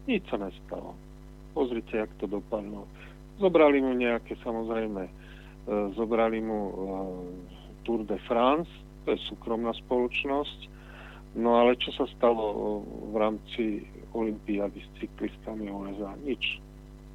Nic 0.05 0.21
sa 0.29 0.37
nestalo 0.37 0.93
pozrite, 1.53 1.97
jak 1.97 2.11
to 2.19 2.27
dopadlo. 2.27 2.87
Zobrali 3.39 3.81
mu 3.81 3.93
nejaké, 3.93 4.37
samozrejme, 4.43 5.03
e, 5.07 5.11
zobrali 5.95 6.39
mu 6.41 6.59
e, 6.67 6.73
Tour 7.83 8.05
de 8.05 8.17
France, 8.29 8.69
to 9.05 9.13
je 9.13 9.19
súkromná 9.29 9.73
spoločnosť, 9.87 10.59
no 11.35 11.57
ale 11.57 11.79
čo 11.81 11.89
sa 11.97 12.05
stalo 12.13 12.43
e, 12.43 12.57
v 13.11 13.15
rámci 13.17 13.63
Olympiády 14.13 14.79
s 14.79 14.89
cyklistami 14.99 15.71
USA? 15.71 16.13
Nič. 16.21 16.59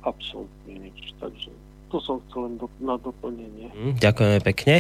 Absolutne 0.02 0.74
nič. 0.86 1.14
Takže 1.18 1.50
to 1.86 2.02
som 2.02 2.18
chcel 2.26 2.50
len 2.50 2.54
do, 2.58 2.66
na 2.82 2.98
doplnenie. 2.98 3.70
Mm, 3.70 3.94
ďakujeme 4.02 4.40
pekne. 4.42 4.74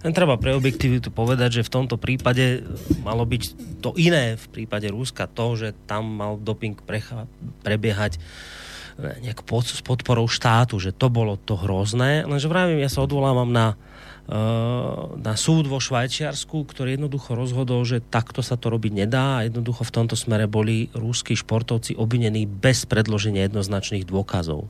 Len 0.00 0.12
treba 0.16 0.40
pre 0.40 0.56
objektivitu 0.56 1.12
povedať, 1.12 1.60
že 1.60 1.66
v 1.68 1.72
tomto 1.72 2.00
prípade 2.00 2.64
malo 3.04 3.28
byť 3.28 3.42
to 3.84 3.92
iné 4.00 4.40
v 4.40 4.46
prípade 4.48 4.88
Ruska, 4.88 5.28
to, 5.28 5.56
že 5.56 5.76
tam 5.84 6.16
mal 6.16 6.40
doping 6.40 6.80
precha- 6.80 7.28
prebiehať 7.60 8.16
nejak 8.96 9.44
pod, 9.44 9.68
s 9.68 9.84
podporou 9.84 10.24
štátu, 10.28 10.80
že 10.80 10.96
to 10.96 11.12
bolo 11.12 11.36
to 11.36 11.56
hrozné, 11.56 12.24
lenže 12.24 12.48
vravím, 12.48 12.80
ja 12.80 12.88
sa 12.88 13.04
odvolávam 13.04 13.48
na 13.52 13.76
na 15.22 15.38
súd 15.38 15.70
vo 15.70 15.78
Švajčiarsku, 15.78 16.66
ktorý 16.66 16.98
jednoducho 16.98 17.38
rozhodol, 17.38 17.86
že 17.86 18.02
takto 18.02 18.42
sa 18.42 18.58
to 18.58 18.74
robiť 18.74 19.06
nedá 19.06 19.38
a 19.38 19.44
jednoducho 19.46 19.86
v 19.86 19.94
tomto 19.94 20.18
smere 20.18 20.50
boli 20.50 20.90
rúskí 20.98 21.38
športovci 21.38 21.94
obvinení 21.94 22.42
bez 22.42 22.90
predloženia 22.90 23.46
jednoznačných 23.46 24.02
dôkazov. 24.02 24.66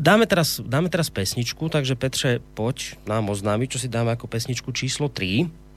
Dáme 0.00 0.24
teraz, 0.24 0.64
dáme 0.64 0.88
teraz 0.88 1.12
pesničku, 1.12 1.68
takže 1.68 1.92
Petře, 1.92 2.40
poď 2.56 2.96
nám 3.04 3.28
oznámiť, 3.28 3.68
čo 3.76 3.78
si 3.84 3.92
dáme 3.92 4.16
jako 4.16 4.32
pesničku 4.32 4.72
číslo 4.72 5.12
3. 5.12 5.67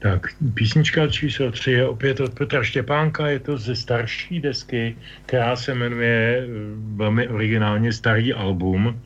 Tak, 0.00 0.26
písnička 0.54 1.06
číslo 1.06 1.52
3 1.52 1.70
je 1.70 1.88
opět 1.88 2.20
od 2.20 2.34
Petra 2.34 2.62
Štěpánka, 2.62 3.28
je 3.28 3.38
to 3.38 3.58
ze 3.58 3.76
starší 3.76 4.40
desky, 4.40 4.96
která 5.26 5.56
se 5.56 5.74
jmenuje 5.74 6.46
velmi 6.96 7.28
originálně 7.28 7.92
Starý 7.92 8.32
album. 8.32 9.00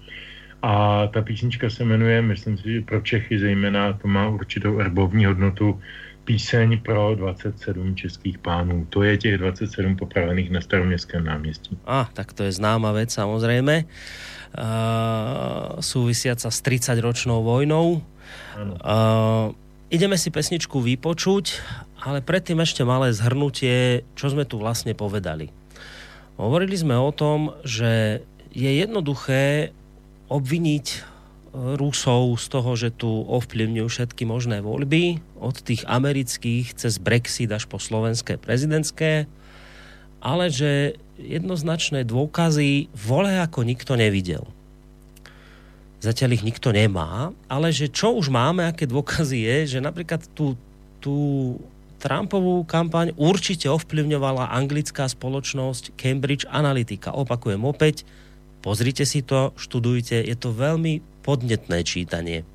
A 0.63 1.07
ta 1.07 1.23
písnička 1.23 1.71
se 1.71 1.85
jmenuje, 1.85 2.23
myslím 2.23 2.59
si, 2.59 2.73
že 2.73 2.81
pro 2.81 3.01
Čechy 3.01 3.39
zejména, 3.39 3.93
to 3.93 4.09
má 4.09 4.29
určitou 4.29 4.79
erbovní 4.79 5.25
hodnotu, 5.25 5.81
píseň 6.25 6.81
pro 6.81 7.15
27 7.15 7.97
českých 7.97 8.39
pánů. 8.39 8.87
To 8.91 9.03
je 9.03 9.19
těch 9.19 9.39
27 9.39 9.97
popravených 9.97 10.51
na 10.51 10.61
staroměstském 10.61 11.25
náměstí. 11.25 11.79
A, 11.87 12.09
tak 12.13 12.33
to 12.33 12.43
je 12.43 12.53
známa 12.53 12.93
věc 12.93 13.13
samozřejmě. 13.13 13.85
Uh, 14.59 15.81
súvisiaca 15.81 16.51
s 16.51 16.63
30-ročnou 16.63 17.45
vojnou. 17.45 18.03
Uh, 18.63 19.55
ideme 19.95 20.19
si 20.19 20.35
pesničku 20.35 20.83
vypočuť, 20.83 21.63
ale 22.03 22.19
predtým 22.19 22.59
ešte 22.59 22.83
malé 22.83 23.15
zhrnutie, 23.15 24.03
čo 24.19 24.27
sme 24.35 24.43
tu 24.43 24.59
vlastne 24.59 24.91
povedali. 24.91 25.55
Hovorili 26.35 26.75
sme 26.75 26.99
o 26.99 27.15
tom, 27.15 27.55
že 27.63 28.27
je 28.51 28.71
jednoduché 28.75 29.71
obviniť 30.27 30.87
e, 30.91 30.99
Rusov 31.79 32.35
z 32.43 32.47
toho, 32.51 32.71
že 32.75 32.91
tu 32.91 33.07
ovplyvňujú 33.07 33.87
všetky 33.87 34.27
možné 34.27 34.59
voľby, 34.59 35.23
od 35.39 35.55
tých 35.63 35.87
amerických 35.87 36.75
cez 36.75 36.99
Brexit 36.99 37.55
až 37.55 37.71
po 37.71 37.79
slovenské 37.79 38.35
prezidentské, 38.35 39.31
ale 40.19 40.51
že 40.51 40.99
jednoznačné 41.23 42.03
dôkazy 42.03 42.91
vole 42.91 43.39
ako 43.39 43.63
nikto 43.63 43.95
nevidel. 43.95 44.43
Zatiaľ 46.05 46.37
ich 46.37 46.45
nikto 46.45 46.69
nemá, 46.69 47.33
ale 47.49 47.73
že 47.73 47.89
čo 47.89 48.13
už 48.13 48.29
máme, 48.29 48.69
aké 48.69 48.85
dôkazy 48.85 49.41
je, 49.41 49.57
že 49.77 49.79
napríklad 49.81 50.21
tú, 50.37 50.53
tú 51.01 51.17
Trumpovú 51.97 52.69
kampaň 52.69 53.17
určite 53.17 53.65
ovplyvňovala 53.73 54.53
anglická 54.53 55.09
spoločnosť 55.09 55.97
Cambridge 55.97 56.45
Analytica. 56.53 57.17
Opakujem 57.17 57.65
opäť, 57.65 58.05
Pozrite 58.65 59.05
si 59.05 59.21
to, 59.21 59.53
študujte, 59.61 60.25
je 60.25 60.33
to 60.41 60.49
veľmi 60.49 61.05
podnetné 61.21 61.85
čítanie. 61.85 62.49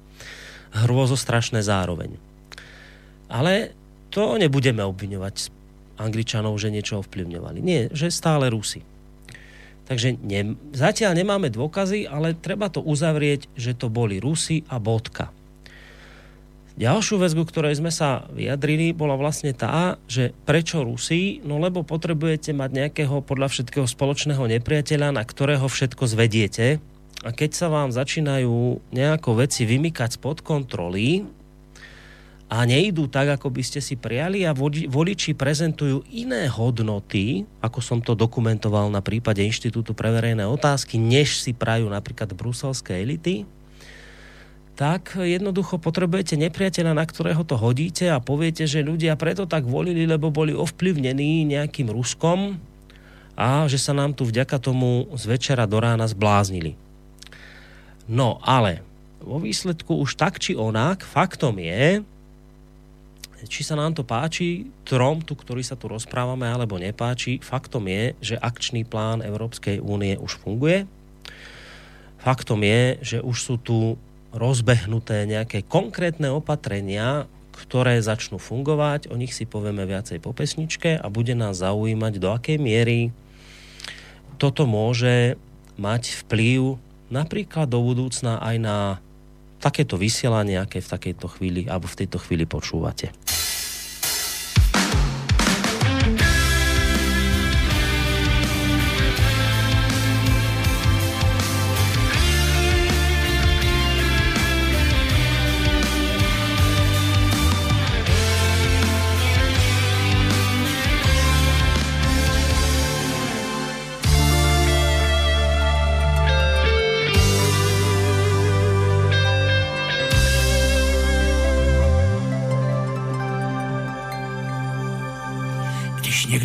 Hrôzo 0.73 1.13
strašné 1.13 1.61
zároveň. 1.61 2.17
Ale 3.29 3.77
to 4.09 4.41
nebudeme 4.41 4.81
obviňovať 4.81 5.53
Angličanov, 6.01 6.57
že 6.57 6.73
niečo 6.73 7.05
ovplyvňovali. 7.05 7.61
Nie, 7.61 7.93
že 7.93 8.09
stále 8.09 8.49
Rusy. 8.49 8.81
Takže 9.89 10.21
ne, 10.21 10.53
zatiaľ 10.69 11.17
nemáme 11.17 11.49
dôkazy, 11.49 12.05
ale 12.05 12.37
treba 12.37 12.69
to 12.69 12.77
uzavrieť, 12.85 13.49
že 13.57 13.73
to 13.73 13.89
boli 13.89 14.21
Rusy 14.21 14.61
a 14.69 14.77
bodka. 14.77 15.33
Ďalšiu 16.79 17.19
vec, 17.19 17.35
ku 17.35 17.43
ktorej 17.43 17.75
sme 17.75 17.91
sa 17.91 18.23
vyjadrili, 18.31 18.95
bola 18.95 19.19
vlastne 19.19 19.51
tá, 19.51 19.99
že 20.07 20.31
prečo 20.47 20.85
Rusy? 20.85 21.43
No 21.43 21.59
lebo 21.59 21.83
potrebujete 21.83 22.55
mať 22.55 22.69
nejakého 22.71 23.19
podľa 23.19 23.51
všetkého 23.51 23.83
spoločného 23.83 24.45
nepriateľa, 24.47 25.11
na 25.11 25.25
ktorého 25.27 25.67
všetko 25.67 26.07
zvediete. 26.07 26.79
A 27.27 27.35
keď 27.35 27.51
sa 27.51 27.67
vám 27.67 27.91
začínajú 27.91 28.79
nejako 28.95 29.43
veci 29.43 29.67
vymykať 29.67 30.21
spod 30.21 30.39
kontroly 30.39 31.27
a 32.49 32.65
nejdú 32.65 33.05
tak, 33.05 33.37
ako 33.37 33.53
by 33.53 33.61
ste 33.61 33.77
si 33.77 33.93
prijali 33.93 34.41
a 34.41 34.57
voliči 34.57 35.37
prezentujú 35.37 36.01
iné 36.09 36.49
hodnoty, 36.49 37.45
ako 37.61 37.77
som 37.77 38.01
to 38.01 38.17
dokumentoval 38.17 38.89
na 38.89 39.05
prípade 39.05 39.45
Inštitútu 39.45 39.93
pre 39.93 40.09
verejné 40.09 40.49
otázky, 40.49 40.97
než 40.97 41.45
si 41.45 41.53
prajú 41.53 41.85
napríklad 41.93 42.33
bruselské 42.33 43.05
elity, 43.05 43.45
tak 44.73 45.13
jednoducho 45.13 45.77
potrebujete 45.77 46.41
nepriateľa, 46.41 46.97
na 46.97 47.05
ktorého 47.05 47.45
to 47.45 47.53
hodíte 47.53 48.09
a 48.09 48.17
poviete, 48.17 48.65
že 48.65 48.81
ľudia 48.81 49.13
preto 49.13 49.45
tak 49.45 49.69
volili, 49.69 50.09
lebo 50.09 50.33
boli 50.33 50.55
ovplyvnení 50.55 51.45
nejakým 51.45 51.93
Ruskom 51.93 52.57
a 53.37 53.69
že 53.69 53.77
sa 53.77 53.93
nám 53.93 54.17
tu 54.17 54.25
vďaka 54.25 54.57
tomu 54.57 55.05
z 55.13 55.23
večera 55.29 55.69
do 55.69 55.77
rána 55.77 56.09
zbláznili. 56.09 56.73
No 58.09 58.41
ale 58.41 58.81
vo 59.21 59.37
výsledku 59.37 60.01
už 60.01 60.17
tak 60.17 60.41
či 60.41 60.57
onak, 60.57 61.05
faktom 61.05 61.59
je, 61.61 62.01
či 63.47 63.61
sa 63.63 63.79
nám 63.79 63.95
to 63.95 64.03
páči, 64.03 64.67
trom 64.83 65.23
tu, 65.23 65.37
ktorý 65.37 65.63
sa 65.63 65.79
tu 65.79 65.87
rozprávame, 65.87 66.49
alebo 66.49 66.75
nepáči, 66.75 67.39
faktom 67.39 67.87
je, 67.87 68.17
že 68.19 68.35
akčný 68.35 68.83
plán 68.83 69.23
Európskej 69.23 69.79
únie 69.79 70.19
už 70.19 70.41
funguje. 70.41 70.89
Faktom 72.19 72.59
je, 72.65 72.99
že 72.99 73.17
už 73.23 73.37
sú 73.39 73.55
tu 73.55 73.77
rozbehnuté 74.35 75.23
nejaké 75.23 75.63
konkrétne 75.63 76.27
opatrenia, 76.35 77.31
ktoré 77.55 77.99
začnú 78.03 78.39
fungovať, 78.39 79.11
o 79.11 79.15
nich 79.15 79.31
si 79.35 79.47
povieme 79.47 79.87
viacej 79.87 80.19
po 80.19 80.35
pesničke 80.35 80.99
a 80.99 81.05
bude 81.07 81.35
nás 81.35 81.59
zaujímať, 81.59 82.13
do 82.19 82.29
akej 82.31 82.57
miery 82.59 83.11
toto 84.39 84.63
môže 84.63 85.35
mať 85.75 86.23
vplyv 86.23 86.79
napríklad 87.11 87.67
do 87.67 87.83
budúcna 87.83 88.39
aj 88.39 88.55
na 88.57 88.77
takéto 89.59 89.99
vysielanie, 89.99 90.55
aké 90.55 90.79
v 90.79 90.91
takejto 90.95 91.27
chvíli 91.35 91.67
alebo 91.67 91.91
v 91.91 91.99
tejto 91.99 92.17
chvíli 92.23 92.47
počúvate. 92.47 93.11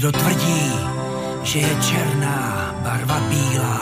Někdo 0.05 0.19
tvrdí, 0.19 0.73
že 1.43 1.59
je 1.59 1.77
černá 1.81 2.75
barva 2.83 3.21
bílá. 3.21 3.81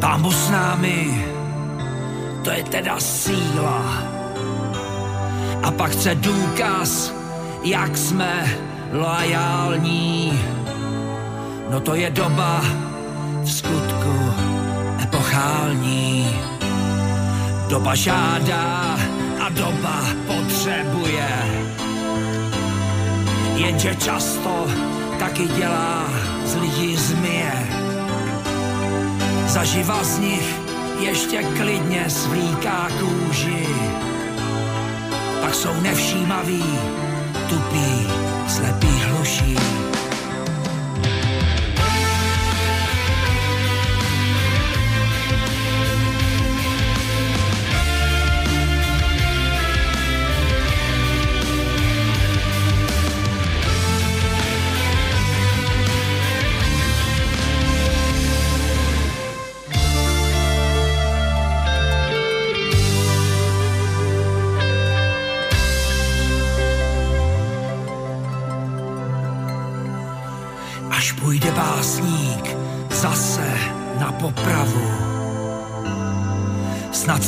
Pámu 0.00 0.32
s 0.32 0.50
námi, 0.50 1.24
to 2.44 2.50
je 2.50 2.64
teda 2.64 3.00
síla. 3.00 4.02
A 5.62 5.70
pak 5.70 5.90
chce 5.90 6.14
důkaz, 6.14 7.12
jak 7.64 7.96
jsme 7.96 8.46
loajální. 8.92 10.40
No 11.70 11.80
to 11.80 11.94
je 11.94 12.10
doba 12.10 12.60
v 13.42 13.52
skutku 13.52 14.14
epochální. 15.02 16.36
Doba 17.68 17.94
žádá 17.94 18.96
a 19.40 19.48
doba 19.48 20.04
potřebuje 20.26 21.28
jenže 23.58 23.94
často 23.94 24.66
taky 25.18 25.48
dělá 25.48 26.04
z 26.44 26.54
lidí 26.56 26.96
zmije. 26.96 27.68
Zaživa 29.46 30.04
z 30.04 30.18
nich 30.18 30.54
ještě 31.00 31.42
klidně 31.42 32.10
svlíká 32.10 32.88
kůži. 33.00 33.66
Pak 35.40 35.54
jsou 35.54 35.80
nevšímaví, 35.80 36.64
tupí, 37.48 38.06
slepí, 38.48 39.02
hluší. 39.04 39.77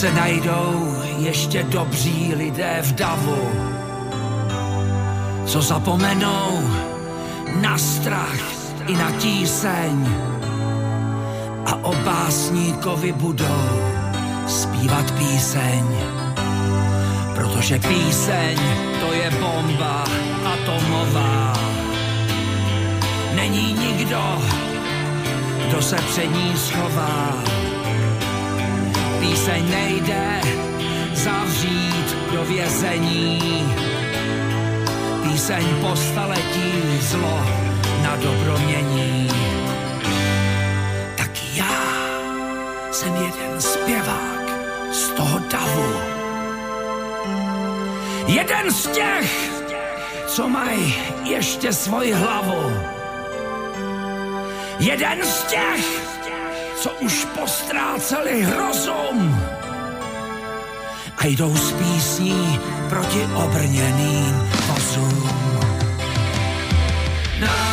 Se 0.00 0.12
najdou 0.12 0.96
ještě 1.18 1.62
dobří 1.62 2.34
lidé 2.34 2.78
v 2.82 2.92
davu, 2.92 3.50
co 5.46 5.62
zapomenou 5.62 6.60
na 7.60 7.78
strach 7.78 8.40
i 8.86 8.94
na 8.96 9.10
tíseň 9.10 10.08
a 11.66 11.74
o 11.84 11.94
básníkovi 11.94 13.12
budou 13.12 13.68
zpívat 14.46 15.10
píseň. 15.10 15.84
Protože 17.34 17.78
píseň 17.78 18.58
to 19.00 19.12
je 19.12 19.30
bomba 19.30 20.04
atomová. 20.44 21.52
Není 23.34 23.72
nikdo, 23.72 24.22
kdo 25.68 25.82
se 25.82 25.96
před 25.96 26.26
ní 26.26 26.52
schová. 26.56 27.59
Píseň 29.20 29.70
nejde 29.70 30.40
zavřít 31.12 32.16
do 32.32 32.44
vězení. 32.44 33.74
Píseň 35.22 35.64
po 35.80 35.96
staletí 35.96 36.98
zlo 37.00 37.46
na 38.02 38.16
dobro 38.16 38.58
mění. 38.58 39.28
Tak 41.16 41.30
já 41.54 41.80
jsem 42.90 43.16
jeden 43.16 43.60
zpěvák 43.60 44.50
z 44.92 45.08
toho 45.08 45.38
davu. 45.38 45.94
Jeden 48.26 48.72
z 48.72 48.86
těch, 48.86 49.50
co 50.26 50.48
mají 50.48 50.94
ještě 51.24 51.72
svoji 51.72 52.12
hlavu. 52.12 52.72
Jeden 54.78 55.24
z 55.24 55.42
těch, 55.42 56.19
co 56.80 56.90
už 57.00 57.24
postráceli 57.24 58.46
rozum 58.56 59.40
a 61.18 61.26
jdou 61.26 61.56
s 61.56 61.72
písní 61.72 62.60
proti 62.88 63.28
obrněným 63.34 64.50
vozům. 64.68 65.30
Na, 67.40 67.69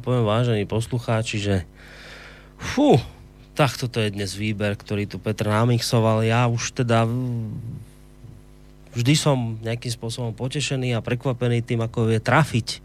poviem, 0.00 0.24
vážení 0.24 0.64
poslucháči, 0.64 1.36
že 1.38 1.56
fú, 2.56 2.96
tak 3.52 3.76
toto 3.76 4.00
je 4.00 4.08
dnes 4.08 4.32
výber, 4.32 4.72
ktorý 4.72 5.04
tu 5.04 5.20
Petr 5.20 5.52
namixoval. 5.52 6.24
Ja 6.24 6.48
už 6.48 6.72
teda 6.72 7.04
vždy 8.96 9.14
som 9.14 9.60
nejakým 9.60 9.92
spôsobom 9.92 10.32
potešený 10.32 10.96
a 10.96 11.04
prekvapený 11.04 11.60
tým, 11.60 11.84
ako 11.84 12.08
vie 12.08 12.18
trafiť 12.18 12.80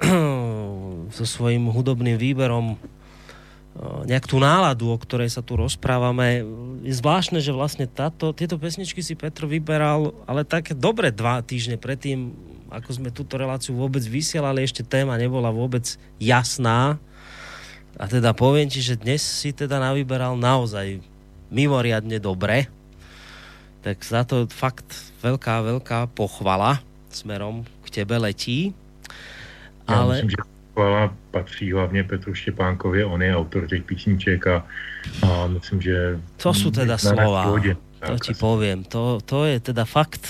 so 1.16 1.24
svojím 1.28 1.68
hudobným 1.68 2.16
výberom 2.16 2.74
eh, 2.74 4.00
nejak 4.08 4.24
tú 4.24 4.40
náladu, 4.40 4.88
o 4.88 4.96
ktorej 4.96 5.28
sa 5.28 5.44
tu 5.44 5.60
rozprávame. 5.60 6.42
Je 6.80 6.94
zvláštne, 6.96 7.44
že 7.44 7.52
vlastne 7.52 7.84
táto, 7.84 8.32
tieto 8.32 8.56
pesničky 8.56 9.04
si 9.04 9.12
Petr 9.12 9.44
vyberal, 9.44 10.16
ale 10.24 10.48
také 10.48 10.72
dobre 10.72 11.12
dva 11.12 11.44
týždne 11.44 11.76
predtým, 11.76 12.32
ako 12.70 12.90
sme 13.02 13.10
túto 13.10 13.34
reláciu 13.34 13.74
vôbec 13.74 14.00
vysielali, 14.06 14.62
ešte 14.62 14.86
téma 14.86 15.18
nebola 15.18 15.50
vôbec 15.50 15.98
jasná. 16.22 16.96
A 17.98 18.06
teda 18.06 18.30
poviem 18.30 18.70
ti, 18.70 18.78
že 18.78 18.96
dnes 18.96 19.20
si 19.20 19.50
teda 19.50 19.82
navyberal 19.82 20.38
naozaj 20.38 21.02
mimoriadne 21.50 22.22
dobre. 22.22 22.70
Tak 23.82 23.98
za 24.06 24.22
to 24.22 24.46
fakt 24.46 24.86
veľká, 25.20 25.66
veľká 25.66 25.98
pochvala 26.14 26.78
smerom 27.10 27.66
k 27.82 28.00
tebe 28.00 28.16
letí. 28.16 28.72
Já 29.88 29.94
Ale... 29.94 30.14
myslím, 30.14 30.30
že 30.30 30.36
chvála 30.72 31.14
patří 31.30 31.72
hlavně 31.72 32.04
Petru 32.04 32.34
Štěpánkovi, 32.34 33.04
on 33.04 33.22
je 33.22 33.36
autor 33.36 33.66
těch 33.66 33.82
písniček 33.82 34.46
a, 34.46 34.66
a 35.22 35.46
myslím, 35.46 35.82
že... 35.82 36.20
To 36.38 36.54
sú 36.54 36.70
teda 36.70 36.94
slova. 36.96 37.50
To 38.00 38.16
ti 38.16 38.32
poviem. 38.32 38.80
To, 38.88 39.20
to 39.20 39.44
je 39.44 39.60
teda 39.60 39.84
fakt 39.84 40.24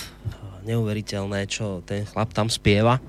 neuveriteľné, 0.70 1.50
čo 1.50 1.82
ten 1.82 2.06
chlap 2.06 2.30
tam 2.30 2.46
spieva. 2.46 3.02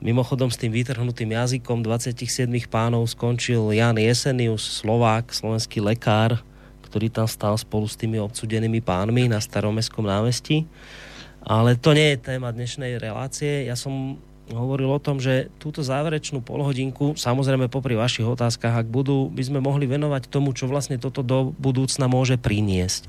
Mimochodom 0.00 0.48
s 0.48 0.56
tým 0.56 0.72
vytrhnutým 0.72 1.36
jazykom 1.36 1.84
27 1.84 2.48
pánov 2.72 3.04
skončil 3.12 3.68
Jan 3.76 4.00
Jesenius, 4.00 4.80
Slovák, 4.80 5.28
slovenský 5.28 5.84
lekár, 5.84 6.40
ktorý 6.88 7.12
tam 7.12 7.28
stál 7.28 7.54
spolu 7.60 7.84
s 7.84 8.00
tými 8.00 8.16
obsudenými 8.16 8.80
pánmi 8.80 9.28
na 9.28 9.38
staromestskom 9.38 10.08
námestí. 10.08 10.64
Ale 11.44 11.76
to 11.76 11.92
nie 11.92 12.16
je 12.16 12.32
téma 12.32 12.48
dnešnej 12.48 12.96
relácie. 12.96 13.68
Ja 13.68 13.76
som 13.76 14.16
hovoril 14.50 14.90
o 14.90 14.98
tom, 14.98 15.22
že 15.22 15.48
túto 15.62 15.80
záverečnú 15.84 16.42
polhodinku, 16.42 17.14
samozrejme 17.14 17.70
popri 17.70 17.94
vašich 17.94 18.26
otázkach, 18.26 18.74
ak 18.74 18.88
budú, 18.90 19.30
by 19.30 19.42
sme 19.46 19.60
mohli 19.62 19.86
venovať 19.86 20.26
tomu, 20.26 20.50
čo 20.56 20.66
vlastne 20.66 20.98
toto 20.98 21.22
do 21.22 21.54
budúcna 21.54 22.10
môže 22.10 22.34
priniesť. 22.34 23.06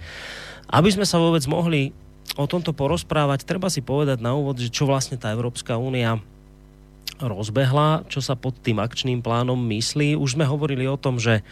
Aby 0.70 0.94
sme 0.94 1.06
sa 1.08 1.18
vôbec 1.18 1.42
mohli 1.50 1.96
o 2.40 2.46
tomto 2.48 2.72
porozprávať, 2.72 3.44
treba 3.44 3.68
si 3.68 3.84
povedať 3.84 4.24
na 4.24 4.36
úvod, 4.36 4.60
že 4.60 4.72
čo 4.72 4.88
vlastne 4.88 5.20
tá 5.20 5.32
Európska 5.32 5.76
únia 5.76 6.20
rozbehla, 7.22 8.08
čo 8.10 8.18
sa 8.24 8.34
pod 8.34 8.58
tým 8.62 8.82
akčným 8.82 9.22
plánom 9.22 9.58
myslí. 9.58 10.18
Už 10.18 10.40
sme 10.40 10.48
hovorili 10.48 10.90
o 10.90 10.98
tom, 10.98 11.22
že 11.22 11.46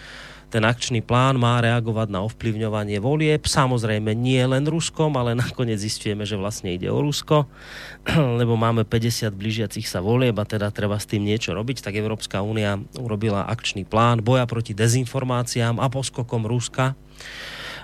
Ten 0.50 0.66
akčný 0.66 1.06
plán 1.06 1.38
má 1.38 1.62
reagovať 1.62 2.10
na 2.10 2.26
ovplyvňovanie 2.26 2.98
volieb, 2.98 3.46
samozrejme 3.46 4.18
nie 4.18 4.42
len 4.42 4.66
Ruskom, 4.66 5.14
ale 5.14 5.38
nakoniec 5.38 5.78
zistujeme, 5.78 6.26
že 6.26 6.42
vlastne 6.42 6.74
ide 6.74 6.90
o 6.90 6.98
Rusko, 7.06 7.46
lebo 8.42 8.58
máme 8.58 8.82
50 8.82 9.30
blížiacich 9.30 9.86
sa 9.86 10.02
volieb 10.02 10.34
a 10.42 10.50
teda 10.50 10.74
treba 10.74 10.98
s 10.98 11.06
tým 11.06 11.22
niečo 11.22 11.54
robiť, 11.54 11.86
tak 11.86 12.02
Európska 12.02 12.42
únia 12.42 12.82
urobila 12.98 13.46
akčný 13.46 13.86
plán 13.86 14.26
boja 14.26 14.50
proti 14.50 14.74
dezinformáciám 14.74 15.78
a 15.78 15.86
poskokom 15.86 16.50
Ruska. 16.50 16.98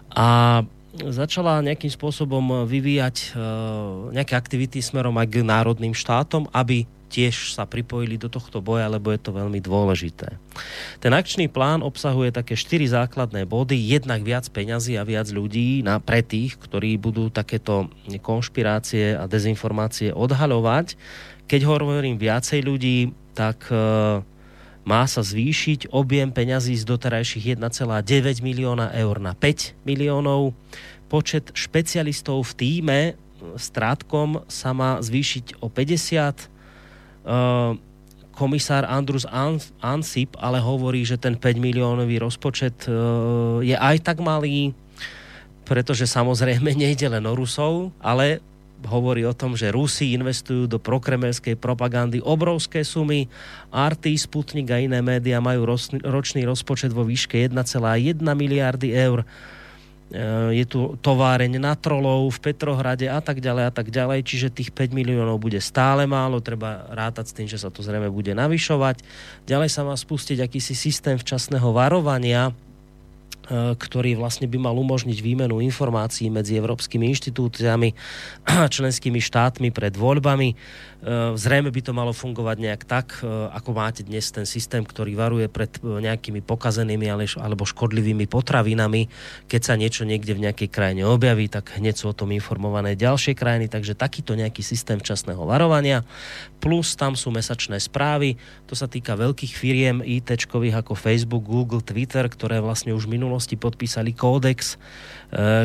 A 0.10 0.62
začala 1.12 1.64
nejakým 1.66 1.92
spôsobom 1.92 2.64
vyvíjať 2.66 3.36
uh, 3.36 4.14
nejaké 4.16 4.34
aktivity 4.38 4.80
smerom 4.80 5.16
aj 5.20 5.28
k 5.28 5.36
národným 5.44 5.94
štátom, 5.94 6.48
aby 6.56 6.88
tiež 7.16 7.56
sa 7.56 7.64
pripojili 7.64 8.20
do 8.20 8.28
tohto 8.28 8.60
boja, 8.60 8.92
lebo 8.92 9.14
je 9.14 9.22
to 9.22 9.32
veľmi 9.32 9.64
dôležité. 9.64 10.36
Ten 11.00 11.16
akčný 11.16 11.48
plán 11.48 11.80
obsahuje 11.86 12.36
také 12.36 12.60
štyri 12.60 12.90
základné 12.90 13.48
body, 13.48 13.78
jednak 13.78 14.26
viac 14.26 14.44
peňazí 14.52 15.00
a 15.00 15.08
viac 15.08 15.30
ľudí 15.32 15.80
na, 15.86 16.04
pre 16.04 16.26
tých, 16.26 16.60
ktorí 16.60 17.00
budú 17.00 17.32
takéto 17.32 17.88
konšpirácie 18.20 19.16
a 19.16 19.30
dezinformácie 19.32 20.12
odhaľovať. 20.12 21.00
Keď 21.46 21.62
hovorím 21.64 22.20
viacej 22.20 22.60
ľudí, 22.66 23.16
tak 23.38 23.70
uh, 23.72 24.26
má 24.86 25.04
sa 25.10 25.26
zvýšiť 25.26 25.90
objem 25.90 26.30
peňazí 26.30 26.78
z 26.78 26.86
doterajších 26.86 27.58
1,9 27.58 28.46
milióna 28.46 28.94
eur 28.94 29.18
na 29.18 29.34
5 29.34 29.82
miliónov. 29.84 30.54
Počet 31.10 31.52
špecialistov 31.58 32.46
v 32.46 32.54
týme 32.54 33.00
s 33.58 33.74
trátkom 33.74 34.46
sa 34.46 34.72
má 34.72 35.02
zvýšiť 35.02 35.60
o 35.62 35.68
50 35.68 36.56
Eh, 37.26 37.72
komisár 38.38 38.86
Andrus 38.86 39.26
Ansip 39.82 40.38
ale 40.38 40.62
hovorí, 40.62 41.02
že 41.02 41.18
ten 41.18 41.34
5 41.34 41.58
miliónový 41.58 42.22
rozpočet 42.22 42.86
eh, 42.86 42.94
je 43.66 43.74
aj 43.74 44.06
tak 44.06 44.22
malý, 44.22 44.78
pretože 45.66 46.06
samozrejme 46.06 46.70
nejde 46.86 47.10
len 47.10 47.26
o 47.26 47.34
Rusov, 47.34 47.90
ale 47.98 48.46
hovorí 48.86 49.26
o 49.26 49.34
tom, 49.34 49.58
že 49.58 49.74
Rusi 49.74 50.16
investujú 50.16 50.70
do 50.70 50.80
prokremelskej 50.80 51.58
propagandy 51.60 52.22
obrovské 52.22 52.86
sumy. 52.86 53.28
RT, 53.74 54.16
Sputnik 54.16 54.72
a 54.72 54.80
iné 54.80 55.02
média 55.04 55.42
majú 55.44 55.78
ročný 56.06 56.42
rozpočet 56.46 56.94
vo 56.94 57.04
výške 57.04 57.42
1,1 57.50 58.22
miliardy 58.22 58.94
eur 58.94 59.26
Eh, 60.06 60.62
je 60.62 60.66
tu 60.70 60.94
továreň 61.02 61.58
na 61.58 61.74
trolov 61.74 62.30
v 62.30 62.38
Petrohrade 62.38 63.10
a 63.10 63.18
tak 63.26 63.42
ďalej 63.42 63.64
a 63.68 63.72
tak 63.74 63.90
ďalej, 63.90 64.22
čiže 64.22 64.54
tých 64.54 64.70
5 64.70 64.94
miliónov 64.94 65.42
bude 65.42 65.58
stále 65.58 66.06
málo, 66.06 66.46
treba 66.46 66.86
rátať 66.94 67.26
s 67.26 67.34
tým, 67.34 67.48
že 67.50 67.58
sa 67.58 67.74
to 67.74 67.82
zrejme 67.82 68.14
bude 68.14 68.30
navyšovať. 68.38 69.02
Ďalej 69.50 69.70
sa 69.74 69.82
má 69.82 69.98
spustiť 69.98 70.46
akýsi 70.46 70.78
systém 70.78 71.18
včasného 71.18 71.74
varovania, 71.74 72.54
ktorý 73.52 74.18
vlastne 74.18 74.50
by 74.50 74.58
mal 74.58 74.76
umožniť 74.76 75.18
výmenu 75.22 75.62
informácií 75.62 76.34
medzi 76.34 76.58
európskymi 76.58 77.06
inštitúciami 77.14 77.90
a 78.50 78.66
členskými 78.66 79.22
štátmi 79.22 79.70
pred 79.70 79.94
voľbami. 79.94 80.58
Eh, 81.06 81.38
zrejme 81.38 81.70
by 81.70 81.82
to 81.86 81.94
malo 81.94 82.18
fungovať 82.18 82.58
nejak 82.58 82.82
tak, 82.90 83.22
eh, 83.22 83.30
ako 83.54 83.78
máte 83.78 84.02
dnes 84.02 84.26
ten 84.34 84.50
systém, 84.50 84.82
ktorý 84.82 85.14
varuje 85.14 85.46
pred 85.46 85.70
nejakými 85.86 86.42
pokazenými 86.42 87.06
alebo 87.38 87.62
škodlivými 87.62 88.26
potravinami. 88.26 89.06
Keď 89.46 89.62
sa 89.62 89.78
niečo 89.78 90.02
niekde 90.02 90.34
v 90.34 90.50
nejakej 90.50 90.70
krajine 90.74 91.06
objaví, 91.06 91.46
tak 91.46 91.78
hneď 91.78 91.94
sú 91.94 92.10
o 92.10 92.18
tom 92.18 92.34
informované 92.34 92.98
ďalšie 92.98 93.38
krajiny, 93.38 93.70
takže 93.70 93.94
takýto 93.94 94.34
nejaký 94.34 94.66
systém 94.66 94.98
včasného 94.98 95.46
varovania. 95.46 96.02
Plus 96.58 96.98
tam 96.98 97.14
sú 97.14 97.30
mesačné 97.30 97.78
správy, 97.78 98.42
to 98.66 98.74
sa 98.74 98.90
týka 98.90 99.14
veľkých 99.14 99.54
firiem 99.54 100.02
IT 100.02 100.34
ako 100.74 100.98
Facebook, 100.98 101.46
Google, 101.46 101.86
Twitter, 101.86 102.26
ktoré 102.26 102.58
vlastne 102.58 102.98
už 102.98 103.06
minulo 103.06 103.36
minulosti 103.36 103.60
podpísali 103.60 104.16
kódex, 104.16 104.80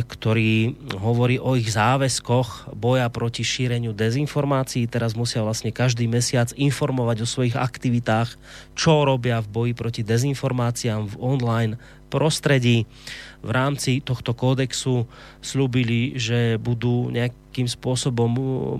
ktorý 0.06 0.74
hovorí 0.98 1.36
o 1.36 1.54
ich 1.54 1.70
záväzkoch 1.70 2.74
boja 2.74 3.06
proti 3.12 3.44
šíreniu 3.44 3.94
dezinformácií. 3.94 4.88
Teraz 4.88 5.12
musia 5.14 5.44
vlastne 5.44 5.70
každý 5.70 6.08
mesiac 6.10 6.50
informovať 6.56 7.22
o 7.22 7.30
svojich 7.30 7.54
aktivitách, 7.54 8.34
čo 8.74 9.04
robia 9.04 9.38
v 9.44 9.48
boji 9.52 9.72
proti 9.76 10.02
dezinformáciám 10.02 11.12
v 11.12 11.14
online 11.20 11.74
prostredí 12.10 12.90
v 13.40 13.50
rámci 13.50 14.04
tohto 14.04 14.36
kódexu 14.36 15.08
slúbili, 15.40 16.20
že 16.20 16.60
budú 16.60 17.08
nejakým 17.08 17.64
spôsobom 17.64 18.28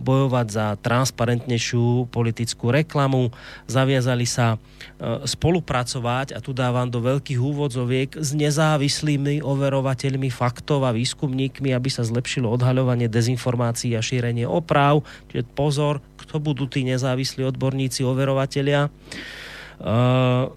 bojovať 0.04 0.46
za 0.52 0.66
transparentnejšiu 0.84 2.12
politickú 2.12 2.68
reklamu. 2.68 3.32
Zaviazali 3.64 4.28
sa 4.28 4.56
e, 4.56 5.24
spolupracovať, 5.24 6.36
a 6.36 6.44
tu 6.44 6.52
dávam 6.52 6.92
do 6.92 7.00
veľkých 7.00 7.40
úvodzoviek, 7.40 8.20
s 8.20 8.36
nezávislými 8.36 9.40
overovateľmi 9.40 10.28
faktov 10.28 10.84
a 10.84 10.92
výskumníkmi, 10.92 11.72
aby 11.72 11.88
sa 11.88 12.04
zlepšilo 12.04 12.52
odhaľovanie 12.52 13.08
dezinformácií 13.08 13.96
a 13.96 14.04
šírenie 14.04 14.44
oprav. 14.44 15.00
Čiže 15.32 15.48
pozor, 15.56 16.04
kto 16.20 16.36
budú 16.36 16.68
tí 16.68 16.84
nezávislí 16.84 17.48
odborníci, 17.48 18.04
overovatelia. 18.04 18.92
Uh, 19.80 20.52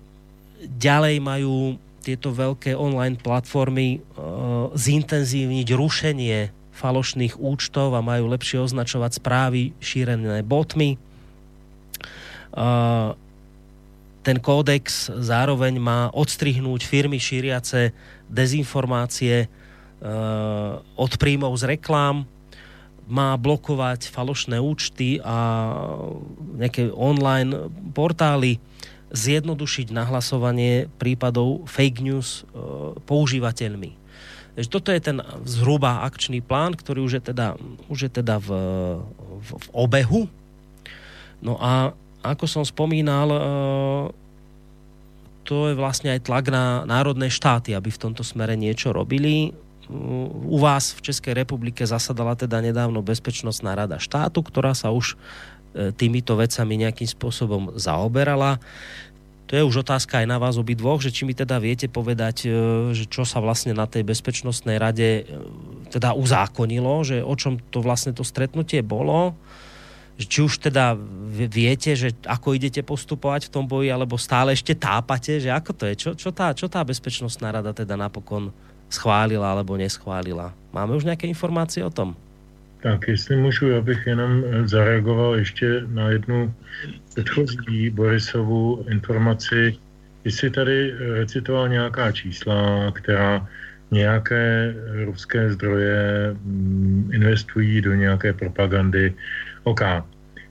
ďalej 0.68 1.24
majú 1.24 1.80
tieto 2.04 2.36
veľké 2.36 2.76
online 2.76 3.16
platformy 3.16 4.04
uh, 4.04 4.70
zintenzívniť 4.76 5.68
rušenie 5.72 6.38
falošných 6.76 7.40
účtov 7.40 7.96
a 7.96 8.04
majú 8.04 8.28
lepšie 8.28 8.60
označovať 8.60 9.24
správy 9.24 9.72
šírené 9.80 10.44
botmi. 10.44 11.00
Uh, 12.54 13.16
ten 14.24 14.40
kódex 14.40 15.08
zároveň 15.12 15.80
má 15.80 16.12
odstrihnúť 16.12 16.84
firmy 16.84 17.20
šíriace 17.20 17.96
dezinformácie 18.28 19.48
uh, 19.48 20.80
od 21.00 21.12
príjmov 21.16 21.56
z 21.60 21.80
reklám, 21.80 22.28
má 23.04 23.36
blokovať 23.36 24.08
falošné 24.08 24.64
účty 24.64 25.20
a 25.20 25.36
nejaké 26.56 26.88
online 26.96 27.68
portály, 27.92 28.64
zjednodušiť 29.14 29.94
nahlasovanie 29.94 30.90
prípadov 30.98 31.70
fake 31.70 32.02
news 32.02 32.44
e, 32.50 32.98
používateľmi. 33.06 34.04
Takže 34.54 34.70
toto 34.70 34.90
je 34.94 35.02
ten 35.02 35.18
zhruba 35.50 36.06
akčný 36.06 36.42
plán, 36.42 36.78
ktorý 36.78 37.06
už 37.06 37.22
je 37.22 37.24
teda, 37.34 37.58
už 37.90 38.10
je 38.10 38.12
teda 38.22 38.38
v, 38.38 38.50
v, 39.42 39.50
v 39.50 39.68
obehu. 39.74 40.22
No 41.42 41.58
a 41.58 41.98
ako 42.22 42.46
som 42.46 42.64
spomínal, 42.64 43.28
e, 43.34 43.40
to 45.44 45.70
je 45.70 45.76
vlastne 45.76 46.14
aj 46.14 46.26
tlak 46.26 46.48
na 46.54 46.88
národné 46.88 47.28
štáty, 47.28 47.76
aby 47.76 47.92
v 47.92 48.02
tomto 48.02 48.24
smere 48.24 48.56
niečo 48.56 48.96
robili. 48.96 49.52
U 50.48 50.56
vás 50.64 50.96
v 50.96 51.12
Českej 51.12 51.36
republike 51.36 51.84
zasadala 51.84 52.40
teda 52.40 52.64
nedávno 52.64 53.04
Bezpečnostná 53.04 53.76
rada 53.76 54.00
štátu, 54.00 54.40
ktorá 54.40 54.72
sa 54.72 54.96
už 54.96 55.14
e, 55.14 55.16
týmito 55.98 56.38
vecami 56.38 56.86
nejakým 56.86 57.10
spôsobom 57.10 57.74
zaoberala 57.76 58.62
to 59.54 59.62
je 59.62 59.70
už 59.70 59.86
otázka 59.86 60.24
aj 60.24 60.28
na 60.28 60.42
vás 60.42 60.58
obidvoch, 60.58 60.98
že 60.98 61.14
či 61.14 61.30
mi 61.30 61.38
teda 61.38 61.62
viete 61.62 61.86
povedať, 61.86 62.48
e, 62.48 62.52
že 62.98 63.06
čo 63.06 63.22
sa 63.22 63.38
vlastne 63.38 63.78
na 63.78 63.86
tej 63.86 64.02
bezpečnostnej 64.02 64.82
rade 64.82 65.22
e, 65.22 65.24
teda 65.94 66.18
uzákonilo, 66.18 67.06
že 67.06 67.22
o 67.22 67.38
čom 67.38 67.62
to 67.70 67.84
vlastne 67.84 68.18
to 68.18 68.26
stretnutie 68.26 68.82
bolo, 68.82 69.38
či 70.18 70.42
už 70.42 70.58
teda 70.58 70.98
viete, 71.30 71.94
že 71.94 72.18
ako 72.26 72.58
idete 72.58 72.82
postupovať 72.82 73.50
v 73.50 73.54
tom 73.54 73.70
boji, 73.70 73.94
alebo 73.94 74.18
stále 74.18 74.58
ešte 74.58 74.74
tápate, 74.74 75.38
že 75.38 75.54
ako 75.54 75.72
to 75.78 75.84
je, 75.86 75.96
čo, 76.02 76.10
čo, 76.18 76.30
tá, 76.34 76.50
čo 76.58 76.66
tá 76.66 76.82
bezpečnostná 76.82 77.54
rada 77.54 77.78
teda 77.78 77.94
napokon 77.94 78.50
schválila 78.90 79.54
alebo 79.54 79.78
neschválila. 79.78 80.50
Máme 80.74 80.98
už 80.98 81.06
nějaké 81.06 81.30
informácie 81.30 81.86
o 81.86 81.94
tom? 81.94 82.18
Tak, 82.84 83.08
jestli 83.08 83.36
můžu, 83.36 83.70
já 83.70 83.82
bych 83.82 84.08
jenom 84.08 84.44
eh, 84.44 84.68
zareagoval 84.68 85.36
ještě 85.36 85.88
na 85.88 86.10
jednu 86.10 86.54
předchozí 87.10 87.90
Borisovu 87.90 88.86
informaci, 88.92 89.78
jestli 90.24 90.50
tady 90.50 90.92
eh, 90.92 91.14
recitoval 91.24 91.70
nějaká 91.70 92.12
čísla, 92.12 92.92
která 92.92 93.48
nějaké 93.92 94.76
ruské 95.06 95.52
zdroje 95.52 96.36
mm, 96.44 97.10
investují 97.14 97.82
do 97.82 97.94
nějaké 97.94 98.34
propagandy. 98.34 99.14
OK. 99.64 99.82
Eh, 99.82 100.04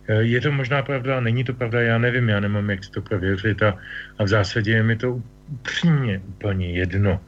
je 0.09 0.41
to 0.41 0.53
možná 0.53 0.83
pravda, 0.83 1.21
není 1.21 1.45
to 1.45 1.53
pravda, 1.53 1.81
já 1.81 1.99
nevím, 1.99 2.29
já 2.29 2.41
nemám 2.41 2.71
jak 2.71 2.85
si 2.85 2.91
to 2.91 3.03
prověřit 3.03 3.63
a, 3.63 3.77
a 4.19 4.25
v 4.25 4.29
zásadě 4.29 4.73
je 4.73 4.83
mi 4.83 4.97
to 4.97 5.21
upřímně 5.49 6.23
úplně 6.29 6.71
jedno 6.73 7.21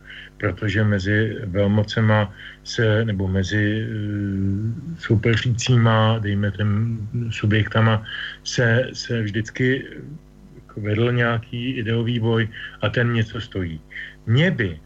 protože 0.44 0.84
mezi 0.84 1.36
velmocema 1.46 2.32
se, 2.64 3.04
nebo 3.04 3.28
mezi 3.28 3.86
uh, 3.88 4.96
soupeřícíma, 4.98 6.18
dejme 6.18 6.50
těm 6.50 7.00
subjektama, 7.30 8.04
se, 8.44 8.90
se 8.92 9.22
vždycky 9.22 9.84
jako 10.54 10.80
vedl 10.80 11.12
nějaký 11.12 11.80
ideový 11.80 12.20
boj 12.20 12.48
a 12.80 12.88
ten 12.88 13.12
něco 13.12 13.40
stojí. 13.40 13.80
Mě 14.26 14.50
by, 14.50 14.80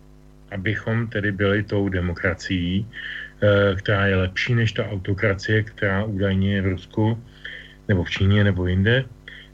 abychom 0.50 1.06
tedy 1.06 1.32
byli 1.32 1.62
tou 1.62 1.88
demokracií, 1.88 2.86
uh, 2.86 3.74
která 3.78 4.06
je 4.06 4.16
lepší 4.16 4.55
než 4.55 4.72
ta 4.72 4.86
autokracie, 4.86 5.62
která 5.62 6.05
údajně 6.05 6.55
je 6.55 6.62
v 6.62 6.66
Rusku, 6.78 7.18
nebo 7.88 8.05
v 8.05 8.10
Číně, 8.10 8.44
nebo 8.44 8.66
jinde, 8.66 9.05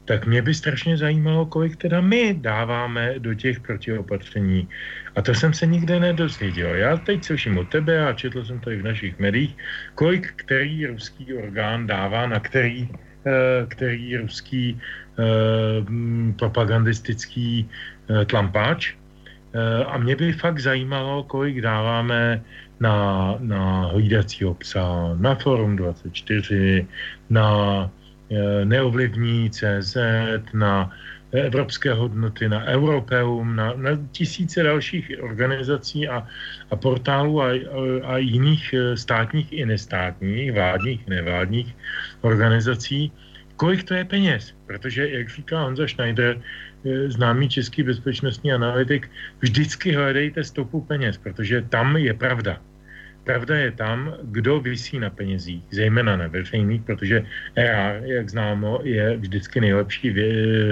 tak 0.05 0.25
mě 0.25 0.41
by 0.41 0.53
strašně 0.53 0.97
zajímalo, 0.97 1.45
kolik 1.45 1.75
teda 1.75 2.01
my 2.01 2.37
dáváme 2.41 3.15
do 3.17 3.33
těch 3.33 3.59
protiopatření. 3.59 4.69
A 5.15 5.21
to 5.21 5.33
jsem 5.33 5.53
se 5.53 5.65
nikde 5.65 5.99
nedozvěděl. 5.99 6.75
Já 6.75 6.97
teď 6.97 7.23
slyším 7.23 7.57
od 7.57 7.69
tebe 7.69 8.07
a 8.07 8.13
četl 8.13 8.45
jsem 8.45 8.59
to 8.59 8.71
i 8.71 8.77
v 8.77 8.83
našich 8.83 9.19
médiích, 9.19 9.57
kolik 9.95 10.33
který 10.35 10.85
ruský 10.85 11.33
orgán 11.33 11.87
dává 11.87 12.27
na 12.27 12.39
který, 12.39 12.89
eh, 13.25 13.65
který 13.67 14.17
ruský 14.17 14.77
eh, 14.77 15.23
propagandistický 16.39 17.65
eh, 17.65 18.25
tlampáč. 18.25 18.93
A 19.87 19.97
mě 19.97 20.15
by 20.15 20.33
fakt 20.35 20.59
zajímalo, 20.59 21.23
kolik 21.23 21.63
dáváme 21.63 22.43
na, 22.79 23.35
na 23.39 23.87
hlídacího 23.87 24.53
psa, 24.53 25.15
na 25.15 25.35
Forum 25.35 25.75
24, 25.75 26.87
na 27.29 27.87
neovlivní 28.63 29.49
CZ, 29.49 29.97
na 30.53 30.91
evropské 31.31 31.93
hodnoty, 31.93 32.49
na 32.49 32.65
Europeum, 32.65 33.55
na, 33.55 33.73
na 33.73 33.89
tisíce 34.11 34.63
dalších 34.63 35.11
organizací 35.21 36.07
a, 36.07 36.27
a 36.71 36.75
portálů 36.75 37.41
a, 37.41 37.47
a 38.03 38.17
jiných 38.17 38.73
eh, 38.73 38.97
státních 38.97 39.53
i 39.53 39.65
nestátních, 39.65 40.51
vládních, 40.51 41.07
nevládních 41.07 41.75
organizací, 42.21 43.11
kolik 43.55 43.83
to 43.83 43.93
je 43.93 44.05
peněz. 44.05 44.53
Protože, 44.65 45.09
jak 45.09 45.29
říká 45.29 45.61
Honza 45.61 45.87
Schneider, 45.87 46.41
eh, 46.85 47.09
známý 47.11 47.49
český 47.49 47.83
bezpečnostní 47.83 48.53
analytik, 48.53 49.11
vždycky 49.39 49.91
hledejte 49.91 50.43
stopu 50.43 50.81
peněz, 50.81 51.17
protože 51.17 51.61
tam 51.61 51.97
je 51.97 52.13
pravda. 52.13 52.61
Pravda 53.25 53.55
je 53.57 53.71
tam, 53.71 54.13
kdo 54.23 54.59
vysí 54.59 54.99
na 54.99 55.09
penězích, 55.09 55.63
zejména 55.71 56.17
na 56.17 56.27
veřejných, 56.27 56.81
protože 56.81 57.25
EA, 57.55 58.05
jak 58.05 58.29
známo, 58.29 58.79
je 58.83 59.17
vždycky 59.17 59.61
nejlepší 59.61 60.15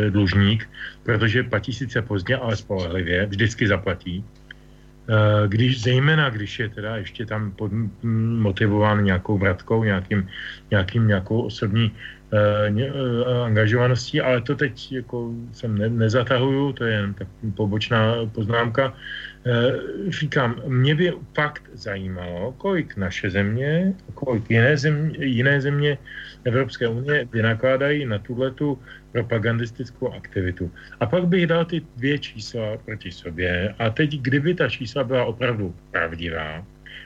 dlužník, 0.10 0.70
protože 1.04 1.44
platí 1.44 1.74
sice 1.74 2.02
pozdě, 2.02 2.36
ale 2.38 2.56
spolehlivě, 2.56 3.26
vždycky 3.26 3.68
zaplatí. 3.68 4.24
Eh, 5.04 5.48
když, 5.48 5.82
zejména 5.82 6.30
když 6.30 6.60
je 6.60 6.70
teda 6.70 6.98
ještě 6.98 7.26
tam 7.26 7.52
pod, 7.52 7.72
motivován 8.38 9.04
nějakou 9.04 9.38
vratkou, 9.38 9.84
nějakým, 9.84 10.30
nějakým, 10.72 11.08
nějakou 11.08 11.42
osobní 11.42 11.92
angažovaností, 13.46 14.22
ale 14.22 14.42
to 14.42 14.56
teď 14.56 14.92
jako 14.92 15.34
jsem 15.52 15.78
ne, 15.78 15.90
nezatahuju, 15.90 16.74
to 16.74 16.84
je 16.86 16.94
jen 16.94 17.14
tak 17.14 17.28
pobočná 17.56 18.26
poznámka. 18.32 18.94
Eh, 19.46 19.74
říkám, 20.10 20.56
mě 20.68 20.96
by 20.96 21.14
fakt 21.36 21.64
zajímalo, 21.74 22.52
kolik 22.58 22.98
naše 22.98 23.30
země, 23.30 23.94
kolik 24.14 24.50
jiné 24.50 24.78
země, 24.78 25.26
jiné 25.26 25.62
země 25.62 25.98
Evropské 26.44 26.88
unie 26.88 27.28
vynakládají 27.32 28.06
na 28.06 28.20
tuhletu 28.20 28.80
propagandistickou 29.12 30.14
aktivitu. 30.14 30.72
A 31.00 31.06
pak 31.06 31.28
bych 31.28 31.48
dal 31.48 31.66
ty 31.66 31.82
dvě 31.98 32.20
čísla 32.20 32.78
proti 32.86 33.12
sobě 33.12 33.76
a 33.80 33.90
teď, 33.90 34.22
kdyby 34.22 34.54
ta 34.54 34.70
čísla 34.70 35.04
byla 35.04 35.26
opravdu 35.26 35.76
pravdivá, 35.92 36.66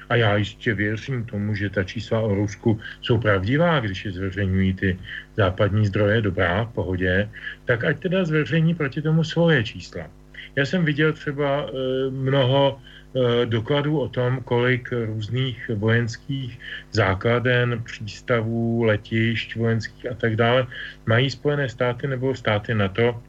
a 0.10 0.16
já 0.16 0.38
ještě 0.38 0.74
věřím 0.74 1.26
tomu, 1.26 1.56
že 1.56 1.70
ta 1.70 1.84
čísla 1.84 2.20
o 2.20 2.36
Rusku 2.36 2.80
jsou 3.02 3.18
pravdivá, 3.18 3.80
když 3.80 4.06
je 4.06 4.12
zveřejňují 4.12 4.74
ty 4.74 5.00
západní 5.38 5.86
zdroje, 5.86 6.22
dobrá, 6.22 6.64
v 6.64 6.74
pohodě, 6.74 7.30
tak 7.66 7.84
ať 7.84 8.00
teda 8.00 8.26
zveřejní 8.26 8.76
proti 8.76 9.02
tomu 9.02 9.24
svoje 9.24 9.64
čísla. 9.64 10.08
Já 10.56 10.66
jsem 10.66 10.86
viděl 10.86 11.14
třeba 11.14 11.66
eh, 11.68 11.72
mnoho 12.10 12.80
eh, 12.80 13.46
dokladů 13.46 14.00
o 14.00 14.10
tom, 14.10 14.42
kolik 14.44 14.90
různých 15.06 15.72
vojenských 15.76 16.60
základen, 16.92 17.84
přístavů, 17.84 18.84
letišť 18.84 19.56
vojenských 19.56 20.12
a 20.12 20.14
tak 20.14 20.36
dále 20.36 20.68
mají 21.06 21.30
Spojené 21.30 21.70
státy 21.70 22.08
nebo 22.08 22.36
státy 22.36 22.74
NATO 22.74 23.22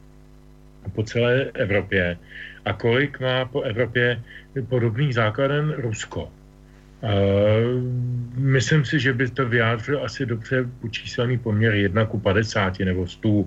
po 0.94 1.02
celé 1.02 1.50
Evropě 1.54 2.18
a 2.64 2.72
kolik 2.72 3.20
má 3.20 3.44
po 3.44 3.60
Evropě 3.62 4.22
podobných 4.68 5.14
základen 5.14 5.74
Rusko. 5.76 6.37
Myslím 8.34 8.84
si, 8.84 9.00
že 9.00 9.12
by 9.12 9.30
to 9.30 9.48
vyjádřil 9.48 10.04
asi 10.04 10.26
dobře 10.26 10.66
číselný 10.90 11.38
poměr 11.38 11.74
1 11.74 12.04
ku 12.04 12.18
50 12.18 12.78
nebo 12.78 13.06
100. 13.06 13.28
Uh, 13.28 13.46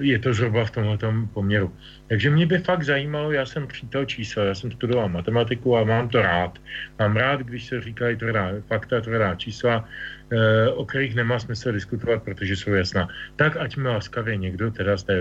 je 0.00 0.18
to 0.18 0.34
zhruba 0.34 0.64
v 0.64 0.70
tomhle 0.70 0.98
poměru. 1.34 1.72
Takže 2.08 2.30
mě 2.30 2.46
by 2.46 2.58
fakt 2.58 2.82
zajímalo, 2.82 3.32
já 3.32 3.46
jsem 3.46 3.66
přítel 3.66 4.04
čísel, 4.04 4.44
já 4.44 4.54
jsem 4.54 4.72
studoval 4.72 5.08
matematiku 5.08 5.76
a 5.76 5.84
mám 5.84 6.08
to 6.08 6.22
rád. 6.22 6.58
Mám 6.98 7.16
rád, 7.16 7.40
když 7.40 7.66
se 7.66 7.80
říkají 7.80 8.16
tvrdá 8.16 8.50
fakta, 8.66 9.00
tvrdá 9.00 9.34
čísla, 9.34 9.84
eh, 10.32 10.68
o 10.68 10.84
kterých 10.84 11.14
nemá 11.14 11.38
smysl 11.38 11.72
diskutovat, 11.72 12.22
protože 12.22 12.56
jsou 12.56 12.70
jasná. 12.70 13.08
Tak 13.36 13.56
ať 13.56 13.76
mi 13.76 13.88
laskavě 13.88 14.36
někdo, 14.36 14.70
teda 14.70 14.96
z 14.96 15.02
té 15.04 15.16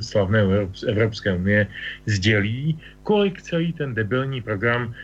slavné 0.00 0.42
Evropské 0.88 1.32
unie, 1.32 1.66
sdělí, 2.06 2.78
kolik 3.02 3.42
celý 3.42 3.72
ten 3.72 3.94
debilní 3.94 4.42
program 4.42 4.94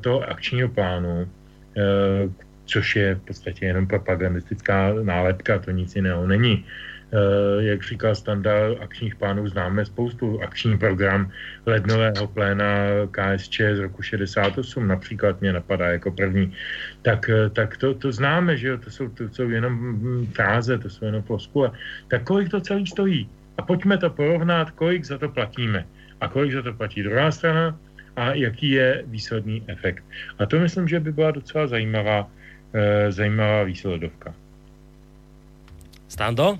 toho 0.00 0.30
akčního 0.30 0.68
plánu, 0.68 1.28
eh, 1.76 2.28
což 2.64 2.96
je 2.96 3.14
v 3.14 3.20
podstatě 3.20 3.66
jenom 3.66 3.86
propagandistická 3.86 4.94
nálepka, 5.02 5.58
to 5.58 5.70
nic 5.70 5.96
jiného 5.96 6.26
není, 6.26 6.64
Eh, 7.12 7.62
jak 7.64 7.82
říkal 7.82 8.14
Standa, 8.14 8.52
akčních 8.80 9.16
plánů 9.16 9.48
známe 9.48 9.84
spoustu. 9.84 10.42
Akční 10.42 10.78
program 10.78 11.30
lednového 11.66 12.26
pléna 12.26 12.66
KSČ 13.10 13.60
z 13.74 13.78
roku 13.78 14.02
68 14.02 14.88
například 14.88 15.40
mě 15.40 15.52
napadá 15.52 15.86
jako 15.86 16.10
první. 16.10 16.54
Tak, 17.02 17.28
eh, 17.28 17.50
tak 17.50 17.76
to, 17.76 17.94
to 17.94 18.12
známe, 18.12 18.56
že 18.56 18.68
jo? 18.68 18.78
To, 18.78 18.90
jsou, 18.90 19.08
to 19.08 19.28
jsou 19.28 19.48
jenom 19.48 19.74
fráze, 20.32 20.78
to 20.78 20.90
jsou 20.90 21.04
jenom 21.04 21.22
floskule. 21.22 21.70
Tak 22.08 22.22
kolik 22.22 22.48
to 22.48 22.60
celý 22.60 22.86
stojí? 22.86 23.28
A 23.58 23.62
pojďme 23.62 23.98
to 23.98 24.10
porovnat, 24.10 24.70
kolik 24.70 25.04
za 25.04 25.18
to 25.18 25.28
platíme. 25.28 25.86
A 26.20 26.28
kolik 26.28 26.52
za 26.52 26.62
to 26.62 26.72
platí 26.72 27.02
druhá 27.02 27.30
strana 27.30 27.78
a 28.20 28.34
jaký 28.36 28.70
je 28.70 29.02
výsledný 29.06 29.64
efekt. 29.66 30.04
A 30.38 30.46
to 30.46 30.60
myslím, 30.60 30.88
že 30.88 31.00
by 31.00 31.12
byla 31.12 31.30
docela 31.30 31.66
zajímavá, 31.66 32.28
eh, 32.72 33.12
zajímavá 33.12 33.64
výsledovka. 33.64 34.34
Stando? 36.08 36.58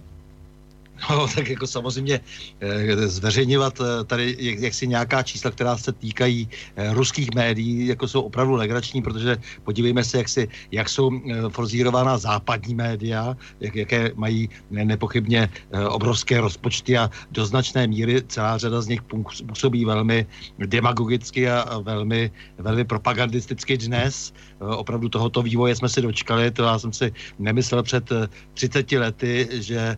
No, 1.10 1.28
tak 1.34 1.48
jako 1.48 1.66
samozřejmě 1.66 2.20
eh, 2.60 3.08
zveřejňovat 3.08 3.80
eh, 3.80 4.04
tady 4.04 4.36
jaksi 4.38 4.86
nějaká 4.86 5.22
čísla, 5.22 5.50
která 5.50 5.76
se 5.76 5.92
týkají 5.92 6.48
eh, 6.76 6.94
ruských 6.94 7.34
médií, 7.34 7.86
jako 7.86 8.08
jsou 8.08 8.22
opravdu 8.22 8.54
legrační, 8.54 9.02
protože 9.02 9.36
podívejme 9.64 10.04
se, 10.04 10.18
jak, 10.18 10.28
si, 10.28 10.48
jak 10.72 10.88
jsou 10.88 11.10
forzírována 11.48 12.18
západní 12.18 12.74
média, 12.74 13.36
jak, 13.60 13.76
jaké 13.76 14.10
mají 14.14 14.48
nepochybně 14.70 15.48
obrovské 15.88 16.40
rozpočty 16.40 16.98
a 16.98 17.10
do 17.30 17.46
značné 17.46 17.86
míry 17.86 18.22
celá 18.22 18.58
řada 18.58 18.80
z 18.80 18.88
nich 18.88 19.02
působí 19.46 19.84
velmi 19.84 20.26
demagogicky 20.58 21.50
a 21.50 21.78
velmi, 21.78 22.30
velmi 22.58 22.84
propagandisticky 22.84 23.76
dnes. 23.76 24.32
Opravdu 24.58 25.08
tohoto 25.08 25.42
vývoje 25.42 25.76
jsme 25.76 25.88
si 25.88 26.02
dočkali, 26.02 26.50
to 26.50 26.62
já 26.62 26.78
jsem 26.78 26.92
si 26.92 27.12
nemyslel 27.38 27.82
před 27.82 28.10
30 28.54 28.92
lety, 28.92 29.48
že 29.52 29.96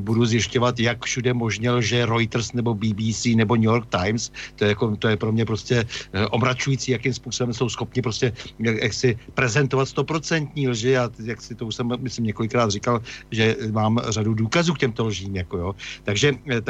budu 0.00 0.24
zjišťovat, 0.32 0.80
jak 0.80 1.04
všude 1.04 1.30
možně 1.36 1.70
lže 1.70 2.06
Reuters 2.06 2.52
nebo 2.56 2.72
BBC 2.74 3.36
nebo 3.36 3.56
New 3.56 3.68
York 3.68 3.86
Times. 3.92 4.32
To 4.56 4.64
je, 4.64 4.68
jako, 4.72 4.96
to 4.96 5.08
je 5.08 5.16
pro 5.16 5.32
mě 5.32 5.44
prostě 5.44 5.84
eh, 5.84 6.26
omračující, 6.32 6.92
jakým 6.92 7.12
způsobem 7.12 7.52
jsou 7.52 7.68
schopni 7.68 8.02
prostě 8.02 8.32
jak, 8.58 8.76
jak 8.82 8.92
si 8.92 9.08
prezentovat 9.34 9.86
stoprocentní 9.86 10.68
lži 10.68 10.96
a 10.96 11.10
jak 11.24 11.40
si 11.40 11.52
to 11.54 11.68
už 11.68 11.74
jsem, 11.74 11.92
myslím, 12.00 12.24
několikrát 12.32 12.70
říkal, 12.70 13.02
že 13.30 13.56
mám 13.70 14.00
řadu 14.08 14.34
důkazů 14.34 14.74
k 14.74 14.88
těmto 14.88 15.06
lžím. 15.06 15.36
Jako 15.36 15.54
jo. 15.58 15.70
Takže, 16.02 16.32
eh, 16.48 16.60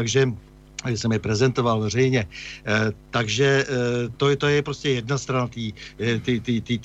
takže 0.82 0.98
jsem 0.98 1.12
je 1.12 1.18
prezentoval 1.18 1.80
veřejně. 1.80 2.26
E, 2.66 2.92
takže 3.10 3.46
e, 3.46 4.08
to, 4.16 4.36
to 4.36 4.46
je 4.46 4.62
prostě 4.62 4.90
jedna 4.90 5.18
strana 5.18 5.48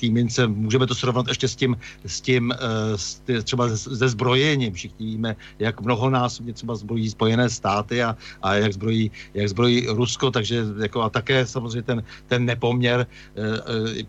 té 0.00 0.06
mince. 0.10 0.46
Můžeme 0.46 0.86
to 0.86 0.94
srovnat 0.94 1.28
ještě 1.28 1.48
s 1.48 1.56
tím, 1.56 1.76
s 2.06 2.20
tím 2.20 2.54
s 2.96 3.20
třeba 3.42 3.68
se 3.76 4.08
zbrojením. 4.08 4.72
Všichni 4.72 5.06
víme, 5.06 5.36
jak 5.58 5.80
mnohonásobně 5.80 6.52
třeba 6.52 6.74
zbrojí 6.74 7.10
Spojené 7.10 7.50
státy 7.50 8.02
a, 8.02 8.16
a 8.42 8.54
jak, 8.54 8.72
zbrojí, 8.72 9.10
jak 9.34 9.48
zbrojí 9.48 9.86
Rusko, 9.86 10.30
takže 10.30 10.64
jako 10.82 11.02
a 11.02 11.10
také 11.10 11.46
samozřejmě 11.46 11.82
ten, 11.82 12.02
ten 12.26 12.44
nepoměr 12.44 13.06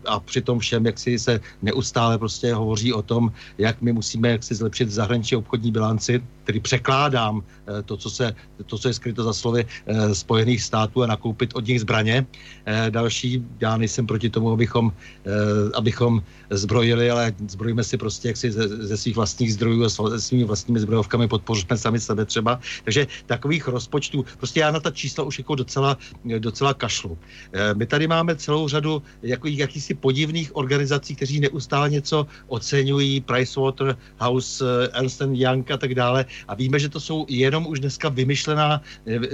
a 0.06 0.20
při 0.20 0.40
tom 0.40 0.58
všem, 0.58 0.86
jak 0.86 0.98
si 0.98 1.18
se 1.18 1.40
neustále 1.62 2.18
prostě 2.18 2.54
hovoří 2.54 2.92
o 2.92 3.02
tom, 3.02 3.32
jak 3.58 3.82
my 3.82 3.92
musíme 3.92 4.28
jak 4.28 4.42
si 4.42 4.54
zlepšit 4.54 4.90
zahraniční 4.90 5.36
obchodní 5.36 5.72
bilanci, 5.72 6.22
který 6.44 6.60
překládám 6.60 7.42
to, 7.84 7.96
co, 7.96 8.10
se, 8.10 8.34
to, 8.66 8.78
co 8.78 8.88
je 8.88 8.94
skryto 8.94 9.22
za 9.24 9.32
slovy 9.32 9.62
eh, 9.62 9.79
Spojených 10.12 10.62
států 10.62 11.02
a 11.02 11.06
nakoupit 11.06 11.50
od 11.54 11.66
nich 11.66 11.80
zbraně. 11.80 12.26
Eh, 12.66 12.90
další, 12.90 13.44
já 13.60 13.76
nejsem 13.76 14.06
proti 14.06 14.30
tomu, 14.30 14.52
abychom, 14.52 14.92
abychom 15.74 16.22
zbrojili, 16.50 17.10
ale 17.10 17.32
zbrojíme 17.48 17.84
si 17.84 17.96
prostě 17.96 18.28
jaksi 18.28 18.50
ze, 18.52 18.68
ze 18.68 18.96
svých 18.96 19.16
vlastních 19.16 19.54
zdrojů 19.54 19.84
a 19.84 19.88
se 19.88 20.20
svými 20.20 20.44
vlastními 20.44 20.80
zbrojovkami 20.80 21.28
podpoříme 21.28 21.76
sami 21.76 22.00
sebe 22.00 22.24
třeba. 22.24 22.60
Takže 22.84 23.06
takových 23.26 23.68
rozpočtů, 23.68 24.24
prostě 24.38 24.60
já 24.60 24.70
na 24.70 24.80
ta 24.80 24.90
čísla 24.90 25.24
už 25.24 25.38
jako 25.38 25.54
docela, 25.54 25.98
docela 26.38 26.74
kašlu. 26.74 27.18
My 27.74 27.86
tady 27.86 28.08
máme 28.08 28.36
celou 28.36 28.68
řadu 28.68 29.02
jako 29.22 29.48
jakýsi 29.48 29.94
podivných 29.94 30.56
organizací, 30.56 31.16
kteří 31.16 31.40
neustále 31.40 31.90
něco 31.90 32.26
oceňují, 32.46 33.20
Pricewaterhouse, 33.20 34.64
Ernst 34.92 35.22
Young 35.32 35.70
a 35.70 35.76
tak 35.76 35.94
dále. 35.94 36.24
A 36.48 36.54
víme, 36.54 36.78
že 36.78 36.88
to 36.88 37.00
jsou 37.00 37.26
jenom 37.28 37.66
už 37.66 37.80
dneska 37.80 38.08
vymyšlená 38.08 38.82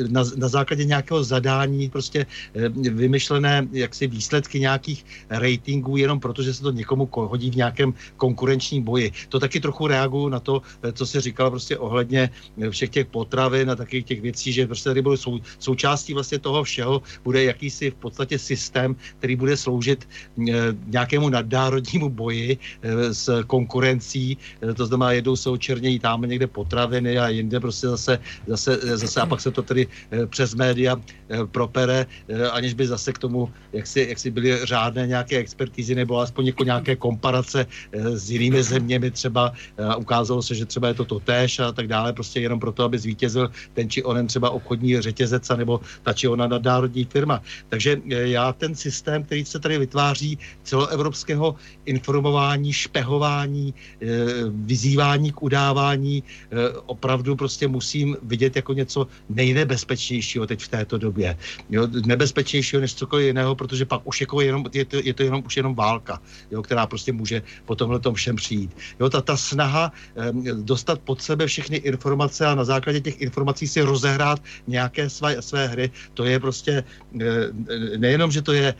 na, 0.08 0.22
na 0.36 0.48
základě 0.48 0.84
nějakého 0.84 1.24
zadání, 1.24 1.90
prostě 1.90 2.26
vymyšlené 2.74 3.68
jaksi 3.72 4.06
výsledky 4.06 4.60
nějakých 4.60 5.04
ratingů, 5.30 5.96
jenom 5.96 6.20
proto, 6.20 6.42
že 6.42 6.54
se 6.54 6.62
to 6.62 6.70
někomu 6.70 7.05
hodí 7.14 7.50
v 7.50 7.56
nějakém 7.56 7.94
konkurenčním 8.16 8.82
boji. 8.82 9.12
To 9.28 9.40
taky 9.40 9.60
trochu 9.60 9.86
reaguju 9.86 10.28
na 10.28 10.40
to, 10.40 10.62
co 10.92 11.06
se 11.06 11.20
říkalo 11.20 11.50
prostě 11.50 11.78
ohledně 11.78 12.30
všech 12.70 12.90
těch 12.90 13.06
potravin 13.06 13.70
a 13.70 13.76
takových 13.76 14.04
těch 14.04 14.20
věcí, 14.20 14.52
že 14.52 14.66
prostě 14.66 14.90
tady 14.90 15.02
budou 15.02 15.16
sou, 15.16 15.40
součástí 15.58 16.14
vlastně 16.14 16.38
toho 16.38 16.64
všeho 16.64 17.02
bude 17.24 17.44
jakýsi 17.44 17.90
v 17.90 17.94
podstatě 17.94 18.38
systém, 18.38 18.96
který 19.18 19.36
bude 19.36 19.56
sloužit 19.56 20.08
nějakému 20.86 21.28
nadnárodnímu 21.28 22.08
boji 22.08 22.58
s 23.12 23.42
konkurencí, 23.46 24.38
to 24.76 24.86
znamená, 24.86 25.12
jedou 25.12 25.36
se 25.36 25.50
očernějí 25.50 25.98
tam 25.98 26.22
někde 26.22 26.46
potraviny 26.46 27.18
a 27.18 27.28
jinde 27.28 27.60
prostě 27.60 27.88
zase, 27.88 28.18
zase, 28.46 28.96
zase 28.96 29.20
a 29.20 29.26
pak 29.26 29.40
se 29.40 29.50
to 29.50 29.62
tedy 29.62 29.86
přes 30.26 30.54
média 30.54 30.96
propere, 31.50 32.06
aniž 32.52 32.74
by 32.74 32.86
zase 32.86 33.12
k 33.12 33.18
tomu, 33.18 33.52
jak 33.72 33.86
si, 33.86 34.06
jak 34.08 34.18
si 34.18 34.30
byly 34.30 34.58
řádné 34.66 35.06
nějaké 35.06 35.38
expertízy 35.38 35.94
nebo 35.94 36.18
aspoň 36.18 36.46
jako 36.46 36.64
nějaké 36.64 36.96
komparace 36.96 37.66
s 37.92 38.30
jinými 38.30 38.62
zeměmi 38.62 39.10
třeba 39.10 39.52
ukázalo 39.96 40.42
se, 40.42 40.54
že 40.54 40.66
třeba 40.66 40.88
je 40.88 40.94
to 40.94 41.04
to 41.04 41.20
též 41.20 41.58
a 41.58 41.72
tak 41.72 41.86
dále, 41.86 42.12
prostě 42.12 42.40
jenom 42.40 42.60
proto, 42.60 42.84
aby 42.84 42.98
zvítězil 42.98 43.50
ten 43.74 43.90
či 43.90 44.02
onen 44.02 44.26
třeba 44.26 44.50
obchodní 44.50 45.00
řetězec 45.00 45.48
nebo 45.56 45.80
ta 46.02 46.12
či 46.12 46.28
ona 46.28 46.46
nadnárodní 46.46 47.04
firma. 47.04 47.42
Takže 47.68 48.00
já 48.06 48.52
ten 48.52 48.74
systém, 48.74 49.24
který 49.24 49.44
se 49.44 49.58
tady 49.58 49.78
vytváří 49.78 50.38
celoevropského 50.62 51.54
informování, 51.84 52.72
špehování, 52.72 53.74
vyzývání 54.48 55.32
k 55.32 55.42
udávání, 55.42 56.22
opravdu 56.86 57.36
prostě 57.36 57.68
musím 57.68 58.16
vidět 58.22 58.56
jako 58.56 58.72
něco 58.72 59.06
nejnebezpečnějšího 59.28 60.46
teď 60.46 60.60
v 60.60 60.68
této 60.68 60.98
době. 60.98 61.15
Jo, 61.70 61.88
nebezpečnějšího 62.06 62.80
než 62.80 62.94
cokoliv 62.94 63.26
jiného, 63.26 63.54
protože 63.54 63.84
pak 63.84 64.00
už 64.04 64.20
jako 64.20 64.40
jenom, 64.40 64.64
je, 64.72 64.84
to, 64.84 64.96
je 65.04 65.14
to 65.14 65.22
jenom 65.22 65.42
už 65.46 65.56
jenom 65.56 65.74
válka, 65.74 66.20
jo, 66.50 66.62
která 66.62 66.86
prostě 66.86 67.12
může 67.12 67.42
po 67.64 67.74
tomhle 67.74 68.00
tom 68.00 68.14
všem 68.14 68.36
přijít. 68.36 68.76
Jo, 69.00 69.10
ta, 69.10 69.20
ta 69.20 69.36
snaha 69.36 69.92
um, 70.32 70.64
dostat 70.64 71.00
pod 71.00 71.22
sebe 71.22 71.46
všechny 71.46 71.76
informace 71.76 72.46
a 72.46 72.54
na 72.54 72.64
základě 72.64 73.00
těch 73.00 73.20
informací 73.20 73.68
si 73.68 73.82
rozehrát 73.82 74.42
nějaké 74.66 75.10
své, 75.10 75.42
své 75.42 75.66
hry, 75.66 75.90
to 76.14 76.24
je 76.24 76.40
prostě 76.40 76.84
nejenom, 77.96 78.30
že 78.30 78.42
to 78.42 78.52
je, 78.52 78.74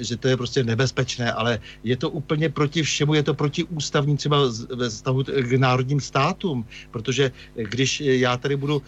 že 0.00 0.16
to 0.16 0.28
je 0.28 0.36
prostě 0.36 0.64
nebezpečné, 0.64 1.32
ale 1.32 1.58
je 1.84 1.96
to 1.96 2.10
úplně 2.10 2.48
proti 2.48 2.82
všemu, 2.82 3.14
je 3.14 3.22
to 3.22 3.34
proti 3.34 3.64
ústavní 3.64 4.16
třeba 4.16 4.38
ve 4.74 4.88
vztahu 4.88 5.24
k 5.24 5.52
národním 5.58 6.00
státům, 6.00 6.66
protože 6.90 7.32
když 7.54 8.00
já 8.00 8.36
tady 8.36 8.56
budu 8.56 8.82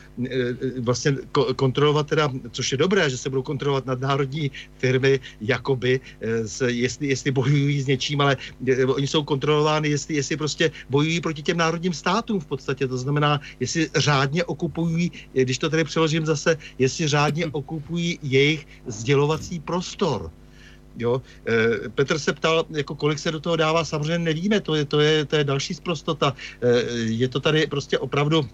vlastně 0.80 1.16
kontrolovat 1.56 2.06
teda, 2.06 2.30
což 2.50 2.72
je 2.72 2.75
dobré, 2.76 3.10
že 3.10 3.18
se 3.18 3.30
budou 3.30 3.42
kontrolovat 3.42 3.86
nadnárodní 3.86 4.50
firmy, 4.78 5.20
jakoby, 5.40 6.00
jestli, 6.66 7.06
jestli 7.06 7.30
bojují 7.30 7.80
s 7.80 7.86
něčím, 7.86 8.20
ale 8.20 8.36
oni 8.86 9.06
jsou 9.06 9.24
kontrolovány, 9.24 9.88
jestli, 9.88 10.14
jestli 10.14 10.36
prostě 10.36 10.70
bojují 10.90 11.20
proti 11.20 11.42
těm 11.42 11.56
národním 11.56 11.92
státům 11.92 12.40
v 12.40 12.46
podstatě, 12.46 12.88
to 12.88 12.98
znamená, 12.98 13.40
jestli 13.60 13.88
řádně 13.96 14.44
okupují, 14.44 15.12
když 15.32 15.58
to 15.58 15.70
tady 15.70 15.84
přeložím 15.84 16.26
zase, 16.26 16.56
jestli 16.78 17.08
řádně 17.08 17.46
okupují 17.52 18.18
jejich 18.22 18.66
sdělovací 18.86 19.60
prostor. 19.60 20.30
Jo? 20.98 21.22
E, 21.48 21.88
Petr 21.88 22.18
se 22.18 22.32
ptal, 22.32 22.64
jako 22.70 22.94
kolik 22.94 23.18
se 23.18 23.30
do 23.30 23.40
toho 23.40 23.56
dává, 23.56 23.84
samozřejmě 23.84 24.18
nevíme, 24.18 24.60
to 24.60 24.74
je, 24.74 24.84
to 24.84 25.00
je, 25.00 25.24
to 25.24 25.36
je 25.36 25.44
další 25.44 25.74
zprostota. 25.74 26.36
E, 26.62 26.80
je 26.98 27.28
to 27.28 27.40
tady 27.40 27.66
prostě 27.66 27.98
opravdu 27.98 28.48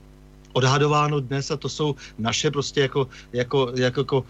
odhadováno 0.53 1.21
dnes 1.21 1.51
a 1.51 1.57
to 1.57 1.69
jsou 1.69 1.95
naše 2.19 2.51
prostě 2.51 2.81
jako, 2.81 3.09
jako, 3.33 3.73
jako, 3.77 4.01
jako 4.01 4.25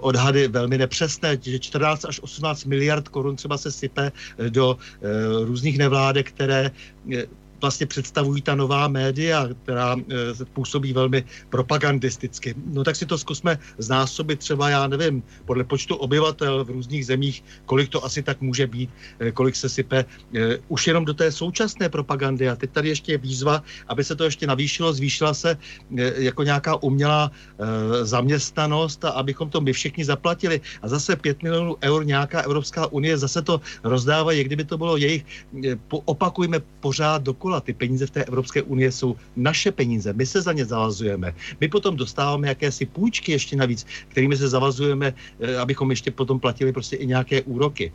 odhady 0.00 0.48
velmi 0.48 0.78
nepřesné, 0.78 1.38
že 1.42 1.58
14 1.58 2.04
až 2.04 2.20
18 2.20 2.64
miliard 2.64 3.08
korun 3.08 3.36
třeba 3.36 3.58
se 3.58 3.72
sype 3.72 4.12
do 4.48 4.78
e, 4.78 5.44
různých 5.44 5.78
nevládek, 5.78 6.28
které 6.28 6.70
e, 7.12 7.26
vlastně 7.60 7.86
představují 7.86 8.42
ta 8.42 8.54
nová 8.54 8.88
média, 8.88 9.48
která 9.62 9.96
e, 9.96 10.44
působí 10.52 10.92
velmi 10.92 11.24
propagandisticky. 11.50 12.54
No 12.66 12.84
tak 12.84 12.96
si 12.96 13.06
to 13.06 13.18
zkusme 13.18 13.58
znásobit 13.78 14.38
třeba, 14.38 14.70
já 14.70 14.86
nevím, 14.86 15.22
podle 15.44 15.64
počtu 15.64 15.96
obyvatel 15.96 16.64
v 16.64 16.70
různých 16.70 17.06
zemích, 17.06 17.44
kolik 17.66 17.88
to 17.88 18.04
asi 18.04 18.22
tak 18.22 18.40
může 18.40 18.66
být, 18.66 18.90
e, 19.18 19.32
kolik 19.32 19.56
se 19.56 19.68
sype 19.68 20.04
e, 20.34 20.58
už 20.68 20.86
jenom 20.86 21.04
do 21.04 21.14
té 21.14 21.32
současné 21.32 21.88
propagandy. 21.88 22.48
A 22.48 22.56
teď 22.56 22.70
tady 22.70 22.88
ještě 22.88 23.12
je 23.12 23.18
výzva, 23.18 23.62
aby 23.88 24.04
se 24.04 24.16
to 24.16 24.24
ještě 24.24 24.46
navýšilo, 24.46 24.92
zvýšila 24.92 25.34
se 25.34 25.50
e, 25.96 26.22
jako 26.22 26.42
nějaká 26.42 26.82
umělá 26.82 27.30
e, 27.30 28.04
zaměstnanost 28.04 29.04
a 29.04 29.10
abychom 29.10 29.50
to 29.50 29.60
my 29.60 29.72
všichni 29.72 30.04
zaplatili. 30.04 30.60
A 30.82 30.88
zase 30.88 31.16
5 31.16 31.42
milionů 31.42 31.76
eur 31.82 32.06
nějaká 32.06 32.40
Evropská 32.40 32.86
unie 32.92 33.18
zase 33.18 33.42
to 33.42 33.60
rozdává, 33.84 34.32
jak 34.32 34.46
kdyby 34.46 34.64
to 34.64 34.78
bylo 34.78 34.96
jejich, 34.96 35.24
e, 35.64 35.76
opakujme 35.88 36.60
pořád 36.80 37.22
dokola 37.22 37.45
dokola. 37.46 37.60
Ty 37.60 37.72
peníze 37.72 38.06
v 38.06 38.10
té 38.10 38.24
Evropské 38.24 38.62
unie 38.62 38.92
jsou 38.92 39.16
naše 39.36 39.72
peníze, 39.72 40.12
my 40.12 40.26
se 40.26 40.42
za 40.42 40.52
ně 40.52 40.64
zavazujeme. 40.64 41.34
My 41.60 41.68
potom 41.68 41.96
dostáváme 41.96 42.48
jakési 42.48 42.86
půjčky 42.86 43.32
ještě 43.32 43.56
navíc, 43.56 43.86
kterými 44.08 44.36
se 44.36 44.48
zavazujeme, 44.48 45.14
eh, 45.14 45.56
abychom 45.56 45.90
ještě 45.90 46.10
potom 46.10 46.40
platili 46.40 46.72
prostě 46.72 46.96
i 46.96 47.06
nějaké 47.06 47.42
úroky. 47.46 47.92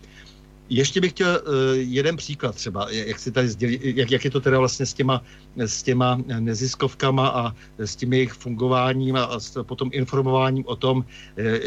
Ještě 0.71 1.03
bych 1.03 1.11
chtěl 1.11 1.35
uh, 1.35 1.75
jeden 1.75 2.15
příklad 2.15 2.55
třeba, 2.55 2.87
jak, 2.87 3.19
si 3.19 3.31
tady 3.31 3.47
sdělí, 3.49 3.79
jak, 3.83 4.11
jak 4.11 4.23
je 4.23 4.31
to 4.31 4.39
teda 4.39 4.55
vlastně 4.55 4.85
s 4.87 4.93
těma, 4.95 5.19
s 5.59 5.83
těma 5.83 6.15
neziskovkama 6.39 7.27
a 7.27 7.51
s 7.75 7.95
tím 7.95 8.13
jejich 8.13 8.31
fungováním 8.31 9.19
a, 9.19 9.35
a 9.35 9.39
s 9.39 9.51
potom 9.67 9.91
informováním 9.91 10.63
o 10.71 10.75
tom, 10.79 11.03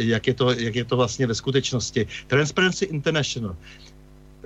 jak 0.00 0.24
je 0.26 0.34
to, 0.34 0.56
jak 0.56 0.74
je 0.74 0.84
to 0.88 0.96
vlastně 0.96 1.26
ve 1.28 1.36
skutečnosti. 1.36 2.08
Transparency 2.32 2.84
International 2.88 3.52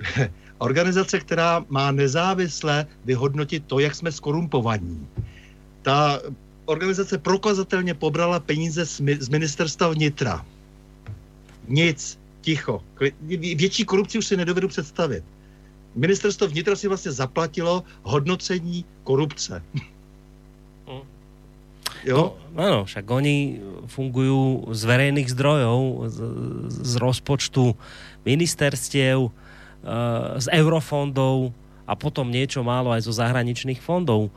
organizace, 0.59 1.19
která 1.19 1.65
má 1.69 1.91
nezávisle 1.91 2.85
vyhodnotit 3.05 3.63
to, 3.67 3.79
jak 3.79 3.95
jsme 3.95 4.11
skorumpovaní. 4.11 5.07
Ta 5.81 6.21
organizace 6.65 7.17
prokazatelně 7.17 7.93
pobrala 7.93 8.39
peníze 8.39 8.85
z 9.19 9.29
ministerstva 9.29 9.89
vnitra. 9.89 10.45
Nic, 11.67 12.19
ticho. 12.41 12.83
Větší 13.55 13.85
korupci 13.85 14.17
už 14.17 14.25
si 14.25 14.37
nedovedu 14.37 14.67
představit. 14.67 15.23
Ministerstvo 15.95 16.47
vnitra 16.47 16.75
si 16.75 16.87
vlastně 16.87 17.11
zaplatilo 17.11 17.83
hodnocení 18.03 18.85
korupce. 19.03 19.63
Hm. 19.73 21.01
Jo? 22.03 22.37
No, 22.55 22.63
ano, 22.63 22.85
však 22.85 23.11
oni 23.11 23.61
fungují 23.85 24.61
z 24.71 24.83
verejných 24.83 25.31
zdrojů, 25.31 26.03
z, 26.07 26.21
z 26.67 26.95
rozpočtu 26.95 27.75
ministerstiev, 28.25 29.19
z 30.39 30.47
eurofondov 30.51 31.55
a 31.89 31.93
potom 31.97 32.29
niečo 32.29 32.61
málo 32.61 32.93
aj 32.93 33.09
zo 33.09 33.13
zahraničných 33.15 33.81
fondov. 33.81 34.29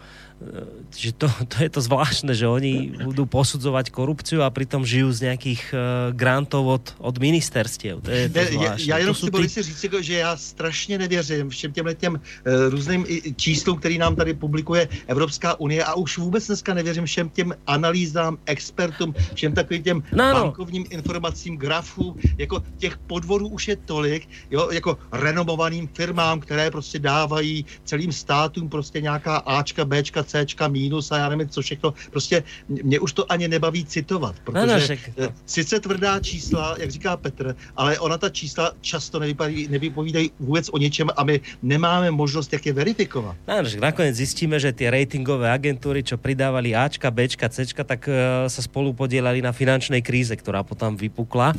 Že 0.93 1.11
to, 1.17 1.27
to 1.49 1.57
je 1.65 1.71
to 1.73 1.81
zvláštne, 1.81 2.37
že 2.37 2.45
oni 2.45 3.01
budú 3.01 3.25
posudzovať 3.25 3.89
korupciu 3.89 4.45
a 4.45 4.53
pritom 4.53 4.85
žijú 4.85 5.09
z 5.09 5.33
nejakých 5.33 5.63
uh, 5.73 5.79
grantov 6.13 6.65
od, 6.69 6.85
od 7.01 7.17
ministerstiev. 7.17 8.05
To 8.05 8.11
je 8.13 8.29
to 8.29 8.41
zvláštne. 8.45 8.91
Já 8.93 8.97
jenom 8.99 9.15
chci 9.15 9.31
ty... 9.31 9.63
říct, 9.63 9.85
že 10.01 10.15
já 10.21 10.37
strašně 10.37 10.99
nevěřím 10.99 11.49
všem 11.49 11.73
těmhle 11.73 11.95
těm 11.95 12.13
uh, 12.15 12.21
různým 12.69 13.07
číslům, 13.37 13.79
který 13.79 13.99
nám 13.99 14.17
tady 14.17 14.35
publikuje 14.35 14.89
Evropská 15.07 15.61
unie 15.61 15.85
a 15.85 15.95
už 15.95 16.19
vůbec 16.19 16.47
dneska 16.47 16.75
nevěřím 16.75 17.05
všem 17.05 17.29
těm 17.29 17.55
analýzám, 17.67 18.39
expertům, 18.47 19.15
všem 19.35 19.53
takovým 19.53 19.83
těm 19.83 20.03
no, 20.13 20.29
no. 20.29 20.35
bankovním 20.35 20.85
informacím, 20.91 21.57
grafů, 21.57 22.17
jako 22.39 22.63
těch 22.79 22.99
podvodů 22.99 23.49
už 23.49 23.69
je 23.69 23.77
tolik, 23.77 24.29
jo, 24.51 24.71
jako 24.71 24.99
renomovaným 25.13 25.89
firmám, 25.89 26.41
které 26.41 26.71
prostě 26.71 26.99
dávají 26.99 27.65
celým 27.85 28.13
státům 28.13 28.69
prostě 28.69 29.01
nějaká 29.01 29.37
Ačka, 29.37 29.85
Bčka, 29.85 30.23
C 30.33 30.69
minus 30.69 31.13
a 31.13 31.19
já 31.19 31.29
nevím, 31.29 31.49
co 31.49 31.63
všechno. 31.63 31.95
Prostě 32.11 32.43
mě 32.69 33.01
už 33.01 33.13
to 33.13 33.33
ani 33.33 33.49
nebaví 33.49 33.85
citovat, 33.85 34.35
protože 34.45 34.67
no, 34.67 34.73
no, 34.73 34.81
však... 34.81 34.99
sice 35.47 35.81
tvrdá 35.81 36.21
čísla, 36.21 36.77
jak 36.79 36.91
říká 36.91 37.17
Petr, 37.17 37.57
ale 37.77 37.99
ona 37.99 38.19
ta 38.19 38.29
čísla 38.29 38.73
často 38.81 39.19
nevypovídají, 39.19 39.69
nevypovídají 39.69 40.31
vůbec 40.41 40.69
o 40.73 40.79
něčem 40.79 41.09
a 41.17 41.25
my 41.25 41.41
nemáme 41.63 42.11
možnost, 42.11 42.53
jak 42.53 42.67
je 42.67 42.73
verifikovat. 42.73 43.37
No, 43.49 43.55
nakonec 43.81 44.17
zjistíme, 44.17 44.61
že 44.61 44.73
ty 44.73 44.91
ratingové 44.91 45.53
agentury, 45.53 46.03
čo 46.03 46.17
pridávali 46.17 46.75
Ačka, 46.75 47.11
Bčka, 47.11 47.49
Cčka, 47.49 47.85
tak 47.85 48.09
uh, 48.09 48.49
sa 48.49 48.63
spolu 48.65 48.97
podielali 48.97 49.45
na 49.45 49.53
finančnej 49.53 50.01
kríze, 50.01 50.33
ktorá 50.33 50.65
potom 50.65 50.97
vypukla. 50.97 51.53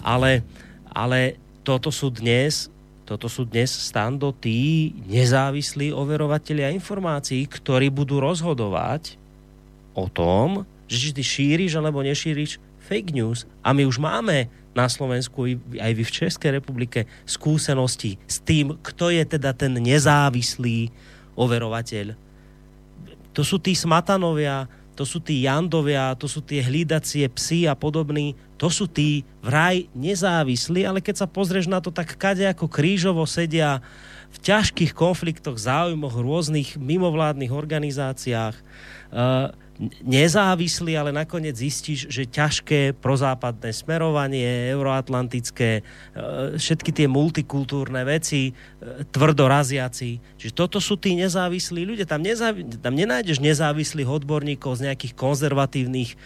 Ale, 0.00 0.40
ale 0.90 1.36
toto 1.62 1.92
sú 1.92 2.08
dnes 2.08 2.73
toto 3.04 3.28
sú 3.28 3.44
dnes 3.44 3.68
stando 3.68 4.32
tí 4.32 4.96
nezávislí 5.04 5.92
overovatelia 5.92 6.72
informácií, 6.72 7.44
ktorí 7.44 7.92
budú 7.92 8.16
rozhodovať 8.16 9.20
o 9.92 10.08
tom, 10.08 10.64
že 10.88 10.96
či 10.96 11.10
ty 11.12 11.22
šíriš 11.22 11.76
alebo 11.76 12.00
nešíriš 12.00 12.56
fake 12.88 13.12
news. 13.12 13.44
A 13.60 13.76
my 13.76 13.84
už 13.84 14.00
máme 14.00 14.48
na 14.72 14.88
Slovensku 14.88 15.44
aj 15.76 15.92
vy 15.94 16.02
v 16.02 16.14
Českej 16.24 16.50
republike 16.58 17.04
skúsenosti 17.28 18.16
s 18.24 18.40
tým, 18.40 18.80
kto 18.80 19.12
je 19.12 19.22
teda 19.36 19.52
ten 19.52 19.76
nezávislý 19.76 20.88
overovateľ. 21.36 22.16
To 23.36 23.42
sú 23.44 23.60
tí 23.60 23.76
smatanovia, 23.76 24.66
to 24.94 25.02
sú 25.02 25.18
tí 25.18 25.42
Jandovia, 25.42 26.14
to 26.14 26.30
sú 26.30 26.38
tie 26.38 26.62
hlídacie 26.62 27.26
psy 27.26 27.66
a 27.66 27.74
podobní, 27.74 28.38
to 28.54 28.70
sú 28.70 28.86
tí 28.86 29.26
vraj 29.42 29.90
nezávislí, 29.92 30.86
ale 30.86 31.02
keď 31.02 31.26
sa 31.26 31.28
pozrieš 31.28 31.66
na 31.66 31.82
to, 31.82 31.90
tak 31.90 32.14
kade 32.14 32.46
ako 32.46 32.70
krížovo 32.70 33.26
sedia 33.26 33.82
v 34.34 34.38
ťažkých 34.38 34.94
konfliktoch, 34.94 35.58
záujmoch 35.58 36.14
rôznych 36.14 36.78
mimovládnych 36.78 37.54
organizáciách. 37.54 38.54
Uh, 39.14 39.54
nezávislý, 40.02 40.94
ale 40.94 41.10
nakoniec 41.10 41.58
zistíš, 41.58 42.06
že 42.06 42.30
ťažké 42.30 42.94
prozápadné 43.02 43.74
smerovanie, 43.74 44.70
euroatlantické, 44.70 45.80
e, 45.80 45.82
všetky 46.54 46.90
tie 46.94 47.06
multikultúrne 47.10 48.06
veci, 48.06 48.50
e, 48.50 48.52
tvrdo 49.10 49.50
raziaci. 49.50 50.22
Čiže 50.38 50.52
toto 50.54 50.78
sú 50.78 50.94
tí 50.94 51.18
nezávislí 51.18 51.82
ľudia. 51.82 52.06
Tam, 52.06 52.22
nezávi- 52.22 52.78
tam 52.78 52.94
nenájdeš 52.94 53.42
nezávislých 53.42 54.06
odborníkov 54.06 54.78
z 54.78 54.90
nejakých 54.90 55.12
konzervatívnych, 55.18 56.14
e, 56.14 56.16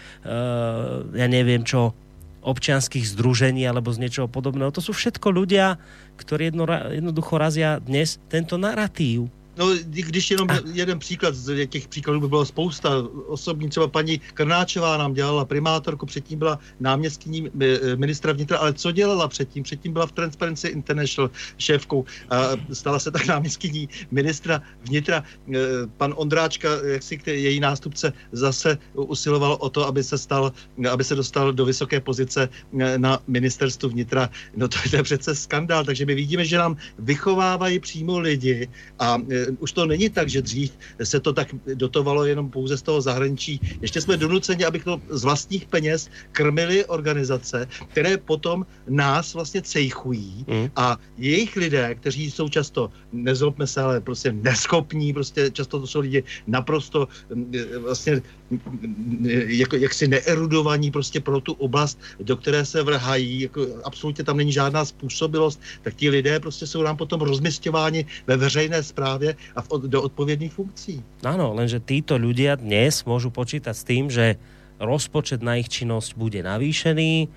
ja 1.16 1.26
neviem 1.26 1.64
čo, 1.64 1.96
občianských 2.38 3.04
združení 3.04 3.66
alebo 3.66 3.92
z 3.92 4.08
niečoho 4.08 4.28
podobného. 4.30 4.72
To 4.72 4.80
sú 4.80 4.94
všetko 4.94 5.28
ľudia, 5.34 5.76
ktorí 6.16 6.54
jedno, 6.54 6.64
jednoducho 6.70 7.34
razia 7.36 7.82
dnes 7.82 8.22
tento 8.30 8.56
narratív 8.56 9.28
No, 9.58 9.74
když 9.86 10.30
jenom 10.30 10.48
jeden 10.72 10.98
příklad, 10.98 11.34
z 11.34 11.66
těch 11.66 11.88
příkladů 11.88 12.20
by 12.20 12.28
bylo 12.28 12.46
spousta. 12.46 12.90
Osobní 13.26 13.68
třeba 13.68 13.88
paní 13.88 14.18
Krnáčová 14.34 14.96
nám 14.96 15.14
dělala 15.14 15.44
primátorku, 15.44 16.06
předtím 16.06 16.38
byla 16.38 16.58
náměstkyní 16.80 17.50
eh, 17.60 17.96
ministra 17.96 18.32
vnitra, 18.32 18.58
ale 18.58 18.72
co 18.72 18.92
dělala 18.92 19.28
předtím? 19.28 19.62
Předtím 19.62 19.92
byla 19.92 20.06
v 20.06 20.12
Transparency 20.12 20.68
International 20.68 21.30
šéfkou 21.58 22.04
a 22.30 22.50
stala 22.72 22.98
se 22.98 23.10
tak 23.10 23.26
náměstkyní 23.26 23.88
ministra 24.10 24.62
vnitra. 24.86 25.24
Eh, 25.54 25.58
pan 25.96 26.14
Ondráčka, 26.16 26.68
jak 26.84 27.02
si 27.02 27.18
její 27.26 27.60
nástupce, 27.60 28.12
zase 28.32 28.78
usiloval 28.94 29.56
o 29.60 29.70
to, 29.70 29.86
aby 29.86 30.04
se 30.04 30.18
stal, 30.18 30.52
aby 30.90 31.04
se 31.04 31.14
dostal 31.14 31.52
do 31.52 31.64
vysoké 31.64 32.00
pozice 32.00 32.48
eh, 32.80 32.98
na 32.98 33.18
ministerstvu 33.26 33.88
vnitra. 33.88 34.30
No 34.56 34.68
to 34.68 34.78
je 34.92 35.02
přece 35.02 35.34
skandál, 35.34 35.84
takže 35.84 36.06
my 36.06 36.14
vidíme, 36.14 36.44
že 36.44 36.58
nám 36.58 36.76
vychovávají 36.98 37.78
přímo 37.78 38.18
lidi 38.18 38.68
a 38.98 39.18
už 39.58 39.72
to 39.72 39.86
není 39.86 40.10
tak, 40.10 40.28
že 40.28 40.42
dřív 40.42 40.72
se 41.04 41.20
to 41.20 41.32
tak 41.32 41.48
dotovalo 41.74 42.24
jenom 42.24 42.50
pouze 42.50 42.76
z 42.76 42.82
toho 42.82 43.00
zahraničí. 43.00 43.60
Ještě 43.80 44.00
jsme 44.00 44.16
donuceni, 44.16 44.64
abych 44.64 44.84
to 44.84 45.00
z 45.08 45.24
vlastních 45.24 45.66
peněz 45.66 46.10
krmili 46.32 46.84
organizace, 46.84 47.68
které 47.88 48.16
potom 48.16 48.66
nás 48.88 49.34
vlastně 49.34 49.62
cejchují 49.62 50.44
mm. 50.48 50.70
a 50.76 50.96
jejich 51.18 51.56
lidé, 51.56 51.94
kteří 51.94 52.30
jsou 52.30 52.48
často, 52.48 52.90
nezlobme 53.12 53.66
se, 53.66 53.80
ale 53.80 54.00
prostě 54.00 54.32
neschopní, 54.32 55.12
prostě 55.12 55.50
často 55.50 55.80
to 55.80 55.86
jsou 55.86 56.00
lidi 56.00 56.22
naprosto 56.46 57.08
mm, 57.34 57.52
vlastně 57.82 58.22
mm, 58.50 59.26
jako, 59.46 59.76
jaksi 59.76 60.08
neerudovaní 60.08 60.90
prostě 60.90 61.20
pro 61.20 61.40
tu 61.40 61.52
oblast, 61.52 61.98
do 62.20 62.36
které 62.36 62.64
se 62.64 62.82
vrhají, 62.82 63.40
jako 63.40 63.66
absolutně 63.84 64.24
tam 64.24 64.36
není 64.36 64.52
žádná 64.52 64.84
způsobilost, 64.84 65.60
tak 65.82 65.94
ti 65.94 66.10
lidé 66.10 66.40
prostě 66.40 66.66
jsou 66.66 66.82
nám 66.82 66.96
potom 66.96 67.20
rozmistěváni 67.20 68.06
ve 68.26 68.36
veřejné 68.36 68.82
správě 68.82 69.36
a 69.54 69.60
v, 69.62 69.88
do 69.88 69.98
odpovědných 70.04 70.52
funkcí. 70.52 71.02
Áno, 71.26 71.54
lenže 71.54 71.82
títo 71.82 72.18
ľudia 72.20 72.58
dnes 72.58 73.02
môžu 73.08 73.32
počítať 73.32 73.74
s 73.74 73.86
tým, 73.86 74.10
že 74.10 74.38
rozpočet 74.78 75.42
na 75.42 75.58
ich 75.58 75.68
činnosť 75.68 76.14
bude 76.14 76.40
navýšený, 76.42 77.28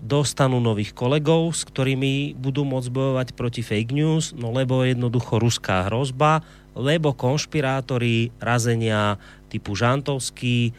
dostanú 0.00 0.64
nových 0.64 0.96
kolegov, 0.96 1.52
s 1.52 1.68
ktorými 1.68 2.32
budú 2.32 2.64
môcť 2.64 2.88
bojovať 2.88 3.28
proti 3.36 3.60
fake 3.60 3.92
news, 3.92 4.32
no 4.32 4.48
lebo 4.48 4.80
jednoducho 4.80 5.36
ruská 5.36 5.92
hrozba, 5.92 6.40
lebo 6.72 7.12
konšpirátori 7.12 8.32
razenia 8.40 9.20
typu 9.52 9.76
Žantovský, 9.76 10.70
e, 10.70 10.72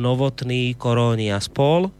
Novotný, 0.00 0.72
Koróni 0.78 1.28
a 1.34 1.42
spol 1.42 1.92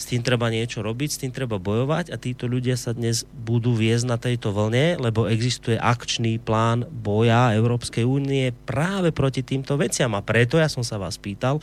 s 0.00 0.08
tým 0.08 0.24
treba 0.24 0.48
niečo 0.48 0.80
robiť, 0.80 1.08
s 1.12 1.20
tým 1.20 1.28
treba 1.28 1.60
bojovať 1.60 2.08
a 2.08 2.16
títo 2.16 2.48
ľudia 2.48 2.80
sa 2.80 2.96
dnes 2.96 3.28
budú 3.28 3.76
viesť 3.76 4.04
na 4.08 4.16
tejto 4.16 4.48
vlne, 4.48 4.96
lebo 4.96 5.28
existuje 5.28 5.76
akčný 5.76 6.40
plán 6.40 6.88
boja 6.88 7.52
Európskej 7.52 8.08
únie 8.08 8.48
práve 8.64 9.12
proti 9.12 9.44
týmto 9.44 9.76
veciam. 9.76 10.16
A 10.16 10.24
preto 10.24 10.56
ja 10.56 10.72
som 10.72 10.80
sa 10.80 10.96
vás 10.96 11.20
pýtal, 11.20 11.60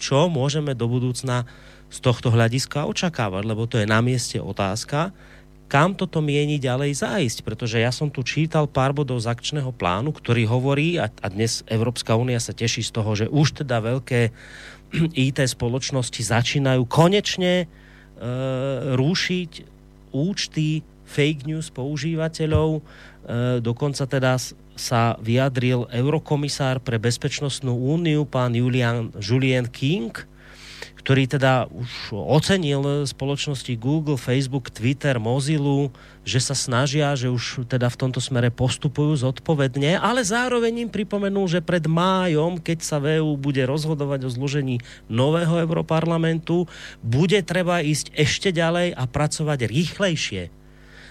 čo 0.00 0.32
môžeme 0.32 0.72
do 0.72 0.88
budúcna 0.88 1.44
z 1.92 1.98
tohto 2.00 2.32
hľadiska 2.32 2.88
očakávať, 2.88 3.44
lebo 3.44 3.68
to 3.68 3.76
je 3.76 3.84
na 3.84 4.00
mieste 4.00 4.40
otázka, 4.40 5.12
kam 5.68 5.96
toto 5.96 6.20
mieni 6.20 6.60
ďalej 6.60 7.00
zájsť, 7.02 7.38
pretože 7.42 7.80
ja 7.80 7.90
som 7.90 8.12
tu 8.12 8.20
čítal 8.22 8.68
pár 8.68 8.92
bodov 8.92 9.18
z 9.22 9.30
akčného 9.32 9.72
plánu, 9.74 10.12
ktorý 10.12 10.44
hovorí, 10.46 11.00
a, 11.00 11.08
a 11.08 11.26
dnes 11.32 11.64
Európska 11.66 12.14
únia 12.14 12.38
sa 12.38 12.54
teší 12.54 12.84
z 12.84 12.90
toho, 12.92 13.10
že 13.16 13.26
už 13.26 13.64
teda 13.64 13.80
veľké 13.80 14.30
IT 15.28 15.38
spoločnosti 15.42 16.20
začínajú 16.20 16.84
konečne 16.86 17.64
uh, 17.66 18.94
rušiť 18.94 19.50
účty 20.14 20.86
fake 21.04 21.48
news 21.48 21.72
používateľov. 21.74 22.80
Uh, 22.80 23.58
dokonca 23.58 24.06
teda 24.06 24.38
sa 24.74 25.14
vyjadril 25.22 25.86
eurokomisár 25.90 26.82
pre 26.82 26.98
bezpečnostnú 26.98 27.72
úniu, 27.72 28.26
pán 28.26 28.58
Julian, 28.58 29.14
Julian 29.22 29.70
King, 29.70 30.10
ktorý 31.04 31.28
teda 31.28 31.68
už 31.68 32.16
ocenil 32.16 33.04
spoločnosti 33.04 33.76
Google, 33.76 34.16
Facebook, 34.16 34.72
Twitter, 34.72 35.20
Mozilla, 35.20 35.92
že 36.24 36.40
sa 36.40 36.56
snažia, 36.56 37.12
že 37.12 37.28
už 37.28 37.68
teda 37.68 37.92
v 37.92 38.00
tomto 38.00 38.24
smere 38.24 38.48
postupujú 38.48 39.12
zodpovedne, 39.20 40.00
ale 40.00 40.24
zároveň 40.24 40.88
im 40.88 40.90
pripomenul, 40.90 41.44
že 41.44 41.60
pred 41.60 41.84
májom, 41.84 42.56
keď 42.56 42.78
sa 42.80 42.96
VU 43.04 43.36
bude 43.36 43.60
rozhodovať 43.68 44.24
o 44.24 44.32
zložení 44.32 44.80
nového 45.12 45.60
Europarlamentu, 45.60 46.64
bude 47.04 47.36
treba 47.44 47.84
ísť 47.84 48.16
ešte 48.16 48.48
ďalej 48.48 48.96
a 48.96 49.04
pracovať 49.04 49.68
rýchlejšie. 49.68 50.48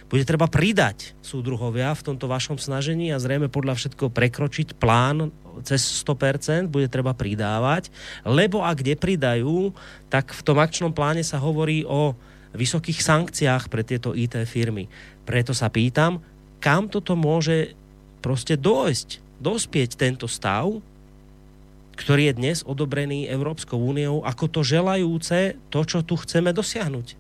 Bude 0.10 0.26
treba 0.26 0.50
pridať 0.50 1.14
súdruhovia 1.22 1.94
v 1.94 2.06
tomto 2.06 2.26
vašom 2.26 2.58
snažení 2.58 3.14
a 3.14 3.22
zrejme 3.22 3.46
podľa 3.50 3.78
všetko 3.78 4.10
prekročiť 4.10 4.74
plán 4.82 5.30
cez 5.62 6.02
100%, 6.02 6.72
bude 6.72 6.90
treba 6.90 7.14
pridávať, 7.14 7.94
lebo 8.26 8.66
ak 8.66 8.82
nepridajú, 8.82 9.70
tak 10.10 10.34
v 10.34 10.42
tom 10.42 10.58
akčnom 10.58 10.90
pláne 10.90 11.22
sa 11.22 11.38
hovorí 11.38 11.86
o 11.86 12.18
vysokých 12.58 13.02
sankciách 13.02 13.70
pre 13.70 13.86
tieto 13.86 14.18
IT 14.18 14.38
firmy. 14.50 14.90
Preto 15.26 15.54
sa 15.54 15.70
pýtam, 15.70 16.22
kam 16.58 16.90
toto 16.90 17.14
môže 17.14 17.78
proste 18.24 18.56
dojsť, 18.56 19.42
dospieť 19.44 20.00
tento 20.00 20.30
stav, 20.30 20.80
ktorý 21.94 22.32
je 22.32 22.38
dnes 22.40 22.58
odobrený 22.66 23.30
Európskou 23.30 23.78
úniou 23.78 24.26
ako 24.26 24.50
to 24.50 24.62
želajúce, 24.66 25.60
to, 25.70 25.80
čo 25.86 26.02
tu 26.02 26.18
chceme 26.18 26.50
dosiahnuť. 26.56 27.20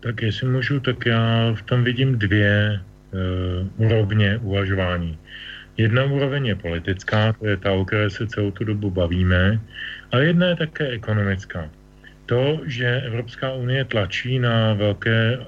Tak 0.00 0.22
jestli 0.22 0.46
můžu, 0.48 0.80
tak 0.80 1.06
já 1.06 1.54
v 1.54 1.62
tom 1.62 1.84
vidím 1.84 2.18
dvě 2.18 2.80
uh, 2.80 3.86
úrovně 3.86 4.38
uvažování. 4.42 5.18
Jedna 5.76 6.04
úroveň 6.04 6.46
je 6.46 6.54
politická, 6.54 7.32
to 7.32 7.46
je 7.46 7.56
ta, 7.56 7.72
o 7.72 7.84
které 7.84 8.10
se 8.10 8.26
celou 8.26 8.50
tu 8.50 8.64
dobu 8.64 8.90
bavíme, 8.90 9.60
ale 10.12 10.24
jedna 10.24 10.46
je 10.46 10.56
také 10.56 10.88
ekonomická. 10.88 11.70
To, 12.26 12.60
že 12.64 13.02
Evropská 13.04 13.52
unie 13.52 13.84
tlačí 13.84 14.38
na 14.38 14.72
velké 14.74 15.38
uh, 15.38 15.44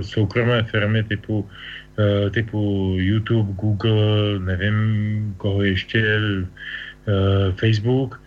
soukromé 0.00 0.62
firmy 0.62 1.02
typu, 1.02 1.40
uh, 1.40 2.30
typu 2.30 2.94
YouTube, 2.98 3.52
Google, 3.52 4.38
nevím 4.38 5.34
koho 5.36 5.62
ještě, 5.62 6.02
uh, 6.18 7.54
Facebook, 7.54 8.19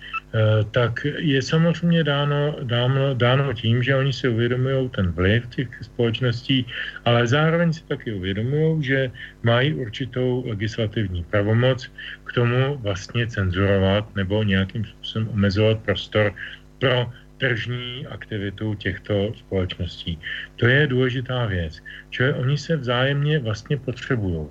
tak 0.72 1.06
je 1.18 1.42
samozřejmě 1.42 2.04
dáno, 2.04 2.58
dáno, 2.64 3.14
dáno 3.14 3.54
tím, 3.54 3.84
že 3.84 3.96
oni 3.96 4.14
si 4.14 4.28
uvědomují 4.28 4.90
ten 4.90 5.12
vliv 5.12 5.48
těch 5.48 5.70
společností, 5.82 6.66
ale 7.06 7.28
zároveň 7.28 7.74
si 7.74 7.84
taky 7.84 8.14
uvědomují, 8.14 8.84
že 8.84 9.12
mají 9.44 9.74
určitou 9.74 10.44
legislativní 10.48 11.24
pravomoc 11.24 11.92
k 12.24 12.34
tomu 12.34 12.78
vlastně 12.82 13.28
cenzurovat 13.28 14.16
nebo 14.16 14.44
nějakým 14.44 14.86
způsobem 14.86 15.30
omezovat 15.30 15.80
prostor 15.80 16.34
pro 16.80 17.12
tržní 17.38 18.08
aktivitu 18.08 18.76
těchto 18.76 19.34
společností. 19.38 20.20
To 20.56 20.68
je 20.68 20.88
důležitá 20.88 21.46
věc. 21.46 21.80
Čili 22.10 22.34
oni 22.34 22.58
se 22.58 22.76
vzájemně 22.78 23.40
vlastně 23.40 23.78
potřebují. 23.78 24.48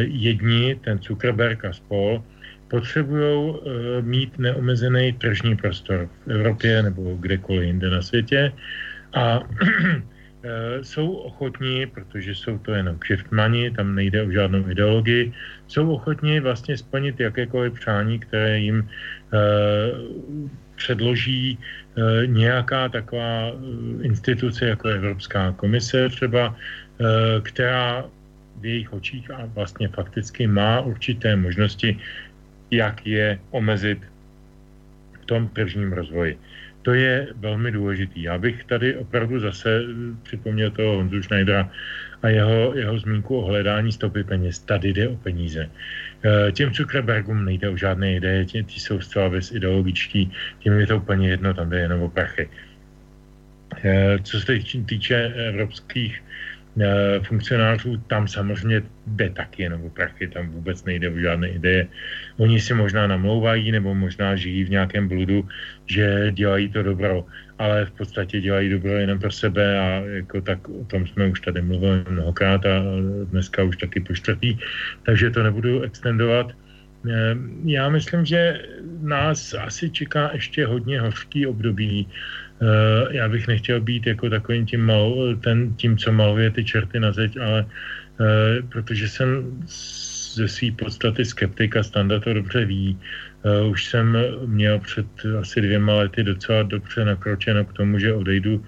Jedni, 0.00 0.74
ten 0.74 0.98
Zuckerberg 0.98 1.64
a 1.64 1.72
spol, 1.72 2.24
potřebují 2.70 3.50
uh, 3.50 3.58
mít 4.00 4.38
neomezený 4.38 5.12
tržní 5.12 5.56
prostor 5.56 6.08
v 6.26 6.30
Evropě 6.30 6.82
nebo 6.82 7.16
kdekoliv 7.20 7.62
jinde 7.62 7.90
na 7.90 8.02
světě. 8.02 8.52
A 9.14 9.40
jsou 10.82 11.12
ochotní, 11.12 11.86
protože 11.86 12.34
jsou 12.34 12.58
to 12.58 12.72
jenom 12.72 12.96
křiftmani, 12.98 13.70
tam 13.70 13.94
nejde 13.94 14.22
o 14.22 14.30
žádnou 14.30 14.64
ideologii, 14.70 15.32
jsou 15.68 15.92
ochotní 15.92 16.40
vlastně 16.40 16.76
splnit 16.76 17.20
jakékoliv 17.20 17.72
přání, 17.72 18.18
které 18.18 18.58
jim 18.58 18.78
uh, 18.80 18.88
předloží 20.76 21.58
nějaká 22.26 22.88
taková 22.88 23.52
instituce, 24.02 24.66
jako 24.66 24.88
Evropská 24.88 25.52
komise 25.52 26.08
třeba, 26.08 26.56
která 27.42 28.04
v 28.60 28.64
jejich 28.64 28.92
očích 28.92 29.30
a 29.30 29.48
vlastně 29.54 29.88
fakticky 29.88 30.46
má 30.46 30.80
určité 30.80 31.36
možnosti 31.36 31.98
jak 32.70 33.06
je 33.06 33.38
omezit 33.50 33.98
v 35.22 35.24
tom 35.26 35.48
tržním 35.48 35.92
rozvoji. 35.92 36.38
To 36.82 36.94
je 36.94 37.28
velmi 37.36 37.70
důležitý. 37.70 38.22
Já 38.22 38.38
bych 38.38 38.64
tady 38.64 38.96
opravdu 38.96 39.40
zase 39.40 39.82
připomněl 40.22 40.70
toho 40.70 40.96
Honzu 40.96 41.22
Schneidera 41.22 41.70
a 42.22 42.28
jeho, 42.28 42.74
jeho 42.74 42.98
zmínku 42.98 43.36
o 43.36 43.46
hledání 43.46 43.92
stopy 43.92 44.24
peněz. 44.24 44.58
Tady 44.58 44.88
jde 44.92 45.08
o 45.08 45.16
peníze. 45.16 45.70
E, 46.24 46.52
těm 46.52 46.74
Zuckerbergům 46.74 47.44
nejde 47.44 47.68
o 47.68 47.76
žádné 47.76 48.14
ideje, 48.14 48.44
ti 48.44 48.80
jsou 48.80 49.00
zcela 49.00 49.28
bez 49.28 49.52
ideologičtí, 49.52 50.32
tím 50.58 50.72
je 50.72 50.86
to 50.86 50.96
úplně 50.96 51.28
jedno, 51.28 51.54
tam 51.54 51.70
jde 51.70 51.80
jenom 51.80 52.02
o 52.02 52.08
prachy. 52.08 52.48
E, 53.84 54.18
co 54.22 54.40
se 54.40 54.58
týče 54.86 55.16
evropských 55.36 56.22
funkcionářů, 57.22 57.96
tam 58.06 58.28
samozřejmě 58.28 58.82
jde 59.06 59.30
taky 59.30 59.62
jenom 59.62 59.84
o 59.84 59.90
prachy, 59.90 60.28
tam 60.28 60.48
vůbec 60.48 60.84
nejde 60.84 61.10
o 61.10 61.18
žádné 61.18 61.48
ideje. 61.48 61.86
Oni 62.36 62.60
si 62.60 62.74
možná 62.74 63.06
namlouvají 63.06 63.72
nebo 63.72 63.94
možná 63.94 64.36
žijí 64.36 64.64
v 64.64 64.70
nějakém 64.70 65.08
bludu, 65.08 65.48
že 65.86 66.32
dělají 66.32 66.68
to 66.68 66.82
dobro, 66.82 67.26
ale 67.58 67.86
v 67.86 67.90
podstatě 67.90 68.40
dělají 68.40 68.70
dobro 68.70 68.92
jenom 68.92 69.18
pro 69.18 69.30
sebe 69.30 69.78
a 69.78 69.84
jako 70.06 70.40
tak 70.40 70.68
o 70.68 70.84
tom 70.84 71.06
jsme 71.06 71.26
už 71.26 71.40
tady 71.40 71.62
mluvili 71.62 72.04
mnohokrát 72.10 72.66
a 72.66 72.82
dneska 73.24 73.62
už 73.62 73.76
taky 73.76 74.00
po 74.00 74.14
čtvrtý, 74.14 74.58
takže 75.06 75.30
to 75.30 75.42
nebudu 75.42 75.82
extendovat. 75.82 76.52
Eh, 77.10 77.34
já 77.64 77.88
myslím, 77.88 78.24
že 78.24 78.60
nás 79.00 79.54
asi 79.54 79.90
čeká 79.90 80.30
ještě 80.32 80.66
hodně 80.66 81.00
hořký 81.00 81.46
období 81.46 82.06
Eh, 82.06 82.49
já 83.10 83.28
bych 83.28 83.48
nechtěl 83.48 83.80
být 83.80 84.06
jako 84.06 84.30
takovým 84.30 84.66
tím, 84.66 84.80
mal, 84.80 85.36
ten, 85.40 85.74
tím 85.74 85.98
co 85.98 86.12
maluje 86.12 86.50
ty 86.50 86.64
čerty 86.64 87.00
na 87.00 87.12
zeď, 87.12 87.36
ale 87.36 87.64
uh, 87.64 88.68
protože 88.68 89.08
jsem 89.08 89.60
ze 90.34 90.48
své 90.48 90.72
podstaty 90.72 91.24
skeptik 91.24 91.76
a 91.76 91.82
Standa 91.82 92.20
to 92.20 92.34
dobře 92.34 92.64
ví. 92.64 92.98
Uh, 93.42 93.70
už 93.70 93.84
jsem 93.84 94.16
měl 94.46 94.78
před 94.78 95.06
asi 95.40 95.60
dvěma 95.60 95.94
lety 95.94 96.22
docela 96.22 96.62
dobře 96.62 97.04
nakročeno 97.04 97.64
k 97.64 97.72
tomu, 97.72 97.98
že 97.98 98.14
odejdu 98.14 98.64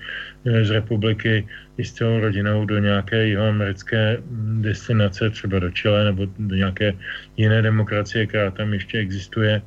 z 0.62 0.70
republiky 0.70 1.46
i 1.78 1.84
s 1.84 1.92
celou 1.92 2.20
rodinou 2.20 2.64
do 2.64 2.78
nějaké 2.78 3.26
jihoamerické 3.26 4.18
destinace, 4.60 5.30
třeba 5.30 5.58
do 5.58 5.70
Chile 5.70 6.04
nebo 6.04 6.26
do 6.38 6.56
nějaké 6.56 6.94
jiné 7.36 7.62
demokracie, 7.62 8.26
která 8.26 8.50
tam 8.50 8.72
ještě 8.72 8.98
existuje. 8.98 9.62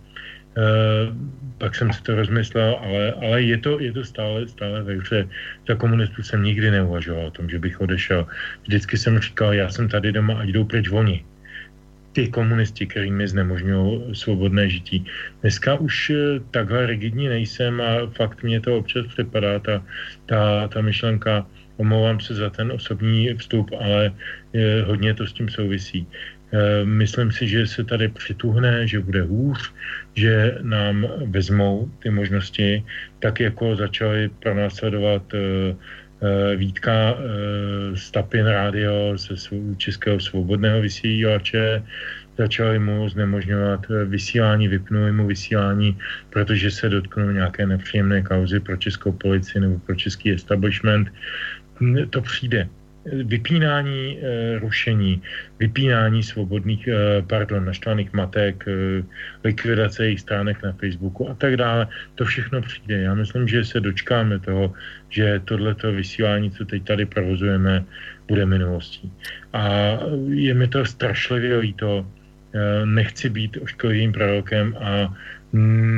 Uh, 0.55 1.11
pak 1.57 1.75
jsem 1.75 1.93
si 1.93 2.03
to 2.03 2.15
rozmyslel, 2.15 2.79
ale, 2.81 3.13
ale 3.13 3.41
je, 3.41 3.57
to, 3.57 3.79
je 3.79 3.91
to 3.91 4.03
stále, 4.03 4.47
stále 4.47 4.83
hře. 4.83 5.27
Za 5.67 5.75
komunistů 5.75 6.23
jsem 6.23 6.43
nikdy 6.43 6.71
neuvažoval 6.71 7.25
o 7.25 7.31
tom, 7.31 7.49
že 7.49 7.59
bych 7.59 7.81
odešel. 7.81 8.27
Vždycky 8.63 8.97
jsem 8.97 9.19
říkal, 9.19 9.53
já 9.53 9.69
jsem 9.69 9.89
tady 9.89 10.11
doma, 10.11 10.33
ať 10.39 10.49
jdou 10.49 10.63
pryč 10.63 10.89
oni. 10.91 11.25
Ty 12.11 12.27
komunisti, 12.27 12.87
který 12.87 13.11
mi 13.11 13.27
znemožňují 13.27 14.15
svobodné 14.15 14.69
žití. 14.69 15.05
Dneska 15.41 15.75
už 15.75 16.09
eh, 16.09 16.39
takhle 16.51 16.85
rigidní 16.85 17.27
nejsem 17.27 17.81
a 17.81 18.07
fakt 18.07 18.43
mě 18.43 18.61
to 18.61 18.77
občas 18.77 19.07
připadá, 19.07 19.59
ta, 19.59 19.83
ta, 20.25 20.67
ta 20.67 20.81
myšlenka, 20.81 21.47
omlouvám 21.77 22.19
se 22.19 22.33
za 22.35 22.49
ten 22.49 22.71
osobní 22.71 23.33
vstup, 23.33 23.71
ale 23.79 24.11
je, 24.53 24.83
hodně 24.87 25.13
to 25.13 25.27
s 25.27 25.33
tím 25.33 25.49
souvisí. 25.49 26.07
Eh, 26.53 26.85
myslím 26.85 27.31
si, 27.31 27.47
že 27.47 27.67
se 27.67 27.83
tady 27.83 28.07
přituhne, 28.07 28.87
že 28.87 28.99
bude 28.99 29.21
hůř, 29.21 29.73
že 30.13 30.57
nám 30.61 31.07
vezmou 31.25 31.89
ty 31.99 32.09
možnosti, 32.09 32.85
tak 33.19 33.39
jako 33.39 33.75
začali 33.75 34.29
pronásledovat 34.39 35.23
uh, 35.33 35.39
uh, 35.39 36.55
Vítka 36.55 37.17
Stapin 37.95 38.45
rádio 38.45 39.17
ze 39.17 39.35
Českého 39.77 40.19
svobodného 40.19 40.81
vysílače, 40.81 41.83
začali 42.37 42.79
mu 42.79 43.09
znemožňovat 43.09 43.85
vysílání, 44.05 44.67
vypnuli 44.67 45.11
mu 45.11 45.27
vysílání, 45.27 45.97
protože 46.29 46.71
se 46.71 46.89
dotknou 46.89 47.31
nějaké 47.31 47.65
nepříjemné 47.65 48.21
kauzy 48.21 48.59
pro 48.59 48.77
českou 48.77 49.11
policii 49.11 49.61
nebo 49.61 49.79
pro 49.79 49.95
český 49.95 50.31
establishment. 50.31 51.09
To 52.09 52.21
přijde 52.21 52.69
vypínání 53.05 54.17
e, 54.17 54.59
rušení, 54.59 55.21
vypínání 55.59 56.23
svobodných, 56.23 56.87
e, 56.87 57.21
pardon, 57.21 57.65
naštvaných 57.65 58.13
matek, 58.13 58.65
e, 58.67 59.03
likvidace 59.43 60.05
jejich 60.05 60.19
stránek 60.19 60.63
na 60.63 60.71
Facebooku 60.71 61.29
a 61.29 61.33
tak 61.33 61.57
dále. 61.57 61.87
To 62.15 62.25
všechno 62.25 62.61
přijde. 62.61 63.01
Já 63.01 63.13
myslím, 63.13 63.47
že 63.47 63.65
se 63.65 63.79
dočkáme 63.79 64.39
toho, 64.39 64.73
že 65.09 65.41
tohleto 65.45 65.91
vysílání, 65.91 66.51
co 66.51 66.65
teď 66.65 66.83
tady 66.83 67.05
provozujeme, 67.05 67.85
bude 68.27 68.45
minulostí. 68.45 69.11
A 69.53 69.97
je 70.29 70.53
mi 70.53 70.67
to 70.67 70.85
strašlivě 70.85 71.57
líto. 71.57 72.07
Nechci 72.85 73.29
být 73.29 73.57
ošklivým 73.61 74.11
prorokem 74.11 74.75
a 74.79 75.11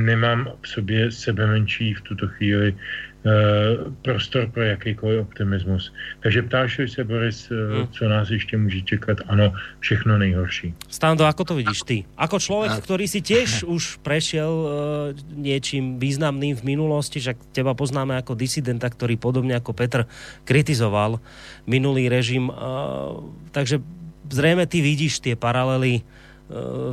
nemám 0.10 0.50
v 0.62 0.68
sobě 0.68 1.12
sebe 1.12 1.48
menší 1.48 1.94
v 1.94 2.02
tuto 2.02 2.28
chvíli 2.28 2.74
Eh, 2.74 3.07
prostor 4.02 4.48
pro 4.50 4.64
jakýkoliv 4.64 5.20
optimismus. 5.22 5.94
Takže 6.20 6.42
ptáš 6.42 6.80
se, 6.86 7.04
Boris, 7.04 7.52
eh, 7.52 7.56
hmm. 7.56 7.88
co 7.88 8.10
nás 8.10 8.30
ještě 8.30 8.58
může 8.58 8.82
čekat? 8.82 9.18
Ano, 9.28 9.54
všechno 9.80 10.18
nejhorší. 10.18 10.74
Stando, 10.90 11.26
ako 11.26 11.44
to 11.44 11.54
vidíš 11.56 11.82
ty? 11.84 11.98
Ako 12.18 12.40
človek, 12.40 12.80
ktorý 12.80 13.06
si 13.08 13.20
tiež 13.20 13.64
už 13.76 14.00
prešiel 14.00 14.52
uh, 14.52 14.70
niečím 15.36 16.00
významným 16.00 16.56
v 16.56 16.64
minulosti, 16.64 17.20
však 17.20 17.52
teba 17.52 17.74
poznáme 17.76 18.16
ako 18.16 18.38
disidenta, 18.38 18.88
ktorý 18.88 19.20
podobne 19.20 19.58
ako 19.60 19.76
Petr 19.76 20.08
kritizoval 20.48 21.20
minulý 21.68 22.08
režim. 22.08 22.48
Uh, 22.48 23.28
takže 23.52 23.84
zrejme 24.32 24.64
ty 24.70 24.80
vidíš 24.80 25.20
tie 25.20 25.36
paralely 25.36 26.00
uh, 26.00 26.27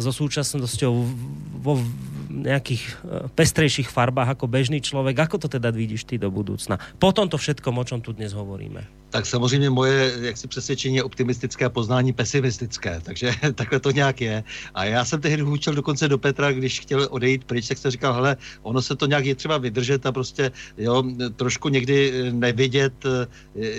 so 0.02 0.10
súčasnosťou 0.10 0.94
vo 1.62 1.78
nejakých 2.34 2.82
eh, 2.84 2.94
pestrejších 3.30 3.88
farbách 3.88 4.34
ako 4.34 4.50
bežný 4.50 4.82
člověk. 4.82 5.30
Ako 5.30 5.38
to 5.38 5.46
teda 5.46 5.70
vidíš 5.70 6.10
ty 6.10 6.18
do 6.18 6.28
budoucna? 6.28 6.82
Po 6.98 7.14
tomto 7.14 7.38
všetkom, 7.38 7.74
o 7.78 7.84
čom 7.86 8.02
tu 8.02 8.10
dnes 8.10 8.34
hovoríme 8.34 9.03
tak 9.14 9.26
samozřejmě 9.26 9.70
moje 9.70 10.12
jaksi 10.20 10.48
přesvědčení 10.48 10.96
je 10.96 11.04
optimistické, 11.06 11.68
poznání 11.70 12.12
pesimistické, 12.12 12.98
takže 13.06 13.30
takhle 13.54 13.80
to 13.80 13.90
nějak 13.90 14.20
je. 14.20 14.44
A 14.74 14.84
já 14.84 15.04
jsem 15.04 15.20
tehdy 15.20 15.42
hůčel 15.42 15.74
dokonce 15.74 16.08
do 16.08 16.18
Petra, 16.18 16.52
když 16.52 16.80
chtěl 16.80 17.06
odejít 17.10 17.44
pryč, 17.44 17.68
tak 17.68 17.78
jsem 17.78 17.90
říkal, 17.90 18.14
hele, 18.14 18.36
ono 18.62 18.82
se 18.82 18.96
to 18.96 19.06
nějak 19.06 19.24
je 19.24 19.34
třeba 19.34 19.58
vydržet 19.58 20.06
a 20.06 20.12
prostě, 20.12 20.50
jo, 20.78 21.02
trošku 21.36 21.68
někdy 21.68 22.12
nevidět, 22.34 23.06
eh, 23.06 23.26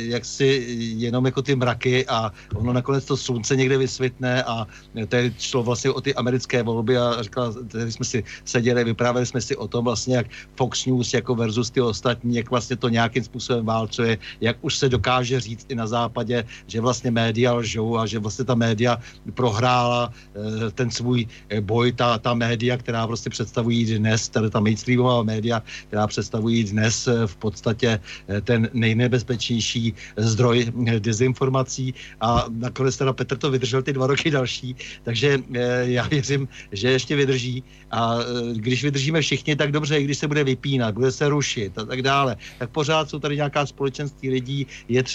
jak 0.08 0.26
si 0.26 0.64
jenom 0.96 1.26
jako 1.26 1.42
ty 1.42 1.56
mraky 1.56 2.08
a 2.08 2.32
ono 2.56 2.74
nakonec 2.74 3.06
to 3.06 3.18
slunce 3.18 3.56
někde 3.56 3.78
vysvětne 3.78 4.44
a 4.44 4.68
tady 5.08 5.36
šlo 5.40 5.64
vlastně 5.64 5.92
o 5.92 6.02
ty 6.02 6.16
americké 6.16 6.64
volby 6.64 6.98
a 6.98 7.20
říkal, 7.20 7.54
tady 7.54 7.92
jsme 7.92 8.06
si 8.06 8.24
seděli, 8.46 8.84
vyprávěli 8.84 9.26
jsme 9.26 9.42
si 9.42 9.56
o 9.56 9.68
tom 9.68 9.86
vlastně, 9.86 10.16
jak 10.16 10.28
Fox 10.56 10.86
News 10.86 11.14
jako 11.14 11.36
versus 11.36 11.72
ty 11.72 11.82
ostatní, 11.82 12.36
jak 12.36 12.50
vlastně 12.50 12.76
to 12.76 12.90
nějakým 12.90 13.24
způsobem 13.24 13.66
válcuje, 13.66 14.18
jak 14.42 14.58
už 14.62 14.78
se 14.78 14.90
dokáže 14.90 15.25
dokáže 15.26 15.40
říct 15.40 15.66
i 15.70 15.76
na 15.76 15.88
západě, 15.88 16.46
že 16.68 16.82
vlastně 16.82 17.12
média 17.12 17.54
lžou 17.54 17.98
a 17.98 18.06
že 18.06 18.20
vlastně 18.20 18.46
ta 18.46 18.56
média 18.56 18.98
prohrála 19.34 20.14
eh, 20.14 20.72
ten 20.72 20.92
svůj 20.92 21.26
eh, 21.50 21.62
boj, 21.62 21.92
ta, 21.92 22.18
ta 22.18 22.34
média, 22.34 22.78
která 22.78 23.08
prostě 23.08 23.30
představují 23.30 23.98
dnes, 23.98 24.30
tady 24.30 24.50
ta 24.50 24.60
mainstreamová 24.60 25.24
média, 25.24 25.64
která 25.88 26.08
představují 26.08 26.64
dnes 26.64 27.10
v 27.26 27.36
podstatě 27.36 28.00
ten 28.44 28.70
nejnebezpečnější 28.74 29.94
zdroj 30.18 30.72
dezinformací. 31.00 31.94
A 32.22 32.46
nakonec 32.50 32.98
teda 32.98 33.14
Petr 33.14 33.38
to 33.38 33.52
vydržel 33.52 33.82
ty 33.82 33.94
dva 33.94 34.08
roky 34.08 34.32
další, 34.32 34.76
takže 35.04 35.40
já 35.82 36.08
věřím, 36.08 36.48
že 36.72 36.92
ještě 36.92 37.16
vydrží. 37.16 37.64
A 37.92 38.20
když 38.54 38.84
vydržíme 38.84 39.22
všichni, 39.22 39.56
tak 39.56 39.72
dobře, 39.72 39.98
i 40.00 40.04
když 40.04 40.18
se 40.18 40.28
bude 40.28 40.44
vypínat, 40.44 40.94
bude 40.94 41.12
se 41.12 41.30
rušit 41.30 41.78
a 41.78 41.86
tak 41.86 42.02
dále, 42.02 42.36
tak 42.60 42.70
pořád 42.70 43.10
jsou 43.10 43.20
tady 43.20 43.36
nějaká 43.36 43.66
společenství 43.66 44.30
lidí, 44.30 44.68
je 44.90 45.04
třeba 45.04 45.15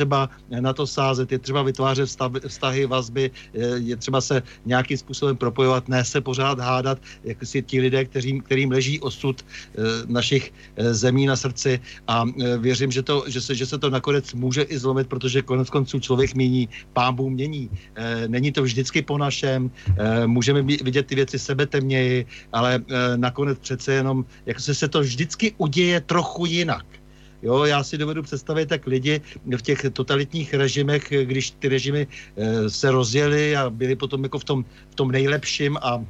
na 0.61 0.73
to 0.73 0.87
sázet, 0.87 1.33
je 1.33 1.39
třeba 1.39 1.63
vytvářet 1.63 2.09
vztahy, 2.47 2.87
vazby, 2.87 3.31
je 3.75 3.97
třeba 3.97 4.21
se 4.21 4.43
nějakým 4.67 4.97
způsobem 4.97 5.37
propojovat, 5.37 5.89
ne 5.89 6.05
se 6.05 6.21
pořád 6.21 6.59
hádat, 6.59 6.99
jak 7.25 7.39
si 7.47 7.63
ti 7.63 7.81
lidé, 7.81 8.05
kterým, 8.05 8.41
kterým 8.41 8.71
leží 8.71 9.01
osud 9.01 9.43
eh, 9.43 9.83
našich 10.07 10.53
eh, 10.77 10.95
zemí 10.95 11.27
na 11.27 11.37
srdci 11.37 11.81
a 12.09 12.25
eh, 12.27 12.59
věřím, 12.59 12.91
že, 12.91 13.03
to, 13.03 13.25
že, 13.27 13.41
se, 13.41 13.55
že 13.55 13.67
se 13.67 13.79
to 13.79 13.91
nakonec 13.91 14.35
může 14.35 14.63
i 14.63 14.79
zlomit, 14.79 15.09
protože 15.09 15.43
konec 15.43 15.71
konců 15.71 16.01
člověk 16.01 16.35
mění, 16.35 16.69
pán 16.93 17.15
Bůh 17.15 17.31
mění. 17.31 17.71
Není 18.27 18.53
to 18.53 18.63
vždycky 18.63 19.03
po 19.03 19.19
našem, 19.19 19.71
můžeme 20.27 20.63
vidět 20.63 21.07
ty 21.07 21.15
věci 21.15 21.39
sebetemněji, 21.39 22.27
ale 22.53 22.81
nakonec 23.17 23.59
přece 23.59 23.93
jenom, 23.93 24.25
jak 24.47 24.61
se, 24.61 24.75
se 24.75 24.89
to 24.89 25.01
vždycky 25.01 25.55
uděje 25.59 26.01
trochu 26.01 26.47
jinak. 26.47 27.00
Jo, 27.43 27.65
já 27.65 27.85
si 27.85 27.99
dovedu 27.99 28.23
představit, 28.23 28.67
tak 28.67 28.87
lidi 28.87 29.21
v 29.57 29.63
těch 29.63 29.87
totalitních 29.93 30.55
režimech, 30.55 31.13
když 31.25 31.51
ty 31.51 31.69
režimy 31.69 32.07
e, 32.37 32.71
se 32.71 32.91
rozjeli 32.91 33.57
a 33.57 33.71
byli 33.71 33.97
potom 33.97 34.23
jako 34.23 34.39
v 34.39 34.45
tom, 34.45 34.65
v 34.91 34.95
tom 34.95 35.11
nejlepším 35.11 35.79
a 35.83 36.05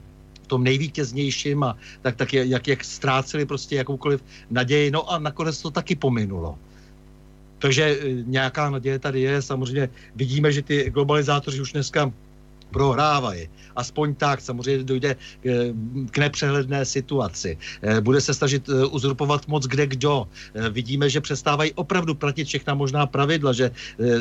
tom 0.50 0.66
nejvítěznějším 0.66 1.62
a 1.62 1.78
tak, 2.02 2.16
tak 2.18 2.34
jak, 2.34 2.68
jak 2.68 2.84
ztráceli 2.84 3.46
prostě 3.46 3.86
jakoukoliv 3.86 4.18
naději, 4.50 4.90
no 4.90 5.06
a 5.06 5.22
nakonec 5.22 5.54
to 5.62 5.70
taky 5.70 5.94
pominulo. 5.94 6.58
Takže 7.62 7.84
eh, 7.86 7.98
nějaká 8.26 8.70
naděje 8.70 8.98
tady 8.98 9.20
je, 9.20 9.42
samozřejmě 9.42 9.88
vidíme, 10.18 10.52
že 10.52 10.62
ty 10.62 10.90
globalizátoři 10.90 11.62
už 11.62 11.72
dneska 11.72 12.10
prohrávají 12.70 13.48
aspoň 13.76 14.14
tak. 14.14 14.40
Samozřejmě 14.40 14.84
dojde 14.84 15.16
k 16.10 16.18
nepřehledné 16.18 16.84
situaci. 16.84 17.58
Eh, 17.82 18.00
bude 18.00 18.20
se 18.20 18.34
snažit 18.34 18.68
eh, 18.68 18.86
uzurpovat 18.86 19.48
moc 19.48 19.66
kde 19.66 19.86
kdo. 19.86 20.28
Eh, 20.54 20.68
vidíme, 20.68 21.10
že 21.10 21.20
přestávají 21.20 21.72
opravdu 21.74 22.14
platit 22.14 22.44
všechna 22.44 22.74
možná 22.74 23.06
pravidla, 23.06 23.52
že 23.52 23.70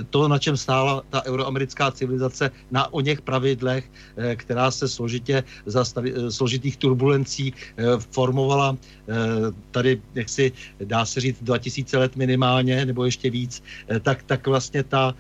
to, 0.10 0.28
na 0.28 0.40
čem 0.40 0.58
stála 0.58 1.04
ta 1.10 1.26
euroamerická 1.26 1.92
civilizace, 1.92 2.52
na 2.72 2.94
o 2.94 3.02
něch 3.02 3.22
pravidlech, 3.22 3.92
která 4.36 4.72
se 4.72 4.88
složitě 4.88 5.44
za 5.66 5.84
složitých 6.30 6.78
turbulencí 6.78 7.54
formovala 8.12 8.78
tady, 9.72 10.02
jak 10.16 10.30
si 10.30 10.52
dá 10.84 11.06
se 11.06 11.20
říct, 11.20 11.44
2000 11.44 11.98
let 11.98 12.16
minimálně, 12.16 12.86
nebo 12.86 13.06
ještě 13.06 13.30
víc, 13.30 13.64
tak, 14.02 14.24
tak 14.24 14.48
vlastně 14.48 14.84
ta 14.84 15.16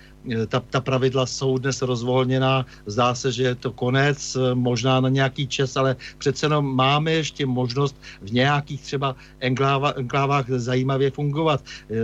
ta, 0.48 0.60
ta 0.60 0.82
pravidla 0.82 1.26
jsou 1.26 1.58
dnes 1.58 1.82
rozvolněná, 1.82 2.66
zdá 2.86 3.16
se, 3.16 3.32
že 3.32 3.44
je 3.44 3.56
to 3.56 3.72
konec, 3.72 4.38
možná 4.54 5.00
na 5.00 5.10
nějaký 5.10 5.48
čas, 5.48 5.78
ale 5.78 5.96
přece 6.18 6.46
jenom 6.46 6.76
máme 6.76 7.12
ještě 7.12 7.46
možnost 7.46 7.96
v 8.22 8.32
nějakých 8.32 8.82
třeba 8.82 9.16
enkláva, 9.40 9.94
enklávách 9.96 10.46
zajímavě 10.50 11.12
fungovat. 11.12 11.64
E, 11.64 11.96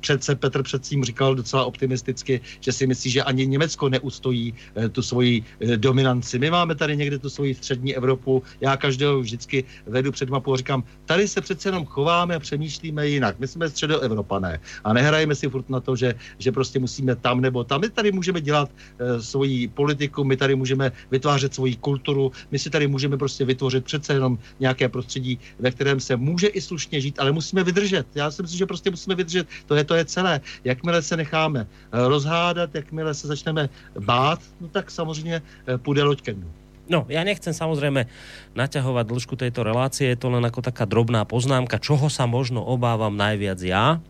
přece 0.00 0.34
Petr 0.34 0.62
předtím 0.62 1.04
říkal 1.04 1.34
docela 1.34 1.64
optimisticky, 1.64 2.40
že 2.60 2.72
si 2.72 2.86
myslí, 2.86 3.10
že 3.10 3.22
ani 3.22 3.46
Německo 3.46 3.88
neustojí 3.88 4.54
tu 4.92 5.02
svoji 5.02 5.44
dominanci. 5.76 6.38
My 6.38 6.50
máme 6.50 6.74
tady 6.74 6.96
někde 6.96 7.18
tu 7.18 7.30
svoji 7.30 7.54
střední 7.54 7.96
Evropu, 7.96 8.42
já 8.60 8.76
každého 8.76 9.20
vždycky 9.20 9.64
vedu 9.86 10.12
před 10.12 10.28
mapu 10.28 10.54
a 10.54 10.56
říkám, 10.56 10.84
tady 11.04 11.28
se 11.28 11.40
přece 11.40 11.68
jenom 11.68 11.86
chováme 11.86 12.34
a 12.34 12.40
přemýšlíme 12.40 13.08
jinak. 13.08 13.38
My 13.38 13.48
jsme 13.48 13.70
středoevropané 13.70 14.60
a 14.84 14.92
nehrajeme 14.92 15.34
si 15.34 15.48
furt 15.48 15.70
na 15.70 15.80
to, 15.80 15.96
že, 15.96 16.14
že 16.38 16.52
prostě 16.52 16.78
musíme 16.78 17.16
tam 17.16 17.40
nebo 17.40 17.61
tam. 17.64 17.80
My 17.80 17.90
tady 17.90 18.12
můžeme 18.12 18.40
dělat 18.40 18.70
e, 18.70 19.22
svoji 19.22 19.68
politiku, 19.68 20.24
my 20.24 20.36
tady 20.36 20.54
můžeme 20.54 20.92
vytvářet 21.10 21.54
svoji 21.54 21.76
kulturu, 21.76 22.32
my 22.50 22.58
si 22.58 22.70
tady 22.70 22.86
můžeme 22.86 23.16
prostě 23.16 23.44
vytvořit 23.44 23.84
přece 23.84 24.12
jenom 24.12 24.38
nějaké 24.60 24.88
prostředí, 24.88 25.38
ve 25.58 25.70
kterém 25.70 26.00
se 26.00 26.16
může 26.16 26.46
i 26.46 26.60
slušně 26.60 27.00
žít, 27.00 27.20
ale 27.20 27.32
musíme 27.32 27.64
vydržet. 27.64 28.06
Já 28.14 28.30
si 28.30 28.42
myslím, 28.42 28.58
že 28.58 28.66
prostě 28.66 28.90
musíme 28.90 29.14
vydržet. 29.14 29.46
To 29.66 29.74
je, 29.74 29.84
to 29.84 29.94
je 29.94 30.04
celé. 30.04 30.40
Jakmile 30.64 31.02
se 31.02 31.16
necháme 31.16 31.66
eh, 31.66 32.08
rozhádat, 32.08 32.74
jakmile 32.74 33.14
se 33.14 33.26
začneme 33.26 33.68
bát, 33.98 34.40
no 34.60 34.68
tak 34.68 34.90
samozřejmě 34.90 35.42
eh, 35.42 35.78
půjde 35.78 36.02
loď 36.02 36.22
ke 36.22 36.32
dnu. 36.32 36.50
No, 36.90 37.06
ja 37.06 37.22
nechcem 37.22 37.54
samozrejme 37.54 38.10
naťahovať 38.58 39.04
dĺžku 39.06 39.38
tejto 39.38 39.62
relácie, 39.62 40.10
je 40.10 40.18
to 40.18 40.34
len 40.34 40.42
ako 40.42 40.66
taká 40.66 40.82
drobná 40.82 41.22
poznámka, 41.22 41.78
čoho 41.78 42.10
sa 42.10 42.26
možno 42.26 42.58
obávam 42.58 43.14
najviac 43.14 43.62
ja, 43.62 44.02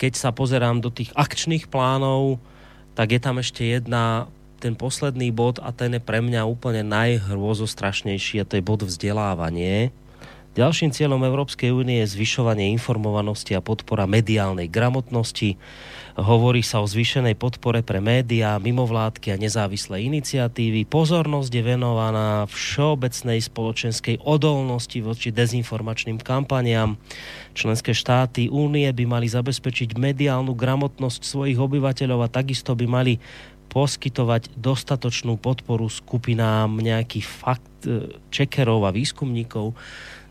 keď 0.00 0.16
sa 0.16 0.32
pozerám 0.32 0.80
do 0.80 0.88
tých 0.88 1.12
akčných 1.12 1.68
plánov, 1.68 2.40
tak 2.96 3.12
je 3.12 3.20
tam 3.20 3.36
ešte 3.36 3.68
jedna, 3.68 4.32
ten 4.56 4.72
posledný 4.72 5.28
bod 5.28 5.60
a 5.60 5.76
ten 5.76 5.92
je 5.96 6.00
pre 6.00 6.24
mňa 6.24 6.48
úplne 6.48 6.80
najhrôzostrašnejší 6.88 8.40
a 8.40 8.48
to 8.48 8.56
je 8.56 8.64
bod 8.64 8.80
vzdelávanie. 8.80 9.92
Ďalším 10.50 10.90
cieľom 10.90 11.22
Európskej 11.22 11.70
únie 11.70 12.02
je 12.02 12.18
zvyšovanie 12.18 12.74
informovanosti 12.74 13.54
a 13.54 13.62
podpora 13.62 14.10
mediálnej 14.10 14.66
gramotnosti. 14.66 15.54
Hovorí 16.18 16.66
sa 16.66 16.82
o 16.82 16.90
zvýšenej 16.90 17.38
podpore 17.38 17.86
pre 17.86 18.02
médiá, 18.02 18.58
mimovládky 18.58 19.30
a 19.30 19.38
nezávislé 19.38 20.02
iniciatívy. 20.10 20.90
Pozornosť 20.90 21.54
je 21.54 21.62
venovaná 21.62 22.50
všeobecnej 22.50 23.38
spoločenskej 23.46 24.26
odolnosti 24.26 24.98
voči 24.98 25.30
dezinformačným 25.30 26.18
kampaniám. 26.18 26.98
Členské 27.54 27.94
štáty 27.94 28.50
únie 28.50 28.90
by 28.90 29.06
mali 29.06 29.30
zabezpečiť 29.30 29.94
mediálnu 29.94 30.58
gramotnosť 30.58 31.30
svojich 31.30 31.62
obyvateľov 31.62 32.26
a 32.26 32.32
takisto 32.32 32.74
by 32.74 32.90
mali 32.90 33.22
poskytovať 33.70 34.58
dostatočnú 34.58 35.38
podporu 35.38 35.86
skupinám 35.86 36.74
nejakých 36.82 37.26
fakt 37.30 37.70
čekerov 38.34 38.82
a 38.82 38.90
výskumníkov 38.90 39.78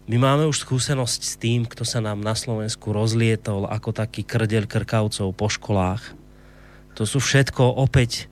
my 0.10 0.18
máme 0.18 0.50
už 0.50 0.66
skúsenosť 0.66 1.22
s 1.22 1.38
tým, 1.38 1.70
kto 1.70 1.86
sa 1.86 2.02
nám 2.02 2.26
na 2.26 2.34
Slovensku 2.34 2.90
rozlietol 2.90 3.70
ako 3.70 3.94
taký 3.94 4.26
krdeľ 4.26 4.66
krkavcov 4.66 5.30
po 5.38 5.48
školách. 5.54 6.02
To 6.98 7.06
sú 7.06 7.22
všetko 7.22 7.78
opäť 7.78 8.26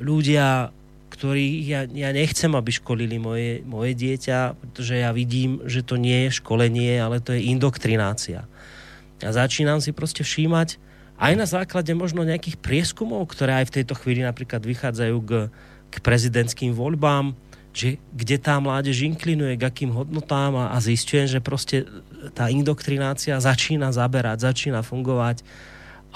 ľudia, 0.00 0.72
ktorí 1.12 1.68
ja, 1.68 1.84
ja 1.84 2.16
nechcem, 2.16 2.48
aby 2.48 2.72
školili 2.72 3.20
moje, 3.20 3.60
moje 3.68 3.92
dieťa, 3.92 4.56
pretože 4.56 4.96
ja 4.96 5.12
vidím, 5.12 5.60
že 5.68 5.84
to 5.84 6.00
nie 6.00 6.26
je 6.26 6.40
školenie, 6.40 6.96
ale 6.96 7.20
to 7.20 7.36
je 7.36 7.44
indoktrinácia. 7.44 8.48
A 9.20 9.32
začínam 9.32 9.84
si 9.84 9.92
prostě 9.92 10.24
všímať 10.24 10.80
aj 11.16 11.32
na 11.36 11.46
základe 11.48 11.92
možno 11.96 12.24
nejakých 12.24 12.60
prieskumov, 12.60 13.32
ktoré 13.32 13.64
aj 13.64 13.72
v 13.72 13.74
tejto 13.80 13.96
chvíli 13.96 14.20
napríklad 14.24 14.60
vychádzajú 14.60 15.16
k, 15.24 15.30
k 15.92 15.94
prezidentským 16.00 16.76
voľbám, 16.76 17.32
že 17.76 18.00
kde 18.16 18.40
tá 18.40 18.56
mládež 18.56 19.04
inklinuje 19.04 19.60
k 19.60 19.68
akým 19.68 19.92
hodnotám 19.92 20.56
a, 20.56 20.72
a 20.72 20.80
zistujem, 20.80 21.28
že 21.28 21.44
prostě 21.44 21.84
tá 22.32 22.48
indoktrinácia 22.48 23.36
začína 23.36 23.92
zaberať, 23.92 24.48
začína 24.48 24.80
fungovať 24.80 25.44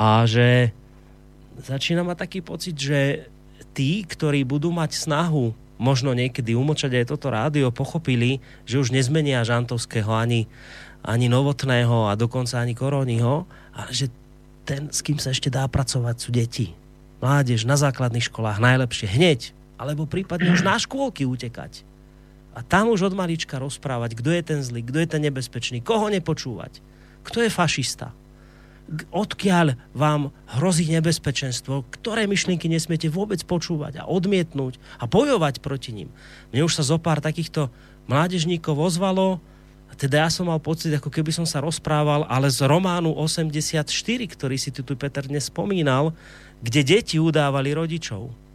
a 0.00 0.24
že 0.24 0.72
začína 1.60 2.00
mať 2.00 2.16
taký 2.16 2.40
pocit, 2.40 2.72
že 2.72 3.28
tí, 3.76 4.08
ktorí 4.08 4.48
budú 4.48 4.72
mať 4.72 4.96
snahu 4.96 5.52
možno 5.76 6.16
niekedy 6.16 6.56
umočať 6.56 7.04
aj 7.04 7.04
toto 7.12 7.28
rádio, 7.28 7.72
pochopili, 7.72 8.40
že 8.64 8.80
už 8.80 8.92
nezmenia 8.92 9.44
Žantovského 9.44 10.12
ani, 10.12 10.48
ani 11.04 11.28
Novotného 11.28 12.08
a 12.08 12.16
dokonca 12.16 12.60
ani 12.60 12.72
Koroniho, 12.76 13.44
a 13.76 13.80
že 13.92 14.12
ten, 14.64 14.92
s 14.92 15.00
kým 15.00 15.16
sa 15.16 15.32
ešte 15.32 15.48
dá 15.48 15.64
pracovať, 15.68 16.16
sú 16.20 16.32
deti. 16.32 16.76
Mládež 17.20 17.64
na 17.64 17.80
základných 17.80 18.28
školách 18.28 18.60
najlepšie 18.60 19.08
hneď 19.08 19.40
alebo 19.81 20.05
prípadne 20.05 20.52
už 20.52 20.61
na 20.61 20.77
škôlky 20.77 21.24
utekať. 21.24 21.89
A 22.52 22.61
tam 22.61 22.93
už 22.93 23.09
od 23.09 23.15
malička 23.16 23.57
rozprávať, 23.57 24.20
kdo 24.20 24.36
je 24.36 24.43
ten 24.44 24.61
zlý, 24.61 24.85
kdo 24.85 25.01
je 25.01 25.09
ten 25.09 25.23
nebezpečný, 25.24 25.81
koho 25.81 26.12
nepočúvať, 26.12 26.85
kto 27.24 27.47
je 27.47 27.48
fašista, 27.48 28.12
odkiaľ 29.15 29.78
vám 29.94 30.35
hrozí 30.59 30.90
nebezpečenstvo, 30.90 31.86
ktoré 31.94 32.27
myšlienky 32.27 32.66
nesmiete 32.66 33.07
vôbec 33.07 33.39
počúvať 33.47 34.02
a 34.02 34.09
odmietnúť 34.11 34.82
a 34.98 35.07
bojovať 35.07 35.62
proti 35.62 35.94
ním. 35.94 36.11
Mne 36.51 36.66
už 36.66 36.77
sa 36.77 36.85
zo 36.85 36.98
pár 36.98 37.23
takýchto 37.23 37.70
mládežníkov 38.11 38.74
ozvalo, 38.74 39.39
a 39.90 39.94
teda 39.98 40.27
ja 40.27 40.31
som 40.31 40.47
mal 40.47 40.62
pocit, 40.62 40.90
ako 40.94 41.11
keby 41.11 41.35
som 41.35 41.47
sa 41.47 41.62
rozprával, 41.62 42.27
ale 42.27 42.47
z 42.51 42.62
románu 42.66 43.15
84, 43.15 43.86
ktorý 44.35 44.55
si 44.59 44.70
tu 44.70 44.82
Peter 44.94 45.23
dnes 45.27 45.51
spomínal, 45.51 46.15
kde 46.62 46.98
deti 46.98 47.19
udávali 47.19 47.74
rodičov 47.74 48.49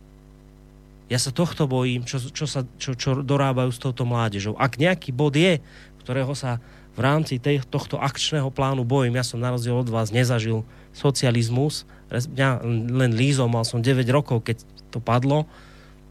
ja 1.06 1.22
sa 1.22 1.30
tohto 1.30 1.70
bojím, 1.70 2.02
čo, 2.02 2.18
čo, 2.18 2.50
sa, 2.50 2.66
čo, 2.82 2.98
čo 2.98 3.22
dorábajú 3.22 3.70
s 3.70 3.78
touto 3.78 4.10
mládežou. 4.10 4.58
Ak 4.58 4.82
nejaký 4.82 5.14
bod 5.14 5.38
je, 5.38 5.62
ktorého 6.02 6.34
sa 6.34 6.58
v 6.96 7.00
rámci 7.04 7.38
tej, 7.38 7.62
tohto 7.68 8.00
akčného 8.00 8.48
plánu 8.50 8.88
bojím. 8.88 9.20
Ja 9.20 9.28
som 9.28 9.44
na 9.44 9.52
rozdiel 9.52 9.76
od 9.76 9.92
vás 9.92 10.16
nezažil 10.16 10.64
socializmus. 10.96 11.84
Mňa 12.08 12.64
len 12.88 13.12
lízol, 13.12 13.52
mal 13.52 13.68
som 13.68 13.84
9 13.84 14.08
rokov, 14.08 14.48
keď 14.48 14.64
to 14.96 15.04
padlo, 15.04 15.44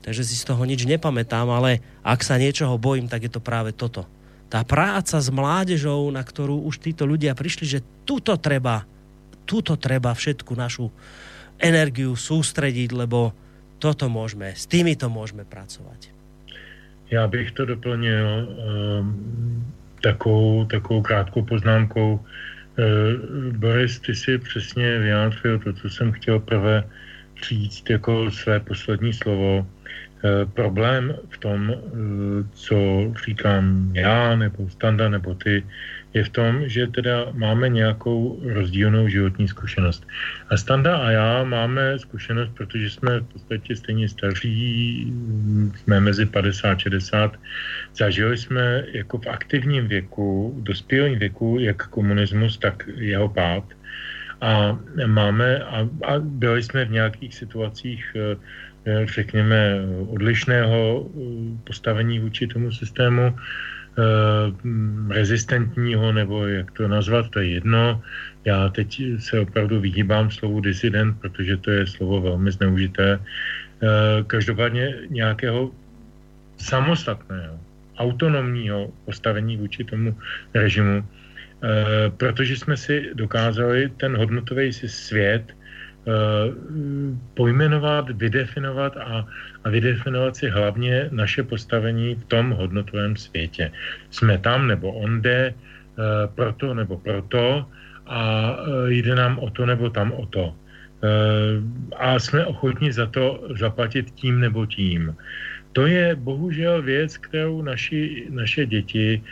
takže 0.04 0.28
si 0.28 0.36
z 0.36 0.44
toho 0.44 0.60
nič 0.68 0.84
nepamätám, 0.84 1.48
ale 1.48 1.80
ak 2.04 2.20
sa 2.20 2.36
niečoho 2.36 2.76
bojím, 2.76 3.08
tak 3.08 3.24
je 3.24 3.32
to 3.32 3.40
práve 3.40 3.72
toto. 3.72 4.04
Tá 4.52 4.60
práca 4.60 5.16
s 5.16 5.32
mládežou, 5.32 6.12
na 6.12 6.20
ktorú 6.20 6.68
už 6.68 6.84
títo 6.84 7.08
ľudia 7.08 7.32
prišli, 7.32 7.64
že 7.64 7.86
tuto 8.04 8.36
treba, 8.36 8.84
tuto 9.48 9.80
treba 9.80 10.12
všetku 10.12 10.52
našu 10.52 10.92
energiu 11.56 12.12
sústrediť, 12.12 12.92
lebo 12.92 13.32
toto 13.84 14.08
môžeme, 14.08 14.56
s 14.56 14.64
týmito 14.64 15.12
môžeme 15.12 15.44
pracovať. 15.44 16.08
Já 17.12 17.28
bych 17.28 17.52
to 17.52 17.64
doplnil 17.64 18.48
um, 18.48 19.72
takovou, 20.00 20.64
takovou 20.64 21.02
krátkou 21.02 21.42
poznámkou. 21.44 22.16
Uh, 22.16 23.52
Boris, 23.52 24.00
ty 24.00 24.14
si 24.14 24.38
přesně 24.38 24.98
vyjádřil 24.98 25.58
to, 25.58 25.72
co 25.72 25.90
jsem 25.90 26.12
chtěl 26.12 26.40
prvé 26.40 26.84
říct 27.48 27.90
jako 27.90 28.30
své 28.30 28.60
poslední 28.60 29.12
slovo. 29.12 29.66
Eh, 30.24 30.48
problém 30.56 31.12
v 31.28 31.36
tom, 31.38 31.60
eh, 31.68 31.76
co 32.52 32.76
říkám 33.26 33.92
já, 33.92 34.36
nebo 34.36 34.68
Standa, 34.72 35.08
nebo 35.08 35.34
ty, 35.34 35.60
je 36.14 36.24
v 36.24 36.28
tom, 36.28 36.68
že 36.68 36.86
teda 36.86 37.26
máme 37.32 37.68
nějakou 37.68 38.40
rozdílnou 38.54 39.08
životní 39.08 39.48
zkušenost. 39.48 40.06
A 40.50 40.56
Standa 40.56 40.96
a 40.96 41.10
já 41.10 41.44
máme 41.44 41.98
zkušenost, 41.98 42.50
protože 42.54 42.90
jsme 42.90 43.20
v 43.20 43.24
podstatě 43.24 43.76
stejně 43.76 44.08
staří, 44.08 45.12
jsme 45.76 46.00
mezi 46.00 46.26
50 46.26 46.70
a 46.70 46.78
60, 46.78 47.36
zažili 47.94 48.36
jsme 48.36 48.84
jako 48.92 49.18
v 49.18 49.26
aktivním 49.26 49.88
věku, 49.88 50.54
dospělém 50.62 51.18
věku, 51.18 51.58
jak 51.60 51.88
komunismus, 51.88 52.58
tak 52.58 52.88
jeho 52.96 53.28
pád. 53.28 53.64
A 54.40 54.78
máme, 55.06 55.58
a, 55.58 55.88
a 56.04 56.12
byli 56.18 56.62
jsme 56.62 56.84
v 56.84 56.90
nějakých 56.90 57.34
situacích 57.34 58.16
eh, 58.16 58.36
řekněme, 59.06 59.80
odlišného 60.08 60.78
eh, 60.78 61.20
postavení 61.64 62.20
vůči 62.20 62.46
tomu 62.46 62.72
systému, 62.72 63.34
rezistentního, 65.08 66.12
nebo 66.12 66.46
jak 66.46 66.70
to 66.70 66.88
nazvat, 66.88 67.30
to 67.30 67.38
je 67.38 67.48
jedno. 67.48 68.02
Já 68.44 68.68
teď 68.68 69.02
se 69.18 69.40
opravdu 69.40 69.80
vyhýbám 69.80 70.30
slovu 70.30 70.60
disident, 70.60 71.20
protože 71.20 71.56
to 71.56 71.70
je 71.70 71.86
slovo 71.86 72.20
velmi 72.20 72.50
zneužité. 72.52 73.20
Každopádně 74.26 74.94
nějakého 75.08 75.70
samostatného, 76.56 77.60
autonomního 77.98 78.90
postavení 79.04 79.56
vůči 79.56 79.84
tomu 79.84 80.16
režimu, 80.54 81.04
protože 82.16 82.56
jsme 82.56 82.76
si 82.76 83.10
dokázali 83.14 83.90
ten 83.96 84.16
hodnotový 84.16 84.72
svět 84.72 85.44
Eh, 85.46 85.63
pojmenovat, 87.34 88.10
vydefinovat 88.10 88.96
a, 88.96 89.26
a 89.64 89.66
vydefinovat 89.68 90.36
si 90.36 90.48
hlavně 90.48 91.08
naše 91.12 91.42
postavení 91.42 92.14
v 92.14 92.24
tom 92.24 92.50
hodnotovém 92.50 93.16
světě. 93.16 93.72
Jsme 94.10 94.38
tam 94.38 94.66
nebo 94.68 94.92
onde, 94.92 95.54
uh, 95.54 96.04
proto 96.34 96.74
nebo 96.74 96.98
proto 96.98 97.66
a 98.06 98.52
uh, 98.52 98.88
jde 98.88 99.14
nám 99.14 99.38
o 99.38 99.50
to 99.50 99.66
nebo 99.66 99.90
tam 99.90 100.12
o 100.12 100.26
to. 100.26 100.54
A 101.96 102.18
jsme 102.18 102.46
ochotni 102.46 102.92
za 102.92 103.06
to 103.06 103.44
zaplatit 103.60 104.10
tím 104.10 104.40
nebo 104.40 104.66
tím. 104.66 105.16
To 105.72 105.86
je 105.86 106.16
bohužel 106.16 106.82
věc, 106.82 107.16
kterou 107.16 107.62
naši, 107.62 108.26
naše 108.30 108.66
děti, 108.66 109.22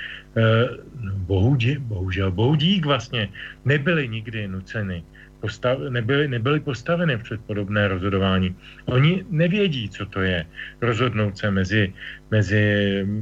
bohužel, 1.16 1.80
bohužel, 1.80 2.30
bohudík 2.30 2.84
vlastně, 2.84 3.28
nebyly 3.64 4.08
nikdy 4.08 4.48
nuceny 4.48 5.02
postav, 5.42 5.78
nebyly, 5.90 6.28
nebyly 6.30 6.60
postaveny 6.62 7.18
před 7.18 7.40
podobné 7.50 7.88
rozhodování. 7.88 8.54
Oni 8.86 9.26
nevědí, 9.30 9.90
co 9.90 10.06
to 10.06 10.22
je 10.22 10.46
rozhodnout 10.80 11.38
se 11.38 11.50
mezi, 11.50 11.92
mezi 12.30 12.62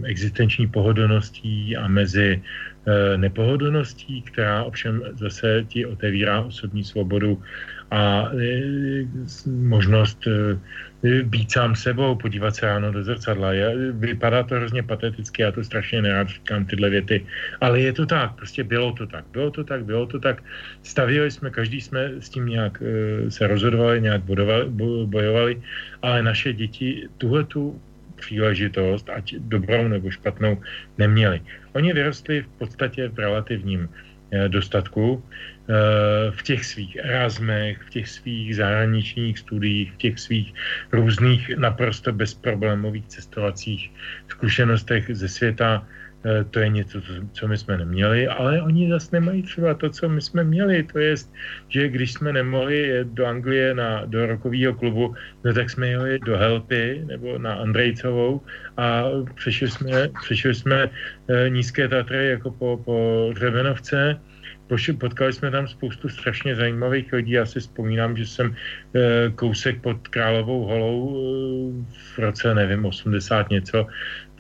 existenční 0.04 0.68
pohodlností 0.68 1.76
a 1.76 1.88
mezi 1.88 2.36
e, 2.36 3.16
nepohodlností, 3.16 4.22
která 4.22 4.68
ovšem 4.68 5.02
zase 5.16 5.64
ti 5.68 5.86
otevírá 5.88 6.44
osobní 6.44 6.84
svobodu 6.84 7.40
a 7.90 8.30
e, 8.38 8.62
možnost 9.46 10.26
e, 10.26 10.58
být 11.22 11.52
sám 11.52 11.76
sebou, 11.76 12.14
podívat 12.14 12.56
se 12.56 12.66
ráno 12.66 12.92
do 12.92 13.04
zrcadla. 13.04 13.52
Je, 13.52 13.92
vypadá 13.92 14.42
to 14.42 14.54
hrozně 14.54 14.82
pateticky, 14.82 15.42
já 15.42 15.52
to 15.52 15.64
strašně 15.64 16.02
nerád 16.02 16.28
říkám 16.28 16.64
tyhle 16.64 16.90
věty, 16.90 17.26
ale 17.60 17.80
je 17.80 17.92
to 17.92 18.06
tak, 18.06 18.32
prostě 18.34 18.64
bylo 18.64 18.92
to 18.92 19.06
tak, 19.06 19.24
bylo 19.32 19.50
to 19.50 19.64
tak, 19.64 19.84
bylo 19.84 20.06
to 20.06 20.20
tak. 20.20 20.42
Stavili 20.82 21.30
jsme, 21.30 21.50
každý 21.50 21.80
jsme 21.80 22.10
s 22.20 22.28
tím 22.28 22.46
nějak 22.46 22.82
e, 22.82 23.30
se 23.30 23.46
rozhodovali, 23.46 24.00
nějak 24.00 24.22
bodovali, 24.22 24.64
bojovali, 25.06 25.62
ale 26.02 26.22
naše 26.22 26.52
děti 26.52 27.08
tuhle 27.18 27.44
tu 27.44 27.80
příležitost, 28.20 29.10
ať 29.10 29.34
dobrou 29.48 29.88
nebo 29.88 30.10
špatnou, 30.10 30.60
neměli. 30.98 31.40
Oni 31.72 31.92
vyrostli 31.92 32.42
v 32.42 32.48
podstatě 32.58 33.08
v 33.08 33.18
relativním 33.18 33.88
dostatku, 34.48 35.22
Eh, 35.70 36.30
v 36.30 36.42
těch 36.42 36.64
svých 36.66 36.96
Erasmech, 36.96 37.78
v 37.78 37.90
těch 37.90 38.08
svých 38.08 38.56
zahraničních 38.56 39.38
studiích, 39.38 39.92
v 39.92 39.96
těch 39.96 40.18
svých 40.18 40.54
různých 40.92 41.50
naprosto 41.58 42.12
bezproblémových 42.12 43.06
cestovacích 43.06 43.92
zkušenostech 44.28 45.14
ze 45.14 45.28
světa, 45.28 45.86
eh, 45.86 45.99
to 46.50 46.58
je 46.60 46.68
něco, 46.68 47.00
co 47.32 47.48
my 47.48 47.58
jsme 47.58 47.78
neměli, 47.78 48.28
ale 48.28 48.62
oni 48.62 48.90
zase 48.90 49.08
nemají 49.12 49.42
třeba 49.42 49.74
to, 49.74 49.90
co 49.90 50.08
my 50.08 50.20
jsme 50.20 50.44
měli. 50.44 50.82
To 50.82 50.98
je, 50.98 51.14
že 51.68 51.88
když 51.88 52.12
jsme 52.12 52.32
nemohli 52.32 52.78
jet 52.78 53.08
do 53.08 53.26
Anglie 53.26 53.74
na, 53.74 54.04
do 54.04 54.26
rokového 54.26 54.74
klubu, 54.74 55.14
no 55.44 55.52
tak 55.52 55.70
jsme 55.70 55.88
jeli 55.88 56.18
do 56.18 56.36
Helpy 56.36 57.02
nebo 57.06 57.38
na 57.38 57.54
Andrejcovou 57.54 58.40
a 58.76 59.04
přešli 59.34 59.70
jsme, 59.70 60.08
přešli 60.22 60.54
jsme 60.54 60.90
eh, 61.28 61.50
nízké 61.50 61.88
Tatry 61.88 62.28
jako 62.28 62.50
po, 62.50 62.80
po 62.84 63.30
Řebenovce 63.36 64.20
potkali 64.98 65.32
jsme 65.32 65.50
tam 65.50 65.68
spoustu 65.68 66.08
strašně 66.08 66.56
zajímavých 66.56 67.12
lidí. 67.12 67.32
Já 67.32 67.46
si 67.46 67.60
vzpomínám, 67.60 68.16
že 68.16 68.26
jsem 68.26 68.54
e, 68.94 69.30
kousek 69.30 69.82
pod 69.82 70.08
Královou 70.08 70.64
holou 70.64 71.84
v 72.14 72.18
roce, 72.18 72.54
nevím, 72.54 72.84
80 72.84 73.50
něco 73.50 73.86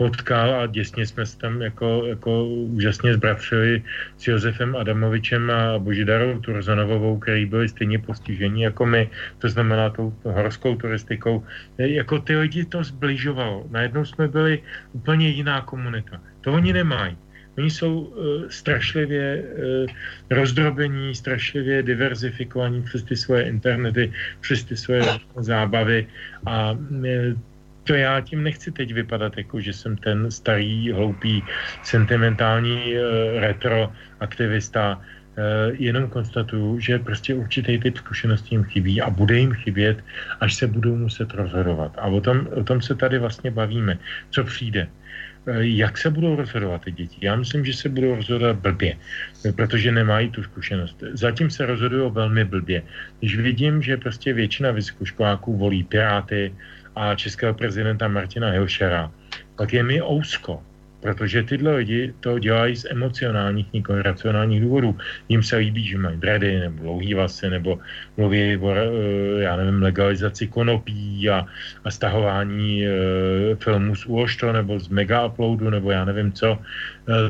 potkal 0.00 0.64
a 0.64 0.66
děsně 0.66 1.04
jsme 1.06 1.26
se 1.28 1.36
tam 1.38 1.60
jako, 1.60 2.08
jako 2.08 2.48
úžasně 2.72 3.20
zbratřili 3.20 3.84
s 4.16 4.32
Josefem 4.32 4.72
Adamovičem 4.72 5.44
a 5.50 5.76
Božidarou 5.76 6.40
Turzonovou, 6.40 7.20
který 7.20 7.44
byli 7.44 7.68
stejně 7.68 7.98
postižení 8.00 8.62
jako 8.62 8.86
my, 8.88 9.12
to 9.44 9.48
znamená 9.52 9.92
tou 9.92 10.08
horskou 10.24 10.80
turistikou. 10.80 11.44
E, 11.76 12.00
jako 12.00 12.16
ty 12.24 12.32
lidi 12.32 12.64
to 12.64 12.80
zbližovalo. 12.80 13.68
Najednou 13.68 14.04
jsme 14.08 14.28
byli 14.28 14.64
úplně 14.96 15.28
jiná 15.36 15.60
komunita. 15.68 16.16
To 16.40 16.56
oni 16.56 16.72
nemají. 16.72 17.20
Oni 17.58 17.70
jsou 17.70 18.00
uh, 18.00 18.48
strašlivě 18.48 19.42
uh, 19.42 19.90
rozdrobení, 20.30 21.12
strašlivě 21.12 21.82
diverzifikovaní 21.82 22.82
přes 22.82 23.02
ty 23.02 23.16
svoje 23.16 23.42
internety, 23.52 24.12
přes 24.40 24.64
ty 24.64 24.76
svoje 24.76 25.02
zábavy 25.36 26.06
a 26.46 26.72
uh, 26.72 27.36
to 27.90 27.96
já 27.98 28.20
tím 28.20 28.42
nechci 28.42 28.70
teď 28.70 28.94
vypadat, 28.94 29.36
jako 29.36 29.60
že 29.60 29.72
jsem 29.72 29.96
ten 29.96 30.30
starý, 30.30 30.92
hloupý, 30.92 31.42
sentimentální 31.82 32.94
uh, 32.94 33.02
retro 33.42 33.90
aktivista, 34.20 34.94
uh, 34.94 35.74
jenom 35.74 36.06
konstatuju, 36.06 36.78
že 36.78 37.02
prostě 37.02 37.34
určitý 37.34 37.82
typ 37.82 37.96
zkušeností 37.98 38.54
jim 38.54 38.64
chybí 38.64 39.02
a 39.02 39.10
bude 39.10 39.38
jim 39.38 39.52
chybět, 39.52 39.98
až 40.40 40.54
se 40.54 40.66
budou 40.70 40.96
muset 40.96 41.34
rozhodovat. 41.34 41.98
A 41.98 42.06
o 42.06 42.20
tom, 42.20 42.46
o 42.54 42.62
tom 42.62 42.78
se 42.78 42.94
tady 42.94 43.18
vlastně 43.18 43.50
bavíme. 43.50 43.98
Co 44.30 44.44
přijde? 44.44 44.86
Eh, 45.50 45.66
jak 45.82 45.98
se 45.98 46.10
budou 46.10 46.36
rozhodovat 46.36 46.86
ty 46.86 46.92
děti? 46.92 47.26
Já 47.26 47.36
myslím, 47.36 47.64
že 47.64 47.72
se 47.74 47.88
budou 47.88 48.14
rozhodovat 48.14 48.56
blbě, 48.62 48.96
protože 49.56 49.92
nemají 49.92 50.30
tu 50.30 50.42
zkušenost. 50.42 51.02
Zatím 51.18 51.50
se 51.50 51.66
rozhodují 51.66 52.12
velmi 52.12 52.44
blbě. 52.44 52.82
Když 53.18 53.36
vidím, 53.36 53.82
že 53.82 53.96
prostě 53.96 54.32
většina 54.32 54.70
vysokoškoláků 54.70 55.56
volí 55.56 55.82
Piráty 55.82 56.54
a 57.00 57.14
českého 57.16 57.54
prezidenta 57.54 58.08
Martina 58.08 58.50
Hilšera, 58.52 59.08
tak 59.56 59.72
je 59.72 59.82
mi 59.82 60.02
ousko. 60.02 60.60
Protože 61.00 61.42
tyhle 61.42 61.80
lidi 61.80 62.12
to 62.20 62.38
dělají 62.38 62.76
z 62.76 62.84
emocionálních, 62.92 63.72
nikoli 63.72 64.02
racionálních 64.02 64.60
důvodů. 64.60 64.98
Jim 65.28 65.42
se 65.42 65.56
líbí, 65.56 65.80
že 65.80 65.98
mají 65.98 66.16
dredy 66.20 66.60
nebo 66.60 66.82
dlouhý 66.82 67.14
vlasy, 67.14 67.50
nebo 67.50 67.80
mluví 68.20 68.56
o, 68.60 68.68
eh, 68.76 68.84
já 69.48 69.56
nevím, 69.56 69.82
legalizaci 69.82 70.46
konopí 70.46 71.24
a, 71.30 71.48
a 71.84 71.88
stahování 71.90 72.84
e, 72.84 72.90
filmů 73.56 73.96
z 73.96 74.06
Uošto 74.06 74.52
nebo 74.52 74.76
z 74.76 74.92
Mega 74.92 75.24
Uploadu, 75.24 75.72
nebo 75.72 75.88
já 75.90 76.04
nevím 76.04 76.32
co. 76.36 76.58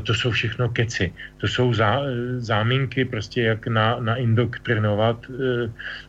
to 0.02 0.14
jsou 0.14 0.30
všechno 0.34 0.68
keci. 0.74 1.14
To 1.38 1.46
jsou 1.46 1.74
zá, 1.74 2.02
záminky 2.42 3.06
prostě, 3.06 3.54
jak 3.54 3.70
na, 3.70 4.02
naindoktrinovat 4.02 5.30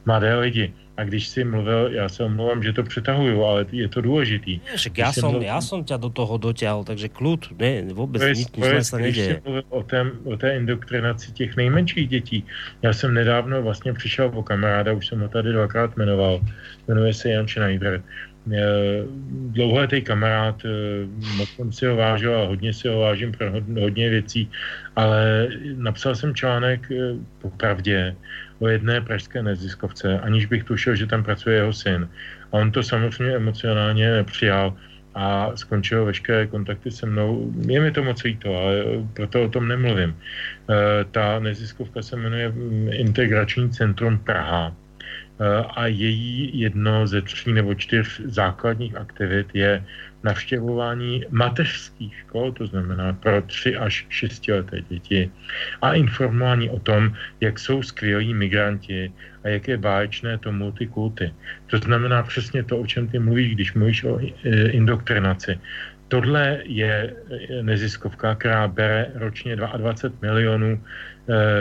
mladé 0.06 0.36
lidi. 0.36 0.74
A 0.98 1.04
když 1.04 1.28
si 1.28 1.44
mluvil, 1.44 1.90
já 1.92 2.10
se 2.10 2.24
omlouvám, 2.24 2.64
že 2.64 2.74
to 2.74 2.84
přetahuju, 2.84 3.44
ale 3.44 3.66
je 3.72 3.88
to 3.88 4.02
důležitý. 4.02 4.60
Však 4.76 4.98
já 4.98 5.14
jsem, 5.14 5.30
mluvil... 5.30 5.42
já 5.42 5.62
jsem 5.62 5.84
tě 5.84 5.98
do 5.98 6.10
toho 6.10 6.38
dotěl, 6.38 6.84
takže 6.84 7.10
klud, 7.10 7.54
ne, 7.60 7.82
vůbec 7.94 8.38
nic, 8.38 8.52
nic 8.56 8.88
se 8.88 8.98
neděje. 8.98 9.28
Když 9.28 9.44
mluvil 9.44 9.64
o, 9.70 9.84
tém, 9.84 10.12
o 10.24 10.38
té 10.38 10.56
indoktrinaci 10.58 11.32
těch 11.32 11.56
nejmenších 11.56 12.08
dětí, 12.08 12.44
já 12.82 12.94
jsem 12.94 13.14
nedávno 13.14 13.62
vlastně 13.62 13.94
přišel 13.94 14.32
o 14.36 14.44
kamaráda, 14.44 14.94
už 14.94 15.08
jsem 15.08 15.20
ho 15.20 15.28
tady 15.28 15.52
dvakrát 15.52 15.98
jmenoval, 15.98 16.42
jmenuje 16.88 17.14
se 17.14 17.30
Jan 17.30 17.48
Schneider, 17.48 18.04
dlouholetý 19.54 20.02
kamarád, 20.02 20.66
moc 21.38 21.50
jsem 21.50 21.72
si 21.72 21.86
ho 21.86 21.96
vážil 21.96 22.36
a 22.36 22.46
hodně 22.46 22.74
si 22.74 22.88
ho 22.88 23.00
vážím 23.00 23.32
pro 23.32 23.52
hodně 23.80 24.10
věcí, 24.10 24.50
ale 24.96 25.48
napsal 25.76 26.16
jsem 26.16 26.36
článek 26.36 26.90
popravdě 27.42 28.16
o 28.60 28.68
jedné 28.68 29.02
pražské 29.02 29.44
neziskovce, 29.44 30.20
aniž 30.20 30.46
bych 30.46 30.64
tušil, 30.64 30.96
že 30.96 31.08
tam 31.08 31.24
pracuje 31.24 31.56
jeho 31.56 31.74
syn. 31.74 32.10
A 32.52 32.54
on 32.58 32.72
to 32.72 32.84
samozřejmě 32.84 33.36
emocionálně 33.36 34.24
přijal 34.24 34.74
a 35.16 35.52
skončil 35.56 36.06
veškeré 36.06 36.48
kontakty 36.48 36.92
se 36.92 37.06
mnou. 37.06 37.52
Je 37.68 37.82
mi 37.82 37.92
to 37.92 38.04
moc 38.04 38.24
líto, 38.24 38.56
ale 38.58 38.76
proto 39.14 39.44
o 39.44 39.50
tom 39.50 39.68
nemluvím. 39.68 40.18
Ta 41.12 41.40
neziskovka 41.40 42.02
se 42.02 42.16
jmenuje 42.16 42.54
Integrační 42.92 43.70
centrum 43.70 44.18
Praha 44.18 44.76
a 45.76 45.88
její 45.88 46.60
jedno 46.60 47.08
ze 47.08 47.22
tří 47.22 47.54
nebo 47.54 47.74
čtyř 47.76 48.22
základních 48.26 48.96
aktivit 48.96 49.48
je 49.54 49.84
navštěvování 50.24 51.26
mateřských 51.30 52.16
škol, 52.18 52.52
to 52.52 52.68
znamená 52.68 53.14
pro 53.14 53.42
3 53.42 53.78
až 53.78 54.06
6 54.10 54.48
leté 54.48 54.82
děti, 54.82 55.32
a 55.82 55.94
informování 55.94 56.70
o 56.70 56.80
tom, 56.80 57.14
jak 57.42 57.60
jsou 57.60 57.84
skvělí 57.84 58.34
migranti 58.34 59.12
a 59.44 59.48
jaké 59.48 59.78
báječné 59.78 60.38
to 60.38 60.52
multikulty. 60.52 61.34
To 61.68 61.78
znamená 61.78 62.24
přesně 62.24 62.64
to, 62.64 62.78
o 62.78 62.88
čem 62.88 63.08
ty 63.08 63.20
mluvíš, 63.20 63.56
když 63.56 63.74
mluvíš 63.74 64.04
o 64.04 64.20
e, 64.20 64.30
indoktrinaci. 64.70 65.60
Tohle 66.08 66.62
je 66.66 67.14
e, 67.14 67.64
neziskovka, 67.64 68.36
která 68.36 68.68
bere 68.68 69.12
ročně 69.16 69.56
22 69.56 70.18
milionů 70.22 70.84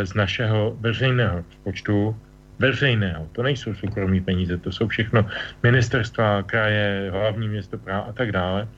z 0.03 0.15
našeho 0.15 0.77
veřejného 0.81 1.37
rozpočtu 1.37 2.17
veřejného. 2.61 3.29
To 3.33 3.43
nejsou 3.43 3.75
soukromí 3.75 4.21
peníze, 4.21 4.57
to 4.61 4.73
jsou 4.73 4.89
všechno 4.89 5.27
ministerstva, 5.63 6.43
kraje, 6.43 7.09
hlavní 7.11 7.49
město 7.49 7.79
Praha 7.79 8.01
a 8.01 8.13
tak 8.13 8.33
dále. 8.33 8.69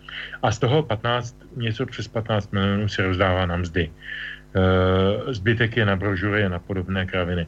A 0.42 0.46
z 0.52 0.58
toho 0.58 0.82
15, 0.82 1.36
něco 1.56 1.86
přes 1.86 2.08
15 2.08 2.52
milionů 2.52 2.88
se 2.88 3.02
rozdává 3.02 3.46
na 3.46 3.56
mzdy. 3.56 3.90
E, 3.90 5.34
zbytek 5.34 5.76
je 5.76 5.84
na 5.84 5.96
brožury 5.96 6.46
a 6.46 6.48
na 6.48 6.58
podobné 6.58 7.06
kraviny. 7.06 7.46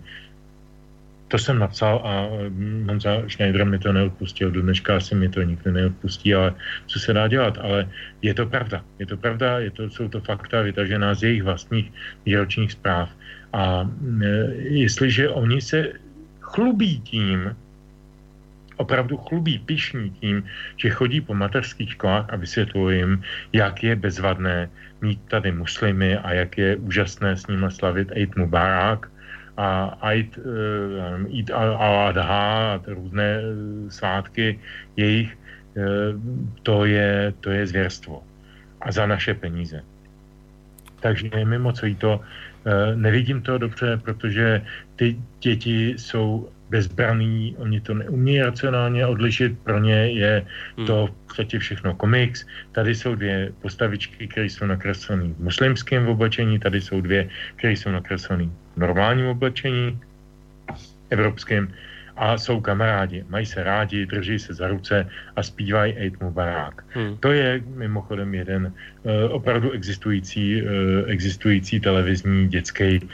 To 1.29 1.39
jsem 1.39 1.59
napsal 1.59 2.03
a 2.05 2.27
hm, 2.51 2.85
Honza 2.89 3.23
Schneider 3.31 3.65
mi 3.65 3.79
to 3.79 3.93
neodpustil. 3.93 4.51
Do 4.51 4.63
dneška 4.63 4.97
asi 4.97 5.15
mi 5.15 5.29
to 5.31 5.43
nikdy 5.43 5.71
neodpustí, 5.73 6.35
ale 6.35 6.55
co 6.87 6.99
se 6.99 7.13
dá 7.13 7.29
dělat? 7.29 7.59
Ale 7.63 7.89
je 8.23 8.35
to 8.35 8.47
pravda. 8.47 8.83
Je 8.99 9.07
to 9.07 9.17
pravda, 9.17 9.59
je 9.59 9.71
to, 9.71 9.91
jsou 9.91 10.09
to 10.09 10.21
fakta 10.21 10.63
vytažená 10.63 11.15
z 11.15 11.23
jejich 11.23 11.43
vlastních 11.43 11.93
výročních 12.27 12.73
zpráv. 12.73 13.09
A 13.53 13.87
e, 13.87 14.27
jestliže 14.83 15.29
oni 15.29 15.63
se 15.63 16.04
chlubí 16.55 17.03
tím, 17.03 17.51
opravdu 18.77 19.17
chlubí, 19.17 19.59
pišní 19.59 20.11
tím, 20.11 20.47
že 20.77 20.91
chodí 20.91 21.21
po 21.21 21.35
mateřských 21.35 21.99
školách 21.99 22.27
a 22.31 22.37
vysvětlují 22.37 22.99
jim, 22.99 23.23
jak 23.53 23.83
je 23.83 23.97
bezvadné 23.97 24.71
mít 25.03 25.21
tady 25.29 25.53
muslimy 25.53 26.17
a 26.17 26.33
jak 26.33 26.59
je 26.59 26.77
úžasné 26.77 27.37
s 27.37 27.47
nimi 27.47 27.67
slavit 27.71 28.09
Eid 28.15 28.37
Mubarak 28.37 29.11
a 29.57 29.99
Eid, 30.11 30.39
uh, 30.39 31.27
Eid 31.31 31.51
al-Adha 31.51 32.79
a 32.79 32.81
různé 32.87 33.31
uh, 33.43 33.91
svátky 33.91 34.59
jejich, 34.97 35.31
uh, 35.35 36.19
to 36.63 36.85
je, 36.85 37.35
to 37.41 37.51
je 37.51 37.67
zvěrstvo. 37.67 38.23
A 38.81 38.93
za 38.93 39.07
naše 39.07 39.35
peníze. 39.35 39.83
Takže 41.01 41.31
je 41.35 41.45
mi 41.45 41.59
moc 41.59 41.79
to, 41.99 42.21
nevidím 42.95 43.43
to 43.43 43.59
dobře, 43.59 44.01
protože 44.05 44.63
ty 44.97 45.17
děti 45.41 45.95
jsou 45.99 46.49
bezbraný, 46.71 47.55
oni 47.59 47.81
to 47.81 47.95
neumí 47.95 48.43
racionálně 48.43 49.07
odlišit, 49.07 49.59
pro 49.63 49.79
ně 49.79 50.11
je 50.11 50.47
hmm. 50.77 50.87
to 50.87 51.07
v 51.07 51.11
podstatě 51.11 51.59
všechno 51.59 51.95
komiks. 51.95 52.47
Tady 52.73 52.95
jsou 52.95 53.15
dvě 53.15 53.53
postavičky, 53.63 54.27
které 54.27 54.47
jsou 54.47 54.67
nakreslené 54.67 55.31
v 55.39 55.39
muslimském 55.39 56.09
oblečení, 56.09 56.59
tady 56.59 56.81
jsou 56.81 57.01
dvě, 57.01 57.29
které 57.57 57.73
jsou 57.73 57.91
nakreslené 57.91 58.49
v 58.75 58.77
normálním 58.77 59.27
oblečení, 59.27 59.99
evropském 61.11 61.69
a 62.17 62.39
jsou 62.39 62.61
kamarádi, 62.61 63.25
mají 63.29 63.47
se 63.47 63.65
rádi, 63.65 64.07
drží 64.07 64.39
se 64.39 64.55
za 64.55 64.69
ruce 64.69 65.07
a 65.37 65.43
zpívají 65.43 65.93
Eid 65.93 66.21
Mubarak. 66.21 66.85
Hmm. 66.89 67.17
To 67.21 67.33
je 67.33 67.63
mimochodem 67.75 68.35
jeden 68.35 68.73
uh, 69.03 69.13
opravdu 69.33 69.71
existující, 69.71 70.63
uh, 70.63 70.69
existující 71.07 71.81
televizní 71.81 72.49
dětský 72.49 73.01
uh, 73.01 73.09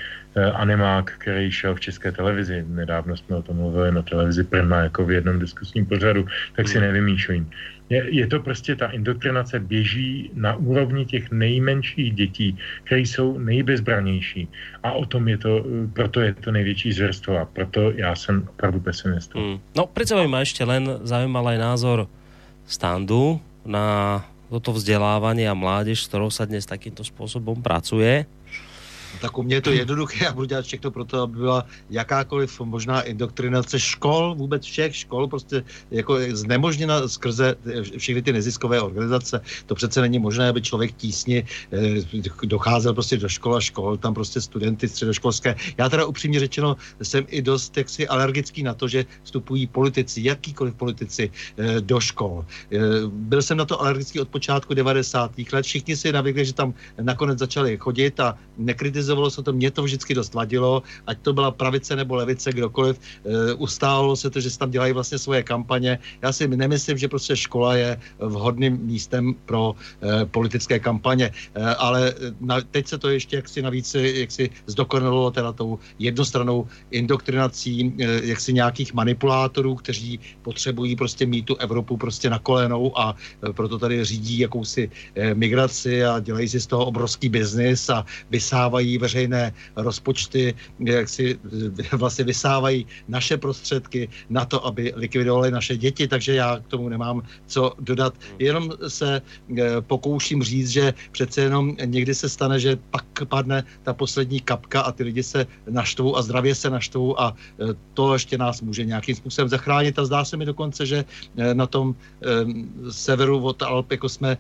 animák, 0.55 1.13
který 1.19 1.51
šel 1.51 1.75
v 1.75 1.81
české 1.81 2.13
televizi. 2.13 2.65
Nedávno 2.69 3.17
jsme 3.17 3.37
o 3.37 3.43
tom 3.43 3.57
mluvili 3.57 3.93
na 3.93 4.03
televizi 4.03 4.45
Prima 4.45 4.77
jako 4.77 5.05
v 5.05 5.11
jednom 5.11 5.39
diskusním 5.39 5.87
pořadu, 5.87 6.27
tak 6.57 6.69
si 6.69 6.79
hmm. 6.79 6.87
nevymýšlím 6.87 7.51
je, 7.91 8.07
je 8.11 8.27
to 8.27 8.41
prostě 8.41 8.77
ta 8.77 8.87
indoktrinace 8.87 9.61
běží 9.61 10.31
na 10.35 10.57
úrovni 10.57 11.07
těch 11.07 11.31
nejmenších 11.31 12.15
dětí, 12.15 12.59
které 12.85 13.01
jsou 13.01 13.39
nejbezbranější. 13.39 14.49
A 14.83 14.93
o 14.93 15.07
tom 15.07 15.29
je 15.29 15.39
to, 15.39 15.65
proto 15.93 16.21
je 16.21 16.35
to 16.35 16.53
největší 16.53 16.93
zvěrstvo 16.93 17.39
a 17.39 17.45
proto 17.45 17.91
já 17.91 18.15
jsem 18.17 18.49
opravdu 18.51 18.81
pesimista. 18.81 19.39
Hmm. 19.39 19.59
No, 19.77 19.87
přece 19.87 20.27
ma 20.27 20.41
ještě 20.41 20.65
len 20.65 20.99
zajímal 21.03 21.49
aj 21.49 21.59
názor 21.59 22.09
standu 22.67 23.41
na 23.67 24.25
toto 24.51 24.73
vzdělávání 24.73 25.49
a 25.49 25.55
mládež, 25.55 26.03
s 26.03 26.09
kterou 26.09 26.31
se 26.31 26.47
dnes 26.47 26.67
takýmto 26.67 27.05
způsobem 27.05 27.63
pracuje. 27.63 28.27
Tak 29.21 29.39
u 29.39 29.43
mě 29.43 29.55
je 29.55 29.61
to 29.61 29.71
jednoduché, 29.71 30.25
já 30.25 30.33
budu 30.33 30.47
dělat 30.47 30.65
všechno 30.65 30.91
pro 30.91 31.05
to, 31.05 31.23
aby 31.23 31.37
byla 31.37 31.67
jakákoliv 31.91 32.61
možná 32.61 33.03
indoktrinace 33.03 33.81
škol, 33.81 34.35
vůbec 34.35 34.65
všech 34.65 34.97
škol, 34.97 35.29
prostě 35.29 35.65
jako 35.91 36.19
znemožněna 36.33 37.09
skrze 37.09 37.55
všechny 37.99 38.23
ty 38.23 38.33
neziskové 38.33 38.81
organizace. 38.81 39.41
To 39.67 39.75
přece 39.75 40.01
není 40.01 40.19
možné, 40.19 40.49
aby 40.49 40.63
člověk 40.63 40.93
tísni 40.97 41.45
eh, 41.73 42.47
docházel 42.47 42.95
prostě 42.95 43.17
do 43.17 43.29
škol 43.29 43.57
a 43.57 43.61
škol, 43.61 43.97
tam 43.97 44.15
prostě 44.15 44.41
studenty 44.41 44.89
středoškolské. 44.89 45.57
Já 45.79 45.89
teda 45.89 46.07
upřímně 46.07 46.41
řečeno 46.41 46.77
jsem 47.03 47.27
i 47.29 47.43
dost 47.43 47.77
jaksi 47.77 48.09
alergický 48.09 48.63
na 48.63 48.75
to, 48.75 48.89
že 48.89 49.05
vstupují 49.23 49.67
politici, 49.67 50.21
jakýkoliv 50.25 50.75
politici 50.75 51.31
eh, 51.31 51.81
do 51.81 52.01
škol. 52.01 52.45
Eh, 52.73 52.79
byl 53.07 53.43
jsem 53.43 53.57
na 53.57 53.65
to 53.65 53.81
alergický 53.81 54.21
od 54.21 54.29
počátku 54.29 54.75
90. 54.75 55.33
let, 55.53 55.65
všichni 55.65 55.97
si 55.97 56.13
navykli, 56.13 56.45
že 56.45 56.53
tam 56.53 56.75
nakonec 57.03 57.39
začali 57.39 57.77
chodit 57.77 58.21
a 58.21 58.39
nekritizují 58.59 59.00
kritizovalo 59.01 59.31
se 59.31 59.43
to, 59.43 59.53
mě 59.53 59.71
to 59.71 59.83
vždycky 59.83 60.15
dost 60.15 60.35
vadilo, 60.35 60.83
ať 61.07 61.19
to 61.25 61.33
byla 61.33 61.51
pravice 61.51 61.97
nebo 61.97 62.21
levice, 62.21 62.53
kdokoliv, 62.53 63.01
e, 63.01 63.55
ustálo 63.57 64.13
se 64.17 64.29
to, 64.31 64.41
že 64.41 64.51
se 64.51 64.59
tam 64.59 64.71
dělají 64.71 64.93
vlastně 64.93 65.19
svoje 65.19 65.43
kampaně. 65.43 65.99
Já 66.23 66.33
si 66.33 66.45
nemyslím, 66.49 66.99
že 66.99 67.09
prostě 67.09 67.33
škola 67.37 67.77
je 67.77 67.97
vhodným 68.21 68.77
místem 68.77 69.33
pro 69.49 69.73
e, 69.73 70.27
politické 70.29 70.77
kampaně, 70.79 71.33
e, 71.33 71.65
ale 71.81 72.13
na, 72.41 72.61
teď 72.61 72.87
se 72.87 72.99
to 72.99 73.09
ještě 73.09 73.37
jaksi 73.41 73.63
navíc 73.63 73.89
jaksi 73.97 74.51
zdokonalo 74.67 75.31
teda 75.31 75.53
tou 75.57 75.79
jednostranou 75.97 76.69
indoktrinací 76.93 77.97
e, 77.97 78.05
jaksi 78.37 78.53
nějakých 78.53 78.93
manipulátorů, 78.93 79.81
kteří 79.81 80.21
potřebují 80.43 80.97
prostě 80.97 81.25
mít 81.27 81.49
tu 81.49 81.57
Evropu 81.57 81.97
prostě 81.97 82.29
na 82.31 82.39
kolenou 82.39 82.93
a 82.99 83.17
e, 83.17 83.53
proto 83.53 83.79
tady 83.81 84.05
řídí 84.05 84.45
jakousi 84.45 84.91
e, 85.17 85.35
migraci 85.35 86.05
a 86.05 86.21
dělají 86.21 86.49
si 86.49 86.61
z 86.61 86.67
toho 86.67 86.85
obrovský 86.85 87.29
biznis 87.33 87.89
a 87.89 88.05
vysávají 88.31 88.90
vysávají 88.91 88.99
veřejné 88.99 89.53
rozpočty, 89.77 90.55
jak 90.81 91.09
si 91.09 91.39
eh, 91.39 91.97
vlastně 92.03 92.25
vysávají 92.25 92.87
naše 93.09 93.37
prostředky 93.37 94.09
na 94.31 94.45
to, 94.45 94.67
aby 94.67 94.93
likvidovali 94.97 95.51
naše 95.51 95.77
děti, 95.77 96.09
takže 96.09 96.35
já 96.35 96.59
k 96.59 96.67
tomu 96.67 96.89
nemám 96.89 97.23
co 97.47 97.75
dodat. 97.81 98.15
Jenom 98.39 98.71
se 98.89 99.23
eh, 99.23 99.81
pokouším 99.81 100.43
říct, 100.43 100.71
že 100.71 100.95
přece 101.13 101.41
jenom 101.41 101.77
někdy 101.85 102.15
se 102.15 102.29
stane, 102.29 102.61
že 102.61 102.79
pak 102.91 103.05
padne 103.29 103.65
ta 103.83 103.93
poslední 103.95 104.41
kapka 104.41 104.81
a 104.81 104.93
ty 104.93 105.03
lidi 105.05 105.23
se 105.23 105.47
naštvou 105.69 106.17
a 106.17 106.23
zdravě 106.23 106.55
se 106.55 106.71
naštvou 106.71 107.21
a 107.21 107.35
eh, 107.35 107.75
to 107.95 108.15
ještě 108.15 108.39
nás 108.39 108.63
může 108.63 108.85
nějakým 108.85 109.17
způsobem 109.17 109.49
zachránit 109.49 109.99
a 109.99 110.05
zdá 110.05 110.25
se 110.25 110.37
mi 110.37 110.47
dokonce, 110.47 110.87
že 110.87 111.05
na 111.37 111.67
tom 111.67 111.95
severu 112.91 113.43
od 113.43 113.63
Alp 113.63 113.93
jako 113.93 114.09
jsme 114.09 114.39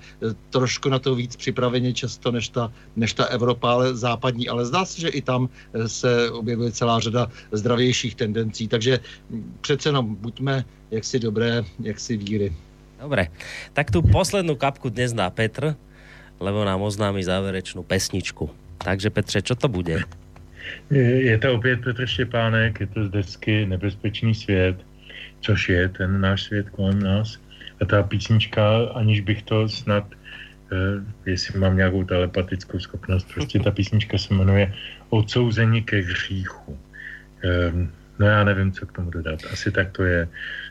trošku 0.51 0.89
na 0.89 0.98
to 0.98 1.14
víc 1.14 1.36
připraveni 1.36 1.94
často 1.94 2.32
než 2.32 2.48
ta, 2.48 2.72
než 2.97 3.12
ta 3.12 3.24
Evropa, 3.24 3.72
ale 3.72 3.97
západní 3.97 4.40
západní, 4.41 4.49
ale 4.49 4.67
zdá 4.67 4.85
se, 4.85 5.01
že 5.01 5.09
i 5.09 5.23
tam 5.23 5.49
eh, 5.75 5.89
se 5.89 6.31
objevuje 6.31 6.73
celá 6.73 7.01
řada 7.01 7.29
zdravějších 7.53 8.15
tendencí, 8.15 8.69
takže 8.69 9.01
přece 9.61 9.89
jenom 9.89 10.17
buďme 10.17 10.65
jaksi 10.91 11.19
dobré, 11.19 11.65
jaksi 11.81 12.17
víry. 12.17 12.53
Dobre, 13.01 13.33
tak 13.73 13.89
tu 13.89 14.05
poslednú 14.05 14.61
kapku 14.61 14.93
dnes 14.93 15.17
dá 15.17 15.33
Petr 15.33 15.73
lebo 16.41 16.65
nám 16.65 16.81
oznámi 16.81 17.21
záverečnou 17.21 17.85
pesničku. 17.85 18.49
Takže 18.81 19.12
Petře, 19.12 19.45
čo 19.45 19.55
to 19.61 19.69
bude? 19.69 20.01
Je, 20.91 21.37
to 21.37 21.53
opět 21.53 21.85
Petr 21.85 22.09
Štěpánek, 22.09 22.81
je 22.81 22.87
to 22.87 23.05
z 23.05 23.11
desky 23.11 23.69
Nebezpečný 23.69 24.35
svět, 24.35 24.77
což 25.41 25.69
je 25.69 25.89
ten 25.89 26.21
náš 26.21 26.43
svět 26.49 26.71
kolem 26.73 26.97
nás. 26.97 27.37
A 27.81 27.85
ta 27.85 28.03
písnička, 28.03 28.89
aniž 28.97 29.21
bych 29.21 29.43
to 29.43 29.69
snad, 29.69 30.05
jestli 31.26 31.59
mám 31.59 31.76
nějakou 31.76 32.05
telepatickou 32.05 32.78
schopnost, 32.78 33.28
prostě 33.34 33.59
ta 33.59 33.70
písnička 33.70 34.18
se 34.18 34.34
jmenuje 34.34 34.74
Odsouzení 35.10 35.82
ke 35.82 35.97
hříchu. 35.97 36.78
Um, 37.72 37.90
no 38.18 38.26
já 38.26 38.44
nevím, 38.44 38.72
co 38.72 38.86
k 38.86 38.92
tomu 38.92 39.10
dodat. 39.10 39.40
Asi 39.52 39.70
tak 39.70 39.90
to 39.90 40.05
je. 40.05 40.28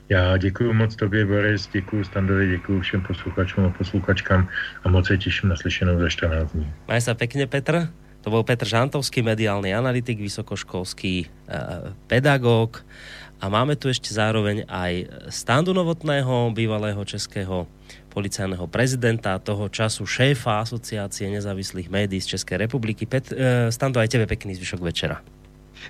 Já 0.09 0.37
děkuji 0.37 0.73
moc 0.73 0.95
tobě, 0.95 1.25
Boris, 1.25 1.69
děkuji 1.73 2.03
Standovi, 2.03 2.49
děkuji 2.49 2.81
všem 2.81 3.01
posluchačům 3.01 3.65
a 3.65 3.69
posluchačkám 3.69 4.47
a 4.83 4.89
moc 4.89 5.07
se 5.07 5.17
těším 5.17 5.49
na 5.49 5.55
slyšenou 5.55 5.99
za 5.99 6.09
14 6.09 6.51
dní. 6.51 6.67
Maj 6.87 7.01
sa 7.01 7.13
pekne, 7.13 7.45
Petr. 7.45 7.89
To 8.19 8.27
bol 8.27 8.43
Petr 8.43 8.67
Žantovský, 8.67 9.23
mediálny 9.23 9.71
analytik, 9.71 10.19
vysokoškolský 10.19 11.13
e, 11.23 11.29
pedagóg. 12.11 12.83
A 13.39 13.47
máme 13.47 13.79
tu 13.79 13.87
ešte 13.87 14.11
zároveň 14.11 14.67
aj 14.67 15.07
Standu 15.31 15.71
Novotného, 15.71 16.51
bývalého 16.51 16.99
českého 17.07 17.63
policajného 18.19 18.67
prezidenta, 18.67 19.39
toho 19.39 19.71
času 19.71 20.03
šéfa 20.03 20.59
Asociácie 20.59 21.31
nezávislých 21.31 21.87
médií 21.87 22.19
z 22.19 22.35
České 22.35 22.59
republiky. 22.59 23.07
Pet, 23.07 23.31
e, 23.31 23.71
Stando, 23.71 24.03
aj 24.03 24.11
tebe 24.11 24.27
pekný 24.27 24.59
zvyšok 24.59 24.83
večera. 24.83 25.23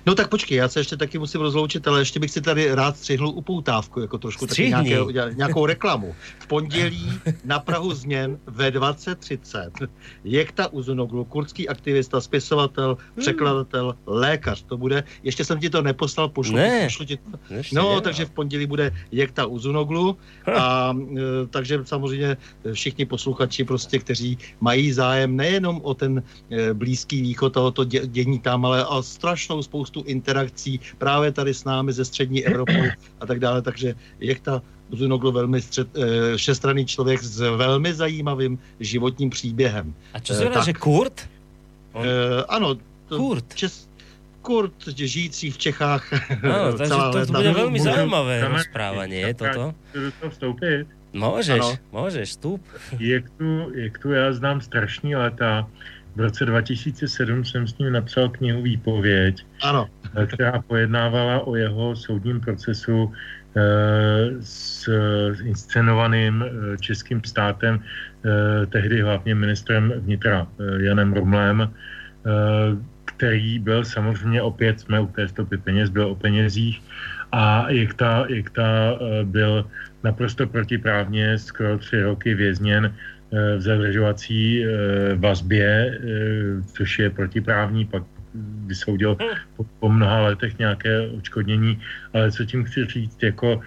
No 0.06 0.14
tak 0.14 0.28
počkej, 0.28 0.58
já 0.58 0.68
se 0.68 0.80
ještě 0.80 0.96
taky 0.96 1.18
musím 1.18 1.40
rozloučit, 1.40 1.88
ale 1.88 2.00
ještě 2.00 2.20
bych 2.20 2.30
si 2.30 2.40
tady 2.40 2.74
rád 2.74 2.96
střihnul 2.96 3.28
upoutávku, 3.28 4.00
jako 4.00 4.18
trošku 4.18 4.46
taky 4.46 4.68
nějaké, 4.68 4.98
nějakou 5.34 5.66
reklamu. 5.66 6.14
V 6.38 6.46
pondělí 6.46 7.12
na 7.44 7.58
Prahu 7.58 7.94
změn 7.94 8.38
ve 8.46 8.70
20.30 8.70 9.88
Jekta 10.24 10.72
Uzunoglu, 10.72 11.24
kurdský 11.24 11.68
aktivista, 11.68 12.20
spisovatel, 12.20 12.96
překladatel, 13.20 13.94
lékař, 14.06 14.62
to 14.62 14.76
bude, 14.76 15.04
ještě 15.22 15.44
jsem 15.44 15.60
ti 15.60 15.70
to 15.70 15.82
neposlal, 15.82 16.28
pošlu, 16.28 16.56
Ne. 16.56 16.84
pošlu 16.84 17.04
ti 17.04 17.16
to. 17.16 17.38
No, 17.72 17.94
je, 17.94 18.00
takže 18.00 18.24
v 18.24 18.30
pondělí 18.30 18.66
bude 18.66 18.92
Jekta 19.12 19.46
Uzunoglu 19.46 20.16
a 20.56 20.96
e, 21.16 21.46
takže 21.50 21.80
samozřejmě 21.84 22.36
všichni 22.72 23.06
posluchači 23.06 23.64
prostě, 23.64 23.98
kteří 23.98 24.38
mají 24.60 24.92
zájem 24.92 25.36
nejenom 25.36 25.80
o 25.82 25.94
ten 25.94 26.22
e, 26.50 26.74
blízký 26.74 27.22
východ 27.22 27.52
tohoto 27.52 27.84
dě, 27.84 28.06
dění 28.06 28.38
tam, 28.38 28.64
ale 28.64 28.86
o 28.86 29.02
strašnou 29.02 29.62
spoustu 29.62 29.79
interakcí 30.06 30.80
právě 30.98 31.32
tady 31.32 31.54
s 31.54 31.64
námi 31.64 31.92
ze 31.92 32.04
střední 32.04 32.44
Evropou 32.46 32.82
a 33.20 33.26
tak 33.26 33.38
dále, 33.40 33.62
takže 33.62 33.94
Jekta 34.20 34.62
Uzunoglu 34.90 35.32
velmi 35.32 35.62
střed, 35.62 35.88
e, 35.96 36.36
všestranný 36.36 36.86
člověk 36.86 37.22
s 37.22 37.38
velmi 37.56 37.94
zajímavým 37.94 38.58
životním 38.80 39.30
příběhem. 39.30 39.94
A 40.14 40.18
čo 40.18 40.32
Eh, 40.32 40.36
znamená, 40.36 40.54
tak. 40.54 40.64
že 40.64 40.72
Kurt? 40.72 41.28
On- 41.92 42.06
E, 42.06 42.44
ano, 42.48 42.74
to, 43.08 43.16
Kurt. 43.16 43.54
Čes, 43.54 43.88
Kurt, 44.42 44.72
žijící 44.96 45.50
v 45.50 45.58
Čechách. 45.58 46.12
Áno, 46.42 46.74
takže 46.78 46.90
to, 46.90 47.26
to 47.26 47.32
bude 47.38 47.52
veľmi 47.54 47.78
Môžem- 47.78 47.86
zaujímavé 47.92 48.34
Kamarát, 48.40 48.56
rozprávanie, 48.66 49.18
je 49.30 49.34
toto. 49.34 49.62
Můžu 49.94 50.04
do 50.06 50.12
toho 50.20 50.30
vstoupit? 50.30 50.86
Môžeš, 51.10 51.58
Ano. 51.62 51.70
môžeš, 51.92 52.26
vstup. 52.38 52.62
Jak 52.98 53.24
tu, 53.38 53.46
jak 53.74 53.98
tu 53.98 54.10
já 54.14 54.32
znám 54.32 54.60
strašný 54.60 55.14
léta, 55.18 55.66
v 56.16 56.20
roce 56.20 56.46
2007 56.46 57.44
jsem 57.44 57.66
s 57.66 57.78
ním 57.78 57.92
napsal 57.92 58.28
knihu 58.28 58.62
Výpověď, 58.62 59.46
Ano, 59.62 59.88
eh, 60.16 60.26
která 60.26 60.62
pojednávala 60.62 61.46
o 61.46 61.56
jeho 61.56 61.96
soudním 61.96 62.40
procesu 62.40 63.12
eh, 63.56 64.30
s 64.40 64.88
inscenovaným 65.44 66.44
eh, 66.44 66.76
českým 66.78 67.20
státem, 67.24 67.80
eh, 67.80 68.66
tehdy 68.66 69.02
hlavně 69.02 69.34
ministrem 69.34 69.92
vnitra 69.96 70.46
eh, 70.46 70.82
Janem 70.82 71.12
Rumlem, 71.12 71.74
který 73.04 73.58
byl 73.58 73.84
samozřejmě 73.84 74.42
opět, 74.42 74.80
jsme 74.80 75.00
u 75.00 75.06
té 75.06 75.28
stopy 75.28 75.56
peněz, 75.56 75.88
byl 75.88 76.12
o 76.12 76.14
penězích 76.14 76.82
a 77.32 77.70
jak 77.72 77.94
ta, 77.94 78.24
jak 78.28 78.50
ta 78.50 78.98
byl 79.24 79.64
naprosto 80.04 80.46
protiprávně 80.46 81.38
skoro 81.38 81.78
tři 81.78 82.02
roky 82.02 82.34
vězněn 82.34 82.92
v 83.30 83.60
zadržovací 83.60 84.64
eh, 84.64 84.68
vazbě, 85.14 85.70
eh, 85.70 86.62
což 86.72 86.98
je 86.98 87.10
protiprávní, 87.10 87.84
pak 87.84 88.02
vysoudil 88.66 89.18
po, 89.56 89.64
po 89.80 89.88
mnoha 89.88 90.20
letech 90.20 90.58
nějaké 90.58 91.00
odškodnění, 91.18 91.80
ale 92.14 92.32
co 92.32 92.44
tím 92.44 92.64
chci 92.64 92.86
říct, 92.86 93.22
jako 93.22 93.60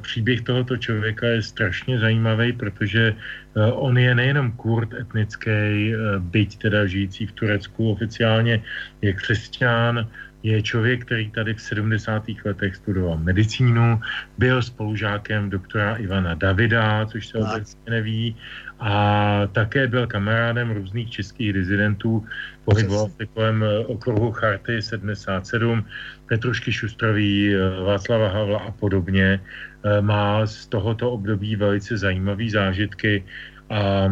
příběh 0.00 0.40
tohoto 0.42 0.76
člověka 0.76 1.26
je 1.26 1.42
strašně 1.42 1.98
zajímavý, 1.98 2.52
protože 2.52 3.14
eh, 3.14 3.72
on 3.72 3.98
je 3.98 4.14
nejenom 4.14 4.52
kurd 4.52 4.94
etnický, 4.94 5.50
eh, 5.50 5.96
byť 6.18 6.58
teda 6.58 6.86
žijící 6.86 7.26
v 7.26 7.32
Turecku 7.32 7.92
oficiálně, 7.92 8.62
je 9.02 9.12
křesťan, 9.12 10.08
je 10.42 10.62
člověk, 10.62 11.04
který 11.04 11.30
tady 11.30 11.54
v 11.54 11.60
70. 11.60 12.44
letech 12.44 12.76
studoval 12.76 13.18
medicínu, 13.18 14.00
byl 14.38 14.62
spolužákem 14.62 15.50
doktora 15.50 15.96
Ivana 15.96 16.34
Davida, 16.34 17.06
což 17.06 17.26
se 17.26 17.38
obecně 17.38 17.90
neví, 17.90 18.36
a 18.80 19.46
také 19.52 19.88
byl 19.88 20.06
kamarádem 20.06 20.70
různých 20.70 21.10
českých 21.10 21.52
rezidentů, 21.52 22.24
pohyboval 22.64 23.08
se 23.08 23.26
kolem 23.26 23.64
eh, 23.64 23.78
okruhu 23.78 24.32
Charty 24.32 24.82
77, 24.82 25.84
Petrušky 26.26 26.72
Šustrový, 26.72 27.54
eh, 27.54 27.58
Václava 27.84 28.28
Havla 28.28 28.58
a 28.58 28.70
podobně. 28.70 29.40
Eh, 29.84 30.00
Má 30.00 30.46
z 30.46 30.66
tohoto 30.66 31.10
období 31.10 31.56
velice 31.56 31.96
zajímavé 31.96 32.50
zážitky 32.50 33.24
a 33.70 34.06
e, 34.06 34.10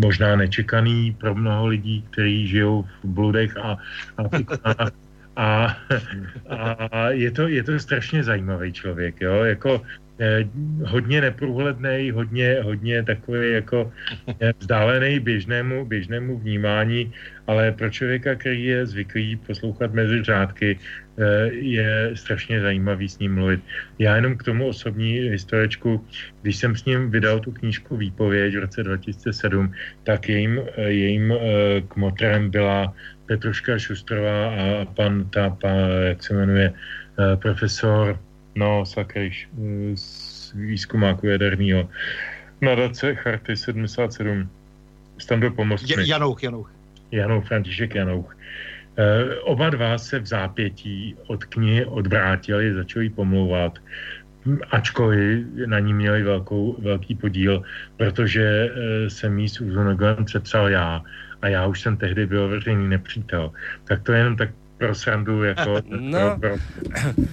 možná 0.00 0.36
nečekaný 0.36 1.16
pro 1.20 1.34
mnoho 1.34 1.66
lidí, 1.66 2.04
kteří 2.10 2.46
žijou 2.46 2.82
v 2.82 3.08
bludech 3.08 3.56
a, 3.56 3.76
a. 4.16 4.22
A, 5.36 5.76
a 6.48 7.10
je, 7.10 7.30
to, 7.30 7.48
je 7.48 7.62
to 7.62 7.78
strašně 7.78 8.24
zajímavý 8.24 8.72
člověk, 8.72 9.20
jo, 9.20 9.44
jako 9.44 9.82
hodně 10.86 11.20
neprůhledný, 11.20 12.10
hodně, 12.10 12.60
hodně 12.62 13.02
takový 13.02 13.52
jako 13.52 13.92
eh, 14.40 14.52
vzdálený 14.58 15.20
běžnému, 15.20 15.84
běžnému 15.84 16.38
vnímání, 16.38 17.12
ale 17.46 17.72
pro 17.72 17.90
člověka, 17.90 18.34
který 18.34 18.64
je 18.64 18.86
zvyklý 18.86 19.36
poslouchat 19.36 19.92
mezi 19.92 20.22
řádky, 20.22 20.78
eh, 20.78 21.50
je 21.52 22.10
strašně 22.14 22.60
zajímavý 22.60 23.08
s 23.08 23.18
ním 23.18 23.34
mluvit. 23.34 23.60
Já 23.98 24.16
jenom 24.16 24.36
k 24.36 24.42
tomu 24.42 24.68
osobní 24.68 25.12
historičku, 25.32 26.04
když 26.42 26.56
jsem 26.56 26.76
s 26.76 26.84
ním 26.84 27.10
vydal 27.10 27.40
tu 27.40 27.52
knížku 27.52 27.96
Výpověď 27.96 28.56
v 28.56 28.60
roce 28.60 28.82
2007, 28.82 29.72
tak 30.04 30.28
jejím, 30.28 30.60
eh, 30.76 30.82
jejím 30.82 31.32
eh, 31.32 31.36
kmotrem 31.88 32.50
byla 32.50 32.94
Petruška 33.26 33.78
Šustrová 33.78 34.50
a 34.50 34.84
pan, 34.84 35.24
ta, 35.30 35.50
pa, 35.50 35.72
jak 36.08 36.22
se 36.22 36.34
jmenuje, 36.34 36.72
eh, 36.72 37.36
profesor, 37.36 38.18
no, 38.54 38.86
sakryš, 38.86 39.48
eh, 39.52 39.96
z 39.96 40.52
výzkumáku 40.54 41.26
jaderního, 41.26 41.88
nadace 42.60 43.14
Charty 43.14 43.56
77, 43.56 44.50
Stando 45.18 45.50
pomoct 45.50 45.90
Je, 45.90 45.96
mi. 45.96 46.08
Janouch, 46.08 46.42
Janouch. 46.42 46.70
Janouch, 47.10 47.46
František 47.46 47.94
Janouch. 47.94 48.36
E, 48.96 49.34
oba 49.40 49.70
dva 49.70 49.98
se 49.98 50.18
v 50.18 50.26
zápětí 50.26 51.16
od 51.26 51.44
knihy 51.44 51.84
odvrátili, 51.84 52.74
začali 52.74 53.10
pomlouvat, 53.10 53.78
ačkoliv 54.70 55.46
na 55.66 55.78
ní 55.78 55.94
měli 55.94 56.22
velkou, 56.22 56.76
velký 56.82 57.14
podíl, 57.14 57.62
protože 57.96 58.42
e, 58.42 58.70
jsem 59.10 59.38
jí 59.38 59.48
s 59.48 59.60
Uzunogem 59.60 60.24
přepsal 60.24 60.68
já 60.68 61.02
a 61.42 61.48
já 61.48 61.66
už 61.66 61.80
jsem 61.80 61.96
tehdy 61.96 62.26
byl 62.26 62.48
veřejný 62.48 62.88
nepřítel. 62.88 63.52
Tak 63.84 64.02
to 64.02 64.12
je 64.12 64.18
jenom 64.18 64.36
tak 64.36 64.50
pro 64.82 64.94
srandu, 64.94 65.44
jako 65.44 65.74
No. 65.88 66.38
pro, 66.40 66.48
pro, 66.48 66.56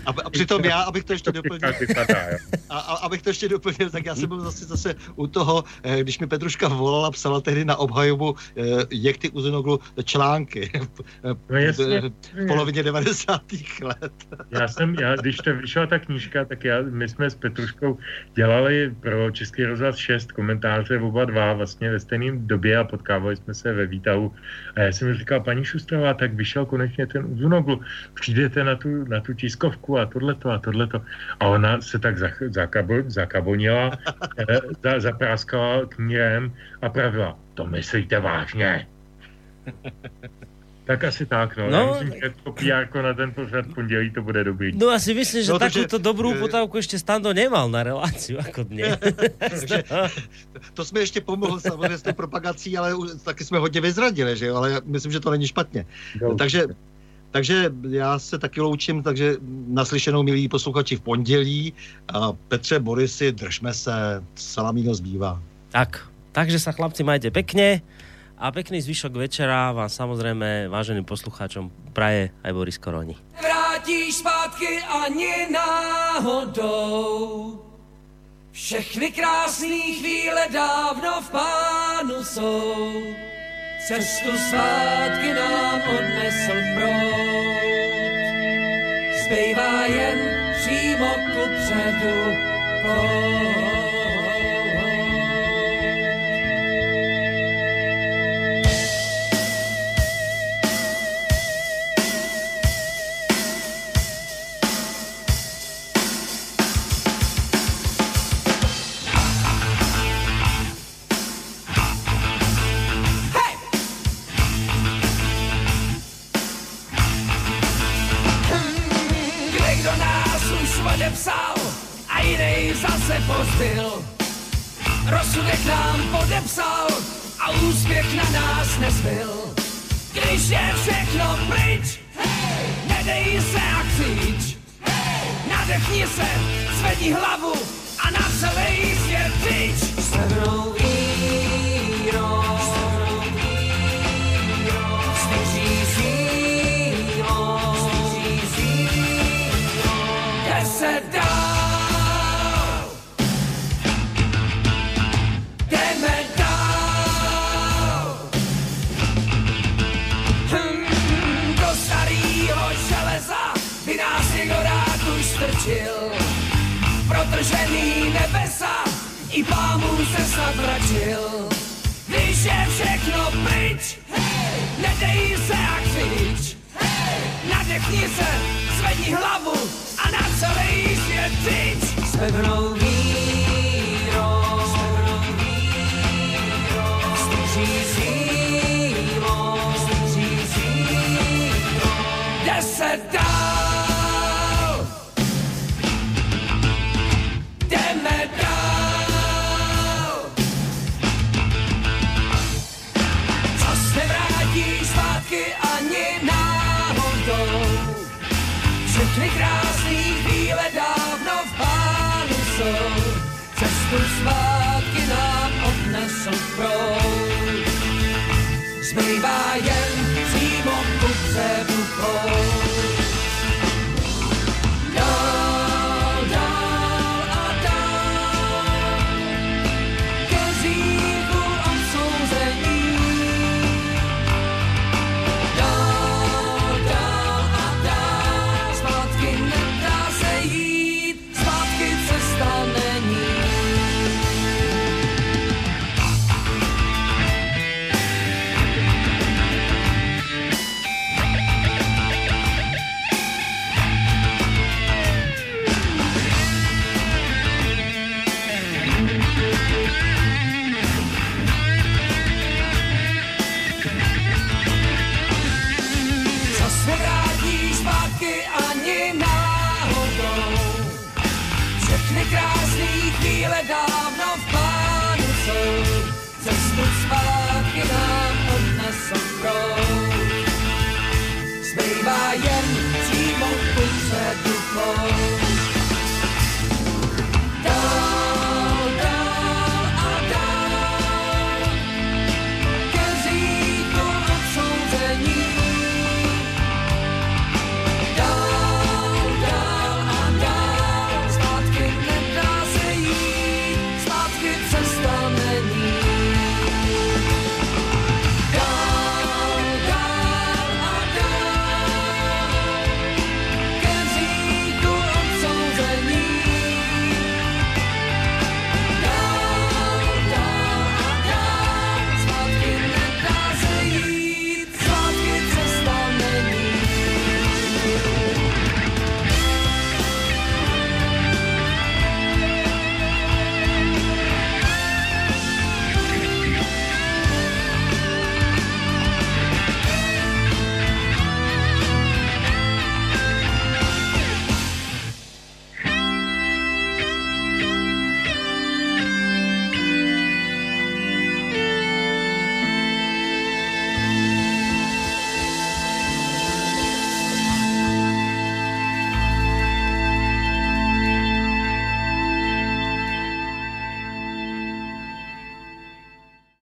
A, 0.06 0.14
a 0.26 0.30
přitom 0.30 0.66
já, 0.66 0.82
abych 0.82 1.04
to 1.04 1.14
ještě 1.14 1.32
doplnil, 1.32 1.74
vypadá, 1.80 2.20
a, 2.70 2.80
a, 2.80 2.96
abych 2.96 3.22
to 3.22 3.30
ještě 3.30 3.50
doplnil, 3.50 3.90
tak 3.90 4.06
já 4.06 4.16
jsem 4.16 4.30
byl 4.30 4.40
zase, 4.40 4.66
zase 4.66 4.96
u 5.16 5.28
toho, 5.28 5.64
eh, 5.84 6.04
když 6.04 6.20
mi 6.20 6.28
Petruška 6.28 6.68
volala, 6.68 7.12
psala 7.12 7.42
tehdy 7.42 7.66
na 7.66 7.76
obhajobu 7.76 8.36
eh, 8.58 8.62
jak 8.92 9.18
ty 9.18 9.30
Uzinoglu 9.30 9.80
články 10.04 10.72
No 11.50 11.58
jasně, 11.58 12.02
v 12.34 12.48
polovině 12.48 12.84
90. 12.84 13.42
let. 13.82 14.14
Já 14.52 14.68
jsem, 14.68 14.96
já, 15.00 15.16
když 15.16 15.38
to 15.38 15.56
vyšla 15.56 15.86
ta 15.88 16.00
knížka, 16.00 16.46
tak 16.46 16.64
já, 16.64 16.82
my 16.82 17.10
jsme 17.10 17.30
s 17.30 17.36
Petruškou 17.36 17.98
dělali 18.36 18.96
pro 19.00 19.32
Český 19.32 19.66
rozhlas 19.66 19.98
6 19.98 20.32
komentáře 20.32 21.00
oba 21.00 21.26
dva 21.26 21.54
vlastně 21.54 21.92
ve 21.92 22.00
stejném 22.00 22.48
době 22.48 22.78
a 22.78 22.84
potkávali 22.84 23.36
jsme 23.36 23.54
se 23.54 23.74
ve 23.74 23.86
výtahu. 23.86 24.34
A 24.76 24.82
já 24.82 24.92
jsem 24.92 25.14
říkal, 25.14 25.42
paní 25.42 25.66
Šustrová, 25.66 26.14
tak 26.14 26.34
vyšel 26.34 26.66
konečně 26.66 27.08
ten 27.08 27.39
Uzunoglu, 27.40 27.82
přijdete 28.14 28.64
na 28.64 28.76
tu, 28.76 29.06
na 29.08 29.20
tu 29.20 29.34
tiskovku 29.34 29.98
a 30.00 30.06
tohleto 30.06 30.52
a 30.52 30.58
tohleto. 30.60 31.02
A 31.40 31.48
ona 31.48 31.82
se 31.82 32.00
tak 32.00 32.18
zach, 32.18 32.38
zakabo, 32.52 32.94
zakabonila, 33.08 33.92
eh, 34.38 34.60
za, 34.84 35.00
zapráskala 35.00 35.86
knírem 35.86 36.52
a 36.82 36.90
pravila, 36.90 37.40
to 37.54 37.66
myslíte 37.66 38.20
vážně? 38.20 38.88
Tak 40.90 41.04
asi 41.04 41.26
tak, 41.26 41.58
no. 41.58 41.70
No, 41.70 41.72
no 41.72 41.78
Já 41.78 42.02
myslím, 42.02 42.22
že 42.22 42.34
to 42.44 42.52
PR 42.52 43.02
na 43.02 43.14
ten 43.14 43.32
pořad 43.32 43.66
pondělí 43.76 44.10
to 44.12 44.22
bude 44.22 44.44
dobrý. 44.44 44.74
No 44.78 44.90
asi 44.90 45.14
myslím, 45.14 45.44
že 45.46 45.52
No, 45.54 45.60
takže- 45.62 45.86
takúto 45.86 46.02
dobrú 46.02 46.34
eh, 46.34 46.42
potávku 46.42 46.82
ešte 46.82 46.98
Stando 46.98 47.30
nemal 47.30 47.70
na 47.70 47.86
reláciu 47.86 48.42
ako 48.42 48.66
dnes. 48.66 48.98
Takže 49.54 49.86
to 50.74 50.82
jsme 50.82 51.00
ještě 51.06 51.22
pomohl 51.22 51.62
samozřejmě 51.62 51.98
s 51.98 52.02
tou 52.02 52.14
propagací, 52.18 52.74
ale 52.74 52.98
taky 53.22 53.46
jsme 53.46 53.62
hodně 53.62 53.82
vyzradili, 53.82 54.34
že 54.34 54.50
jo? 54.50 54.58
Ale 54.58 54.72
já 54.72 54.80
myslím, 54.86 55.12
že 55.14 55.20
to 55.22 55.30
není 55.30 55.46
špatně. 55.48 55.86
Dobře. 56.18 56.38
Takže, 56.38 56.62
takže 57.32 57.72
já 57.90 58.20
se 58.20 58.40
taky 58.40 58.62
loučím, 58.62 59.04
takže 59.04 59.36
naslyšenou 59.68 60.24
milí 60.24 60.50
posluchači 60.50 60.96
v 60.96 61.02
pondělí. 61.02 61.74
A 62.14 62.34
Petře, 62.34 62.80
Borisy, 62.80 63.32
držme 63.32 63.74
se, 63.74 64.24
salamíno 64.36 64.94
zbývá. 64.94 65.42
tak, 65.70 66.10
takže 66.34 66.58
sa 66.60 66.74
chlapci 66.74 67.06
majte 67.06 67.30
pekne 67.30 67.86
a 68.42 68.50
pekný 68.50 68.82
zvyšok 68.82 69.14
večera 69.14 69.70
vám 69.70 69.90
samozrejme 69.90 70.66
váženým 70.66 71.06
poslucháčom 71.06 71.70
praje 71.94 72.34
aj 72.42 72.52
Boris 72.54 72.82
Koroni. 72.82 73.14
Vrátíš 73.38 74.26
zpátky 74.26 74.82
ani 74.90 75.54
náhodou. 75.54 77.62
Všechny 78.52 79.12
krásné 79.12 80.02
chvíle 80.02 80.50
dávno 80.50 81.22
v 81.22 81.30
pánu 81.30 82.24
jsou. 82.24 83.29
Cestu 83.90 84.38
svátky 84.38 85.34
nám 85.34 85.82
odnesl 85.82 86.54
proud. 86.76 87.58
Zbývá 89.24 89.86
jen 89.86 90.20
přímo 90.54 91.10
ku 91.34 91.50
předu 91.58 92.38
plout. 92.82 93.59